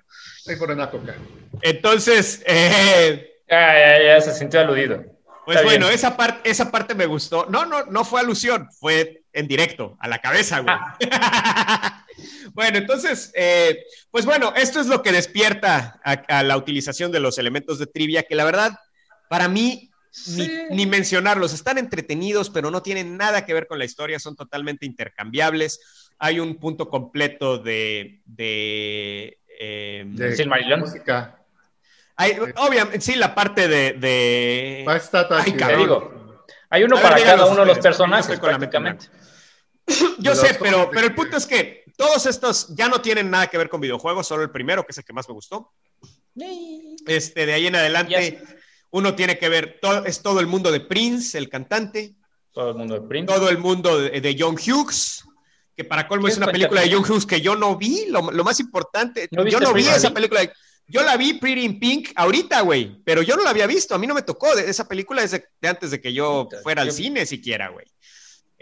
Coca. 0.57 1.15
entonces, 1.63 2.43
eh, 2.47 3.43
ya, 3.49 4.03
ya 4.03 4.21
se 4.21 4.35
sintió 4.35 4.61
aludido. 4.61 5.05
Pues 5.45 5.57
Está 5.57 5.67
bueno, 5.67 5.87
bien. 5.87 5.95
esa 5.95 6.17
parte, 6.17 6.51
esa 6.51 6.71
parte 6.71 6.95
me 6.95 7.07
gustó. 7.07 7.47
No, 7.49 7.65
no, 7.65 7.87
no 7.87 8.05
fue 8.05 8.21
alusión, 8.21 8.69
fue 8.79 9.23
en 9.33 9.49
directo, 9.49 9.97
a 10.01 10.09
la 10.09 10.19
cabeza, 10.19 10.61
güey. 10.61 10.75
Ah. 11.11 12.05
bueno, 12.53 12.77
entonces, 12.77 13.33
eh, 13.35 13.85
pues 14.11 14.27
bueno, 14.27 14.53
esto 14.57 14.79
es 14.79 14.89
lo 14.89 15.03
que 15.03 15.11
despierta 15.11 16.01
a, 16.05 16.13
a 16.13 16.43
la 16.43 16.57
utilización 16.57 17.13
de 17.13 17.21
los 17.21 17.39
elementos 17.39 17.79
de 17.79 17.87
trivia, 17.87 18.25
que 18.25 18.35
la 18.35 18.45
verdad, 18.45 18.73
para 19.31 19.49
mí, 19.49 19.91
ni, 20.37 20.49
ni 20.71 20.87
mencionarlos, 20.87 21.53
están 21.53 21.79
entretenidos, 21.79 22.51
pero 22.51 22.71
no 22.71 22.83
tienen 22.83 23.17
nada 23.17 23.47
que 23.47 23.55
ver 23.55 23.67
con 23.67 23.79
la 23.79 23.85
historia, 23.85 24.19
son 24.19 24.37
totalmente 24.37 24.87
intercambiables. 24.87 25.81
Hay 26.19 26.41
un 26.41 26.57
punto 26.57 26.89
completo 26.89 27.59
de... 27.59 28.21
de, 28.27 29.38
eh, 29.61 30.05
De 30.07 30.37
Silmarillion. 30.37 30.81
música. 30.81 31.35
hay- 32.17 32.37
obviamente, 32.57 33.01
sí, 33.01 33.15
la 33.17 33.35
parte 33.35 33.67
de... 33.69 33.93
de- 33.95 34.85
Va 34.87 34.95
a 34.95 34.97
estar 34.97 35.27
Ay. 35.31 35.53
Te 35.53 35.77
digo, 35.77 36.45
hay 36.71 36.85
uno 36.85 36.97
A 36.99 37.03
para 37.03 37.23
cada 37.23 37.47
uno 37.47 37.61
de 37.61 37.67
los 37.67 37.79
personajes, 37.79 38.39
prácticamente. 38.39 39.07
Yo 40.19 40.35
sé, 40.35 40.57
pero, 40.61 40.91
pero 40.93 41.07
el 41.07 41.15
punto 41.15 41.37
es 41.39 41.47
que 41.47 41.85
todos 41.97 42.27
estos 42.27 42.75
ya 42.77 42.89
no 42.89 43.01
tienen 43.01 43.31
nada 43.31 43.47
que 43.49 43.57
ver 43.59 43.69
con 43.69 43.81
videojuegos, 43.81 44.27
solo 44.27 44.43
el 44.43 44.51
primero, 44.51 44.85
que 44.85 44.93
es 44.93 44.99
el 44.99 45.05
que 45.05 45.13
más 45.13 45.27
me 45.29 45.35
gustó. 45.35 45.73
Este, 47.07 47.47
de 47.47 47.53
ahí 47.55 47.67
en 47.67 47.75
adelante, 47.77 48.43
uno 48.91 49.15
tiene 49.15 49.39
que 49.39 49.49
ver, 49.49 49.79
todo, 49.81 50.05
es 50.05 50.23
todo 50.23 50.41
el 50.41 50.47
mundo 50.47 50.71
de 50.71 50.81
Prince, 50.81 51.37
el 51.39 51.49
cantante, 51.49 52.15
Todo 52.53 52.71
el 52.71 52.77
mundo 52.77 52.95
de 53.01 53.09
Prince. 53.09 53.33
todo 53.35 53.49
el 53.49 53.59
mundo 53.59 53.99
de, 53.99 54.21
de 54.21 54.37
John 54.39 54.57
Hughes, 54.57 55.25
que 55.79 55.85
para 55.85 56.09
colmo 56.09 56.27
¿Qué 56.27 56.33
es 56.33 56.37
una 56.39 56.47
es 56.47 56.53
película 56.53 56.81
de 56.81 56.93
John 56.93 57.05
Hughes 57.09 57.25
que 57.25 57.41
yo 57.41 57.55
no 57.55 57.77
vi, 57.77 58.07
lo, 58.09 58.33
lo 58.33 58.43
más 58.43 58.59
importante, 58.59 59.29
¿No 59.31 59.47
yo 59.47 59.61
no 59.61 59.73
vi 59.73 59.87
esa 59.87 60.13
película. 60.13 60.41
de- 60.41 60.53
yo 60.89 61.03
la 61.05 61.17
vi 61.17 61.35
Pretty 61.35 61.65
in 61.65 61.79
Pink 61.79 62.09
ahorita, 62.17 62.63
güey, 62.63 63.01
pero 63.05 63.23
yo 63.23 63.37
no 63.37 63.45
la 63.45 63.51
había 63.51 63.69
visto, 63.69 63.95
a 63.95 63.99
mí 63.99 64.05
no 64.09 64.13
me 64.15 64.23
tocó, 64.23 64.57
de- 64.57 64.69
esa 64.69 64.89
película 64.89 65.23
es 65.23 65.31
de, 65.31 65.45
de 65.61 65.69
antes 65.69 65.93
de 65.93 66.01
que 66.01 66.13
yo 66.13 66.49
fuera 66.65 66.83
al 66.83 66.91
cine 66.91 67.27
siquiera, 67.27 67.69
güey. 67.69 67.87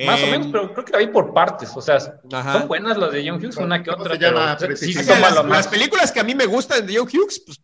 Más 0.04 0.20
o 0.20 0.24
Em, 0.26 0.30
menos, 0.32 0.48
pero 0.52 0.72
creo 0.74 0.84
que 0.84 0.92
la 0.92 0.98
vi 0.98 1.06
por 1.06 1.32
partes. 1.32 1.70
O 1.74 1.80
sea, 1.80 1.96
Ajá. 2.32 2.52
son 2.52 2.68
buenas 2.68 2.98
las 2.98 3.10
de 3.12 3.26
John 3.26 3.42
Hughes, 3.42 3.56
una 3.56 3.82
que 3.82 3.90
¿Cómo 3.90 4.02
otra. 4.02 4.16
llama? 4.16 4.54
pero 4.60 4.76
sí, 4.76 4.88
sí 4.88 4.92
Preciso. 4.92 5.10
O 5.14 5.16
sea, 5.16 5.32
son 5.32 5.48
las, 5.48 5.68
películas 5.68 6.12
que 6.12 6.20
a 6.20 6.24
mí 6.24 6.34
me 6.34 6.44
gustan 6.44 6.86
de 6.86 6.98
John 6.98 7.08
Hughes, 7.10 7.42
pues, 7.46 7.58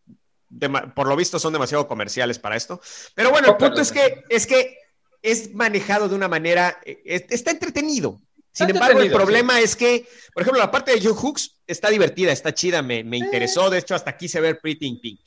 por 0.95 1.09
lo 1.09 1.15
visto 1.17 1.39
son 1.39 1.53
demasiado 1.53 1.87
comerciales 1.87 2.39
para 2.39 2.57
esto. 2.57 2.81
Pero 3.15 3.31
bueno, 3.31 3.49
el 3.49 3.57
punto 3.59 3.83
es 3.83 3.93
que 3.93 4.23
es 4.31 4.47
que 4.47 4.79
es 5.21 5.53
manejado 5.55 6.09
de 6.09 6.15
una 6.15 6.27
manera, 6.29 6.79
eh, 6.87 7.03
es- 7.05 7.25
está 7.29 7.51
entretenido. 7.51 8.19
Sin 8.53 8.69
embargo, 8.71 9.01
el 9.01 9.11
problema 9.11 9.61
es 9.61 9.75
que, 9.77 10.07
por 10.35 10.43
ejemplo, 10.43 10.61
la 10.61 10.71
parte 10.71 10.93
de 10.93 11.01
John 11.03 11.17
Hughes 11.21 11.57
está 11.67 11.89
divertida, 11.89 12.33
está 12.33 12.53
chida, 12.53 12.83
me, 12.83 13.03
me 13.03 13.17
interesó. 13.17 13.71
De 13.71 13.79
hecho, 13.79 13.95
hasta 13.95 14.11
aquí 14.11 14.29
se 14.29 14.41
ve 14.41 14.55
Pretty 14.55 14.87
in 14.87 15.01
Pink. 15.01 15.21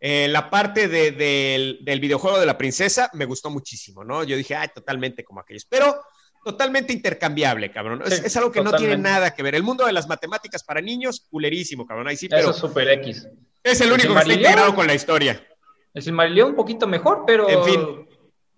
Eh, 0.00 0.28
la 0.28 0.48
parte 0.48 0.88
de- 0.88 1.10
del, 1.12 1.78
del 1.82 2.00
videojuego 2.00 2.38
de 2.38 2.46
la 2.46 2.56
princesa 2.56 3.10
me 3.14 3.24
gustó 3.24 3.50
muchísimo, 3.50 4.04
¿no? 4.04 4.24
Yo 4.24 4.36
dije, 4.36 4.54
ay, 4.54 4.68
totalmente 4.74 5.24
como 5.24 5.40
aquellos. 5.40 5.64
Pero 5.66 6.00
totalmente 6.44 6.92
intercambiable, 6.92 7.70
cabrón. 7.72 8.02
Es, 8.06 8.14
Sí, 8.18 8.22
es 8.24 8.36
algo 8.36 8.50
que 8.52 8.62
no 8.62 8.72
tiene 8.72 8.96
nada 8.96 9.34
que 9.34 9.42
ver. 9.42 9.54
El 9.54 9.62
mundo 9.64 9.84
de 9.84 9.92
las 9.92 10.08
matemáticas 10.08 10.62
para 10.62 10.80
niños, 10.80 11.26
culerísimo, 11.30 11.84
cabrón. 11.86 12.08
Ahí 12.08 12.16
sí, 12.16 12.26
Eso 12.26 12.36
pero 12.36 12.50
es 12.50 12.56
Super 12.56 12.88
X. 12.90 13.26
es 13.62 13.80
el 13.80 13.88
¿El 13.88 13.92
único 13.94 14.14
que 14.14 14.20
está 14.20 14.32
integrado 14.32 14.74
con 14.74 14.86
la 14.86 14.94
historia. 14.94 15.44
El 15.92 16.02
Silmarillion 16.02 16.50
un 16.50 16.56
poquito 16.56 16.86
mejor, 16.86 17.24
pero. 17.26 17.48
En 17.50 17.64
fin. 17.64 18.07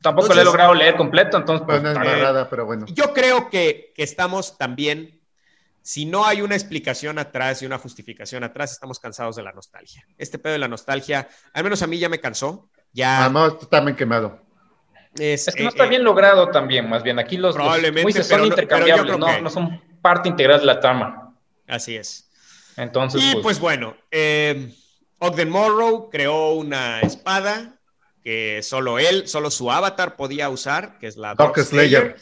Tampoco 0.02 0.26
Entonces- 0.26 0.36
le 0.36 0.42
he 0.42 0.44
logrado 0.44 0.74
leer 0.74 0.96
completo, 0.96 1.36
entonces. 1.36 1.64
Pues 1.66 1.80
Pues, 1.80 1.82
no 1.82 1.88
es 1.90 1.96
está 1.96 2.08
bien. 2.10 2.22
narrada, 2.22 2.48
pero 2.48 2.66
bueno. 2.66 2.86
Yo 2.88 3.12
creo 3.12 3.50
que, 3.50 3.92
que 3.94 4.02
estamos 4.02 4.56
también, 4.56 5.20
si 5.82 6.06
no 6.06 6.24
hay 6.24 6.40
una 6.42 6.54
explicación 6.54 7.18
atrás 7.18 7.60
y 7.62 7.66
una 7.66 7.78
justificación 7.78 8.42
atrás, 8.44 8.72
estamos 8.72 8.98
cansados 8.98 9.36
de 9.36 9.42
la 9.42 9.52
nostalgia. 9.52 10.06
Este 10.16 10.38
pedo 10.38 10.54
de 10.54 10.58
la 10.58 10.68
nostalgia, 10.68 11.28
al 11.52 11.64
menos 11.64 11.82
a 11.82 11.86
mí 11.86 11.98
ya 11.98 12.08
me 12.08 12.18
cansó. 12.20 12.70
Ya, 12.92 13.20
Además, 13.20 13.54
también 13.70 13.96
quemado. 13.96 14.40
Es, 15.18 15.52
que 15.54 15.62
no 15.64 15.68
está 15.68 15.86
bien 15.86 16.04
logrado 16.04 16.48
también, 16.50 16.88
más 16.88 17.02
bien. 17.02 17.18
Aquí 17.18 17.36
los, 17.36 17.54
probablemente, 17.54 18.22
son 18.22 18.44
intercambiables, 18.46 19.18
no, 19.18 19.40
no, 19.40 19.50
son 19.50 19.82
parte 20.00 20.28
integral 20.28 20.60
de 20.60 20.66
la 20.66 20.80
trama. 20.80 21.34
Así 21.66 21.96
es. 21.96 22.30
Entonces, 22.76 23.20
y 23.22 23.32
pues, 23.34 23.42
pues 23.42 23.60
bueno, 23.60 23.96
eh, 24.10 24.72
Ogden 25.18 25.50
Morrow 25.50 26.08
creó 26.10 26.52
una 26.52 27.00
espada 27.00 27.79
que 28.22 28.60
solo 28.62 28.98
él, 28.98 29.28
solo 29.28 29.50
su 29.50 29.70
avatar 29.70 30.16
podía 30.16 30.48
usar, 30.48 30.98
que 30.98 31.06
es 31.06 31.16
la 31.16 31.34
Dark 31.34 31.58
Slayer. 31.58 32.16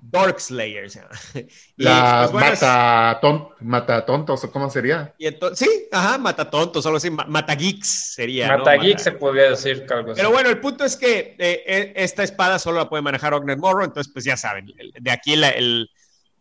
Dark 0.00 0.40
Slayer. 0.40 0.88
la 1.76 2.28
pues, 2.30 2.62
mata, 2.62 3.20
mata 3.60 4.06
tontos, 4.06 4.46
¿cómo 4.52 4.70
sería? 4.70 5.14
Y 5.18 5.28
sí, 5.54 5.88
ajá, 5.90 6.18
mata 6.18 6.48
tontos, 6.48 6.82
solo 6.82 6.98
así, 6.98 7.10
mata 7.10 7.54
geeks 7.54 8.14
sería. 8.14 8.56
Mata 8.56 8.74
geeks 8.76 9.02
se 9.02 9.12
podría 9.12 9.50
decir. 9.50 9.84
Pero 10.14 10.30
bueno, 10.30 10.48
el 10.48 10.60
punto 10.60 10.84
es 10.84 10.96
que 10.96 11.36
eh, 11.38 11.64
eh, 11.66 11.92
esta 11.96 12.22
espada 12.22 12.58
solo 12.58 12.78
la 12.78 12.88
puede 12.88 13.02
manejar 13.02 13.34
Ogden 13.34 13.58
Morrow, 13.58 13.84
entonces 13.84 14.12
pues 14.12 14.24
ya 14.24 14.36
saben, 14.36 14.72
de 15.00 15.10
aquí 15.10 15.34
el, 15.34 15.90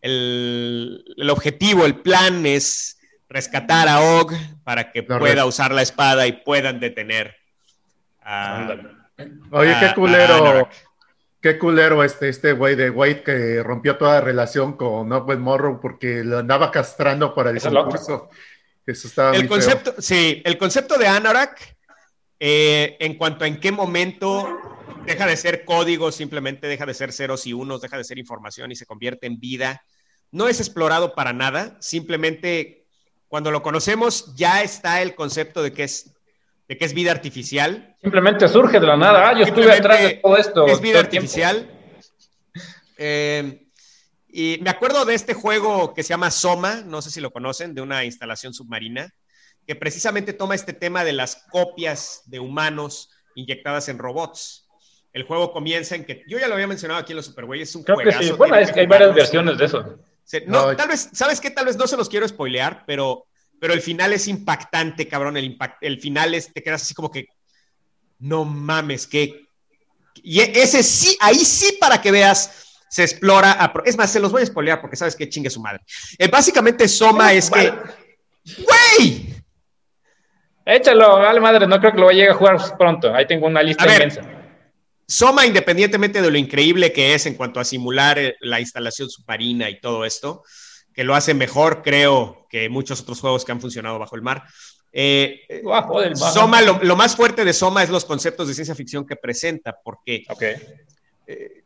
el, 0.02 1.30
objetivo, 1.30 1.86
el 1.86 2.02
plan 2.02 2.46
es 2.46 3.00
rescatar 3.28 3.88
a 3.88 4.02
Og 4.02 4.32
para 4.64 4.92
que 4.92 5.02
pueda 5.02 5.46
usar 5.46 5.74
la 5.74 5.82
espada 5.82 6.28
y 6.28 6.34
puedan 6.34 6.80
detener 6.80 7.36
a... 8.26 8.76
Oye, 9.52 9.76
qué 9.80 9.94
culero. 9.96 10.70
qué 11.40 11.58
culero 11.58 12.04
este, 12.04 12.28
este 12.30 12.52
güey 12.52 12.76
de 12.76 12.90
White 12.90 13.24
que 13.24 13.64
rompió 13.64 13.98
toda 13.98 14.20
relación 14.20 14.76
con 14.76 15.12
Ogden 15.12 15.40
Morrow 15.40 15.80
porque 15.80 16.24
lo 16.24 16.40
andaba 16.40 16.72
castrando 16.72 17.34
para 17.34 17.52
el 17.52 17.62
concurso. 17.62 18.30
Eso 18.86 19.08
estaba 19.08 19.36
el 19.36 19.48
concepto, 19.48 19.96
Sí, 20.00 20.42
el 20.46 20.58
concepto 20.58 20.98
de 20.98 21.08
Anorak, 21.08 21.78
eh, 22.40 22.98
en 23.00 23.16
cuanto 23.16 23.46
a 23.46 23.48
en 23.48 23.60
qué 23.60 23.72
momento 23.72 24.60
deja 25.06 25.26
de 25.26 25.38
ser 25.38 25.64
código, 25.64 26.12
simplemente 26.12 26.68
deja 26.68 26.86
de 26.86 26.94
ser 26.94 27.14
ceros 27.14 27.48
y 27.48 27.54
unos, 27.54 27.82
deja 27.82 27.98
de 27.98 28.04
ser 28.04 28.20
información 28.20 28.72
y 28.72 28.76
se 28.76 28.86
convierte 28.86 29.28
en 29.28 29.40
vida 29.40 29.82
no 30.36 30.50
es 30.50 30.60
explorado 30.60 31.16
para 31.16 31.32
nada, 31.32 31.78
simplemente 31.80 32.86
cuando 33.30 33.52
lo 33.52 33.64
conocemos 33.64 34.36
ya 34.36 34.64
está 34.64 35.02
el 35.02 35.16
concepto 35.16 35.64
de 35.64 35.72
que 35.72 35.84
es, 35.84 36.14
de 36.68 36.78
que 36.78 36.86
es 36.86 36.94
vida 36.94 37.12
artificial. 37.12 37.96
Simplemente 38.02 38.48
surge 38.48 38.80
de 38.80 38.88
la 38.88 38.98
nada, 38.98 39.30
ah, 39.30 39.38
yo 39.38 39.46
estuve 39.46 39.72
atrás 39.72 40.02
de 40.02 40.14
todo 40.16 40.38
esto. 40.38 40.66
Es 40.68 40.82
vida 40.82 41.00
artificial. 41.00 41.70
Eh, 42.98 43.68
y 44.30 44.60
me 44.62 44.70
acuerdo 44.70 45.06
de 45.06 45.14
este 45.14 45.34
juego 45.34 45.94
que 45.94 46.04
se 46.04 46.10
llama 46.10 46.32
Soma, 46.32 46.82
no 46.86 47.02
sé 47.02 47.12
si 47.12 47.22
lo 47.22 47.32
conocen, 47.32 47.74
de 47.74 47.82
una 47.82 48.04
instalación 48.04 48.54
submarina, 48.54 49.14
que 49.66 49.76
precisamente 49.76 50.34
toma 50.34 50.56
este 50.56 50.74
tema 50.74 51.04
de 51.04 51.14
las 51.14 51.46
copias 51.52 52.24
de 52.26 52.40
humanos 52.40 53.12
inyectadas 53.36 53.90
en 53.90 53.98
robots. 53.98 54.68
El 55.14 55.24
juego 55.24 55.54
comienza 55.54 55.96
en 55.96 56.04
que, 56.04 56.24
yo 56.28 56.38
ya 56.38 56.48
lo 56.48 56.56
había 56.56 56.68
mencionado 56.68 57.00
aquí 57.00 57.14
en 57.14 57.18
los 57.18 57.28
Superway, 57.28 57.62
es 57.62 57.76
un 57.76 57.84
Creo 57.84 57.98
que 57.98 58.12
sí. 58.12 58.32
Bueno, 58.32 58.56
es 58.58 58.72
que 58.72 58.82
hay 58.82 58.88
varias 58.88 59.16
versiones 59.16 59.58
de 59.58 59.66
eso. 59.66 59.98
No, 60.48 60.76
tal 60.76 60.90
vez, 60.90 61.10
¿sabes 61.14 61.40
qué? 61.40 61.52
Tal 61.52 61.66
vez 61.66 61.78
no 61.78 61.88
se 61.88 61.96
los 61.96 62.10
quiero 62.10 62.28
spoilear, 62.28 62.84
pero, 62.86 63.28
pero 63.60 63.74
el 63.74 63.82
final 63.82 64.14
es 64.14 64.28
impactante, 64.28 65.08
cabrón. 65.08 65.38
El, 65.38 65.46
impact, 65.46 65.78
el 65.82 66.00
final 66.00 66.34
es, 66.34 66.54
te 66.54 66.62
quedas 66.62 66.84
así 66.84 66.94
como 66.94 67.12
que, 67.12 67.28
no 68.20 68.46
mames, 68.46 69.08
que... 69.08 69.46
Y 70.24 70.40
ese 70.40 70.82
sí, 70.82 71.18
ahí 71.20 71.36
sí 71.36 71.78
para 71.80 72.02
que 72.02 72.12
veas, 72.12 72.66
se 72.90 73.04
explora. 73.04 73.74
es 73.86 73.98
más, 73.98 74.12
se 74.12 74.20
los 74.20 74.32
voy 74.32 74.44
a 74.44 74.46
spoilear 74.46 74.82
porque 74.82 74.96
sabes 74.96 75.16
que 75.16 75.30
chingue 75.30 75.50
su 75.50 75.62
madre. 75.62 75.82
Eh, 76.18 76.28
básicamente, 76.28 76.88
Soma 76.88 77.34
es 77.34 77.50
que... 77.50 77.74
¡Güey! 78.58 79.36
Échalo, 80.66 81.20
vale 81.20 81.40
madre, 81.40 81.68
no 81.68 81.80
creo 81.80 81.92
que 81.92 82.00
lo 82.00 82.06
vaya 82.08 82.30
a 82.30 82.32
a 82.32 82.36
jugar 82.36 82.78
pronto. 82.78 83.14
Ahí 83.14 83.28
tengo 83.28 83.46
una 83.46 83.62
lista 83.62 83.86
inmensa. 83.86 84.22
Soma, 85.08 85.46
independientemente 85.46 86.22
de 86.22 86.32
lo 86.32 86.38
increíble 86.38 86.92
que 86.92 87.14
es 87.14 87.26
en 87.28 87.36
cuanto 87.36 87.60
a 87.60 87.66
simular 87.66 88.18
eh, 88.18 88.36
la 88.40 88.60
instalación 88.60 89.10
submarina 89.10 89.70
y 89.70 89.80
todo 89.80 90.04
esto, 90.04 90.44
que 90.96 91.04
lo 91.04 91.14
hace 91.14 91.34
mejor, 91.34 91.84
creo, 91.84 92.48
que 92.50 92.70
muchos 92.70 93.02
otros 93.02 93.20
juegos 93.20 93.44
que 93.44 93.52
han 93.52 93.60
funcionado 93.60 94.00
bajo 94.00 94.16
el 94.16 94.22
mar. 94.22 94.44
Eh, 94.94 95.42
Soma, 96.16 96.62
lo, 96.62 96.96
más 96.96 97.18
fuerte 97.18 97.44
de 97.44 97.52
Soma 97.52 97.84
es 97.84 97.90
los 97.90 98.06
conceptos 98.06 98.48
de 98.48 98.54
ciencia 98.54 98.74
ficción 98.74 99.06
que 99.06 99.18
presenta, 99.18 99.78
porque 99.84 100.24
eh, 101.28 101.64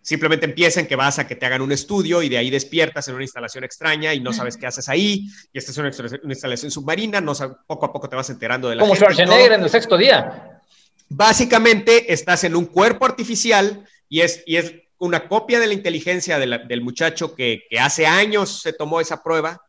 simplemente 0.00 0.46
empieza 0.46 0.78
en 0.78 0.86
que 0.86 0.94
vas 0.94 1.18
a 1.18 1.26
que 1.26 1.34
te 1.34 1.44
hagan 1.44 1.60
un 1.60 1.72
estudio 1.72 2.22
y 2.22 2.28
de 2.28 2.38
ahí 2.38 2.50
despiertas 2.50 3.08
en 3.08 3.16
una 3.16 3.24
instalación 3.24 3.64
extraña 3.64 4.14
y 4.14 4.20
no 4.20 4.32
sabes 4.32 4.56
qué 4.56 4.68
haces 4.68 4.88
ahí, 4.88 5.28
y 5.52 5.58
esta 5.58 5.72
es 5.72 5.78
una, 5.78 5.88
instalación 5.88 6.70
submarina, 6.70 7.20
no, 7.20 7.32
poco 7.66 7.86
a 7.86 7.92
poco 7.92 8.08
te 8.08 8.14
vas 8.14 8.30
enterando 8.30 8.68
de 8.68 8.76
la 8.76 8.82
Como 8.82 8.94
Schwarzenegger 8.94 9.52
en 9.52 9.62
el 9.64 9.70
sexto 9.70 9.96
día. 9.96 10.62
Básicamente 11.08 12.12
estás 12.12 12.44
en 12.44 12.54
un 12.54 12.66
cuerpo 12.66 13.06
artificial 13.06 13.84
y 14.08 14.20
es, 14.20 14.44
y 14.46 14.56
es 14.56 14.72
una 14.98 15.28
copia 15.28 15.60
de 15.60 15.66
la 15.66 15.74
inteligencia 15.74 16.38
del 16.38 16.80
muchacho 16.80 17.34
que, 17.34 17.62
hace 17.80 18.06
años 18.06 18.60
se 18.62 18.72
tomó 18.72 19.00
esa 19.00 19.22
prueba 19.22 19.62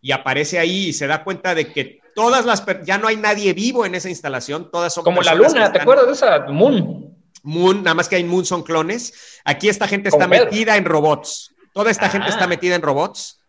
y 0.00 0.12
aparece 0.12 0.58
ahí 0.58 0.88
y 0.88 0.92
se 0.92 1.06
da 1.06 1.24
cuenta 1.24 1.54
de 1.54 1.72
que 1.72 2.00
todas 2.14 2.44
las 2.44 2.64
ya 2.84 2.98
no 2.98 3.08
hay 3.08 3.16
nadie 3.16 3.52
vivo 3.54 3.86
en 3.86 3.94
esa 3.94 4.08
instalación, 4.08 4.70
todas 4.70 4.92
son 4.92 5.04
como 5.04 5.22
la 5.22 5.34
luna, 5.34 5.72
¿te 5.72 5.80
acuerdas 5.80 6.06
de 6.06 6.12
esa 6.12 6.46
Moon? 6.46 7.16
Moon, 7.42 7.82
nada 7.82 7.94
más 7.94 8.08
que 8.08 8.16
hay 8.16 8.24
Moon 8.24 8.44
son 8.44 8.62
clones. 8.62 9.40
Aquí 9.44 9.68
esta 9.68 9.86
gente 9.86 10.08
está 10.08 10.26
metida 10.26 10.76
en 10.76 10.84
robots. 10.84 11.54
Toda 11.72 11.90
esta 11.90 12.08
gente 12.08 12.30
está 12.30 12.44
ah. 12.44 12.48
metida 12.48 12.74
en 12.74 12.82
robots. 12.82 13.40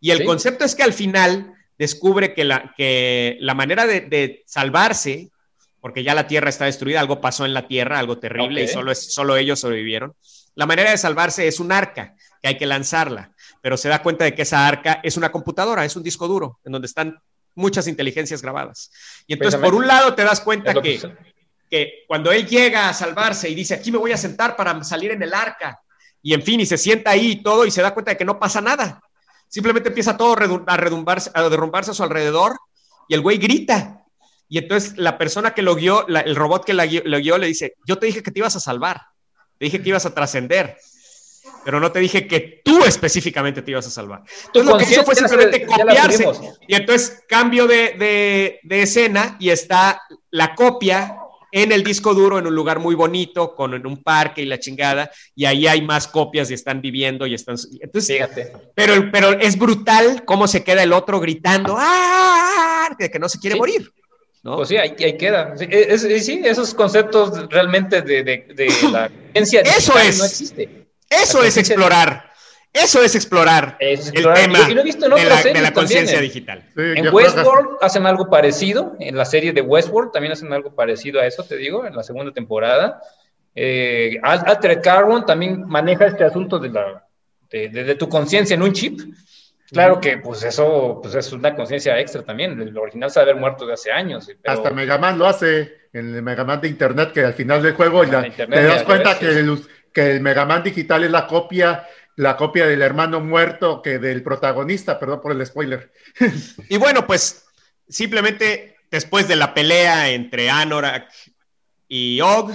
Y 0.00 0.10
el 0.10 0.24
concepto 0.24 0.64
es 0.64 0.74
que 0.74 0.82
al 0.82 0.92
final 0.92 1.54
descubre 1.76 2.34
que 2.34 2.44
la, 2.44 2.72
que 2.76 3.36
la 3.40 3.54
manera 3.54 3.86
de 3.86 4.42
salvarse 4.46 5.30
porque 5.80 6.02
ya 6.02 6.14
la 6.14 6.26
Tierra 6.26 6.48
está 6.48 6.64
destruida, 6.64 7.00
algo 7.00 7.20
pasó 7.20 7.44
en 7.44 7.54
la 7.54 7.66
Tierra, 7.66 7.98
algo 7.98 8.18
terrible, 8.18 8.64
y 8.64 8.68
solo, 8.68 8.90
es, 8.90 9.12
solo 9.12 9.36
ellos 9.36 9.60
sobrevivieron. 9.60 10.14
La 10.58 10.66
manera 10.66 10.90
de 10.90 10.98
salvarse 10.98 11.46
es 11.46 11.60
un 11.60 11.70
arca, 11.70 12.16
que 12.42 12.48
hay 12.48 12.58
que 12.58 12.66
lanzarla, 12.66 13.30
pero 13.62 13.76
se 13.76 13.88
da 13.88 14.02
cuenta 14.02 14.24
de 14.24 14.34
que 14.34 14.42
esa 14.42 14.66
arca 14.66 14.98
es 15.04 15.16
una 15.16 15.30
computadora, 15.30 15.84
es 15.84 15.94
un 15.94 16.02
disco 16.02 16.26
duro, 16.26 16.58
en 16.64 16.72
donde 16.72 16.86
están 16.86 17.16
muchas 17.54 17.86
inteligencias 17.86 18.42
grabadas. 18.42 18.90
Y 19.28 19.34
entonces, 19.34 19.60
por 19.60 19.72
un 19.72 19.86
lado, 19.86 20.16
te 20.16 20.24
das 20.24 20.40
cuenta 20.40 20.74
que, 20.74 21.00
que, 21.70 22.04
cuando 22.08 22.32
él 22.32 22.44
llega 22.44 22.88
a 22.88 22.92
salvarse 22.92 23.48
y 23.48 23.54
dice, 23.54 23.74
aquí 23.74 23.92
me 23.92 23.98
voy 23.98 24.10
a 24.10 24.16
sentar 24.16 24.56
para 24.56 24.82
salir 24.82 25.12
en 25.12 25.22
el 25.22 25.32
arca, 25.32 25.80
y 26.20 26.34
en 26.34 26.42
fin, 26.42 26.58
y 26.58 26.66
se 26.66 26.76
sienta 26.76 27.12
ahí 27.12 27.30
y 27.30 27.42
todo, 27.44 27.64
y 27.64 27.70
se 27.70 27.80
da 27.80 27.94
cuenta 27.94 28.10
de 28.10 28.16
que 28.16 28.24
no 28.24 28.40
pasa 28.40 28.60
nada. 28.60 29.00
Simplemente 29.46 29.90
empieza 29.90 30.16
todo 30.16 30.32
a, 30.32 30.76
redumbarse, 30.76 31.30
a 31.34 31.48
derrumbarse 31.48 31.92
a 31.92 31.94
su 31.94 32.02
alrededor, 32.02 32.58
y 33.06 33.14
el 33.14 33.20
güey 33.20 33.38
grita, 33.38 34.02
y 34.48 34.58
entonces 34.58 34.98
la 34.98 35.18
persona 35.18 35.54
que 35.54 35.62
lo 35.62 35.76
guió, 35.76 36.04
el 36.08 36.34
robot 36.34 36.64
que 36.64 36.74
lo 36.74 37.18
guió, 37.20 37.38
le 37.38 37.46
dice, 37.46 37.74
yo 37.86 37.96
te 37.96 38.06
dije 38.06 38.24
que 38.24 38.32
te 38.32 38.40
ibas 38.40 38.56
a 38.56 38.60
salvar, 38.60 39.02
te 39.58 39.64
dije 39.64 39.82
que 39.82 39.88
ibas 39.88 40.06
a 40.06 40.14
trascender, 40.14 40.76
pero 41.64 41.80
no 41.80 41.90
te 41.92 41.98
dije 41.98 42.26
que 42.26 42.62
tú 42.64 42.84
específicamente 42.84 43.62
te 43.62 43.72
ibas 43.72 43.86
a 43.86 43.90
salvar. 43.90 44.22
Entonces 44.46 44.72
lo 44.72 44.78
que 44.78 44.84
hizo 44.84 45.04
fue 45.04 45.14
simplemente 45.14 45.66
copiarse. 45.66 46.26
Y 46.66 46.74
entonces 46.74 47.24
cambio 47.28 47.66
de, 47.66 48.58
de, 48.62 48.82
escena 48.82 49.36
y 49.40 49.50
está 49.50 50.00
la 50.30 50.54
copia 50.54 51.16
en 51.50 51.72
el 51.72 51.82
disco 51.82 52.14
duro 52.14 52.38
en 52.38 52.46
un 52.46 52.54
lugar 52.54 52.78
muy 52.78 52.94
bonito, 52.94 53.54
con 53.54 53.74
en 53.74 53.86
un 53.86 54.02
parque 54.02 54.42
y 54.42 54.46
la 54.46 54.58
chingada, 54.58 55.10
y 55.34 55.46
ahí 55.46 55.66
hay 55.66 55.82
más 55.82 56.06
copias 56.06 56.50
y 56.50 56.54
están 56.54 56.80
viviendo 56.80 57.26
y 57.26 57.34
están... 57.34 57.56
Entonces, 57.80 58.16
Fíjate. 58.16 58.52
Pero, 58.74 59.10
pero 59.10 59.32
es 59.32 59.58
brutal 59.58 60.24
cómo 60.26 60.46
se 60.46 60.62
queda 60.62 60.82
el 60.82 60.92
otro 60.92 61.20
gritando, 61.20 61.74
¡ah! 61.78 62.94
De 62.98 63.10
que 63.10 63.18
no 63.18 63.28
se 63.28 63.38
quiere 63.38 63.56
morir. 63.56 63.90
Pues 64.56 64.68
sí, 64.68 64.76
ahí, 64.76 64.94
queda. 64.94 65.54
Sí, 65.56 66.42
esos 66.44 66.74
conceptos 66.74 67.48
realmente 67.50 68.02
de, 68.02 68.44
la 68.92 69.10
ciencia 69.32 69.60
Eso 69.62 69.98
es. 69.98 70.18
no 70.18 70.24
existe. 70.24 70.88
Eso 71.10 71.42
es 71.42 71.56
explorar. 71.56 72.28
Eso 72.70 73.02
es 73.02 73.14
explorar, 73.14 73.78
el 73.80 73.98
tema 74.12 74.58
de 74.68 75.60
la, 75.60 75.72
conciencia 75.72 76.20
digital. 76.20 76.62
en 76.76 77.12
Westworld 77.12 77.78
hacen 77.80 78.06
algo 78.06 78.28
parecido, 78.28 78.94
en 79.00 79.16
la 79.16 79.24
serie 79.24 79.54
de 79.54 79.62
Westworld 79.62 80.12
también 80.12 80.32
hacen 80.32 80.52
algo 80.52 80.74
parecido 80.74 81.18
a 81.18 81.26
eso, 81.26 81.42
te 81.44 81.56
digo, 81.56 81.86
en 81.86 81.96
la 81.96 82.02
segunda 82.02 82.30
temporada. 82.30 83.00
Eh, 83.54 84.18
Altered 84.22 84.82
Carbon 84.82 85.24
también 85.24 85.66
maneja 85.66 86.06
este 86.06 86.24
asunto 86.24 86.58
de, 86.58 86.68
la, 86.68 87.04
de 87.50 87.94
tu 87.94 88.08
conciencia 88.08 88.54
en 88.54 88.62
un 88.62 88.72
chip 88.72 89.00
Claro 89.70 90.00
que 90.00 90.16
pues 90.18 90.42
eso 90.42 90.98
pues 91.02 91.14
es 91.14 91.32
una 91.32 91.54
conciencia 91.54 91.98
extra 91.98 92.22
también. 92.22 92.60
El 92.60 92.76
original 92.76 93.10
se 93.10 93.18
ha 93.18 93.22
haber 93.22 93.36
muerto 93.36 93.66
de 93.66 93.74
hace 93.74 93.92
años. 93.92 94.28
Hasta 94.44 94.70
Mega 94.70 94.98
Man 94.98 95.18
lo 95.18 95.26
hace 95.26 95.88
en 95.92 96.14
el 96.14 96.22
Mega 96.22 96.44
Man 96.44 96.60
de 96.60 96.68
Internet, 96.68 97.12
que 97.12 97.24
al 97.24 97.34
final 97.34 97.62
del 97.62 97.74
juego 97.74 98.04
te 98.06 98.46
das 98.46 98.82
cuenta 98.84 99.18
que, 99.18 99.28
el, 99.28 99.62
que 99.92 100.10
el 100.12 100.20
Mega 100.20 100.46
Man 100.46 100.62
digital 100.62 101.04
es 101.04 101.10
la 101.10 101.26
copia, 101.26 101.86
la 102.16 102.36
copia 102.36 102.66
del 102.66 102.80
hermano 102.80 103.20
muerto 103.20 103.82
que 103.82 103.98
del 103.98 104.22
protagonista, 104.22 104.98
perdón 104.98 105.20
por 105.20 105.32
el 105.32 105.44
spoiler. 105.44 105.92
Y 106.68 106.78
bueno, 106.78 107.06
pues 107.06 107.46
simplemente 107.88 108.76
después 108.90 109.28
de 109.28 109.36
la 109.36 109.52
pelea 109.52 110.08
entre 110.10 110.48
Anorak 110.48 111.10
y 111.88 112.20
Og, 112.22 112.52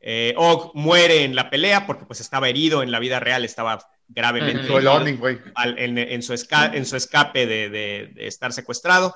eh, 0.00 0.34
Og 0.36 0.72
muere 0.74 1.24
en 1.24 1.36
la 1.36 1.50
pelea 1.50 1.86
porque 1.86 2.04
pues 2.04 2.20
estaba 2.20 2.48
herido 2.48 2.82
en 2.82 2.90
la 2.90 2.98
vida 2.98 3.20
real, 3.20 3.44
estaba 3.44 3.78
gravemente 4.08 4.60
en, 4.60 4.66
su 6.22 6.32
en, 6.32 6.84
su 6.86 6.96
escape 6.96 7.46
de, 7.46 8.12
estar 8.16 8.52
secuestrado. 8.52 9.14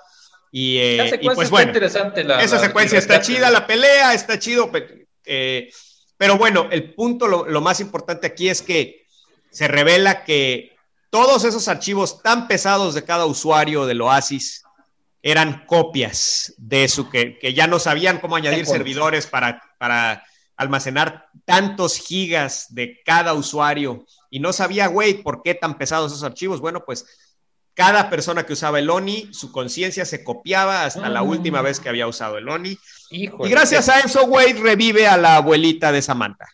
Y, 0.53 0.79
eh, 0.79 1.21
pues 1.35 1.51
bueno, 1.51 1.73
esa 2.41 2.59
secuencia 2.59 2.99
está 2.99 3.21
chida, 3.21 3.51
la 3.51 3.67
pelea 3.67 4.15
está 4.15 4.39
chido. 4.39 4.71
Eh, 5.25 5.71
Pero 6.17 6.37
bueno, 6.37 6.69
el 6.71 6.95
punto, 6.95 7.29
lo, 7.29 7.47
lo 7.47 7.61
más 7.61 7.81
importante 7.81 8.27
aquí 8.27 8.49
es 8.49 8.63
que 8.63 9.07
se 9.51 9.69
revela 9.69 10.25
que 10.25 10.77
todos 11.11 11.45
esos 11.45 11.69
archivos 11.69 12.23
tan 12.23 12.47
pesados 12.49 12.95
de 12.95 13.05
cada 13.05 13.27
usuario 13.27 13.87
del 13.87 14.01
Oasis 14.01 14.65
eran 15.23 15.67
copias 15.67 16.55
de 16.57 16.85
eso, 16.85 17.11
que, 17.11 17.39
que 17.39 17.53
ya 17.53 17.67
no 17.67 17.79
sabían 17.79 18.19
cómo 18.19 18.37
añadir 18.37 18.65
servidores 18.65 19.27
para, 19.27 19.63
para 19.79 20.25
almacenar 20.57 21.29
tantos 21.45 21.99
gigas 21.99 22.67
de 22.71 23.01
cada 23.05 23.35
usuario 23.35 24.07
y 24.31 24.41
no 24.41 24.53
sabía, 24.53 24.87
güey, 24.87 25.23
por 25.23 25.43
qué 25.43 25.55
tan 25.55 25.77
pesados 25.77 26.13
esos 26.13 26.25
archivos. 26.25 26.61
Bueno, 26.61 26.85
pues 26.85 27.05
cada 27.75 28.09
persona 28.11 28.47
que 28.47 28.53
usaba 28.53 28.79
el 28.79 28.89
ONI, 28.89 29.29
su 29.33 29.53
conciencia 29.53 30.05
se 30.05 30.23
copiaba 30.23 30.85
hasta 30.85 31.09
la 31.09 31.23
última 31.23 31.63
vez 31.63 31.81
que 31.81 31.89
había 31.89 32.07
usado 32.07 32.39
el 32.39 32.49
ONI. 32.49 32.79
y 33.11 33.29
gracias 33.49 33.89
a 33.89 34.01
eso, 34.01 34.27
güey, 34.27 34.53
revive 34.53 35.07
a 35.07 35.17
la 35.17 35.37
abuelita 35.37 35.93
de 35.93 36.03
Samantha. 36.03 36.47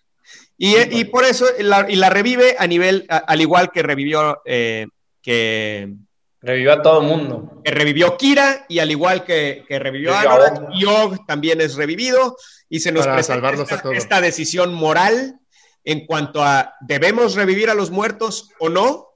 Y, 0.59 0.77
y 0.99 1.05
por 1.05 1.25
eso, 1.25 1.47
la, 1.59 1.87
y 1.89 1.97
la 1.97 2.09
revive 2.09 2.57
a 2.59 2.67
nivel, 2.67 3.05
a, 3.09 3.19
al 3.19 3.41
igual 3.41 3.71
que 3.71 3.83
revivió, 3.83 4.41
eh, 4.45 4.87
que... 5.21 5.93
Revivió 6.41 6.73
a 6.75 6.83
todo 6.83 7.01
el 7.01 7.07
mundo. 7.07 7.61
Que 7.65 7.73
revivió 7.73 8.17
Kira, 8.17 8.65
y 8.69 8.79
al 8.79 8.91
igual 8.91 9.25
que, 9.25 9.65
que 9.69 9.79
revivió 9.79 10.15
a 10.15 10.71
Yog 10.79 11.27
también 11.27 11.61
es 11.61 11.75
revivido, 11.75 12.37
y 12.69 12.81
se 12.81 12.93
nos 12.93 13.05
Para 13.05 13.17
presenta 13.17 13.51
esta, 13.51 13.93
esta 13.93 14.21
decisión 14.21 14.73
moral 14.73 15.41
en 15.87 16.05
cuanto 16.05 16.43
a 16.43 16.75
¿debemos 16.81 17.37
revivir 17.37 17.71
a 17.71 17.75
los 17.75 17.91
muertos 17.91 18.51
o 18.59 18.69
no? 18.69 19.07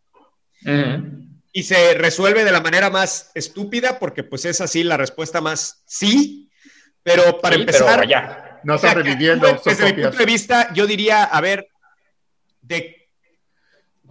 Y 1.52 1.64
se 1.64 1.94
resuelve 1.94 2.44
de 2.44 2.52
la 2.52 2.60
manera 2.60 2.90
más 2.90 3.32
estúpida, 3.34 3.98
porque 3.98 4.22
pues 4.22 4.44
es 4.44 4.60
así 4.60 4.84
la 4.84 4.96
respuesta 4.96 5.40
más 5.40 5.82
sí, 5.84 6.48
pero 7.02 7.40
para 7.40 7.56
Sí, 7.56 7.64
pero 7.66 7.78
empezar, 7.78 7.98
vaya. 7.98 8.60
No 8.62 8.76
está 8.76 8.94
reviviendo, 8.94 9.48
actúen, 9.48 9.76
desde 9.76 9.92
mi 9.92 10.02
punto 10.02 10.18
de 10.18 10.26
vista, 10.26 10.72
yo 10.72 10.86
diría, 10.86 11.24
a 11.24 11.40
ver, 11.40 11.68
de 12.62 13.08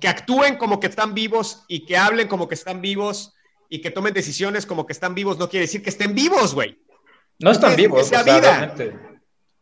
que 0.02 0.08
actúen 0.08 0.58
como 0.58 0.80
que 0.80 0.88
están 0.88 1.14
vivos 1.14 1.64
y 1.68 1.86
que 1.86 1.98
hablen 1.98 2.28
como 2.28 2.50
que 2.50 2.56
están 2.56 2.82
vivos 2.82 3.34
y 3.70 3.80
que 3.80 3.92
tomen 3.92 4.14
decisiones 4.14 4.66
como 4.66 4.86
que 4.86 4.94
están 4.94 5.16
vivos, 5.16 5.38
no 5.38 5.50
quiere 5.50 5.66
decir 5.66 5.82
que 5.82 5.92
estén 5.92 6.14
vivos, 6.14 6.54
güey. 6.54 6.78
No 7.38 7.52
están 7.52 7.78
vivos. 7.78 8.02
que 8.02 8.10
sea 8.10 8.22
o 8.22 8.24
sea, 8.26 8.38
vida. 8.38 8.58
realmente. 8.58 9.09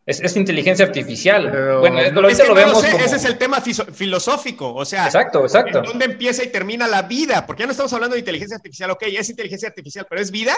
Es, 0.07 0.21
es 0.21 0.35
inteligencia 0.37 0.85
artificial. 0.85 1.49
Pero- 1.51 1.79
bueno, 1.81 1.99
Es 1.99 2.05
que 2.07 2.11
lo 2.13 2.21
no 2.21 2.27
lo 2.47 2.55
vemos 2.55 2.81
sé, 2.81 2.91
como... 2.91 3.03
Ese 3.03 3.17
es 3.17 3.25
el 3.25 3.37
tema 3.37 3.61
filosófico, 3.61 4.73
o 4.73 4.85
sea, 4.85 5.05
Exacto, 5.05 5.43
exacto. 5.43 5.79
¿en 5.79 5.83
dónde 5.83 6.05
empieza 6.05 6.43
y 6.43 6.47
termina 6.47 6.87
la 6.87 7.01
vida? 7.03 7.45
Porque 7.45 7.61
ya 7.61 7.65
no 7.67 7.71
estamos 7.73 7.91
hablando 7.93 8.13
de 8.15 8.21
inteligencia 8.21 8.55
artificial, 8.55 8.89
ok, 8.91 9.03
es 9.03 9.29
inteligencia 9.29 9.67
artificial, 9.67 10.07
pero 10.09 10.21
¿es 10.21 10.31
vida? 10.31 10.55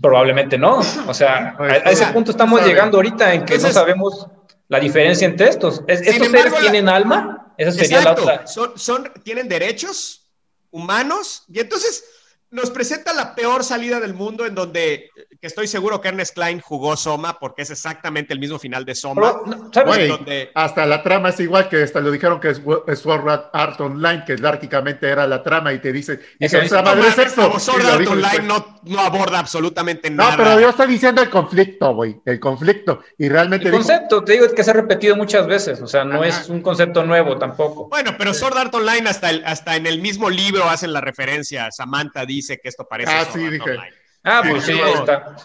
Probablemente 0.00 0.56
no. 0.58 0.80
O 1.06 1.14
sea, 1.14 1.50
a, 1.50 1.56
Pues, 1.58 1.72
a 1.86 1.90
ese 1.90 2.06
punto 2.06 2.30
estamos 2.30 2.58
sabe. 2.60 2.72
llegando 2.72 2.96
ahorita 2.98 3.34
en 3.34 3.44
que 3.44 3.54
Entonces- 3.54 3.74
no 3.74 3.80
sabemos 3.80 4.26
la 4.68 4.80
diferencia 4.80 5.26
entre 5.26 5.48
estos. 5.50 5.82
¿Es- 5.86 6.00
¿Estos 6.00 6.26
embargo, 6.26 6.48
seres 6.48 6.52
la- 6.54 6.60
tienen 6.70 6.88
alma? 6.88 7.52
Esa 7.58 7.70
sería 7.72 7.98
Exacto. 7.98 8.24
la 8.24 8.32
otra. 8.34 8.46
Son, 8.46 8.72
son, 8.78 9.12
tienen 9.22 9.48
derechos 9.48 10.22
humanos 10.70 11.44
y 11.52 11.60
entonces 11.60 12.02
nos 12.54 12.70
presenta 12.70 13.12
la 13.12 13.34
peor 13.34 13.64
salida 13.64 13.98
del 13.98 14.14
mundo 14.14 14.46
en 14.46 14.54
donde 14.54 14.94
eh, 14.94 15.10
que 15.40 15.46
estoy 15.48 15.66
seguro 15.66 16.00
que 16.00 16.08
Ernest 16.08 16.34
Klein 16.34 16.60
jugó 16.60 16.96
Soma 16.96 17.38
porque 17.38 17.62
es 17.62 17.70
exactamente 17.70 18.32
el 18.32 18.38
mismo 18.38 18.58
final 18.60 18.84
de 18.84 18.94
Soma. 18.94 19.34
Donde- 20.08 20.50
hasta 20.54 20.86
la 20.86 21.02
trama 21.02 21.30
es 21.30 21.40
igual 21.40 21.68
que 21.68 21.82
hasta 21.82 22.00
lo 22.00 22.10
dijeron 22.12 22.38
que 22.40 22.50
es, 22.50 22.62
es 22.86 22.98
Sword 23.00 23.28
Art 23.52 23.80
Online, 23.80 24.22
que 24.24 24.36
lárgicamente 24.38 25.08
era 25.08 25.26
la 25.26 25.42
trama 25.42 25.72
y 25.72 25.80
te 25.80 25.92
dice, 25.92 26.20
y 26.38 26.44
Eso 26.44 26.58
esa 26.58 26.76
No 26.82 26.94
madre 26.94 27.08
es 27.08 27.18
esto. 27.18 27.42
como 27.42 27.58
Sword 27.58 27.84
Art 27.86 28.06
Online 28.08 28.42
no, 28.44 28.73
no 28.86 29.00
aborda 29.00 29.38
absolutamente 29.38 30.10
No, 30.10 30.24
nada. 30.24 30.36
pero 30.36 30.60
yo 30.60 30.68
estoy 30.70 30.86
diciendo 30.88 31.22
el 31.22 31.30
conflicto, 31.30 31.94
güey, 31.94 32.16
el 32.24 32.38
conflicto. 32.40 33.00
Y 33.18 33.28
realmente 33.28 33.66
El 33.66 33.72
dijo, 33.72 33.82
concepto, 33.84 34.22
te 34.24 34.32
digo 34.32 34.46
que 34.54 34.62
se 34.64 34.70
ha 34.70 34.74
repetido 34.74 35.16
muchas 35.16 35.46
veces. 35.46 35.80
O 35.80 35.86
sea, 35.86 36.04
no 36.04 36.16
Ajá. 36.22 36.26
es 36.28 36.48
un 36.48 36.60
concepto 36.62 37.04
nuevo 37.04 37.36
tampoco. 37.38 37.88
Bueno, 37.88 38.14
pero 38.18 38.32
Sword 38.34 38.56
Art 38.58 38.74
Online 38.74 39.08
hasta, 39.08 39.30
el- 39.30 39.44
hasta 39.44 39.76
en 39.76 39.86
el 39.86 40.00
mismo 40.00 40.28
libro 40.30 40.64
hacen 40.68 40.92
la 40.92 41.00
referencia. 41.00 41.70
Samantha 41.70 42.24
dice 42.26 42.58
que 42.62 42.68
esto 42.68 42.86
parece 42.88 43.12
Ah, 43.12 43.24
Sword 43.24 43.34
sí, 43.34 43.42
Art 43.44 43.52
dije. 43.52 43.70
Online. 43.70 43.94
Ah, 44.24 44.42
pues 44.48 44.64
sí, 44.64 44.72
no. 44.72 44.84
ahí 44.84 44.92
está. 44.94 45.36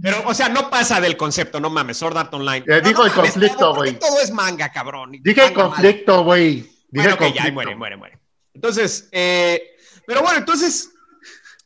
Pero, 0.00 0.22
o 0.26 0.32
sea, 0.34 0.48
no 0.48 0.70
pasa 0.70 1.00
del 1.00 1.16
concepto, 1.16 1.58
no 1.58 1.68
mames, 1.68 1.96
Sword 1.96 2.16
Art 2.16 2.32
Online. 2.34 2.64
Eh, 2.68 2.80
No, 2.82 2.88
dijo 2.88 3.00
no 3.02 3.06
el 3.10 3.16
mames, 3.16 3.32
conflicto, 3.32 3.74
güey. 3.74 3.98
Todo 3.98 4.20
es 4.20 4.30
manga, 4.30 4.70
cabrón. 4.70 5.10
dije 5.20 5.44
el 5.46 5.52
conflicto, 5.52 6.22
güey. 6.24 6.54
Dije 6.56 6.68
Bueno, 6.92 7.08
el 7.10 7.14
ok, 7.14 7.20
ya, 7.20 7.26
conflicto. 7.26 7.52
muere, 7.54 7.74
muere, 7.76 7.96
muere. 7.96 8.18
Entonces, 8.54 9.08
eh, 9.12 9.60
pero 10.06 10.22
bueno, 10.22 10.38
entonces, 10.38 10.90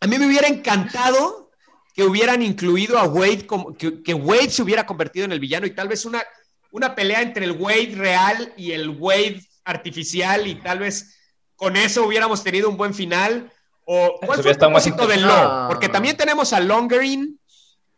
a 0.00 0.06
mí 0.06 0.18
me 0.18 0.26
hubiera 0.26 0.48
encantado 0.48 1.50
que 1.94 2.04
hubieran 2.04 2.42
incluido 2.42 2.98
a 2.98 3.04
Wade, 3.04 3.46
como, 3.46 3.74
que, 3.76 4.02
que 4.02 4.12
Wade 4.14 4.50
se 4.50 4.62
hubiera 4.62 4.84
convertido 4.84 5.24
en 5.24 5.32
el 5.32 5.40
villano 5.40 5.66
y 5.66 5.74
tal 5.74 5.88
vez 5.88 6.04
una, 6.04 6.22
una 6.70 6.94
pelea 6.94 7.22
entre 7.22 7.44
el 7.46 7.52
Wade 7.52 7.94
real 7.96 8.52
y 8.56 8.72
el 8.72 8.90
Wade 8.90 9.40
artificial 9.64 10.46
y 10.46 10.56
tal 10.56 10.80
vez 10.80 11.16
con 11.56 11.76
eso 11.76 12.04
hubiéramos 12.04 12.44
tenido 12.44 12.68
un 12.68 12.76
buen 12.76 12.92
final. 12.94 13.50
O, 13.86 14.18
¿Cuál 14.24 14.42
fue 14.42 14.50
el 14.52 14.58
propósito 14.58 15.06
del. 15.06 15.22
Law? 15.22 15.68
Porque 15.68 15.88
también 15.88 16.16
tenemos 16.16 16.52
a 16.52 16.60
Longerin, 16.60 17.40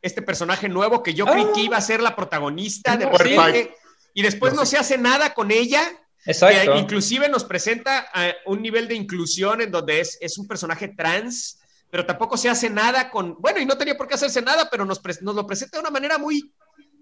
este 0.00 0.22
personaje 0.22 0.68
nuevo 0.68 1.02
que 1.02 1.14
yo 1.14 1.26
creí 1.26 1.44
Ah. 1.48 1.52
que 1.54 1.62
iba 1.62 1.76
a 1.76 1.80
ser 1.80 2.00
la 2.00 2.14
protagonista 2.14 2.96
de 2.96 3.08
Por 3.08 3.20
repente, 3.20 3.74
y 4.14 4.22
después 4.22 4.52
No 4.52 4.60
no 4.60 4.64
sé. 4.66 4.72
se 4.72 4.78
hace 4.78 4.98
nada 4.98 5.34
con 5.34 5.50
ella. 5.50 5.82
Exacto. 6.24 6.72
Que 6.72 6.78
inclusive 6.78 7.28
nos 7.28 7.44
presenta 7.44 8.06
a 8.12 8.32
un 8.46 8.62
nivel 8.62 8.86
de 8.86 8.94
inclusión 8.94 9.60
en 9.60 9.70
donde 9.72 10.00
es, 10.00 10.18
es 10.20 10.38
un 10.38 10.46
personaje 10.46 10.88
trans, 10.88 11.58
pero 11.90 12.04
tampoco 12.06 12.36
se 12.36 12.48
hace 12.48 12.68
nada 12.70 13.10
con, 13.10 13.36
bueno, 13.38 13.60
y 13.60 13.66
no 13.66 13.76
tenía 13.78 13.96
por 13.96 14.06
qué 14.08 14.14
hacerse 14.14 14.42
nada, 14.42 14.68
pero 14.70 14.84
nos, 14.84 15.02
pres- 15.02 15.20
nos 15.22 15.34
lo 15.34 15.46
presenta 15.46 15.76
de 15.78 15.80
una 15.82 15.90
manera 15.90 16.18
muy, 16.18 16.52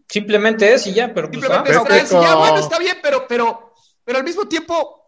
Simplemente 0.08 0.72
es 0.72 0.86
y 0.86 0.94
ya, 0.94 1.12
pero 1.12 1.28
pues, 1.28 1.40
simplemente 1.42 1.72
ah, 1.92 1.96
es 1.96 2.12
y 2.12 2.14
ya, 2.14 2.34
bueno, 2.36 2.58
está 2.58 2.78
bien, 2.78 2.96
pero, 3.02 3.26
pero, 3.26 3.72
pero 4.04 4.18
al 4.18 4.24
mismo 4.24 4.46
tiempo 4.46 5.02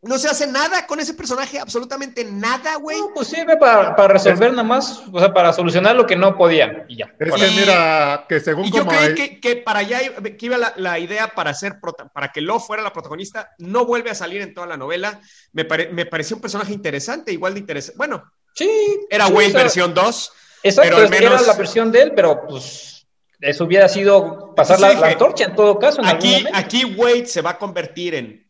no 0.00 0.16
se 0.16 0.28
hace 0.28 0.46
nada 0.46 0.86
con 0.86 1.00
ese 1.00 1.12
personaje, 1.12 1.58
absolutamente 1.58 2.24
nada, 2.24 2.76
güey. 2.76 2.98
no, 2.98 3.10
pues 3.12 3.28
sirve 3.28 3.56
para, 3.58 3.94
para 3.94 4.12
resolver 4.14 4.52
nada 4.52 4.62
más, 4.62 5.02
o 5.12 5.18
sea, 5.18 5.34
para 5.34 5.52
solucionar 5.52 5.96
lo 5.96 6.06
que 6.06 6.16
no 6.16 6.34
podían 6.36 6.84
y 6.88 6.96
ya. 6.98 7.12
Es 7.18 7.28
Bueno, 7.28 7.44
que 7.44 7.50
mira, 7.50 8.24
que 8.28 8.40
según 8.40 8.64
Y 8.64 8.70
yo 8.70 8.86
como 8.86 8.92
creí 8.92 9.06
el- 9.08 9.14
que, 9.16 9.40
que 9.40 9.56
para 9.56 9.80
allá 9.80 10.02
iba- 10.02 10.22
que 10.22 10.46
iba 10.46 10.56
la, 10.56 10.72
la 10.76 10.98
idea 10.98 11.28
para 11.28 11.52
ser 11.52 11.78
prota- 11.80 12.08
para 12.08 12.28
que 12.32 12.40
Lo 12.40 12.58
fuera 12.60 12.82
la 12.82 12.92
protagonista, 12.92 13.50
no 13.58 13.84
vuelve 13.84 14.08
a 14.10 14.14
salir 14.14 14.40
en 14.40 14.54
toda 14.54 14.66
la 14.68 14.76
novela. 14.78 15.20
Me, 15.52 15.64
pare- 15.66 15.90
me 15.92 16.06
pareció 16.06 16.36
un 16.36 16.42
personaje 16.42 16.72
interesante, 16.72 17.32
igual 17.32 17.54
de 17.54 17.60
interesante. 17.60 17.98
Bueno, 17.98 18.22
sí. 18.58 18.70
era 19.10 19.26
sí, 19.26 19.32
Wade 19.32 19.46
o 19.46 19.50
sea, 19.50 19.62
versión 19.62 19.94
2. 19.94 20.32
Exacto, 20.62 20.90
pero 20.90 20.96
al 20.96 21.04
es- 21.14 21.20
era 21.20 21.30
menos- 21.30 21.46
la 21.46 21.54
versión 21.54 21.92
de 21.92 22.02
él, 22.02 22.12
pero 22.14 22.46
pues 22.46 23.06
eso 23.40 23.64
hubiera 23.64 23.88
sido 23.88 24.54
pasar 24.54 24.76
Sí, 24.76 24.82
la, 24.82 24.92
la 24.94 25.06
antorcha 25.08 25.44
en 25.44 25.54
todo 25.54 25.78
caso. 25.78 26.00
En 26.00 26.06
algún 26.08 26.18
Aquí, 26.28 26.32
momento. 26.44 26.58
aquí 26.58 26.84
Wade 26.84 27.26
se 27.26 27.40
va 27.42 27.50
a 27.50 27.58
convertir 27.58 28.14
en, 28.14 28.44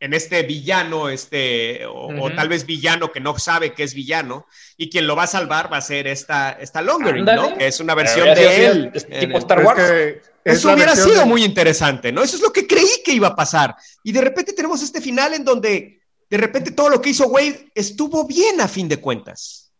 en 0.00 0.14
este 0.14 0.42
villano, 0.42 1.08
este, 1.10 1.86
o, 1.86 1.92
o 1.92 2.26
Ujú. 2.26 2.34
tal 2.34 2.48
vez 2.48 2.66
villano 2.66 3.12
que 3.12 3.20
no 3.20 3.38
sabe 3.38 3.72
que 3.72 3.84
es 3.84 3.94
villano, 3.94 4.46
y 4.76 4.90
quien 4.90 5.06
lo 5.06 5.14
va 5.14 5.24
a 5.24 5.26
salvar 5.28 5.72
va 5.72 5.76
a 5.76 5.80
ser 5.82 6.08
esta, 6.08 6.52
esta 6.52 6.82
Longerin, 6.82 7.28
Ándale. 7.28 7.50
¿no? 7.52 7.56
Que 7.58 7.68
es 7.68 7.78
una 7.78 7.94
versión 7.94 8.24
sido 8.24 8.34
de 8.34 8.66
él. 8.66 8.90
es 8.94 9.06
tipo 9.06 9.36
el- 9.36 9.36
Star 9.36 9.60
es 9.60 9.64
Wars. 9.66 9.80
que 9.80 10.08
es 10.44 10.56
Eso 10.58 10.72
hubiera 10.72 10.96
sido 10.96 11.20
de- 11.20 11.24
muy 11.26 11.44
interesante, 11.44 12.10
¿no? 12.10 12.22
Eso 12.24 12.34
es 12.36 12.42
lo 12.42 12.52
que 12.52 12.66
creí 12.66 13.02
que 13.04 13.12
iba 13.12 13.28
a 13.28 13.36
pasar. 13.36 13.76
Y 14.02 14.10
de 14.10 14.22
repente 14.22 14.52
tenemos 14.54 14.82
este 14.82 15.00
final 15.00 15.34
en 15.34 15.44
donde 15.44 16.01
de 16.32 16.38
repente 16.38 16.70
todo 16.70 16.88
lo 16.88 17.02
que 17.02 17.10
hizo 17.10 17.26
Wade 17.26 17.70
estuvo 17.74 18.26
bien 18.26 18.58
a 18.62 18.66
fin 18.66 18.88
de 18.88 18.96
cuentas. 18.96 19.70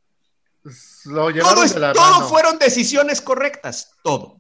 Lo 1.07 1.31
llevaron 1.31 1.55
Todo, 1.55 1.65
es- 1.65 1.73
de 1.75 1.81
la 1.81 1.95
todo 1.95 2.11
mano. 2.13 2.29
fueron 2.29 2.59
decisiones 2.59 3.23
correctas, 3.23 3.93
todo. 4.05 4.39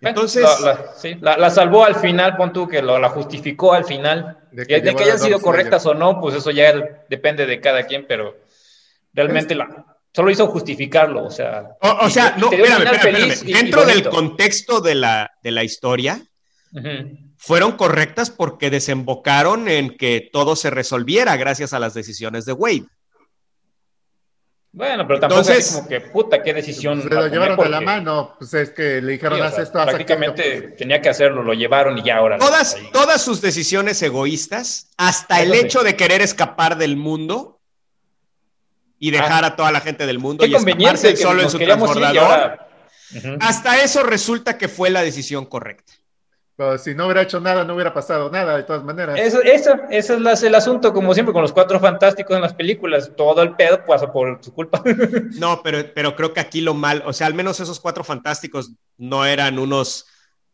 Entonces, 0.00 0.42
la, 0.42 0.58
la- 0.60 0.94
sí, 1.00 1.14
la- 1.20 1.36
la 1.36 1.48
salvó 1.50 1.84
al 1.84 1.94
final, 1.94 2.36
pon 2.36 2.52
tú 2.52 2.66
que 2.66 2.82
lo, 2.82 2.98
la 2.98 3.08
justificó 3.08 3.72
al 3.72 3.84
final. 3.84 4.38
De 4.50 4.66
que 4.66 4.80
de 4.80 4.90
hayan 4.90 5.20
sido 5.20 5.40
correctas 5.40 5.86
o 5.86 5.94
no, 5.94 6.20
pues 6.20 6.34
eso 6.34 6.50
ya 6.50 6.72
depende 7.08 7.46
de 7.46 7.60
cada 7.60 7.86
quien, 7.86 8.04
pero 8.08 8.36
realmente 9.12 9.54
la, 9.54 9.84
solo 10.12 10.28
hizo 10.32 10.48
justificarlo, 10.48 11.24
o 11.24 11.30
sea. 11.30 11.76
o, 11.82 12.10
sea, 12.10 12.34
y 12.36 12.40
no, 12.40 12.50
espérame, 12.50 12.82
espérame, 12.82 13.00
feliz 13.00 13.32
espérame. 13.34 13.48
y- 13.48 13.50
y 13.52 13.62
Dentro 13.62 13.84
del 13.86 14.08
contexto 14.08 14.80
de 14.80 14.94
la, 14.96 15.30
de 15.40 15.50
la 15.52 15.62
historia. 15.62 16.20
Fueron 17.42 17.72
correctas 17.72 18.28
porque 18.30 18.68
desembocaron 18.68 19.66
en 19.68 19.96
que 19.96 20.28
todo 20.30 20.56
se 20.56 20.68
resolviera 20.68 21.36
gracias 21.38 21.72
a 21.72 21.78
las 21.78 21.94
decisiones 21.94 22.44
de 22.44 22.52
Wade. 22.52 22.84
Bueno, 24.72 25.04
pero 25.06 25.18
tampoco 25.18 25.40
Entonces- 25.40 25.66
así 25.66 25.76
como 25.78 25.88
que, 25.88 26.00
puta, 26.02 26.42
qué 26.42 26.52
decisión. 26.54 27.02
Se 27.02 27.08
va 27.08 27.22
lo 27.22 27.26
llevaron 27.28 27.56
de 27.56 27.68
la 27.70 27.78
porque- 27.78 27.84
mano, 27.86 28.36
pues 28.38 28.54
es 28.54 28.70
que 28.70 29.00
le 29.02 29.12
dijeron, 29.12 29.38
sí, 29.38 29.40
o 29.40 29.44
haz 29.44 29.54
sea, 29.54 29.64
esto, 29.64 29.78
haz 29.80 29.88
aquello. 29.88 30.06
prácticamente 30.06 30.60
tenía 30.78 31.00
que 31.00 31.08
hacerlo, 31.08 31.42
lo 31.42 31.54
llevaron 31.54 31.98
y 31.98 32.02
ya 32.04 32.18
ahora. 32.18 32.38
Todas, 32.38 32.76
todas 32.92 33.20
sus 33.22 33.40
decisiones 33.40 34.00
egoístas, 34.02 34.90
hasta 34.98 35.42
el 35.42 35.52
sí. 35.52 35.58
hecho 35.60 35.82
de 35.82 35.96
querer 35.96 36.20
escapar 36.20 36.76
del 36.76 36.96
mundo 36.96 37.58
y 39.00 39.10
dejar 39.10 39.44
a 39.46 39.56
toda 39.56 39.72
la 39.72 39.80
gente 39.80 40.06
del 40.06 40.18
mundo 40.20 40.44
Ah. 40.44 40.46
Qué 40.46 40.52
y 40.52 40.56
escaparse 40.56 41.10
que 41.14 41.16
solo 41.16 41.42
en 41.42 41.50
su 41.50 41.58
transbordador. 41.58 42.58
Hasta 43.40 43.82
eso 43.82 44.02
resulta 44.04 44.56
que 44.58 44.68
fue 44.68 44.90
la 44.90 45.02
decisión 45.02 45.46
correcta. 45.46 45.94
Pero 46.60 46.76
si 46.76 46.94
no 46.94 47.06
hubiera 47.06 47.22
hecho 47.22 47.40
nada, 47.40 47.64
no 47.64 47.72
hubiera 47.72 47.94
pasado 47.94 48.30
nada, 48.30 48.54
de 48.54 48.64
todas 48.64 48.84
maneras. 48.84 49.18
Eso, 49.18 49.40
eso, 49.40 49.70
ese 49.88 50.18
es 50.30 50.42
el 50.42 50.54
asunto, 50.54 50.92
como 50.92 51.14
siempre, 51.14 51.32
con 51.32 51.40
los 51.40 51.54
cuatro 51.54 51.80
fantásticos 51.80 52.36
en 52.36 52.42
las 52.42 52.52
películas. 52.52 53.12
Todo 53.16 53.40
el 53.40 53.56
pedo 53.56 53.82
pasa 53.86 54.12
por 54.12 54.44
su 54.44 54.52
culpa. 54.52 54.82
No, 55.38 55.62
pero, 55.62 55.86
pero 55.94 56.14
creo 56.14 56.34
que 56.34 56.40
aquí 56.40 56.60
lo 56.60 56.74
mal, 56.74 57.02
o 57.06 57.14
sea, 57.14 57.28
al 57.28 57.32
menos 57.32 57.60
esos 57.60 57.80
cuatro 57.80 58.04
fantásticos 58.04 58.72
no 58.98 59.24
eran 59.24 59.58
unos 59.58 60.04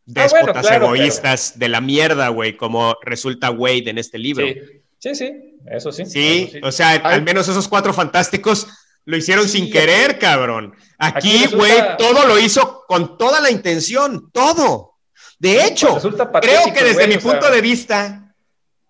déspotas 0.05 0.55
Ah, 0.55 0.61
claro, 0.61 0.85
egoístas 0.95 1.59
de 1.59 1.67
la 1.67 1.81
mierda, 1.81 2.29
güey, 2.29 2.55
como 2.55 2.95
resulta 3.01 3.51
Wade 3.51 3.89
en 3.89 3.97
este 3.97 4.17
libro. 4.17 4.45
Sí, 4.47 4.61
sí, 4.99 5.15
sí, 5.15 5.57
eso 5.69 5.91
sí. 5.91 6.05
Sí, 6.05 6.51
eso 6.53 6.65
o 6.65 6.71
sea, 6.71 6.91
al 6.91 7.21
menos 7.23 7.49
esos 7.49 7.67
cuatro 7.67 7.91
fantásticos 7.91 8.65
lo 9.03 9.17
hicieron 9.17 9.49
sin 9.49 9.69
querer, 9.69 10.11
aquí- 10.11 10.19
cabrón. 10.19 10.73
Aquí, 10.99 11.43
resulta- 11.43 11.57
güey, 11.57 11.73
todo 11.97 12.25
lo 12.27 12.39
hizo 12.39 12.85
con 12.87 13.17
toda 13.17 13.41
la 13.41 13.51
intención, 13.51 14.31
todo. 14.31 14.96
De 15.39 15.65
hecho, 15.65 15.95
resulta 15.95 16.31
creo 16.41 16.65
que 16.73 16.83
desde 16.83 16.93
güey, 16.93 17.07
mi 17.07 17.13
sea- 17.21 17.31
punto 17.31 17.51
de 17.51 17.61
vista 17.61 18.33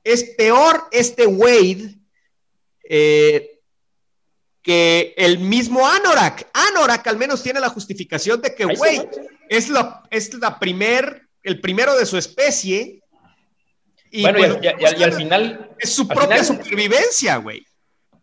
es 0.04 0.24
peor 0.38 0.88
este 0.92 1.28
Wade 1.28 1.96
eh, 2.90 3.60
que 4.62 5.14
el 5.18 5.40
mismo 5.40 5.88
Anorak. 5.88 6.48
Anorak 6.54 7.06
al 7.08 7.18
menos 7.18 7.44
tiene 7.44 7.60
la 7.60 7.70
justificación 7.70 8.42
de 8.42 8.54
que 8.56 8.64
Ahí 8.64 8.76
Wade 8.78 9.10
es 9.50 9.70
la, 9.70 10.04
es 10.10 10.34
la 10.36 10.58
primer, 10.60 11.24
el 11.44 11.60
primero 11.62 11.96
de 11.98 12.06
su 12.06 12.18
especie. 12.18 13.02
Y 14.12 14.22
bueno, 14.22 14.38
pues, 14.40 14.52
al- 14.52 14.64
y 14.64 14.68
al- 14.68 14.82
y 14.82 14.86
al- 14.86 15.00
y 15.00 15.04
al 15.04 15.14
final, 15.14 15.72
es 15.80 15.90
su 15.94 16.08
propia 16.08 16.44
final- 16.44 16.46
supervivencia, 16.46 17.38
güey. 17.38 17.66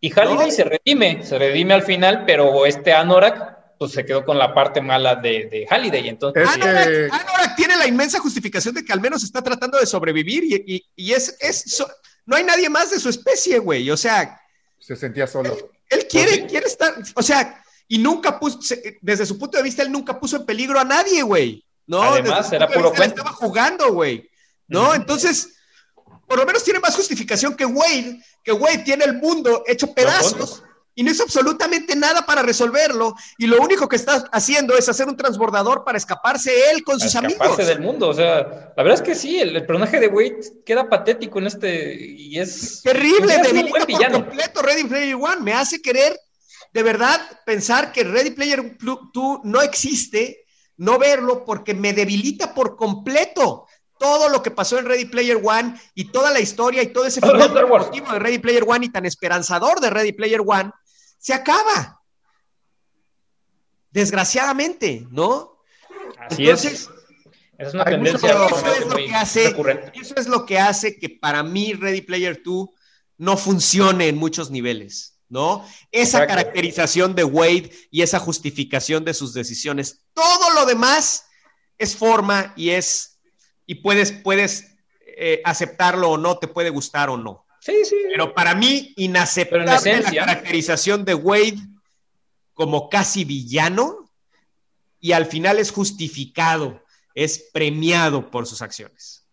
y 0.01 0.11
Halliday 0.11 0.49
¿No? 0.49 0.53
se 0.55 0.65
redime, 0.65 1.23
se 1.25 1.39
redime 1.39 1.73
al 1.75 1.83
final, 1.83 2.25
pero 2.27 2.67
este 2.67 2.93
Anorak, 2.93 3.54
pues 3.79 3.93
se 3.93 4.05
quedó 4.05 4.25
con 4.25 4.39
la 4.39 4.55
parte 4.55 4.81
mala 4.81 5.17
de, 5.17 5.49
de 5.51 5.67
Halliday, 5.69 6.09
entonces... 6.09 6.45
Es 6.45 6.51
sí, 6.55 6.61
que- 6.61 6.69
Anorak, 6.69 7.13
Anorak 7.13 7.57
tiene 7.57 7.77
la 7.77 7.87
inmensa 7.87 8.19
justificación 8.21 8.75
de 8.75 8.85
que 8.85 8.93
al 8.93 9.01
menos 9.01 9.23
está 9.25 9.43
tratando 9.43 9.79
de 9.79 9.87
sobrevivir 9.87 10.45
y, 10.45 10.75
y- 10.77 10.87
y 10.97 11.13
es, 11.13 11.37
es 11.41 11.63
so- 11.67 11.91
no 12.27 12.37
hay 12.37 12.45
nadie 12.45 12.69
más 12.71 12.91
de 12.91 13.01
su 13.01 13.09
especie, 13.09 13.59
güey. 13.59 13.91
O 13.91 13.97
sea, 13.97 14.41
Se 14.79 14.97
sentía 14.97 15.27
solo. 15.27 15.57
él 15.91 16.07
quiere, 16.09 16.29
Pues 16.31 16.41
sí. 16.43 16.47
quiere 16.49 16.67
estar, 16.67 16.95
o 17.15 17.23
sea, 17.23 17.63
y 17.89 17.99
nunca 17.99 18.39
puso, 18.41 18.59
desde 19.03 19.27
su 19.27 19.39
punto 19.39 19.59
de 19.59 19.63
vista, 19.65 19.83
él 19.83 19.93
nunca 19.93 20.19
puso 20.19 20.37
en 20.37 20.47
peligro 20.47 20.81
a 20.81 20.85
nadie, 20.85 21.23
güey. 21.23 21.63
No, 21.87 22.03
Además, 22.03 22.51
era 22.53 22.67
puro 22.67 22.91
vista, 22.91 23.05
él 23.05 23.11
cuento. 23.13 23.17
Estaba 23.23 23.37
jugando, 23.37 23.93
güey. 23.93 24.31
¿No? 24.69 24.95
Entonces, 24.95 25.57
por 26.27 26.39
lo 26.39 26.47
menos 26.47 26.65
tiene 26.65 26.81
más 26.81 26.97
justificación 26.97 27.55
que 27.55 27.67
Wade, 27.67 28.23
que 28.43 28.53
Wade 28.53 28.79
tiene 28.79 29.05
el 29.05 29.19
mundo 29.19 29.63
hecho 29.67 29.93
pedazos 29.93 30.63
y 30.95 31.03
no 31.03 31.11
hizo 31.11 31.25
absolutamente 31.25 31.97
nada 31.97 32.25
para 32.25 32.43
resolverlo. 32.43 33.15
Y 33.39 33.47
lo 33.47 33.61
único 33.61 33.89
que 33.89 33.97
está 33.97 34.29
haciendo 34.33 34.77
es 34.77 34.89
hacer 34.89 35.09
un 35.09 35.17
transbordador 35.17 35.85
para 35.85 35.99
escaparse 35.99 36.71
él 36.71 36.85
con 36.85 36.97
a 36.97 36.99
sus 36.99 37.15
escaparse 37.15 37.37
amigos. 37.43 37.67
del 37.67 37.81
mundo, 37.81 38.09
o 38.09 38.15
sea, 38.15 38.73
la 38.77 38.83
verdad 38.83 38.95
es 38.95 39.03
que 39.03 39.15
sí, 39.15 39.39
el, 39.41 39.57
el 39.57 39.67
personaje 39.67 40.01
de 40.01 40.09
Wade 40.09 40.41
queda 40.65 40.89
patético 40.89 41.39
en 41.39 41.47
este, 41.47 41.95
y 41.95 42.39
es... 42.39 42.83
Terrible, 42.83 43.35
es 43.35 43.43
debilita 43.43 43.71
buen 43.71 43.83
por 43.83 43.87
villano. 43.87 44.25
completo 44.25 44.63
Ready 44.63 44.85
Player 44.85 45.15
One. 45.15 45.41
Me 45.41 45.53
hace 45.53 45.81
querer 45.83 46.19
de 46.73 46.83
verdad 46.83 47.21
pensar 47.47 47.93
que 47.93 48.05
Ready 48.05 48.31
Player 48.31 48.77
2 48.81 49.41
no 49.45 49.63
existe, 49.63 50.45
no 50.77 50.99
verlo, 50.99 51.45
porque 51.45 51.73
me 51.73 51.93
debilita 51.93 52.53
por 52.53 52.77
completo 52.77 53.67
todo 53.99 54.29
lo 54.29 54.43
que 54.43 54.51
pasó 54.51 54.79
en 54.79 54.87
Ready 54.87 55.07
Player 55.07 55.41
One 55.43 55.81
y 55.95 56.11
toda 56.11 56.33
la 56.33 56.41
historia 56.41 56.83
y 56.83 56.89
todo 56.89 57.07
ese 57.07 57.21
final 57.21 57.55
deportivo 57.55 58.13
de 58.13 58.19
Ready 58.19 58.39
Player 58.39 58.65
One 58.67 58.87
y 58.87 58.89
tan 58.89 59.07
esperanzador 59.07 59.81
de 59.81 59.91
Ready 59.91 60.13
Player 60.13 60.41
One, 60.45 60.73
se 61.25 61.33
acaba. 61.33 62.03
Desgraciadamente, 63.91 65.07
¿no? 65.11 65.59
Así 66.19 66.43
Entonces, 66.45 66.73
es. 66.73 66.89
Esa 67.57 67.69
es 67.69 67.75
una 67.75 67.85
tendencia 67.85 68.37
mucho- 68.37 68.57
eso 68.57 68.75
es 68.75 68.87
lo 68.87 68.97
que 68.97 69.15
hace, 69.15 69.49
recurrente. 69.49 69.93
eso 70.01 70.15
es 70.17 70.27
lo 70.27 70.45
que 70.45 70.59
hace 70.59 70.99
que 70.99 71.09
para 71.09 71.43
mí 71.43 71.73
Ready 71.73 72.03
Player 72.03 72.43
2 72.45 72.69
no 73.19 73.37
funcione 73.39 74.09
en 74.09 74.17
muchos 74.17 74.51
niveles, 74.51 75.19
¿no? 75.29 75.65
Esa 75.93 76.19
Exacto. 76.25 76.29
caracterización 76.29 77.15
de 77.15 77.25
Wade 77.25 77.71
y 77.91 78.03
esa 78.03 78.19
justificación 78.19 79.05
de 79.05 79.15
sus 79.15 79.33
decisiones. 79.33 80.05
Todo 80.13 80.51
lo 80.53 80.67
demás 80.67 81.27
es 81.79 81.97
forma 81.97 82.53
y 82.57 82.71
es 82.71 83.21
y 83.67 83.77
puedes 83.77 84.13
puedes 84.13 84.67
eh, 85.17 85.41
aceptarlo 85.45 86.11
o 86.11 86.19
no, 86.19 86.39
te 86.39 86.49
puede 86.49 86.69
gustar 86.71 87.09
o 87.09 87.17
no. 87.17 87.44
Sí, 87.65 87.83
sí. 87.87 87.97
Pero 88.11 88.35
para 88.35 88.55
mí 88.55 88.93
inaceptable 88.97 90.03
la 90.03 90.13
caracterización 90.27 91.05
de 91.07 91.15
Wade 91.15 91.57
como 92.53 92.91
casi 92.91 93.25
villano 93.25 94.11
y 95.01 95.13
al 95.13 95.25
final 95.25 95.59
es 95.59 95.71
justificado, 95.73 96.83
es 97.15 97.51
premiado 97.55 98.31
por 98.31 98.47
sus 98.47 98.61
acciones. 98.61 99.27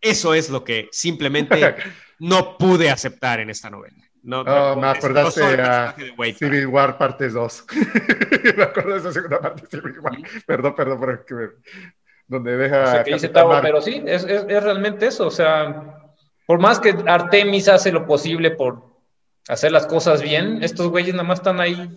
Eso 0.00 0.34
es 0.34 0.50
lo 0.50 0.64
que 0.64 0.88
simplemente 0.90 1.76
no 2.18 2.58
pude 2.58 2.90
aceptar 2.90 3.38
en 3.38 3.50
esta 3.50 3.70
novela. 3.70 3.96
No, 4.24 4.40
Oh, 4.40 4.74
no, 4.74 4.76
me 4.80 4.88
acordaste 4.88 5.42
a 5.44 5.94
de 5.96 6.10
Wade. 6.18 6.34
Civil 6.34 6.66
War 6.66 6.98
parte 6.98 7.28
2. 7.28 7.64
me 8.56 8.62
acuerdo 8.64 8.92
de 8.94 8.98
esa 8.98 9.12
segunda 9.12 9.40
parte 9.40 9.62
de 9.62 9.68
Civil 9.68 10.00
War. 10.00 10.18
Perdón, 10.46 10.74
perdón, 10.74 10.98
por 10.98 11.24
que 11.24 11.34
me- 11.34 11.48
donde 12.26 12.56
deja. 12.56 12.82
O 12.82 12.90
sea, 12.90 13.04
que 13.04 13.14
dice 13.14 13.28
Tavo, 13.28 13.56
pero 13.62 13.80
sí, 13.80 14.02
es, 14.04 14.24
es- 14.24 14.44
es 14.48 14.62
realmente 14.64 15.06
eso. 15.06 15.28
O 15.28 15.30
sea, 15.30 15.94
por 16.48 16.60
más 16.60 16.80
que 16.80 16.96
Artemis 17.06 17.68
hace 17.68 17.92
lo 17.92 18.06
posible 18.06 18.50
por 18.50 18.82
hacer 19.48 19.70
las 19.70 19.84
cosas 19.84 20.22
bien, 20.22 20.64
estos 20.64 20.88
güeyes 20.88 21.12
nada 21.12 21.28
más 21.28 21.40
están 21.40 21.60
ahí. 21.60 21.90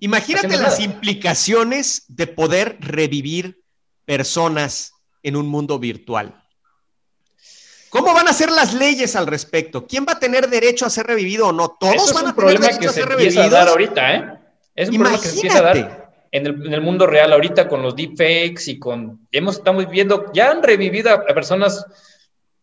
Imagínate 0.00 0.48
las 0.56 0.78
nada. 0.78 0.82
implicaciones 0.82 2.04
de 2.08 2.26
poder 2.26 2.78
revivir 2.80 3.60
personas 4.06 4.94
en 5.22 5.36
un 5.36 5.46
mundo 5.46 5.78
virtual. 5.78 6.42
¿Cómo 7.90 8.14
van 8.14 8.28
a 8.28 8.32
ser 8.32 8.50
las 8.50 8.72
leyes 8.72 9.14
al 9.14 9.26
respecto? 9.26 9.86
¿Quién 9.86 10.06
va 10.08 10.12
a 10.12 10.18
tener 10.18 10.48
derecho 10.48 10.86
a 10.86 10.90
ser 10.90 11.06
revivido 11.06 11.48
o 11.48 11.52
no? 11.52 11.76
¿Todos 11.78 11.96
Eso 11.96 12.04
es 12.06 12.14
van 12.14 12.24
un 12.24 12.30
a 12.30 12.34
tener 12.34 12.34
problema 12.34 12.66
derecho 12.66 12.80
que 12.80 12.86
a 12.86 12.92
se 12.92 13.02
ser 13.02 13.12
empieza 13.12 13.44
a 13.44 13.48
dar 13.50 13.68
ahorita, 13.68 14.14
¿eh? 14.14 14.38
Es 14.74 14.88
un 14.88 14.94
problema 14.94 15.20
que 15.20 15.28
se 15.28 15.34
empieza 15.34 15.58
a 15.58 15.62
dar 15.62 15.76
Imagínate. 15.76 16.08
en 16.32 16.46
el, 16.46 16.66
en 16.66 16.72
el 16.72 16.80
mundo 16.80 17.06
real 17.06 17.30
ahorita 17.30 17.68
con 17.68 17.82
los 17.82 17.94
deepfakes 17.94 18.70
y 18.70 18.78
con... 18.78 19.28
Hemos, 19.32 19.56
estamos 19.56 19.86
viendo, 19.90 20.32
ya 20.32 20.50
han 20.50 20.62
revivido 20.62 21.12
a 21.12 21.26
personas 21.26 21.84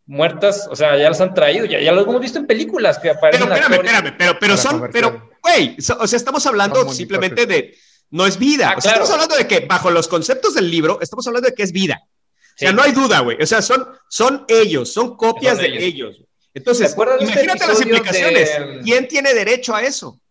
muertas, 0.07 0.67
o 0.69 0.75
sea, 0.75 0.97
ya 0.97 1.09
las 1.09 1.19
han 1.21 1.33
traído, 1.33 1.65
ya, 1.65 1.79
ya 1.79 1.91
lo 1.91 2.01
hemos 2.01 2.19
visto 2.21 2.37
en 2.39 2.45
películas 2.47 2.97
que 2.97 3.09
Pero 3.09 3.17
aparecen 3.17 3.41
espérame, 3.51 3.71
actores. 3.73 3.91
espérame, 3.91 4.15
pero, 4.17 4.39
pero 4.39 4.57
son, 4.57 4.89
pero, 4.91 5.29
güey, 5.41 5.75
so- 5.81 5.97
o 5.99 6.07
sea, 6.07 6.17
estamos 6.17 6.45
hablando 6.45 6.91
simplemente 6.93 7.45
de, 7.45 7.75
no 8.11 8.25
es 8.27 8.37
vida. 8.37 8.69
Ah, 8.69 8.75
O 8.77 8.81
sea, 8.81 8.91
claro. 8.91 9.03
Estamos 9.05 9.11
hablando 9.23 9.35
de 9.35 9.47
que 9.47 9.65
bajo 9.65 9.89
los 9.89 10.07
conceptos 10.07 10.53
del 10.53 10.69
libro, 10.69 10.99
estamos 11.01 11.25
hablando 11.27 11.49
de 11.49 11.55
que 11.55 11.63
es 11.63 11.71
vida. 11.71 12.01
O 12.05 12.57
sea, 12.57 12.71
no 12.71 12.81
hay 12.83 12.91
duda, 12.93 13.19
güey. 13.19 13.37
O 13.41 13.45
sea, 13.45 13.61
son, 13.61 13.85
son 14.07 14.45
ellos, 14.47 14.93
son 14.93 15.17
copias 15.17 15.55
Son 15.57 15.63
de 15.65 15.67
ellos. 15.71 15.83
ellos. 15.83 16.21
Entonces, 16.53 16.87
¿Te 16.87 16.93
acuerdas 16.93 17.19
de 17.19 17.25
este 17.25 17.33
imagínate 17.43 17.67
las 17.67 17.81
implicaciones. 17.81 18.49
de- 18.57 18.81
¿Quién 18.83 19.07
tiene 19.09 19.33
derecho 19.33 19.75
a 19.75 19.81
eso? 19.83 20.21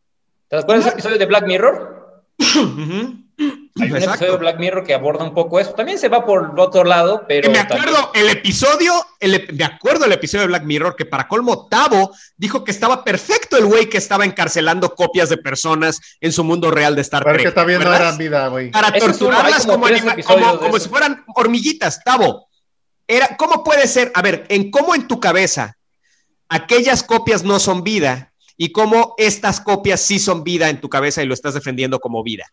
¿Te 0.49 0.57
acuerdas 0.57 0.85
del 0.87 0.95
episodio 0.95 1.19
de 1.19 1.27
Black 1.27 1.47
Mirror? 1.47 2.23
Ujú. 2.39 3.24
Hay 3.37 3.91
un 3.91 3.97
Exacto. 3.97 4.11
episodio 4.11 4.33
de 4.33 4.39
Black 4.39 4.59
Mirror 4.61 4.85
que 4.85 4.95
aborda 4.95 5.25
un 5.25 5.35
poco 5.35 5.59
eso. 5.59 5.73
También 5.73 5.99
se 5.99 6.09
va 6.09 6.25
por 6.25 6.51
el 6.53 6.59
otro 6.61 6.85
lado, 6.85 7.25
pero. 7.27 7.43
Que 7.51 7.59
me 7.59 7.65
también- 7.65 7.89
acuerdo 7.89 8.13
el 8.15 8.29
episodio, 8.29 8.93
el 9.19 9.49
me 9.53 9.65
acuerdo 9.65 10.05
el 10.05 10.13
episodio 10.13 10.43
de 10.43 10.47
Black 10.49 10.63
Mirror 10.63 10.95
que 10.95 11.05
para 11.05 11.27
colmo 11.27 11.67
Tavo 11.69 12.13
dijo 12.37 12.63
que 12.63 12.71
estaba 12.71 13.03
perfecto 13.03 13.57
el 13.57 13.67
güey 13.67 13.89
que 13.89 13.99
estaba 13.99 14.25
encarcelando 14.25 14.95
copias 14.95 15.29
de 15.29 15.39
personas 15.39 16.01
en 16.21 16.33
su 16.33 16.45
mundo 16.45 16.71
real 16.71 16.95
de 16.95 17.01
Star 17.03 17.25
Pero 17.25 17.39
que 17.39 17.51
Trek. 17.51 17.67
¿verdad? 17.67 17.97
eran 18.01 18.19
vida, 18.19 18.47
güey. 18.49 18.71
Para 18.71 18.93
torturarlas 18.93 19.67
como 19.67 19.87
como, 20.25 20.59
como- 20.61 20.79
si 20.79 20.89
fueran 20.89 21.25
hormiguitas, 21.35 22.03
Tavo. 22.05 22.49
Era, 23.09 23.37
¿Cómo 23.37 23.65
puede 23.65 23.87
ser? 23.89 24.13
A 24.15 24.23
ver, 24.23 24.47
en 24.49 24.71
cómo 24.71 24.95
en 24.95 25.09
tu 25.09 25.19
cabeza 25.21 25.77
aquellas 26.49 27.03
copias 27.03 27.43
no 27.43 27.59
son 27.59 27.83
vida 27.83 28.33
y 28.57 28.71
cómo 28.71 29.15
estas 29.19 29.61
copias 29.61 30.01
sí 30.01 30.19
son 30.21 30.45
vida 30.45 30.69
en 30.71 30.81
tu 30.81 30.89
cabeza 30.89 31.23
y 31.23 31.27
lo 31.27 31.35
estás 31.35 31.55
defendiendo 31.55 31.99
como 31.99 32.23
vida. 32.23 32.45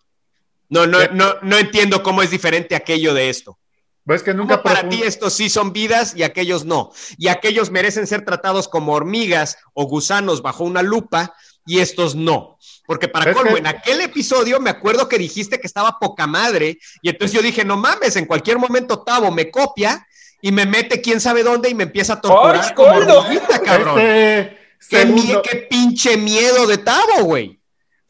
No, 0.71 0.87
no, 0.87 0.99
no, 1.11 1.35
no 1.43 1.57
entiendo 1.57 2.01
cómo 2.01 2.23
es 2.23 2.31
diferente 2.31 2.75
aquello 2.75 3.13
de 3.13 3.29
esto. 3.29 3.59
Ves 4.05 4.23
que 4.23 4.31
¿Cómo 4.31 4.43
nunca 4.45 4.63
para 4.63 4.89
ti 4.89 5.03
estos 5.03 5.33
sí 5.33 5.47
son 5.49 5.73
vidas 5.73 6.13
y 6.15 6.23
aquellos 6.23 6.65
no? 6.65 6.91
Y 7.19 7.27
aquellos 7.27 7.69
merecen 7.69 8.07
ser 8.07 8.25
tratados 8.25 8.67
como 8.67 8.93
hormigas 8.93 9.57
o 9.75 9.83
gusanos 9.85 10.41
bajo 10.41 10.63
una 10.63 10.81
lupa 10.81 11.35
y 11.67 11.79
estos 11.79 12.15
no. 12.15 12.57
Porque 12.87 13.07
para 13.07 13.31
colmo, 13.31 13.51
que- 13.53 13.59
en 13.59 13.67
aquel 13.67 14.01
episodio 14.01 14.59
me 14.59 14.71
acuerdo 14.71 15.07
que 15.07 15.19
dijiste 15.19 15.59
que 15.59 15.67
estaba 15.67 15.99
poca 15.99 16.25
madre 16.25 16.79
y 17.03 17.09
entonces 17.09 17.35
yo 17.35 17.43
dije, 17.43 17.63
no 17.63 17.77
mames, 17.77 18.15
en 18.15 18.25
cualquier 18.25 18.57
momento 18.57 19.03
Tavo 19.03 19.29
me 19.29 19.51
copia 19.51 20.07
y 20.41 20.51
me 20.51 20.65
mete 20.65 20.99
quién 21.01 21.21
sabe 21.21 21.43
dónde 21.43 21.69
y 21.69 21.75
me 21.75 21.83
empieza 21.83 22.13
a 22.13 22.21
torturar 22.21 22.61
¡Ay, 22.63 22.73
como 22.73 22.89
hormiguita, 22.95 23.59
cabrón. 23.61 23.99
Este 24.01 24.47
qué, 24.89 25.05
mie- 25.05 25.41
qué 25.43 25.55
pinche 25.69 26.17
miedo 26.17 26.65
de 26.65 26.79
Tavo, 26.79 27.23
güey. 27.25 27.60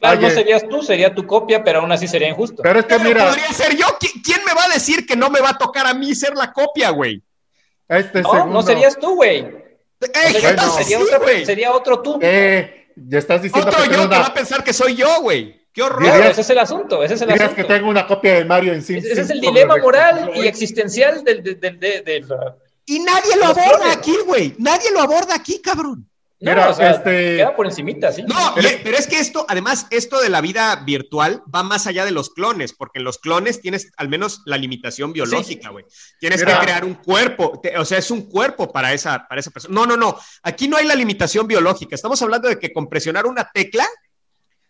Claro, 0.02 0.20
no 0.22 0.30
serías 0.32 0.68
tú, 0.68 0.82
sería 0.82 1.14
tu 1.16 1.26
copia, 1.28 1.64
pero 1.64 1.80
aún 1.80 1.92
así 1.92 2.08
sería 2.08 2.28
injusto. 2.28 2.64
Pero 2.64 2.80
es 2.80 2.86
que 2.86 2.96
Pero 2.96 3.04
mira, 3.08 3.28
podría 3.28 3.54
ser 3.54 3.76
yo. 3.78 3.86
¿Qui- 4.00 4.22
¿Quién 4.24 4.40
me 4.46 4.54
va 4.54 4.66
a 4.66 4.70
decir 4.74 5.06
que 5.06 5.16
no 5.16 5.30
me 5.30 5.40
va 5.40 5.52
a 5.52 5.58
tocar 5.58 5.86
a 5.88 5.94
mí 5.94 6.14
ser 6.16 6.36
la 6.36 6.52
copia, 6.52 6.90
güey? 6.90 7.22
este 7.88 8.22
No, 8.22 8.32
segundo. 8.32 8.54
no 8.54 8.64
serías 8.64 8.98
tú, 8.98 9.16
güey. 9.16 9.44
No 9.44 10.08
Ey, 10.14 10.34
serías 10.34 10.56
tú, 10.56 10.62
bueno. 10.62 10.74
sería, 10.78 10.98
sí, 10.98 11.04
otra- 11.04 11.18
güey. 11.20 11.46
sería 11.46 11.72
otro 11.72 12.02
tú. 12.02 12.20
Eh, 12.22 12.88
ya 12.96 13.20
estás 13.20 13.42
diciendo 13.44 13.70
Otro 13.70 13.82
que 13.84 13.88
yo 13.90 13.92
tengo 13.94 14.10
que 14.10 14.16
va 14.16 14.18
a 14.18 14.26
una, 14.26 14.34
pensar 14.34 14.64
que 14.64 14.74
soy 14.74 14.96
yo, 14.96 15.22
güey. 15.22 15.62
Qué 15.74 15.84
horror. 15.84 16.02
Claro, 16.04 16.24
ese 16.26 16.42
es 16.42 16.50
el 16.50 16.60
asunto, 16.60 17.04
ese 17.04 17.14
es 17.14 17.22
el 17.22 17.28
dirías 17.30 17.46
asunto. 17.52 17.62
que 17.68 17.74
tengo 17.74 17.90
una 17.90 18.06
copia 18.08 18.34
de 18.34 18.44
Mario 18.46 18.74
en 18.74 18.82
Sim 18.82 18.98
Ese 18.98 19.12
ese 19.14 19.22
es 19.22 19.30
el 19.30 19.40
dilema 19.40 19.78
moral 19.78 20.32
y 20.36 20.48
existencial 20.48 21.24
del, 21.24 21.44
del, 21.44 21.60
del- 21.60 21.80
de- 21.80 22.02
de 22.02 22.20
la- 22.22 22.56
Y 22.88 23.00
nadie 23.00 23.36
lo 23.38 23.46
aborda 23.46 23.92
aquí, 23.94 24.18
güey. 24.26 24.54
Nadie 24.58 24.90
lo 24.92 25.00
aborda 25.02 25.36
aquí, 25.36 25.62
cabrón. 25.62 26.10
No, 26.44 26.52
Mira, 26.52 26.70
o 26.70 26.74
sea, 26.74 26.92
este- 26.92 27.38
queda 27.38 27.56
por 27.56 27.68
encimita, 27.68 28.12
sí. 28.12 28.24
No, 28.24 28.56
pero 28.56 28.98
es 28.98 29.06
que 29.06 29.20
esto, 29.20 29.46
además, 29.48 29.86
esto 29.92 30.20
de 30.20 30.30
la 30.30 30.42
vida 30.42 30.76
virtual 30.84 31.44
va 31.54 31.62
más 31.62 31.86
allá 31.86 32.04
de 32.04 32.10
los 32.10 32.32
clones, 32.32 32.74
porque 32.74 32.98
en 32.98 33.06
los 33.06 33.20
clones 33.20 33.62
tienes 33.62 33.92
al 33.96 34.10
menos 34.10 34.42
la 34.46 34.58
limitación 34.58 35.14
biológica, 35.14 35.70
güey. 35.70 35.86
Tienes 36.20 36.40
Mira. 36.40 36.58
que 36.60 36.66
crear 36.66 36.84
un 36.84 36.96
cuerpo, 36.96 37.60
te- 37.62 37.78
o 37.78 37.86
sea, 37.86 38.00
es 38.00 38.10
un 38.10 38.24
cuerpo 38.28 38.72
para 38.72 38.92
esa, 38.92 39.28
para 39.28 39.40
esa 39.40 39.52
persona. 39.52 39.76
No, 39.76 39.86
no, 39.86 39.96
no. 39.96 40.18
Aquí 40.42 40.68
no 40.68 40.78
hay 40.78 40.88
la 40.88 40.96
limitación 40.96 41.48
biológica. 41.48 41.94
Estamos 41.94 42.20
hablando 42.24 42.50
de 42.50 42.58
que 42.58 42.74
con 42.74 42.90
presionar 42.90 43.28
una 43.28 43.48
tecla 43.54 43.88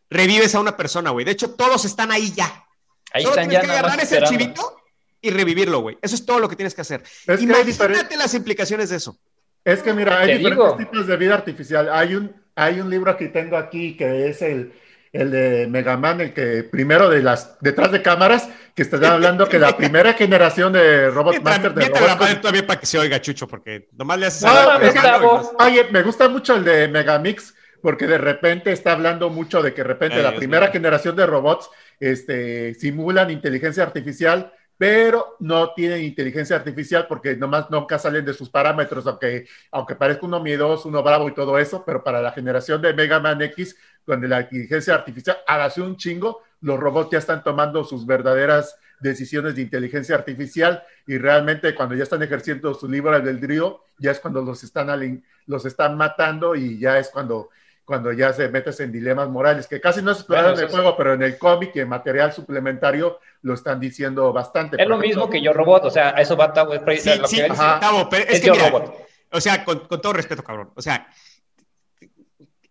revives 0.10 0.54
a 0.56 0.60
una 0.60 0.76
persona, 0.76 1.12
güey. 1.12 1.26
De 1.26 1.32
hecho, 1.32 1.52
todos 1.52 1.86
están 1.86 2.12
ahí 2.12 2.34
ya. 2.36 2.66
Ahí 3.14 3.24
Solo 3.24 3.36
están 3.36 3.50
tienes 3.50 3.68
ya 3.68 3.74
que 3.74 3.80
agarrar 3.80 4.00
ese 4.02 4.18
archivito 4.18 4.78
y 5.22 5.30
revivirlo, 5.30 5.80
güey. 5.80 5.98
Eso 6.02 6.16
es 6.16 6.26
todo 6.26 6.40
lo 6.40 6.50
que 6.50 6.56
tienes 6.58 6.74
que 6.74 6.82
hacer. 6.82 7.02
Es 7.04 7.26
que 7.26 7.32
hay 7.34 7.44
Imagínate 7.44 8.18
las 8.18 8.34
implicaciones 8.34 8.90
de 8.90 8.98
eso. 8.98 9.18
Es 9.64 9.84
que 9.84 9.94
mira, 9.94 10.20
hay 10.20 10.28
Te 10.28 10.38
diferentes 10.40 10.66
digo. 10.66 10.78
tipos 10.78 11.08
de 11.08 11.18
vida 11.18 11.36
artificial. 11.36 11.90
Hay 11.92 12.16
un, 12.16 12.34
hay 12.56 12.80
un 12.80 12.90
libro 12.90 13.16
que 13.18 13.28
tengo 13.28 13.58
aquí 13.58 13.96
que 13.96 14.30
es 14.30 14.42
el, 14.42 14.74
el 15.14 15.30
de 15.32 15.68
Megaman, 15.68 16.22
el 16.22 16.34
que 16.34 16.64
primero 16.64 17.10
de 17.10 17.22
las 17.22 17.60
detrás 17.60 17.92
de 17.92 18.02
cámaras, 18.02 18.50
que 18.76 18.82
está 18.82 19.14
hablando 19.14 19.48
que 19.48 19.60
la 19.60 19.76
primera 19.78 20.14
generación 20.14 20.74
de 20.74 21.10
Robot 21.10 21.34
Mientras, 21.34 21.56
Master 21.60 21.74
de 21.74 22.08
la 22.08 22.16
madre 22.16 22.36
todavía 22.36 22.66
para 22.66 22.80
que 22.80 22.86
se 22.86 22.98
oiga 22.98 23.22
Chucho, 23.22 23.48
porque 23.48 23.88
nomás 23.98 24.20
le 24.20 24.26
haces 24.28 24.44
No, 24.44 24.80
es 24.82 24.94
que-. 24.94 25.64
Oye, 25.64 25.88
me 25.92 26.02
gusta 26.02 26.28
mucho 26.30 26.56
el 26.56 26.64
de 26.64 26.88
Megamix 26.88 27.54
porque 27.82 28.08
de 28.08 28.18
repente 28.18 28.72
está 28.72 28.92
hablando 28.94 29.30
mucho 29.30 29.62
de 29.62 29.74
que 29.74 29.82
de 29.82 29.88
repente 29.88 30.18
Ay, 30.18 30.24
la 30.24 30.30
Dios 30.30 30.40
primera 30.40 30.68
generación 30.68 31.16
de 31.16 31.26
robots 31.26 31.70
este, 32.00 32.76
simulan 32.76 33.32
inteligencia 33.32 33.84
artificial, 33.84 34.54
pero 34.82 35.36
no 35.40 35.76
tienen 35.76 36.02
inteligencia 36.02 36.56
artificial 36.56 37.06
porque 37.08 37.36
nomás 37.36 37.70
nunca 37.70 38.00
salen 38.00 38.26
de 38.26 38.34
sus 38.34 38.50
parámetros, 38.50 39.06
aunque, 39.06 39.46
aunque 39.70 39.94
parezca 39.94 40.26
uno 40.26 40.40
miedoso, 40.40 40.90
uno 40.90 41.04
bravo 41.04 41.30
y 41.30 41.36
todo 41.36 41.60
eso, 41.60 41.84
pero 41.86 42.04
para 42.04 42.20
la 42.20 42.32
generación 42.32 42.82
de 42.82 42.92
Mega 42.92 43.20
Man 43.20 43.40
X, 43.44 43.78
donde 44.08 44.28
la 44.28 44.42
inteligencia 44.42 44.96
artificial 44.96 45.38
hace 45.46 45.84
un 45.84 45.98
chingo, 45.98 46.42
los 46.62 46.80
robots 46.80 47.12
ya 47.12 47.20
están 47.20 47.44
tomando 47.44 47.84
sus 47.84 48.08
verdaderas 48.08 48.76
decisiones 49.00 49.54
de 49.54 49.62
inteligencia 49.62 50.16
artificial 50.16 50.82
y 51.06 51.20
realmente 51.20 51.76
cuando 51.76 51.94
ya 51.94 52.02
están 52.02 52.24
ejerciendo 52.24 52.74
su 52.74 52.90
libre 52.90 53.14
albedrío, 53.14 53.84
ya 54.00 54.10
es 54.10 54.20
cuando 54.20 54.42
los 54.42 54.64
están, 54.64 55.24
los 55.46 55.64
están 55.64 55.96
matando 55.96 56.56
y 56.56 56.80
ya 56.80 56.98
es 56.98 57.10
cuando, 57.10 57.52
cuando 57.86 58.12
ya 58.14 58.34
se 58.34 58.50
metes 58.50 58.80
en 58.80 58.92
dilemas 58.92 59.30
morales, 59.30 59.68
que 59.68 59.80
casi 59.80 60.02
no 60.02 60.12
se 60.16 60.22
exploraron 60.22 60.58
en 60.58 60.66
el 60.66 60.72
juego, 60.72 60.98
pero 60.98 61.14
en 61.14 61.22
el 61.22 61.38
cómic 61.38 61.70
y 61.76 61.82
en 61.82 61.90
material 61.90 62.34
suplementario 62.34 63.20
lo 63.44 63.54
están 63.54 63.80
diciendo 63.80 64.32
bastante. 64.34 64.76
Es 64.82 64.88
lo 64.88 64.96
ejemplo, 64.96 65.08
mismo 65.08 65.30
que 65.30 65.42
Yo 65.42 65.52
Robot, 65.54 65.86
o 65.86 65.90
sea, 65.92 66.10
a 66.16 66.22
eso 66.22 66.36
va 66.38 66.54
Sí, 66.78 66.86
precisamente 66.86 67.22
lo 67.24 67.28
sí, 67.28 67.36
que 67.38 67.46
él 67.46 67.52
ajá. 67.52 67.80
Tavo, 67.80 68.10
pero 68.10 68.24
es, 68.26 68.34
es 68.36 68.42
que 68.42 68.48
Yo 68.48 68.54
mira, 68.54 68.70
Robot. 68.70 68.96
o 69.32 69.42
sea, 69.42 69.64
con, 69.66 69.80
con 69.88 70.02
todo 70.02 70.14
respeto, 70.14 70.44
cabrón. 70.44 70.72
O 70.76 70.82
sea, 70.82 71.08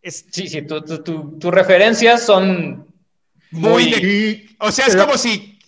es 0.02 0.26
Sí, 0.30 0.48
sí, 0.48 0.62
tu- 0.62 0.82
tu- 0.82 1.02
tu- 1.02 1.38
tus 1.38 1.50
referencias 1.52 2.22
son 2.24 2.86
muy 3.50 3.70
muy- 3.70 3.90
de- 3.90 3.98
y- 4.06 4.56
O 4.60 4.70
sea, 4.70 4.86
es 4.86 4.92
pero- 4.92 5.06
como 5.06 5.18
si 5.18 5.58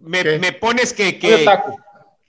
me, 0.00 0.38
me 0.38 0.52
pones 0.52 0.92
que. 0.92 1.04
muy 1.04 1.12
que 1.18 1.34
otaku. 1.42 1.78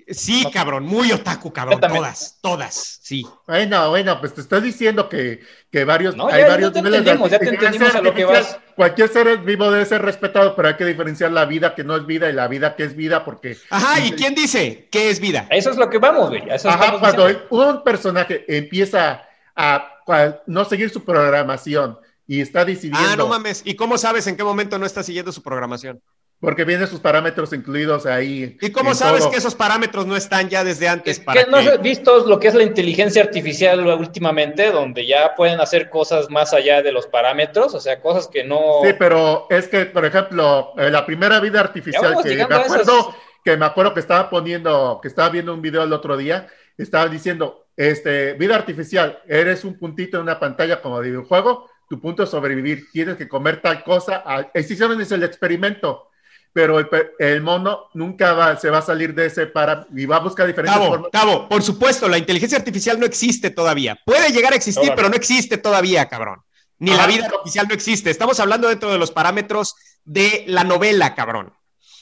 Sí, 0.10 0.46
cabrón, 0.54 0.86
muy 0.86 1.12
otaku, 1.12 1.52
cabrón. 1.52 1.80
Todas, 1.82 2.38
todas, 2.42 3.00
sí. 3.02 3.26
Bueno, 3.48 3.90
bueno, 3.90 4.20
pues 4.20 4.34
te 4.34 4.42
estoy 4.42 4.62
diciendo 4.62 5.10
que, 5.10 5.42
que 5.72 5.84
varios, 5.84 6.16
No, 6.16 6.28
hay 6.28 6.42
ya- 6.44 6.48
varios 6.50 6.70
ya 6.70 6.74
te 6.74 6.80
niveles 6.82 7.06
de 7.06 7.12
entendimos, 7.12 7.32
ya 7.32 7.40
te 7.40 7.50
entendimos 7.50 7.96
a 7.96 8.02
lo 8.02 8.14
que 8.14 8.26
vas. 8.26 8.58
Cualquier 8.76 9.10
ser 9.10 9.38
vivo 9.40 9.70
debe 9.72 9.86
ser 9.86 10.02
respetado, 10.02 10.56
pero 10.56 10.68
hay 10.70 10.76
que 10.76 10.86
diferenciar 10.86 11.32
la 11.32 11.46
vida 11.46 11.76
que 11.76 11.84
no 11.84 11.96
es 11.96 12.06
vida 12.06 12.30
y 12.30 12.34
la 12.34 12.48
vida 12.48 12.76
que 12.76 12.84
es 12.84 12.96
vida, 12.96 13.26
porque 13.26 13.58
Ajá, 13.70 14.00
¿y 14.00 14.12
quién 14.12 14.36
dice 14.36 14.88
qué 14.92 15.10
es 15.10 15.20
vida? 15.20 15.48
Eso 15.50 15.72
es 15.72 15.78
lo 15.78 15.90
que 15.90 15.98
vamos, 15.98 16.30
güey. 16.30 16.50
a 16.50 16.56
eso 16.56 16.70
Ajá, 16.70 17.00
cuando 17.00 17.28
diciendo. 17.28 17.48
un 17.52 17.84
personaje 17.84 18.46
empieza 18.48 19.24
a, 19.56 19.94
a 20.08 20.36
no 20.46 20.66
seguir 20.66 20.90
su 20.90 21.04
programación 21.04 21.98
y 22.28 22.42
está 22.42 22.66
decidiendo, 22.66 23.10
Ah, 23.10 23.16
no 23.16 23.28
mames. 23.28 23.62
¿Y 23.66 23.76
cómo 23.76 23.98
sabes 23.98 24.28
en 24.28 24.36
qué 24.38 24.44
momento 24.44 24.78
no 24.78 24.86
está 24.86 25.02
siguiendo 25.02 25.32
su 25.32 25.42
programación? 25.42 26.02
Porque 26.40 26.66
vienen 26.66 26.88
sus 26.88 27.00
parámetros 27.00 27.52
incluidos 27.52 28.06
ahí. 28.06 28.58
¿Y 28.62 28.72
cómo 28.72 28.94
sabes 28.94 29.22
todo. 29.22 29.32
que 29.32 29.38
esos 29.38 29.56
parámetros 29.56 30.06
no 30.06 30.16
están 30.16 30.50
ya 30.50 30.64
desde 30.64 30.88
antes 30.88 31.18
Es 31.18 31.24
para 31.24 31.44
que 31.44 31.50
no 31.50 31.58
has 31.58 31.82
visto 31.82 32.28
lo 32.28 32.40
que 32.40 32.48
es 32.48 32.54
la 32.54 32.64
inteligencia 32.64 33.24
artificial 33.24 33.86
últimamente, 33.88 34.72
donde 34.72 35.08
ya 35.08 35.34
pueden 35.36 35.60
hacer 35.60 35.90
cosas 35.90 36.30
más 36.30 36.54
allá 36.54 36.84
de 36.84 36.92
los 36.92 37.08
parámetros, 37.08 37.74
o 37.74 37.80
sea, 37.80 38.00
cosas 38.02 38.28
que 38.28 38.44
no... 38.44 38.82
Sí, 38.84 38.92
pero 39.00 39.48
es 39.50 39.68
que, 39.68 39.86
por 39.86 40.06
ejemplo, 40.06 40.74
eh, 40.78 40.92
la 40.92 41.06
primera 41.06 41.40
vida 41.40 41.60
artificial 41.60 42.04
vamos 42.04 42.24
que 42.24 42.36
me 42.36 42.44
esas- 42.44 42.66
acuerdo, 42.66 43.16
que 43.44 43.58
me 43.58 43.66
acuerdo 43.66 43.94
que 43.96 44.00
estaba 44.00 44.30
poniendo, 44.30 45.00
que 45.02 45.08
estaba 45.08 45.30
viendo 45.30 45.54
un 45.54 45.62
video 45.64 45.84
el 45.84 45.94
otro 45.94 46.18
día, 46.18 46.48
estaba 46.78 47.08
diciendo, 47.08 47.66
este, 47.76 48.34
vida 48.34 48.56
artificial, 48.56 49.20
eres 49.28 49.64
un 49.64 49.80
puntito 49.80 50.18
en 50.18 50.24
una 50.24 50.40
pantalla 50.40 50.82
como 50.82 51.02
de 51.02 51.10
videojuego, 51.10 51.68
tu 51.90 52.00
punto 52.00 52.24
es 52.24 52.30
sobrevivir, 52.30 52.92
tienes 52.92 53.16
que 53.16 53.28
comer 53.28 53.62
tal 53.62 53.84
cosa, 53.84 54.22
ah, 54.26 54.48
hicieron 54.54 55.00
ese 55.02 55.16
el 55.16 55.24
experimento, 55.24 56.10
pero 56.58 56.80
el, 57.20 57.42
mono 57.44 57.88
nunca 57.94 58.34
va, 58.34 58.58
se 58.60 58.72
va 58.72 58.80
a 58.80 58.82
salir 58.82 59.14
de 59.14 59.28
ese 59.28 59.46
para 59.46 59.86
y 59.96 60.08
va 60.08 60.16
a 60.16 60.22
buscar 60.22 60.48
diferentes 60.48 60.76
formas. 60.76 61.12
Por 61.48 61.62
supuesto, 61.62 62.10
la 62.10 62.18
inteligencia 62.18 62.58
artificial 62.58 63.00
no 63.00 63.06
existe 63.06 63.52
todavía. 63.52 63.96
Puede 64.04 64.32
llegar 64.32 64.54
a 64.54 64.56
existir, 64.56 64.92
pero 64.96 65.08
no 65.08 65.16
existe 65.16 65.60
todavía, 65.60 66.10
cabrón. 66.10 66.42
Ni 66.80 66.96
la 66.96 67.06
vida 67.06 67.28
artificial 67.28 67.68
no 67.68 67.76
existe. 67.76 68.10
Estamos 68.10 68.40
hablando 68.40 68.70
dentro 68.70 68.92
de 68.92 68.98
los 68.98 69.12
parámetros 69.12 69.76
de 70.04 70.46
la 70.48 70.64
novela, 70.64 71.14
cabrón. 71.14 71.54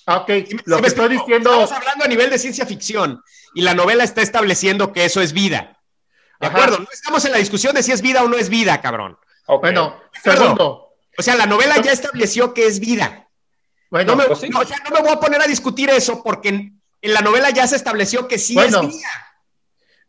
Ah, 0.05 0.19
ok, 0.19 0.27
¿Sí 0.47 0.55
me- 0.55 0.61
lo 0.63 0.79
que 0.79 0.87
estoy 0.87 1.03
explico? 1.07 1.25
diciendo, 1.25 1.49
Estamos 1.49 1.71
hablando 1.73 2.05
a 2.05 2.07
nivel 2.07 2.29
de 2.29 2.39
ciencia 2.39 2.65
ficción 2.65 3.21
y 3.53 3.61
la 3.61 3.73
novela 3.73 4.05
está 4.05 4.21
estableciendo 4.21 4.93
que 4.93 5.03
eso 5.03 5.19
es 5.19 5.33
vida. 5.33 5.81
¿De 6.39 6.47
Ajá. 6.47 6.55
acuerdo? 6.55 6.79
No 6.79 6.87
estamos 6.93 7.25
en 7.25 7.33
la 7.33 7.39
discusión 7.39 7.75
de 7.75 7.83
si 7.83 7.91
es 7.91 8.01
vida 8.01 8.23
o 8.23 8.29
no 8.29 8.37
es 8.37 8.47
vida, 8.47 8.79
cabrón. 8.79 9.17
Bueno, 9.59 9.99
segundo, 10.23 10.93
O 11.17 11.21
sea, 11.21 11.35
la 11.35 11.45
novela 11.45 11.81
ya 11.81 11.91
estableció 11.91 12.53
que 12.53 12.67
es 12.67 12.79
vida. 12.79 13.24
Bueno, 13.89 14.11
No 14.11 14.17
me, 14.17 14.25
pues 14.25 14.39
sí. 14.39 14.49
no, 14.49 14.59
o 14.59 14.65
sea, 14.65 14.77
no 14.89 14.95
me 14.95 15.01
voy 15.01 15.11
a 15.11 15.19
poner 15.19 15.41
a 15.41 15.45
discutir 15.47 15.89
eso 15.89 16.21
porque 16.23 16.49
en, 16.49 16.81
en 17.01 17.13
la 17.13 17.21
novela 17.21 17.49
ya 17.51 17.67
se 17.67 17.75
estableció 17.75 18.27
que 18.27 18.37
sí 18.37 18.53
Bueno, 18.55 18.81
es 18.81 18.87
vida. 18.87 19.09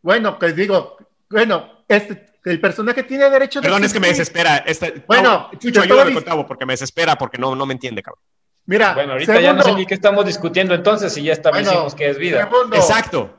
bueno, 0.02 0.38
que 0.38 0.52
digo, 0.52 0.96
bueno, 1.30 1.84
este, 1.88 2.26
el 2.44 2.60
personaje 2.60 3.02
tiene 3.02 3.28
derecho 3.28 3.60
de 3.60 3.64
Perdón, 3.66 3.84
es 3.84 3.92
que 3.92 4.00
me 4.00 4.08
desespera. 4.08 4.58
Esta- 4.58 4.92
Bueno, 5.06 5.50
no, 5.52 5.58
Chucho, 5.58 5.82
ayúdame 5.82 6.14
con 6.14 6.24
Tavo 6.24 6.46
porque 6.46 6.64
me 6.66 6.72
desespera 6.74 7.16
porque 7.16 7.38
no, 7.38 7.54
no 7.54 7.66
me 7.66 7.74
entiende, 7.74 8.02
cabrón. 8.02 8.22
Mira, 8.66 8.94
Bueno, 8.94 9.12
ahorita 9.12 9.40
ya 9.40 9.52
no 9.52 9.62
sé 9.62 9.72
ni 9.74 9.86
qué 9.86 9.94
estamos 9.94 10.26
discutiendo 10.26 10.74
entonces, 10.74 11.12
si 11.12 11.22
ya 11.22 11.32
establecimos 11.32 11.82
Bueno, 11.82 11.96
que 11.96 12.10
es 12.10 12.18
vida. 12.18 12.42
Segundo, 12.48 12.76
Exacto. 12.76 13.38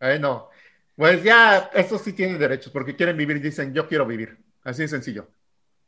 Bueno, 0.00 0.48
pues 0.96 1.22
ya, 1.22 1.70
estos 1.74 2.02
sí 2.02 2.12
tienen 2.12 2.38
derechos 2.38 2.72
porque 2.72 2.96
quieren 2.96 3.16
vivir 3.16 3.36
y 3.36 3.40
dicen, 3.40 3.72
yo 3.72 3.86
quiero 3.88 4.04
vivir. 4.06 4.36
Así 4.64 4.82
de 4.82 4.88
sencillo. 4.88 5.28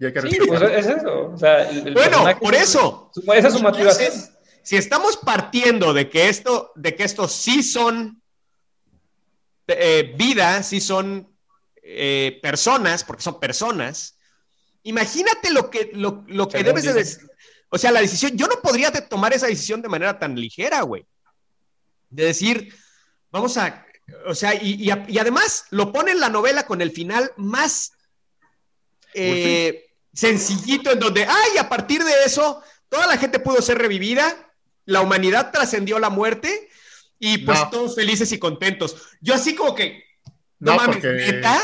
Y 0.00 0.06
hay 0.06 0.12
que 0.12 0.22
Sí, 0.22 0.38
pues 0.46 0.62
es 0.62 0.86
eso. 0.86 1.30
O 1.34 1.38
sea, 1.38 1.68
el- 1.70 1.88
el 1.88 1.94
Bueno, 1.94 2.24
por 2.40 2.54
eso. 2.54 3.10
su- 3.14 3.20
esa 3.32 3.48
es 3.48 3.54
su 3.54 3.60
motivación. 3.60 4.06
Entonces, 4.12 4.32
si 4.62 4.76
estamos 4.76 5.16
partiendo 5.18 5.92
de 5.92 6.08
que 6.08 6.28
esto, 6.28 6.72
de 6.74 6.96
que 6.96 7.04
estos 7.04 7.32
sí 7.32 7.62
son 7.62 8.20
eh, 9.68 10.14
vida, 10.16 10.62
sí 10.64 10.80
son 10.80 11.28
eh, 11.82 12.38
personas, 12.42 13.04
porque 13.04 13.22
son 13.22 13.38
personas, 13.38 14.16
imagínate 14.82 15.50
lo 15.50 15.70
que, 15.70 15.90
lo, 15.92 16.24
lo 16.28 16.48
que 16.48 16.64
debes 16.64 16.84
de 16.84 16.92
decir. 16.92 17.28
O 17.68 17.78
sea, 17.78 17.92
la 17.92 18.00
decisión, 18.00 18.36
yo 18.36 18.46
no 18.48 18.60
podría 18.60 18.90
de- 18.90 19.02
tomar 19.02 19.32
esa 19.32 19.46
decisión 19.46 19.80
de 19.80 19.88
manera 19.88 20.18
tan 20.18 20.34
ligera, 20.34 20.82
güey. 20.82 21.06
De 22.08 22.24
decir, 22.24 22.74
vamos 23.30 23.56
a, 23.58 23.86
o 24.26 24.34
sea, 24.34 24.54
y, 24.54 24.74
y 24.82 24.90
a- 24.90 25.04
y 25.08 25.18
además 25.18 25.66
lo 25.70 25.92
pone 25.92 26.10
en 26.12 26.20
la 26.20 26.28
novela 26.30 26.66
con 26.66 26.80
el 26.80 26.90
final 26.90 27.32
más 27.36 27.92
eh, 29.14 29.89
sencillito, 30.12 30.90
en 30.92 30.98
donde, 30.98 31.24
ay, 31.24 31.58
a 31.58 31.68
partir 31.68 32.02
de 32.04 32.12
eso, 32.26 32.62
toda 32.88 33.06
la 33.06 33.16
gente 33.16 33.38
pudo 33.38 33.62
ser 33.62 33.78
revivida, 33.78 34.52
la 34.84 35.00
humanidad 35.00 35.50
trascendió 35.52 35.98
la 35.98 36.10
muerte 36.10 36.68
y 37.18 37.38
pues 37.38 37.58
No. 37.58 37.70
todos 37.70 37.94
felices 37.94 38.32
y 38.32 38.38
contentos. 38.38 38.96
Yo 39.20 39.34
así 39.34 39.54
como 39.54 39.74
que, 39.74 40.02
no, 40.58 40.72
No, 40.72 40.76
mames, 40.78 40.96
porque- 40.96 41.12
¿neta? 41.12 41.58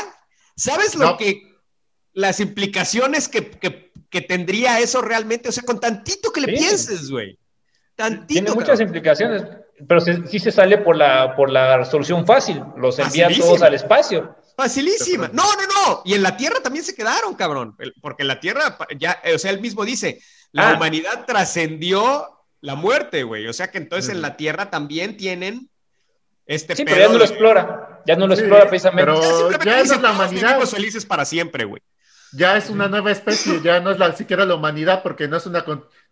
¿Sabes 0.55 0.95
lo 0.95 1.17
que, 1.17 1.43
las 2.13 2.39
implicaciones 2.39 3.27
que, 3.27 3.49
que- 3.51 3.91
que 4.09 4.21
tendría 4.21 4.79
eso 4.79 5.01
realmente? 5.01 5.49
O 5.49 5.51
sea, 5.51 5.63
con 5.63 5.79
tantito 5.79 6.31
que 6.31 6.41
le 6.41 6.53
Sí. 6.53 6.63
pienses, 6.63 7.09
güey. 7.11 7.37
Tantito. 7.95 8.27
Tiene 8.27 8.49
muchas 8.51 8.69
cabrón. 8.69 8.87
implicaciones, 8.87 9.43
pero 9.87 9.99
se- 9.99 10.25
sí 10.27 10.39
se 10.39 10.51
sale 10.51 10.77
por 10.79 10.95
la, 10.95 11.35
por 11.35 11.51
la 11.51 11.83
solución 11.85 12.25
fácil. 12.25 12.63
Los 12.77 12.97
envían 12.99 13.29
Facilísimo. 13.29 13.45
todos 13.47 13.61
al 13.61 13.73
espacio. 13.73 14.35
Facilísima. 14.57 15.29
No, 15.33 15.43
no, 15.43 15.61
no. 15.67 16.01
Y 16.03 16.15
en 16.15 16.23
la 16.23 16.35
Tierra 16.35 16.59
también 16.61 16.83
se 16.83 16.95
quedaron, 16.95 17.35
cabrón. 17.35 17.77
Porque 18.01 18.23
en 18.23 18.27
la 18.27 18.39
Tierra, 18.39 18.75
ya, 18.97 19.21
eh, 19.23 19.35
o 19.35 19.39
sea, 19.39 19.51
él 19.51 19.61
mismo 19.61 19.85
dice, 19.85 20.19
la 20.51 20.71
Ah. 20.71 20.73
humanidad 20.75 21.25
trascendió 21.25 22.27
la 22.61 22.73
muerte, 22.73 23.21
güey. 23.23 23.47
O 23.47 23.53
sea 23.53 23.69
que 23.69 23.77
entonces 23.77 24.11
en 24.13 24.21
la 24.23 24.35
Tierra 24.35 24.71
también 24.71 25.15
tienen 25.15 25.69
este 26.47 26.75
Sí, 26.75 26.85
pero 26.85 26.97
ya 26.97 27.07
no 27.09 27.17
lo 27.19 27.23
explora. 27.25 28.01
Ya 28.07 28.15
no 28.15 28.25
lo 28.25 28.35
Sí, 28.35 28.41
explora 28.41 28.67
precisamente. 28.67 29.11
pero- 29.11 29.51
Ya 29.63 29.79
es 29.79 29.89
la 29.89 29.97
"Todos 30.01 30.15
humanidad". 30.15 30.47
vivimos 30.53 30.71
felices 30.71 31.05
para 31.05 31.23
siempre, 31.23 31.65
güey. 31.65 31.83
Ya 32.33 32.57
es 32.57 32.69
una 32.69 32.87
nueva 32.87 33.11
especie, 33.11 33.61
ya 33.61 33.79
no 33.79 33.91
es 33.91 33.99
la, 33.99 34.13
siquiera 34.15 34.43
la 34.45 34.55
humanidad 34.55 35.03
porque 35.03 35.27
no 35.27 35.37
es 35.37 35.45
una... 35.45 35.63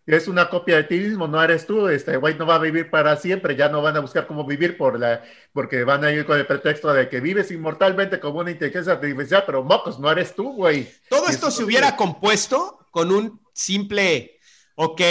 es 0.07 0.27
una 0.27 0.49
copia 0.49 0.77
de 0.77 0.84
ti 0.84 0.99
mismo, 0.99 1.27
no 1.27 1.41
eres 1.41 1.65
tú, 1.65 1.88
este 1.88 2.18
güey 2.18 2.36
no 2.36 2.45
va 2.45 2.56
a 2.56 2.60
vivir 2.60 2.90
para 2.91 3.18
siempre, 3.18 3.56
ya 3.56 3.69
no 3.69 3.82
van 3.82 3.98
a 3.98 4.02
buscar 4.02 4.27
cómo 4.27 4.45
vivir 4.45 4.77
por 4.77 4.99
la, 4.99 5.23
porque 5.52 5.84
van 5.84 6.03
a 6.03 6.11
ir 6.11 6.26
con 6.26 6.38
el 6.38 6.45
pretexto 6.45 6.94
de 6.94 7.10
que 7.10 7.19
vives 7.19 7.49
inmortalmente 7.49 8.19
como 8.19 8.40
una 8.40 8.52
inteligencia 8.52 8.94
artificial, 8.94 9.44
pero 9.45 9.64
mocos, 9.64 9.99
no 9.99 10.11
eres 10.11 10.36
tú, 10.36 10.53
güey. 10.53 10.88
Todo 11.10 11.27
esto 11.27 11.49
se 11.49 11.64
hubiera 11.64 11.95
compuesto 11.95 12.86
con 12.91 13.11
un 13.11 13.41
simple, 13.53 14.40
ok, 14.76 15.02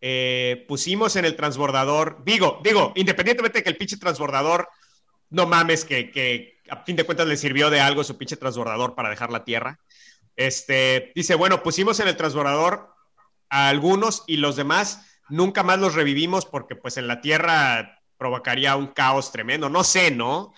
eh, 0.00 0.64
pusimos 0.66 1.14
en 1.14 1.24
el 1.24 1.36
transbordador, 1.36 2.24
digo, 2.24 2.60
digo, 2.64 2.92
independientemente 2.96 3.58
de 3.58 3.62
que 3.62 3.70
el 3.70 3.76
pinche 3.76 3.96
transbordador, 3.96 4.68
no 5.28 5.46
mames, 5.46 5.84
que, 5.84 6.10
que 6.10 6.60
a 6.68 6.82
fin 6.84 6.96
de 6.96 7.04
cuentas 7.04 7.28
le 7.28 7.36
sirvió 7.36 7.70
de 7.70 7.80
algo 7.80 8.02
su 8.02 8.18
pinche 8.18 8.36
transbordador 8.36 8.96
para 8.96 9.10
dejar 9.10 9.30
la 9.30 9.44
Tierra. 9.44 9.78
Este, 10.34 11.12
dice, 11.14 11.36
bueno, 11.36 11.62
pusimos 11.62 12.00
en 12.00 12.08
el 12.08 12.16
transbordador 12.16 12.88
a 13.50 13.68
algunos 13.68 14.24
y 14.26 14.38
los 14.38 14.56
demás 14.56 15.06
nunca 15.28 15.62
más 15.62 15.78
los 15.78 15.94
revivimos 15.94 16.46
porque 16.46 16.76
pues 16.76 16.96
en 16.96 17.06
la 17.06 17.20
Tierra 17.20 18.02
provocaría 18.16 18.76
un 18.76 18.88
caos 18.88 19.32
tremendo. 19.32 19.68
No 19.68 19.84
sé, 19.84 20.10
¿no? 20.10 20.52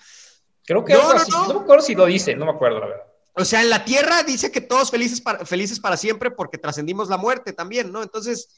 Creo 0.65 0.83
que 0.83 0.93
no, 0.93 1.13
no, 1.13 1.19
no. 1.19 1.47
no 1.47 1.53
me 1.55 1.59
acuerdo 1.61 1.83
si 1.83 1.95
lo 1.95 2.05
dice, 2.05 2.35
no 2.35 2.45
me 2.45 2.51
acuerdo 2.51 2.79
la 2.79 2.87
verdad. 2.87 3.03
O 3.35 3.45
sea, 3.45 3.61
en 3.61 3.69
la 3.69 3.83
Tierra 3.83 4.23
dice 4.23 4.51
que 4.51 4.61
todos 4.61 4.91
felices 4.91 5.19
para, 5.19 5.45
felices 5.45 5.79
para 5.79 5.97
siempre 5.97 6.29
porque 6.29 6.57
trascendimos 6.57 7.09
la 7.09 7.17
muerte 7.17 7.53
también, 7.53 7.91
¿no? 7.91 8.03
Entonces... 8.03 8.49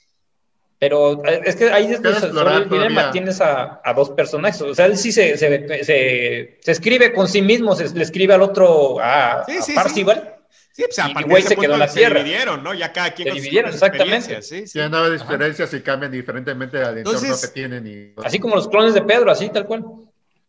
Pero 0.78 1.24
eh, 1.26 1.42
es 1.46 1.56
que 1.56 1.72
ahí 1.72 1.88
después 1.88 2.22
el 2.22 2.70
dilema 2.70 3.10
tienes 3.10 3.40
a, 3.40 3.80
a, 3.82 3.94
dos 3.94 4.10
personajes. 4.10 4.62
O 4.62 4.76
sea, 4.76 4.88
él 4.88 4.98
sí 4.98 5.14
se, 5.14 5.38
se, 5.38 5.86
se, 5.86 6.60
se, 6.62 6.72
escribe 6.72 7.14
con 7.14 7.30
sí 7.30 7.42
mismo, 7.42 7.76
se 7.76 7.88
le 7.96 8.04
escribe 8.04 8.34
al 8.34 8.42
otro 8.42 9.00
a, 9.00 9.46
sí, 9.46 9.62
sí, 9.62 9.72
a 9.72 9.76
Parcival. 9.76 10.22
Sí. 10.22 10.35
Sí, 10.76 10.84
pues 10.84 11.00
a 11.00 11.10
y 11.10 11.24
güey 11.24 11.42
se 11.42 11.56
quedó 11.56 11.76
en 11.76 11.80
la 11.80 11.88
tierra. 11.88 12.18
Se 12.18 12.24
dividieron, 12.26 12.62
¿no? 12.62 12.74
Ya 12.74 12.92
cada 12.92 13.14
quien 13.14 13.30
se 13.30 13.36
dividieron, 13.36 13.72
exactamente. 13.72 14.42
Sí, 14.42 14.68
sí. 14.68 14.74
Tienen 14.74 14.92
nuevas 14.92 15.14
diferencias 15.14 15.74
y 15.74 15.80
cambian 15.80 16.12
diferentemente 16.12 16.80
al 16.80 16.98
entorno 16.98 17.18
Entonces, 17.18 17.48
que 17.48 17.54
tienen. 17.54 17.88
Y... 17.88 18.22
Así 18.22 18.40
como 18.40 18.56
los 18.56 18.68
clones 18.68 18.94
de 18.94 19.02
Pedro, 19.02 19.32
así 19.32 19.48
tal 19.48 19.68
cual. 19.68 19.86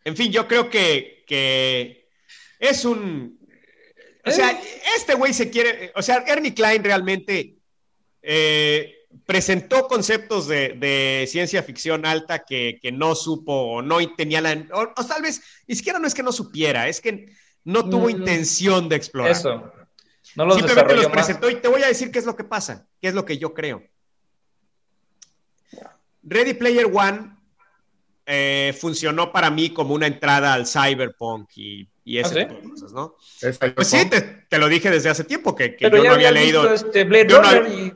En 0.03 0.17
fin, 0.17 0.33
yo 0.33 0.49
creo 0.49 0.69
que, 0.69 1.23
que 1.29 2.09
es 2.59 2.85
un. 2.85 3.39
O 4.25 4.31
sea, 4.33 4.51
eh. 4.51 4.61
este 4.97 5.15
güey 5.15 5.33
se 5.33 5.49
quiere. 5.49 5.93
O 5.95 6.03
sea, 6.03 6.25
Ernie 6.27 6.55
Klein 6.55 6.83
realmente 6.83 7.55
eh, 8.21 9.07
presentó 9.27 9.87
conceptos 9.87 10.49
de, 10.49 10.71
de, 10.71 11.25
ciencia 11.29 11.63
ficción 11.63 12.05
alta 12.05 12.41
que, 12.41 12.81
que, 12.83 12.91
no 12.91 13.15
supo 13.15 13.53
o 13.53 13.81
no 13.81 13.99
tenía 14.17 14.41
la. 14.41 14.67
O, 14.73 14.81
o, 14.81 15.07
tal 15.07 15.23
vez, 15.23 15.41
ni 15.69 15.77
siquiera 15.77 16.01
no 16.01 16.09
es 16.09 16.15
que 16.15 16.25
no 16.25 16.33
supiera, 16.33 16.89
es 16.89 17.01
que 17.01 17.29
no 17.63 17.89
tuvo 17.89 18.07
mm, 18.07 18.11
intención 18.11 18.89
de 18.89 18.97
explorar. 18.97 19.31
Eso. 19.31 19.73
No 20.37 20.45
los 20.45 20.59
Simplemente 20.59 20.95
los 20.95 21.07
presentó 21.07 21.47
más. 21.47 21.57
y 21.57 21.61
te 21.61 21.69
voy 21.69 21.83
a 21.83 21.89
decir 21.89 22.11
qué 22.11 22.19
es 22.19 22.27
lo 22.27 22.37
que 22.37 22.45
pasa, 22.45 22.87
qué 23.01 23.09
es 23.09 23.15
lo 23.15 23.25
que 23.25 23.39
yo 23.39 23.55
creo. 23.55 23.83
Ready 26.23 26.55
Player 26.55 26.87
One 26.93 27.37
eh, 28.27 28.77
funcionó 28.79 29.33
para 29.33 29.51
mí 29.51 29.71
como 29.71 29.95
una 29.95 30.07
entrada 30.07 30.53
al 30.53 30.67
cyberpunk 30.67 31.49
y, 31.57 31.89
y 32.05 32.19
ese 32.19 32.43
¿Ah, 32.43 32.49
tipo 32.49 32.61
de 32.61 32.69
cosas, 32.69 32.93
¿no? 32.93 33.17
Pues 33.75 33.89
sí, 33.89 34.11
te, 34.11 34.21
te, 34.21 34.59
lo 34.59 34.69
dije 34.69 34.91
desde 34.91 35.09
hace 35.09 35.25
tiempo 35.25 35.55
que, 35.55 35.77
yo 35.81 35.89
no 35.89 36.13
había 36.13 36.33
leído. 36.33 36.73
Este 36.73 37.05
Blade 37.05 37.29
Runner 37.29 37.63
no, 37.63 37.69
y... 37.69 37.95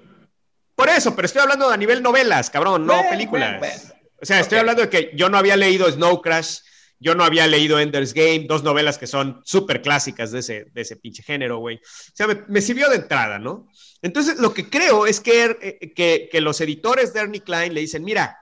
Por 0.74 0.88
eso, 0.88 1.14
pero 1.14 1.26
estoy 1.26 1.42
hablando 1.42 1.68
a 1.68 1.76
nivel 1.76 2.02
novelas, 2.02 2.48
cabrón, 2.48 2.86
no 2.86 2.94
bueno, 2.94 3.10
películas. 3.10 3.58
Bueno, 3.58 3.74
bueno. 3.76 3.94
O 4.22 4.24
sea, 4.24 4.40
estoy 4.40 4.56
okay. 4.56 4.60
hablando 4.60 4.82
de 4.82 4.88
que 4.88 5.10
yo 5.14 5.28
no 5.28 5.36
había 5.36 5.56
leído 5.56 5.90
Snow 5.90 6.22
Crash, 6.22 6.60
yo 7.00 7.14
no 7.14 7.24
había 7.24 7.46
leído 7.46 7.80
Ender's 7.80 8.12
Game, 8.12 8.44
dos 8.46 8.62
novelas 8.62 8.98
que 8.98 9.06
son 9.06 9.40
súper 9.44 9.80
clásicas 9.80 10.30
de 10.30 10.40
ese, 10.40 10.64
de 10.66 10.82
ese 10.82 10.96
pinche 10.96 11.22
género, 11.22 11.58
güey. 11.58 11.76
O 11.76 11.80
sea, 12.14 12.26
me, 12.26 12.42
me, 12.46 12.60
sirvió 12.60 12.90
de 12.90 12.96
entrada, 12.96 13.38
¿no? 13.38 13.68
Entonces, 14.02 14.38
lo 14.38 14.52
que 14.52 14.68
creo 14.68 15.06
es 15.06 15.18
que, 15.20 15.56
eh, 15.62 15.92
que, 15.94 16.28
que 16.30 16.40
los 16.42 16.60
editores 16.60 17.14
de 17.14 17.20
Ernie 17.20 17.40
Klein 17.40 17.72
le 17.72 17.80
dicen, 17.80 18.04
mira, 18.04 18.38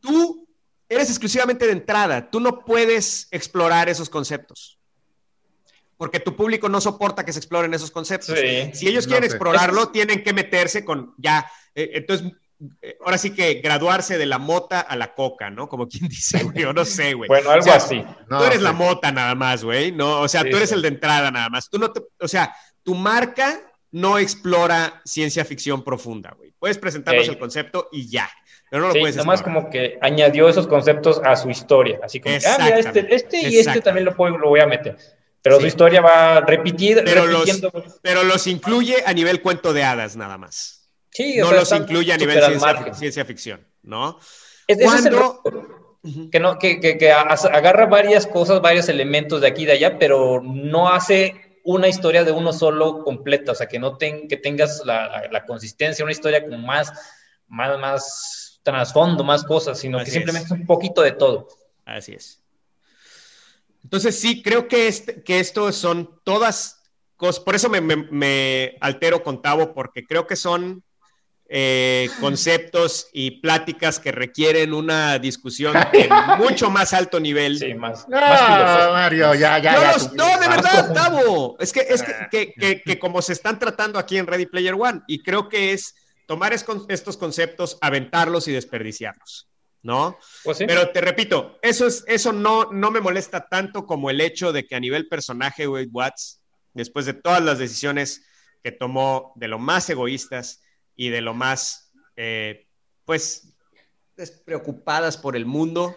tú 0.00 0.48
eres 0.88 1.10
exclusivamente 1.10 1.66
de 1.66 1.72
entrada, 1.72 2.30
tú 2.30 2.40
no 2.40 2.64
puedes 2.64 3.28
explorar 3.30 3.90
esos 3.90 4.08
conceptos. 4.08 4.78
Porque 5.98 6.20
tu 6.20 6.34
público 6.34 6.68
no 6.70 6.80
soporta 6.80 7.24
que 7.24 7.32
se 7.32 7.38
exploren 7.38 7.74
esos 7.74 7.90
conceptos. 7.90 8.38
Sí, 8.38 8.70
si 8.72 8.88
ellos 8.88 9.06
quieren 9.06 9.24
no 9.24 9.30
sé. 9.30 9.36
explorarlo, 9.36 9.90
tienen 9.90 10.24
que 10.24 10.32
meterse 10.32 10.84
con 10.84 11.14
ya. 11.18 11.46
Eh, 11.74 11.90
entonces, 11.94 12.32
ahora 13.04 13.18
sí 13.18 13.30
que 13.34 13.54
graduarse 13.54 14.16
de 14.18 14.26
la 14.26 14.38
mota 14.38 14.80
a 14.80 14.96
la 14.96 15.14
coca, 15.14 15.50
¿no? 15.50 15.68
Como 15.68 15.88
quien 15.88 16.08
dice, 16.08 16.42
güey, 16.44 16.62
yo 16.62 16.72
no 16.72 16.84
sé, 16.84 17.14
güey. 17.14 17.28
bueno, 17.28 17.50
algo 17.50 17.62
o 17.62 17.64
sea, 17.64 17.76
así. 17.76 18.04
No, 18.28 18.38
tú 18.38 18.44
eres 18.44 18.58
sí. 18.58 18.64
la 18.64 18.72
mota 18.72 19.12
nada 19.12 19.34
más, 19.34 19.64
güey, 19.64 19.92
¿no? 19.92 20.20
O 20.20 20.28
sea, 20.28 20.42
sí, 20.42 20.50
tú 20.50 20.56
eres 20.56 20.68
sí. 20.70 20.74
el 20.74 20.82
de 20.82 20.88
entrada 20.88 21.30
nada 21.30 21.48
más. 21.48 21.68
Tú 21.68 21.78
no 21.78 21.92
te, 21.92 22.00
o 22.20 22.28
sea, 22.28 22.54
tu 22.82 22.94
marca 22.94 23.60
no 23.90 24.18
explora 24.18 25.00
ciencia 25.04 25.44
ficción 25.44 25.84
profunda, 25.84 26.34
güey. 26.36 26.52
Puedes 26.58 26.78
presentarnos 26.78 27.28
el 27.28 27.38
concepto 27.38 27.88
y 27.92 28.08
ya, 28.08 28.28
pero 28.70 28.82
no 28.82 28.88
lo 28.88 28.94
Sí, 28.94 29.00
puedes 29.00 29.16
nomás 29.16 29.40
explorar. 29.40 29.62
como 29.62 29.70
que 29.72 29.98
añadió 30.00 30.48
esos 30.48 30.66
conceptos 30.66 31.20
a 31.24 31.36
su 31.36 31.50
historia. 31.50 32.00
Así 32.02 32.20
como, 32.20 32.36
que, 32.38 32.46
ah, 32.46 32.56
mira, 32.60 32.78
este, 32.78 33.14
este 33.14 33.38
y 33.48 33.58
este 33.58 33.80
también 33.80 34.04
lo, 34.04 34.16
puedo, 34.16 34.36
lo 34.38 34.48
voy 34.48 34.60
a 34.60 34.66
meter. 34.66 34.96
Pero 35.42 35.56
Sí. 35.56 35.62
su 35.62 35.66
historia 35.68 36.00
va 36.00 36.40
repetida, 36.40 37.02
Pero 37.04 37.26
los, 37.26 37.40
repitiendo. 37.46 37.70
pero 38.00 38.24
los 38.24 38.46
incluye 38.46 38.96
a 39.04 39.12
nivel 39.12 39.42
cuento 39.42 39.72
de 39.74 39.84
hadas 39.84 40.16
nada 40.16 40.38
más. 40.38 40.83
Sí, 41.14 41.36
No 41.38 41.46
o 41.46 41.48
sea, 41.50 41.60
los 41.60 41.72
incluye 41.72 42.12
a 42.12 42.16
nivel 42.18 42.42
ciencia, 42.44 42.92
ciencia 42.94 43.24
ficción, 43.24 43.66
¿no? 43.82 44.18
Es- 44.66 44.78
es 44.80 44.84
Cuando- 44.84 45.08
error, 45.08 45.40
que, 46.30 46.40
no, 46.40 46.58
que, 46.58 46.80
que, 46.80 47.12
agarra 47.12 47.86
varias 47.86 48.26
cosas, 48.26 48.60
varios 48.60 48.88
elementos 48.90 49.40
de 49.40 49.46
aquí 49.46 49.62
y 49.62 49.66
de 49.66 49.72
allá, 49.72 49.98
pero 49.98 50.42
no 50.42 50.90
hace 50.92 51.60
una 51.64 51.88
historia 51.88 52.24
de 52.24 52.32
uno 52.32 52.52
solo 52.52 53.02
completa, 53.04 53.52
o 53.52 53.54
sea, 53.54 53.68
que 53.68 53.78
no 53.78 53.96
ten, 53.96 54.28
que 54.28 54.36
tengas 54.36 54.82
la, 54.84 55.06
la, 55.08 55.28
la 55.30 55.46
consistencia, 55.46 56.04
una 56.04 56.12
historia 56.12 56.46
con 56.46 56.62
más, 56.66 56.92
más, 57.46 57.78
más 57.78 58.60
trasfondo, 58.64 59.22
más 59.24 59.44
cosas, 59.44 59.78
sino 59.78 59.96
Así 59.98 60.04
que 60.04 60.10
es. 60.10 60.14
simplemente 60.14 60.46
es 60.46 60.50
un 60.60 60.66
poquito 60.66 61.00
de 61.00 61.12
todo. 61.12 61.48
Así 61.86 62.12
es. 62.12 62.42
Entonces 63.82 64.18
sí, 64.18 64.42
creo 64.42 64.66
que, 64.68 64.88
este, 64.88 65.22
que 65.22 65.38
esto 65.40 65.70
son 65.72 66.20
todas 66.24 66.82
cosas, 67.16 67.40
por 67.44 67.54
eso 67.54 67.68
me, 67.68 67.80
me, 67.80 67.96
me 67.96 68.76
altero 68.80 69.22
con 69.22 69.40
Tavo, 69.42 69.74
porque 69.74 70.04
creo 70.06 70.26
que 70.26 70.36
son 70.36 70.82
eh, 71.56 72.10
conceptos 72.20 73.08
y 73.12 73.40
pláticas 73.40 74.00
que 74.00 74.10
requieren 74.10 74.74
una 74.74 75.20
discusión 75.20 75.72
en 75.92 76.10
mucho 76.38 76.68
más 76.68 76.92
alto 76.92 77.20
nivel. 77.20 77.58
Sí, 77.58 77.74
más, 77.74 78.08
No, 78.08 78.20
más. 78.20 78.90
Mario, 78.90 79.34
ya, 79.34 79.58
ya, 79.58 79.72
no, 79.74 79.80
ya. 79.82 79.92
los- 79.92 80.12
no, 80.14 80.26
de 80.26 80.32
Ah, 80.46 80.48
verdad, 80.48 80.92
Tavo. 80.92 81.56
Es 81.60 81.72
que, 81.72 81.80
es 81.88 82.02
que, 82.02 82.12
que, 82.30 82.52
que, 82.54 82.82
que 82.82 82.98
como 82.98 83.22
se 83.22 83.32
están 83.34 83.58
tratando 83.60 84.00
aquí 84.00 84.18
en 84.18 84.26
Ready 84.26 84.46
Player 84.46 84.74
One, 84.74 85.02
y 85.06 85.22
creo 85.22 85.48
que 85.48 85.72
es 85.72 85.94
tomar 86.26 86.52
es- 86.52 86.64
estos 86.88 87.16
conceptos, 87.16 87.78
aventarlos 87.80 88.48
y 88.48 88.52
desperdiciarlos, 88.52 89.46
¿no? 89.82 90.18
Pues 90.42 90.58
sí. 90.58 90.64
Pero 90.66 90.90
te 90.90 91.00
repito, 91.00 91.56
eso, 91.62 91.86
es, 91.86 92.02
eso 92.08 92.32
no, 92.32 92.70
no 92.72 92.90
me 92.90 93.00
molesta 93.00 93.46
tanto 93.48 93.86
como 93.86 94.10
el 94.10 94.20
hecho 94.20 94.52
de 94.52 94.66
que 94.66 94.74
a 94.74 94.80
nivel 94.80 95.06
personaje, 95.06 95.68
Wade 95.68 95.88
Watts, 95.92 96.40
después 96.72 97.06
de 97.06 97.14
todas 97.14 97.42
las 97.42 97.60
decisiones 97.60 98.22
que 98.62 98.72
tomó 98.72 99.32
de 99.36 99.46
lo 99.46 99.60
más 99.60 99.88
egoístas 99.88 100.62
y 100.96 101.08
de 101.10 101.20
lo 101.20 101.34
más, 101.34 101.92
eh, 102.16 102.66
pues, 103.04 103.54
despreocupadas 104.16 105.16
por 105.16 105.36
el 105.36 105.44
mundo, 105.46 105.96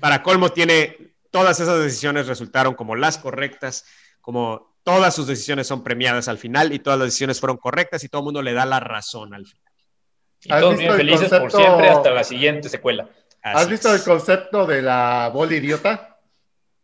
para 0.00 0.22
colmo 0.22 0.50
tiene, 0.50 1.14
todas 1.30 1.60
esas 1.60 1.78
decisiones 1.80 2.26
resultaron 2.26 2.74
como 2.74 2.96
las 2.96 3.18
correctas, 3.18 3.84
como 4.20 4.76
todas 4.82 5.14
sus 5.14 5.26
decisiones 5.28 5.66
son 5.68 5.84
premiadas 5.84 6.26
al 6.28 6.38
final 6.38 6.72
y 6.72 6.80
todas 6.80 6.98
las 6.98 7.06
decisiones 7.08 7.38
fueron 7.40 7.56
correctas 7.56 8.02
y 8.02 8.08
todo 8.08 8.22
el 8.22 8.24
mundo 8.24 8.42
le 8.42 8.52
da 8.52 8.66
la 8.66 8.80
razón 8.80 9.32
al 9.32 9.46
final. 9.46 9.72
Y 10.44 10.52
¿Has 10.52 10.60
todos 10.60 10.76
visto 10.76 10.80
bien 10.82 10.90
el 10.92 10.96
felices 11.18 11.28
por 11.30 11.40
concepto- 11.50 11.58
siempre 11.58 11.88
hasta 11.88 12.10
la 12.10 12.24
siguiente 12.24 12.68
secuela. 12.68 13.08
¿Has 13.42 13.68
visto 13.68 13.92
es. 13.94 14.00
el 14.00 14.04
concepto 14.04 14.66
de 14.66 14.82
la 14.82 15.30
bola 15.32 15.54
idiota? 15.54 16.18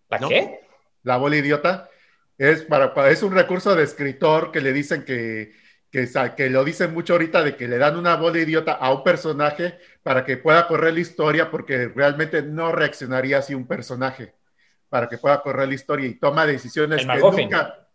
¿La 0.09 0.18
¿No? 0.20 0.28
qué? 0.28 0.60
La 1.02 1.16
bola 1.16 1.36
idiota 1.36 1.89
es, 2.36 2.62
para, 2.62 2.94
para- 2.94 3.10
es 3.10 3.22
un 3.24 3.32
recurso 3.35 3.74
de 3.74 3.82
escritor 3.82 4.52
que 4.52 4.60
le 4.60 4.72
dicen 4.72 5.05
que, 5.05 5.52
que, 5.90 6.09
que 6.36 6.51
lo 6.51 6.65
dicen 6.65 6.93
mucho 6.93 7.15
ahorita 7.15 7.43
de 7.43 7.56
que 7.56 7.66
le 7.69 7.78
dan 7.78 7.97
una 7.97 8.16
bola 8.16 8.39
idiota 8.39 8.73
a 8.73 8.93
un 8.93 9.02
personaje 9.02 9.78
para 10.02 10.24
que 10.24 10.36
pueda 10.36 10.66
correr 10.66 10.94
la 10.94 11.01
historia 11.01 11.51
porque 11.51 11.89
realmente 11.94 12.43
no 12.43 12.73
reaccionaría 12.73 13.39
así 13.39 13.55
un 13.55 13.66
personaje 13.66 14.35
para 14.89 15.09
que 15.09 15.19
pueda 15.19 15.40
correr 15.43 15.69
la 15.69 15.74
historia 15.74 16.06
y 16.06 16.15
toma 16.15 16.47
decisiones 16.47 17.01
El 17.01 17.06
que 17.09 17.15
MacGuffin. 17.15 17.44
nunca... 17.51 17.89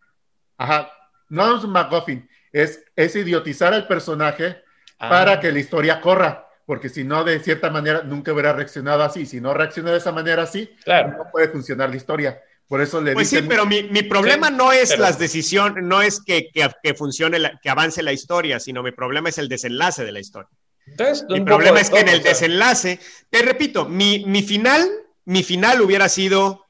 Ajá, 0.57 0.91
no 1.29 1.57
es 1.57 1.63
un 1.63 1.71
McGuffin, 1.71 2.29
es, 2.51 2.83
es 2.95 3.15
idiotizar 3.15 3.73
al 3.73 3.87
personaje 3.87 4.61
Ah, 4.99 5.09
para 5.09 5.39
que 5.39 5.51
la 5.51 5.59
historia 5.59 5.99
corra, 5.99 6.47
porque 6.65 6.87
si 6.87 7.03
no, 7.03 7.23
de 7.25 7.39
cierta 7.39 7.69
manera, 7.69 8.03
nunca 8.03 8.31
hubiera 8.31 8.53
reaccionado 8.53 9.03
así. 9.03 9.25
Si 9.25 9.41
no 9.41 9.53
reacciona 9.53 9.91
de 9.91 9.97
esa 9.97 10.13
manera 10.13 10.43
así, 10.43 10.69
Claro. 10.85 11.09
no 11.17 11.29
puede 11.29 11.49
funcionar 11.49 11.89
la 11.89 11.97
historia. 11.97 12.41
Por 12.67 12.81
eso 12.81 13.01
le 13.01 13.13
Pues 13.13 13.29
sí, 13.29 13.41
pero 13.47 13.65
mi, 13.65 13.83
mi 13.83 14.01
problema 14.03 14.47
Sí, 14.47 14.53
no 14.55 14.71
es 14.71 14.89
pero- 14.91 15.01
las 15.03 15.19
decisiones, 15.19 15.83
no 15.83 16.01
es 16.01 16.21
que, 16.23 16.49
que, 16.53 16.69
que 16.81 16.93
funcione, 16.93 17.37
la- 17.39 17.59
que 17.61 17.69
avance 17.69 18.01
la 18.01 18.13
historia, 18.13 18.59
sino 18.59 18.81
mi 18.81 18.91
problema 18.91 19.29
es 19.29 19.37
el 19.37 19.47
desenlace 19.49 20.03
de 20.05 20.11
la 20.11 20.19
historia. 20.19 20.49
Entonces, 20.85 21.25
Mi 21.29 21.41
problema 21.41 21.79
es 21.79 21.89
que 21.89 21.99
en 21.99 22.09
el 22.09 22.19
o 22.19 22.21
sea, 22.23 22.31
desenlace, 22.31 22.99
te 23.29 23.41
repito, 23.41 23.85
mi, 23.85 24.25
mi 24.25 24.41
final, 24.43 24.89
mi 25.25 25.43
final 25.43 25.81
hubiera 25.81 26.09
sido 26.09 26.65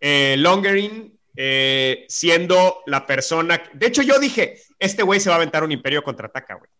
eh, 0.00 0.36
Longerin 0.38 1.18
eh, 1.36 2.06
siendo 2.08 2.82
la 2.86 3.06
persona. 3.06 3.62
De 3.74 3.86
hecho, 3.86 4.02
yo 4.02 4.18
dije, 4.18 4.58
este 4.78 5.02
güey 5.02 5.20
se 5.20 5.28
va 5.28 5.34
a 5.34 5.38
aventar 5.38 5.62
un 5.64 5.72
imperio 5.72 6.02
contraataca, 6.02 6.54
güey. 6.54 6.70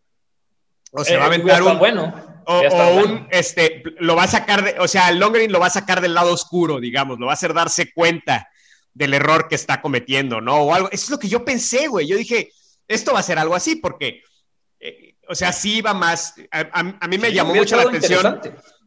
O 0.93 1.03
se 1.05 1.15
va 1.17 1.23
a 1.23 1.27
Eh, 1.27 1.27
aventar 1.35 1.61
un. 1.63 1.77
bueno. 1.79 2.13
O, 2.45 2.57
o 2.57 2.61
bueno. 2.69 2.95
un, 3.13 3.27
este, 3.31 3.83
lo 3.99 4.15
va 4.15 4.23
a 4.23 4.27
sacar 4.27 4.63
de, 4.63 4.79
o 4.79 4.87
sea, 4.87 5.09
el 5.09 5.19
Longgreen 5.19 5.51
lo 5.51 5.59
va 5.59 5.67
a 5.67 5.71
sacar 5.71 6.01
del 6.01 6.15
lado 6.15 6.33
oscuro, 6.33 6.79
digamos, 6.79 7.19
lo 7.19 7.27
va 7.27 7.33
a 7.33 7.35
hacer 7.35 7.53
darse 7.53 7.93
cuenta 7.93 8.47
del 8.93 9.13
error 9.13 9.47
que 9.47 9.55
está 9.55 9.81
cometiendo, 9.81 10.41
¿no? 10.41 10.57
O 10.61 10.73
algo, 10.73 10.89
eso 10.91 11.05
es 11.05 11.09
lo 11.09 11.19
que 11.19 11.29
yo 11.29 11.45
pensé, 11.45 11.87
güey. 11.87 12.07
Yo 12.07 12.17
dije, 12.17 12.51
esto 12.87 13.13
va 13.13 13.19
a 13.19 13.23
ser 13.23 13.39
algo 13.39 13.55
así, 13.55 13.77
porque, 13.77 14.21
eh, 14.79 15.15
o 15.27 15.35
sea, 15.35 15.53
sí 15.53 15.81
va 15.81 15.93
más, 15.93 16.33
a, 16.51 16.59
a- 16.59 16.97
a 16.99 17.07
mí 17.07 17.17
me 17.17 17.29
Sí, 17.29 17.35
llamó 17.35 17.53
mucho 17.55 17.75
la 17.77 17.83
atención 17.83 18.39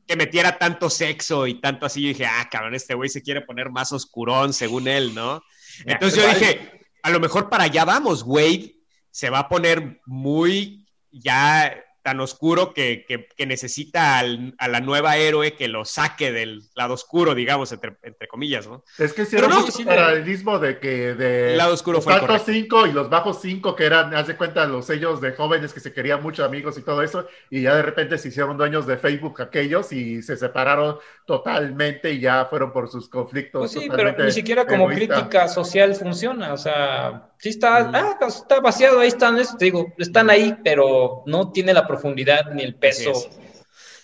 que 0.06 0.16
metiera 0.16 0.58
tanto 0.58 0.90
sexo 0.90 1.46
y 1.46 1.60
tanto 1.60 1.86
así. 1.86 2.02
Yo 2.02 2.08
dije, 2.08 2.26
ah, 2.26 2.46
cabrón, 2.50 2.74
este 2.74 2.94
güey 2.94 3.08
se 3.08 3.22
quiere 3.22 3.40
poner 3.40 3.70
más 3.70 3.92
oscurón, 3.92 4.52
según 4.52 4.86
él, 4.88 5.14
¿no? 5.14 5.42
Ya, 5.86 5.94
Entonces 5.94 6.20
yo 6.20 6.26
vale. 6.26 6.38
dije, 6.38 6.80
a 7.02 7.10
lo 7.10 7.20
mejor 7.20 7.48
para 7.48 7.64
allá 7.64 7.84
vamos, 7.86 8.22
Wade 8.26 8.74
se 9.10 9.30
va 9.30 9.38
a 9.40 9.48
poner 9.48 10.00
muy 10.04 10.86
ya 11.10 11.74
tan 12.04 12.20
oscuro 12.20 12.74
que, 12.74 13.06
que- 13.08 13.26
que 13.34 13.46
necesita 13.46 14.18
al- 14.18 14.54
a 14.58 14.68
la 14.68 14.80
nueva 14.80 15.16
héroe 15.16 15.54
que 15.54 15.68
lo 15.68 15.84
saque 15.86 16.30
del 16.32 16.60
lado 16.76 16.92
oscuro, 16.94 17.34
digamos, 17.34 17.72
entre, 17.72 17.96
entre 18.02 18.28
comillas, 18.28 18.66
¿no? 18.68 18.84
Es 18.98 19.14
que 19.14 19.22
hicieron 19.22 19.48
no, 19.50 19.60
mucho 19.60 19.72
sí, 19.72 19.84
paralelismo 19.84 20.58
de 20.58 20.78
que 20.78 21.14
de 21.14 21.52
El 21.52 21.58
lado 21.58 21.72
oscuro 21.72 21.96
los 21.98 22.06
altos 22.06 22.26
correcto. 22.28 22.52
5 22.52 22.86
y 22.88 22.92
los 22.92 23.08
bajos 23.08 23.38
5 23.40 23.74
que 23.74 23.84
eran, 23.86 24.14
haz 24.14 24.26
de 24.26 24.36
cuenta, 24.36 24.66
los 24.66 24.84
sellos 24.84 25.22
de 25.22 25.32
jóvenes 25.32 25.72
que 25.72 25.80
se 25.80 25.94
querían 25.94 26.22
mucho, 26.22 26.44
amigos 26.44 26.76
y 26.76 26.82
todo 26.82 27.02
eso, 27.02 27.26
y 27.48 27.62
ya 27.62 27.74
de 27.74 27.82
repente 27.82 28.18
se 28.18 28.28
hicieron 28.28 28.58
dueños 28.58 28.86
de 28.86 28.98
Facebook 28.98 29.40
aquellos 29.40 29.90
y 29.90 30.20
se 30.22 30.36
separaron 30.36 30.98
totalmente 31.26 32.12
y 32.12 32.20
ya 32.20 32.44
fueron 32.44 32.70
por 32.72 32.90
sus 32.90 33.08
conflictos. 33.08 33.60
Pues 33.60 33.72
sí, 33.72 33.88
pero 33.90 34.12
ni 34.24 34.30
siquiera 34.30 34.66
como 34.66 34.90
egoístas. 34.90 35.18
crítica 35.20 35.48
social 35.48 35.94
funciona. 35.94 36.52
O 36.52 36.56
sea, 36.58 37.28
sí 37.38 37.48
está, 37.48 37.84
Mm. 37.84 37.94
ah, 37.94 38.18
está 38.28 38.60
vaciado, 38.60 39.00
ahí 39.00 39.08
están, 39.08 39.38
es- 39.38 39.56
te 39.56 39.64
digo, 39.66 39.92
están 39.98 40.30
ahí, 40.30 40.54
pero 40.62 41.22
no 41.26 41.50
tiene 41.50 41.72
la 41.74 41.86
profundidad 41.94 42.52
ni 42.52 42.62
el 42.62 42.74
peso 42.74 43.10
es. 43.10 43.22
de 43.36 43.44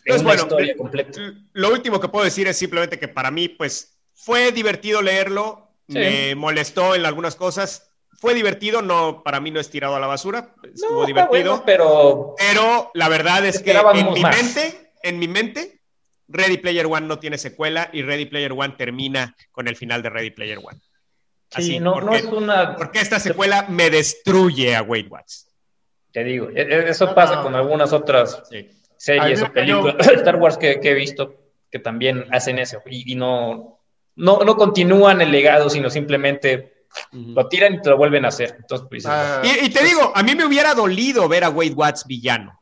Entonces, 0.04 0.20
una 0.22 0.22
bueno, 0.22 0.42
historia 0.42 0.76
completa. 0.76 1.20
Lo 1.52 1.70
último 1.72 2.00
que 2.00 2.08
puedo 2.08 2.24
decir 2.24 2.46
es 2.48 2.56
simplemente 2.56 2.98
que 2.98 3.08
para 3.08 3.30
mí, 3.30 3.48
pues, 3.48 3.98
fue 4.14 4.52
divertido 4.52 5.02
leerlo, 5.02 5.66
Sí. 5.88 5.98
me 5.98 6.34
molestó 6.36 6.94
en 6.94 7.04
algunas 7.04 7.34
cosas, 7.34 7.90
fue 8.12 8.32
divertido, 8.34 8.80
no, 8.80 9.22
para 9.24 9.40
mí 9.40 9.50
no 9.50 9.58
es 9.58 9.70
tirado 9.70 9.96
a 9.96 10.00
la 10.00 10.06
basura, 10.06 10.54
estuvo 10.72 11.00
No, 11.00 11.06
divertido. 11.06 11.28
bueno, 11.58 11.62
pero 11.66 12.34
Pero 12.38 12.90
la 12.94 13.08
verdad 13.08 13.44
es 13.44 13.60
que 13.60 13.72
en 13.72 14.12
mi 14.12 14.20
más. 14.20 14.36
mente, 14.36 14.92
en 15.02 15.18
mi 15.18 15.26
mente, 15.26 15.80
Ready 16.28 16.58
Player 16.58 16.86
One 16.86 17.08
no 17.08 17.18
tiene 17.18 17.38
secuela 17.38 17.90
y 17.92 18.02
Ready 18.02 18.26
Player 18.26 18.52
One 18.52 18.74
termina 18.78 19.34
con 19.50 19.66
el 19.66 19.74
final 19.74 20.00
de 20.02 20.10
Ready 20.10 20.30
Player 20.30 20.58
One. 20.62 20.78
sí, 20.78 21.56
Así, 21.56 21.80
no, 21.80 21.94
porque, 21.94 22.06
no 22.06 22.14
es 22.14 22.24
una. 22.26 22.76
porque 22.76 23.00
esta 23.00 23.18
secuela 23.18 23.66
me 23.68 23.90
destruye 23.90 24.76
a 24.76 24.82
Wade 24.82 25.08
Watts. 25.08 25.48
Te 26.12 26.24
digo, 26.24 26.48
e- 26.50 26.62
e- 26.62 26.88
eso 26.90 27.06
No, 27.06 27.14
pasa 27.14 27.36
no. 27.36 27.42
con 27.42 27.54
algunas 27.54 27.92
otras 27.92 28.42
Sí. 28.50 28.68
series 28.96 29.42
A 29.42 29.46
o 29.46 29.52
películas 29.52 29.94
Star 30.14 30.36
Wars 30.36 30.56
que, 30.58 30.80
que 30.80 30.90
he 30.90 30.94
visto 30.94 31.36
que 31.70 31.78
también 31.78 32.26
hacen 32.32 32.58
eso 32.58 32.82
y, 32.86 33.12
y 33.12 33.14
no, 33.14 33.78
no, 34.16 34.38
no 34.44 34.56
continúan 34.56 35.20
el 35.22 35.30
legado, 35.30 35.70
sino 35.70 35.88
simplemente 35.88 36.74
lo 37.12 37.46
tiran 37.48 37.74
y 37.74 37.80
te 37.80 37.90
lo 37.90 37.96
vuelven 37.96 38.24
a 38.24 38.28
hacer. 38.28 38.56
Entonces, 38.58 38.86
pues, 38.90 39.06
Ah, 39.06 39.40
Y, 39.44 39.66
y 39.66 39.70
te 39.70 39.84
digo, 39.84 40.10
a 40.14 40.22
mí 40.24 40.34
me 40.34 40.44
hubiera 40.44 40.74
dolido 40.74 41.28
ver 41.28 41.44
a 41.44 41.50
Wade 41.50 41.70
Watts 41.74 42.04
villano. 42.06 42.60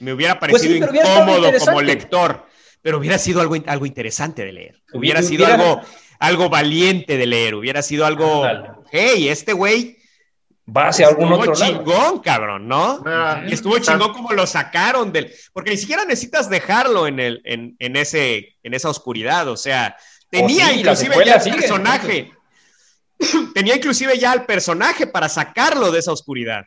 Me 0.00 0.14
hubiera 0.14 0.38
Pues 0.38 0.62
sí, 0.62 0.68
parecido 0.68 0.90
hubiera 0.90 1.12
incómodo 1.12 1.50
como 1.66 1.82
lector, 1.82 2.46
pero 2.80 2.96
hubiera 2.96 3.18
sido 3.18 3.42
algo, 3.42 3.54
algo 3.66 3.84
interesante 3.84 4.42
de 4.46 4.52
leer. 4.52 4.82
Hubiera, 4.94 5.20
Hubiera- 5.20 5.22
sido 5.22 5.44
hubiera- 5.44 5.62
algo, 5.62 5.80
algo 6.18 6.48
valiente 6.48 7.18
de 7.18 7.26
leer. 7.26 7.54
Hubiera 7.54 7.82
sido 7.82 8.06
algo, 8.06 8.46
hey, 8.90 9.28
este 9.28 9.52
güey 9.52 9.98
va 10.74 10.88
hacia 10.88 11.08
algún 11.08 11.32
estuvo 11.32 11.40
otro 11.40 11.54
lado. 11.54 11.72
chingón, 11.72 12.18
cabrón, 12.20 12.68
¿no? 12.68 13.02
ah, 13.06 13.42
Y 13.46 13.52
estuvo 13.52 13.74
tan- 13.74 13.82
chingón 13.82 14.12
como 14.12 14.32
lo 14.32 14.46
sacaron 14.46 15.12
del. 15.12 15.32
Porque 15.52 15.70
ni 15.70 15.76
siquiera 15.76 16.04
necesitas 16.04 16.48
dejarlo 16.48 17.06
en, 17.06 17.20
el, 17.20 17.42
en, 17.44 17.76
en 17.78 17.96
ese, 17.96 18.56
en 18.62 18.74
esa 18.74 18.88
oscuridad. 18.88 19.48
O 19.48 19.56
sea, 19.56 19.96
tenía 20.30 20.66
Oh, 20.66 20.68
sí, 20.70 20.74
la 20.74 20.80
inclusive 20.92 21.24
ya 21.26 21.34
el 21.34 21.40
sigue, 21.40 21.56
personaje. 21.58 22.32
tenía 23.54 23.76
inclusive 23.76 24.18
ya 24.18 24.32
el 24.32 24.44
personaje 24.44 25.06
para 25.06 25.28
sacarlo 25.28 25.90
de 25.90 25.98
esa 26.00 26.12
oscuridad. 26.12 26.64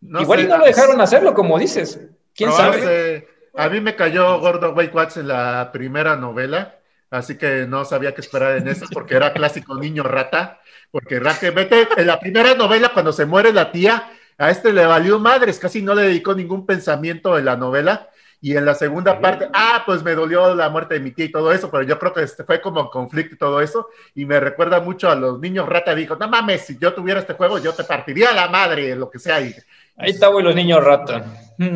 no 0.00 0.22
Igual 0.22 0.40
sé, 0.40 0.44
y 0.46 0.48
no 0.48 0.58
lo 0.58 0.64
dejaron 0.64 1.00
hacerlo, 1.00 1.34
como 1.34 1.58
dices. 1.58 2.00
¿Quién 2.34 2.50
sabe? 2.52 3.28
A 3.56 3.68
mí 3.68 3.80
me 3.80 3.96
cayó 3.96 4.38
gordo 4.40 4.72
Wade 4.72 4.90
Watts 4.94 5.16
en 5.18 5.28
la 5.28 5.70
primera 5.72 6.16
novela, 6.16 6.76
así 7.10 7.36
que 7.36 7.66
no 7.66 7.84
sabía 7.84 8.14
qué 8.14 8.20
esperar 8.20 8.56
en 8.56 8.68
eso, 8.68 8.86
porque 8.92 9.16
era 9.16 9.32
clásico 9.32 9.76
niño 9.76 10.02
rata. 10.02 10.60
Porque 10.90 11.20
realmente 11.20 11.88
en 11.96 12.06
la 12.06 12.18
primera 12.18 12.54
novela, 12.54 12.90
cuando 12.92 13.12
se 13.12 13.24
muere 13.24 13.52
la 13.52 13.70
tía, 13.70 14.10
a 14.38 14.50
este 14.50 14.72
le 14.72 14.86
valió 14.86 15.18
madres, 15.18 15.58
casi 15.58 15.82
no 15.82 15.94
le 15.94 16.02
dedicó 16.02 16.34
ningún 16.34 16.66
pensamiento 16.66 17.38
en 17.38 17.44
la 17.44 17.56
novela. 17.56 18.08
Y 18.42 18.56
en 18.56 18.64
la 18.64 18.74
segunda 18.74 19.20
parte, 19.20 19.48
ah, 19.52 19.82
pues 19.84 20.02
me 20.02 20.14
dolió 20.14 20.54
la 20.54 20.70
muerte 20.70 20.94
de 20.94 21.00
mi 21.00 21.10
tía 21.10 21.26
y 21.26 21.30
todo 21.30 21.52
eso, 21.52 21.70
pero 21.70 21.82
yo 21.82 21.98
creo 21.98 22.14
que 22.14 22.22
este 22.22 22.42
fue 22.42 22.58
como 22.58 22.88
conflicto 22.88 23.34
y 23.34 23.38
todo 23.38 23.60
eso. 23.60 23.88
Y 24.14 24.24
me 24.24 24.40
recuerda 24.40 24.80
mucho 24.80 25.10
a 25.10 25.14
los 25.14 25.38
niños 25.40 25.68
rata. 25.68 25.94
Dijo, 25.94 26.16
no 26.16 26.26
mames, 26.26 26.62
si 26.62 26.78
yo 26.78 26.94
tuviera 26.94 27.20
este 27.20 27.34
juego, 27.34 27.58
yo 27.58 27.74
te 27.74 27.84
partiría 27.84 28.32
la 28.32 28.48
madre, 28.48 28.96
lo 28.96 29.10
que 29.10 29.18
sea. 29.18 29.42
Y, 29.42 29.54
Ahí 30.00 30.12
está, 30.12 30.28
güey, 30.28 30.42
los 30.42 30.54
niños 30.54 30.82
rata. 30.82 31.24
Sí, 31.58 31.66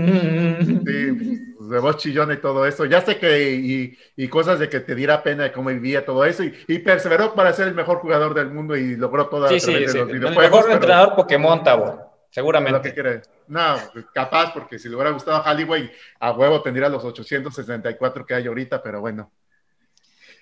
de 1.69 1.78
voz 1.78 1.97
chillona 1.99 2.35
y 2.35 2.41
todo 2.41 2.66
eso. 2.66 2.85
Ya 2.85 3.01
sé 3.01 3.19
que, 3.19 3.53
y, 3.53 3.99
y 4.16 4.28
cosas 4.28 4.59
de 4.59 4.69
que 4.69 4.81
te 4.81 4.95
diera 4.95 5.23
pena 5.23 5.45
de 5.45 5.53
cómo 5.53 5.70
vivía 5.70 6.05
todo 6.05 6.24
eso, 6.24 6.43
y, 6.45 6.55
y 6.69 6.78
perseveró 6.81 7.35
para 7.35 7.53
ser 7.53 7.69
el 7.69 7.74
mejor 7.74 7.99
jugador 7.99 8.35
del 8.35 8.51
mundo 8.51 8.77
y 8.77 8.97
logró 8.97 9.28
todo 9.28 9.49
Sí, 9.49 9.57
a 9.57 9.61
sí, 9.61 9.70
través 9.70 9.93
sí. 9.93 9.99
de 9.99 10.05
los 10.05 10.12
El 10.12 10.19
videojuegos. 10.19 10.43
mejor 10.51 10.62
pero 10.65 10.74
entrenador 10.74 11.15
Pokémon, 11.16 11.62
Tabo. 11.65 11.85
lo 11.86 11.97
que 11.97 12.05
Seguramente. 12.31 12.93
quiere. 12.95 13.23
No, 13.47 13.77
capaz, 14.12 14.53
porque 14.53 14.78
si 14.78 14.89
le 14.89 14.95
hubiera 14.97 15.11
gustado 15.11 15.36
a 15.36 15.43
Halliway, 15.43 15.91
a 16.20 16.32
huevo 16.32 16.62
tendría 16.62 16.89
los 16.89 17.05
864 17.05 18.24
que 18.27 18.35
hay 18.35 18.47
ahorita, 18.47 18.82
pero 18.82 19.01
bueno. 19.01 19.31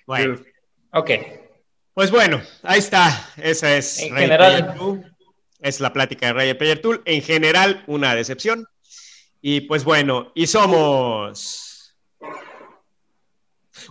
Bueno, 0.05 0.35
Ok. 0.91 1.11
pues 1.93 2.11
bueno, 2.11 2.41
ahí 2.63 2.79
está. 2.79 3.09
Esa 3.37 3.75
es 3.75 3.99
En 4.01 4.15
general- 4.15 4.73
Player. 4.75 5.13
Es 5.59 5.79
la 5.79 5.93
plática 5.93 6.27
de 6.27 6.33
Ready 6.33 6.53
Player 6.55 6.81
Tool. 6.81 7.01
En 7.05 7.21
general, 7.21 7.83
una 7.87 8.15
decepción. 8.15 8.65
Y 9.45 9.59
pues 9.61 9.83
bueno, 9.83 10.31
y 10.33 10.47
somos. 10.47 11.93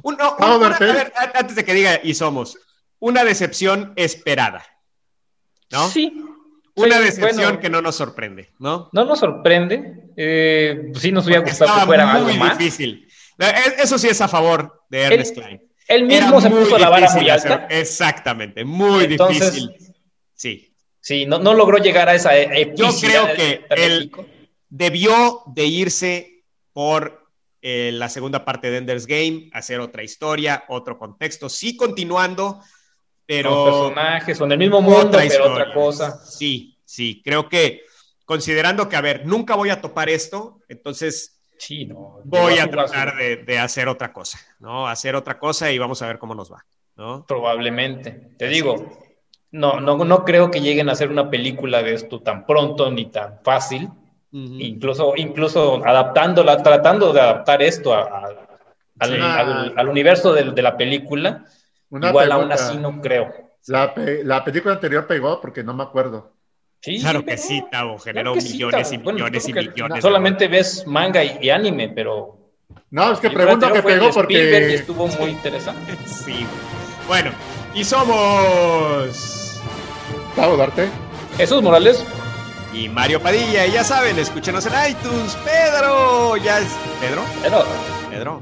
Un- 0.03 0.17
no, 0.17 0.37
una- 0.39 0.75
a 0.75 0.79
ver, 0.79 1.13
antes 1.35 1.55
de 1.55 1.63
que 1.65 1.75
diga 1.75 2.01
y 2.03 2.15
somos, 2.15 2.57
una 2.99 3.23
decepción 3.23 3.93
esperada. 3.97 4.65
¿No? 5.71 5.89
Sí. 5.91 6.25
Una 6.75 6.97
Sí, 6.97 7.05
decepción 7.05 7.37
bueno. 7.45 7.61
que 7.61 7.69
no 7.69 7.83
nos 7.83 7.97
sorprende, 7.97 8.49
¿no? 8.59 8.89
No 8.93 9.05
nos 9.05 9.19
sorprende. 9.19 10.05
Eh, 10.17 10.89
pues 10.91 11.03
sí 11.03 11.13
nos 11.13 11.27
hubiera 11.27 11.43
gustado 11.43 11.81
que 11.81 11.87
fuera 11.87 12.11
algo 12.11 12.29
muy 12.29 12.39
más. 12.39 12.57
difícil. 12.57 13.07
Eh, 13.39 13.53
Eso 13.79 13.99
sí 13.99 14.09
es 14.09 14.21
a 14.23 14.29
favor 14.29 14.85
de 14.89 15.03
Ernest 15.03 15.37
Él- 15.37 15.43
Klein. 15.43 15.63
Él 15.89 16.11
Era 16.11 16.25
mismo 16.27 16.41
se 16.41 16.49
puso 16.49 16.79
la 16.79 16.89
vara 16.89 17.11
muy 17.13 17.29
hacer- 17.29 17.53
alta. 17.53 17.67
Exactamente, 17.69 18.65
muy 18.65 19.05
Entonces, 19.05 19.53
difícil. 19.53 19.95
Sí. 20.35 20.75
Sí, 20.99 21.27
no, 21.27 21.39
no 21.41 21.53
logró 21.53 21.77
llegar 21.77 22.09
a 22.09 22.15
esa 22.15 22.35
e- 22.39 22.73
Yo 22.75 22.89
creo 23.01 23.35
que 23.35 23.67
México. 23.69 24.25
Debió 24.75 25.43
de 25.55 25.67
irse 25.67 26.45
por 26.73 27.29
eh, 27.61 27.91
la 27.93 28.09
segunda 28.09 28.43
parte 28.47 28.71
de 28.71 28.79
Ender's 28.79 29.07
Game, 29.07 29.51
hacer 29.53 29.81
otra 29.81 30.03
historia, 30.03 30.65
otro 30.69 30.99
contexto, 30.99 31.51
sí 31.51 31.77
continuando, 31.77 32.61
pero 33.27 33.51
Los 33.51 33.87
personajes 33.91 34.39
son 34.39 34.49
del 34.49 34.59
mismo 34.59 34.81
mundo, 34.81 35.11
pero 35.13 35.25
historia. 35.25 35.53
otra 35.53 35.75
cosa. 35.75 36.25
Sí, 36.25 36.79
sí, 36.87 37.21
creo 37.23 37.51
que 37.51 37.83
considerando 38.25 38.89
que, 38.89 38.97
a 38.97 39.03
ver, 39.03 39.27
nunca 39.27 39.57
voy 39.57 39.69
a 39.69 39.81
topar 39.83 40.09
esto, 40.09 40.61
entonces 40.71 41.39
Sí, 41.59 41.85
no. 41.85 42.21
voy 42.25 42.59
a 42.59 42.69
tratar 42.71 43.15
de, 43.19 43.37
de 43.37 43.59
hacer 43.59 43.89
otra 43.89 44.11
cosa, 44.11 44.39
¿no? 44.59 44.89
Hacer 44.89 45.15
otra 45.15 45.39
cosa 45.39 45.71
y 45.71 45.77
vamos 45.79 46.01
a 46.01 46.07
ver 46.07 46.19
cómo 46.19 46.35
nos 46.35 46.51
va, 46.51 46.65
¿no? 46.97 47.27
Probablemente. 47.27 48.11
Te 48.39 48.49
digo, 48.49 48.99
no, 49.51 49.81
no, 49.81 49.99
no 49.99 50.25
creo 50.25 50.51
que 50.51 50.63
lleguen 50.63 50.89
a 50.89 50.93
hacer 50.93 51.11
una 51.11 51.29
película 51.29 51.83
de 51.83 51.93
esto 51.93 52.23
tan 52.23 52.47
pronto 52.47 52.91
ni 52.91 53.11
tan 53.11 53.39
fácil. 53.45 53.91
Incluso, 54.33 55.13
incluso 55.17 55.85
adaptándola, 55.85 56.63
tratando 56.63 57.13
de 57.13 57.21
adaptar 57.21 57.63
esto 57.63 57.93
a- 57.95 58.01
a- 58.03 58.29
al, 59.01 59.23
al- 59.23 59.75
al 59.77 59.89
universo 59.89 60.33
del- 60.33 60.55
de, 60.55 60.63
la 60.63 60.77
película, 60.77 61.45
Una 61.91 62.09
igual 62.09 62.33
aún 62.33 62.51
así 62.53 62.77
no 62.79 63.01
creo. 63.03 63.31
La, 63.67 63.93
pe- 63.95 64.25
la 64.25 64.43
película 64.43 64.75
anterior 64.75 65.07
pegó 65.07 65.41
porque 65.41 65.63
no 65.63 65.75
me 65.75 65.83
acuerdo. 65.83 66.33
Sí, 66.81 66.99
Claro 67.01 67.21
sí, 67.21 67.25
que 67.27 67.31
pero- 67.33 67.43
sí, 67.43 67.65
Tavo, 67.71 67.99
generó 67.99 68.33
claro 68.33 68.35
que 68.35 68.41
sí, 68.41 68.53
millones 68.55 68.93
y 68.93 68.97
Bueno, 68.97 69.19
millones 69.19 69.49
y 69.49 69.53
millones. 69.53 69.95
de 69.97 70.03
Solamente 70.03 70.49
ves 70.49 70.87
manga 70.87 71.23
y, 71.23 71.39
y 71.43 71.51
anime, 71.51 71.91
pero. 71.91 72.39
No, 72.91 73.13
es 73.13 73.21
que 73.21 73.31
pregunto 73.31 73.71
que 73.73 73.83
pegó 73.83 74.07
de 74.07 74.11
Spielberg 74.11 74.63
y 74.63 74.63
porque. 74.63 74.75
estuvo 74.75 75.07
muy 75.09 75.31
interesante. 75.31 75.95
Sí. 76.07 76.47
Bueno, 77.07 77.31
y 77.75 77.85
somos 77.85 79.61
Tavo, 80.35 80.57
darte. 80.57 80.89
Jesús 81.37 81.63
Morales, 81.63 82.05
y 82.73 82.89
Mario 82.89 83.21
Padilla, 83.23 83.67
y 83.67 83.73
ya 83.73 83.85
saben, 83.85 84.19
escúchenos 84.19 84.67
en 84.67 84.73
iTunes. 84.91 85.37
Pedro, 85.45 86.37
ya 86.37 86.59
es 86.59 86.69
Pedro, 87.01 87.23
pero. 87.43 87.65
Pedro. 88.11 88.41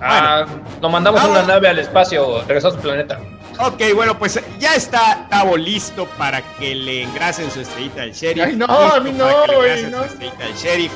Ah, 0.00 0.44
nos 0.82 0.92
mandamos 0.92 1.22
Vamos. 1.22 1.38
una 1.38 1.46
nave 1.46 1.68
al 1.68 1.78
espacio, 1.78 2.42
regresó 2.42 2.68
a 2.68 2.70
su 2.72 2.78
planeta. 2.78 3.18
Ok, 3.58 3.82
bueno, 3.94 4.18
pues 4.18 4.38
ya 4.58 4.74
está 4.74 5.26
Tavo 5.30 5.56
listo 5.56 6.06
para 6.18 6.42
que 6.58 6.74
le 6.74 7.02
engrasen 7.04 7.50
su 7.50 7.60
estrellita 7.60 8.02
al 8.02 8.12
sheriff. 8.12 8.44
Ay, 8.44 8.56
no, 8.56 8.66
Listo 8.66 8.94
a 8.94 9.00
mí 9.00 9.12
no, 9.12 9.24
para 9.24 9.46
que 9.46 9.52
le 9.52 9.56
engrasen 9.58 9.90
no. 9.92 9.98
su 9.98 10.04
estrellita 10.04 10.44
al 10.44 10.54
sheriff. 10.54 10.92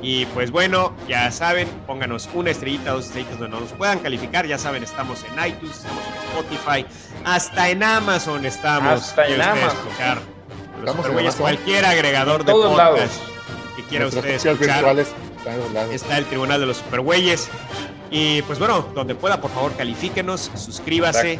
Y 0.00 0.26
pues 0.26 0.50
bueno, 0.50 0.94
ya 1.08 1.30
saben, 1.30 1.68
pónganos 1.86 2.28
una 2.32 2.50
estrellita, 2.50 2.92
dos 2.92 3.06
estrellitas 3.06 3.38
donde 3.40 3.58
nos 3.58 3.72
puedan 3.72 3.98
calificar. 3.98 4.46
Ya 4.46 4.56
saben, 4.56 4.84
estamos 4.84 5.24
en 5.24 5.46
iTunes, 5.46 5.76
estamos 5.76 6.02
en 6.06 6.28
Spotify, 6.28 6.86
hasta 7.24 7.68
en 7.68 7.82
Amazon 7.82 8.46
estamos. 8.46 9.02
Hasta 9.02 9.26
en 9.26 9.42
Amazon. 9.42 10.37
Estamos 10.78 10.96
en 10.98 11.02
Supergüeyes, 11.02 11.34
Amazon. 11.34 11.40
cualquier 11.40 11.84
agregador 11.84 12.40
En 12.40 12.46
de 12.46 12.52
podcast 12.52 12.76
lados. 12.76 13.00
que 13.76 13.82
quiera 13.84 14.04
Nuestras 14.04 14.24
usted 14.24 14.50
escuchar 14.50 14.96
está 15.92 16.18
el 16.18 16.24
Tribunal 16.26 16.60
de 16.60 16.66
los 16.66 16.76
Supergüeyes. 16.78 17.48
Y 18.10 18.42
pues 18.42 18.58
bueno, 18.58 18.86
donde 18.94 19.14
pueda, 19.14 19.40
por 19.40 19.50
favor, 19.50 19.72
califíquenos, 19.76 20.50
suscríbase. 20.54 21.38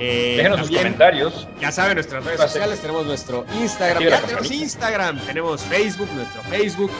Eh, 0.00 0.34
Déjenos 0.38 0.66
sus 0.66 0.76
comentarios. 0.76 1.46
ya 1.60 1.70
saben, 1.70 1.94
nuestras 1.94 2.24
redes 2.24 2.40
sociales, 2.40 2.80
tenemos 2.80 3.06
nuestro 3.06 3.46
Instagram, 3.60 4.02
ya 4.02 4.20
tenemos. 4.20 4.50
Instagram, 4.50 5.18
tenemos 5.20 5.62
Facebook, 5.62 6.08
nuestro 6.14 6.42
Facebook, 6.42 6.90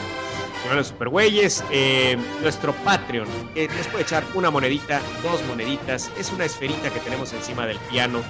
Los 0.73 0.87
Supergüeyes, 0.87 1.63
eh, 1.71 2.17
nuestro 2.41 2.73
Patreon, 2.83 3.27
que 3.53 3.67
les 3.67 3.87
puede 3.87 4.03
echar 4.03 4.23
una 4.33 4.49
monedita, 4.49 4.99
dos 5.23 5.41
moneditas, 5.45 6.11
es 6.17 6.31
una 6.31 6.45
esferita 6.45 6.89
que 6.89 6.99
tenemos 6.99 7.31
encima 7.33 7.65
del 7.65 7.77
piano, 7.91 8.21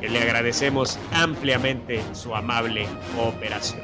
que 0.00 0.08
le 0.08 0.20
agradecemos 0.20 0.98
ampliamente 1.12 2.02
su 2.12 2.34
amable 2.34 2.88
cooperación. 3.14 3.82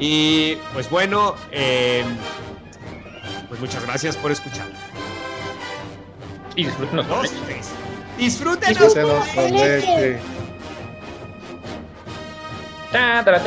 Y 0.00 0.56
pues 0.72 0.88
bueno, 0.90 1.34
eh, 1.52 2.04
pues 3.48 3.60
muchas 3.60 3.84
gracias 3.84 4.16
por 4.16 4.32
escuchar. 4.32 4.66
Y 6.56 6.64
disfruten 6.64 6.96
los 6.96 7.08
Dos, 7.08 7.30
tres. 7.46 7.70
Ta, 12.90 13.22
ta, 13.24 13.42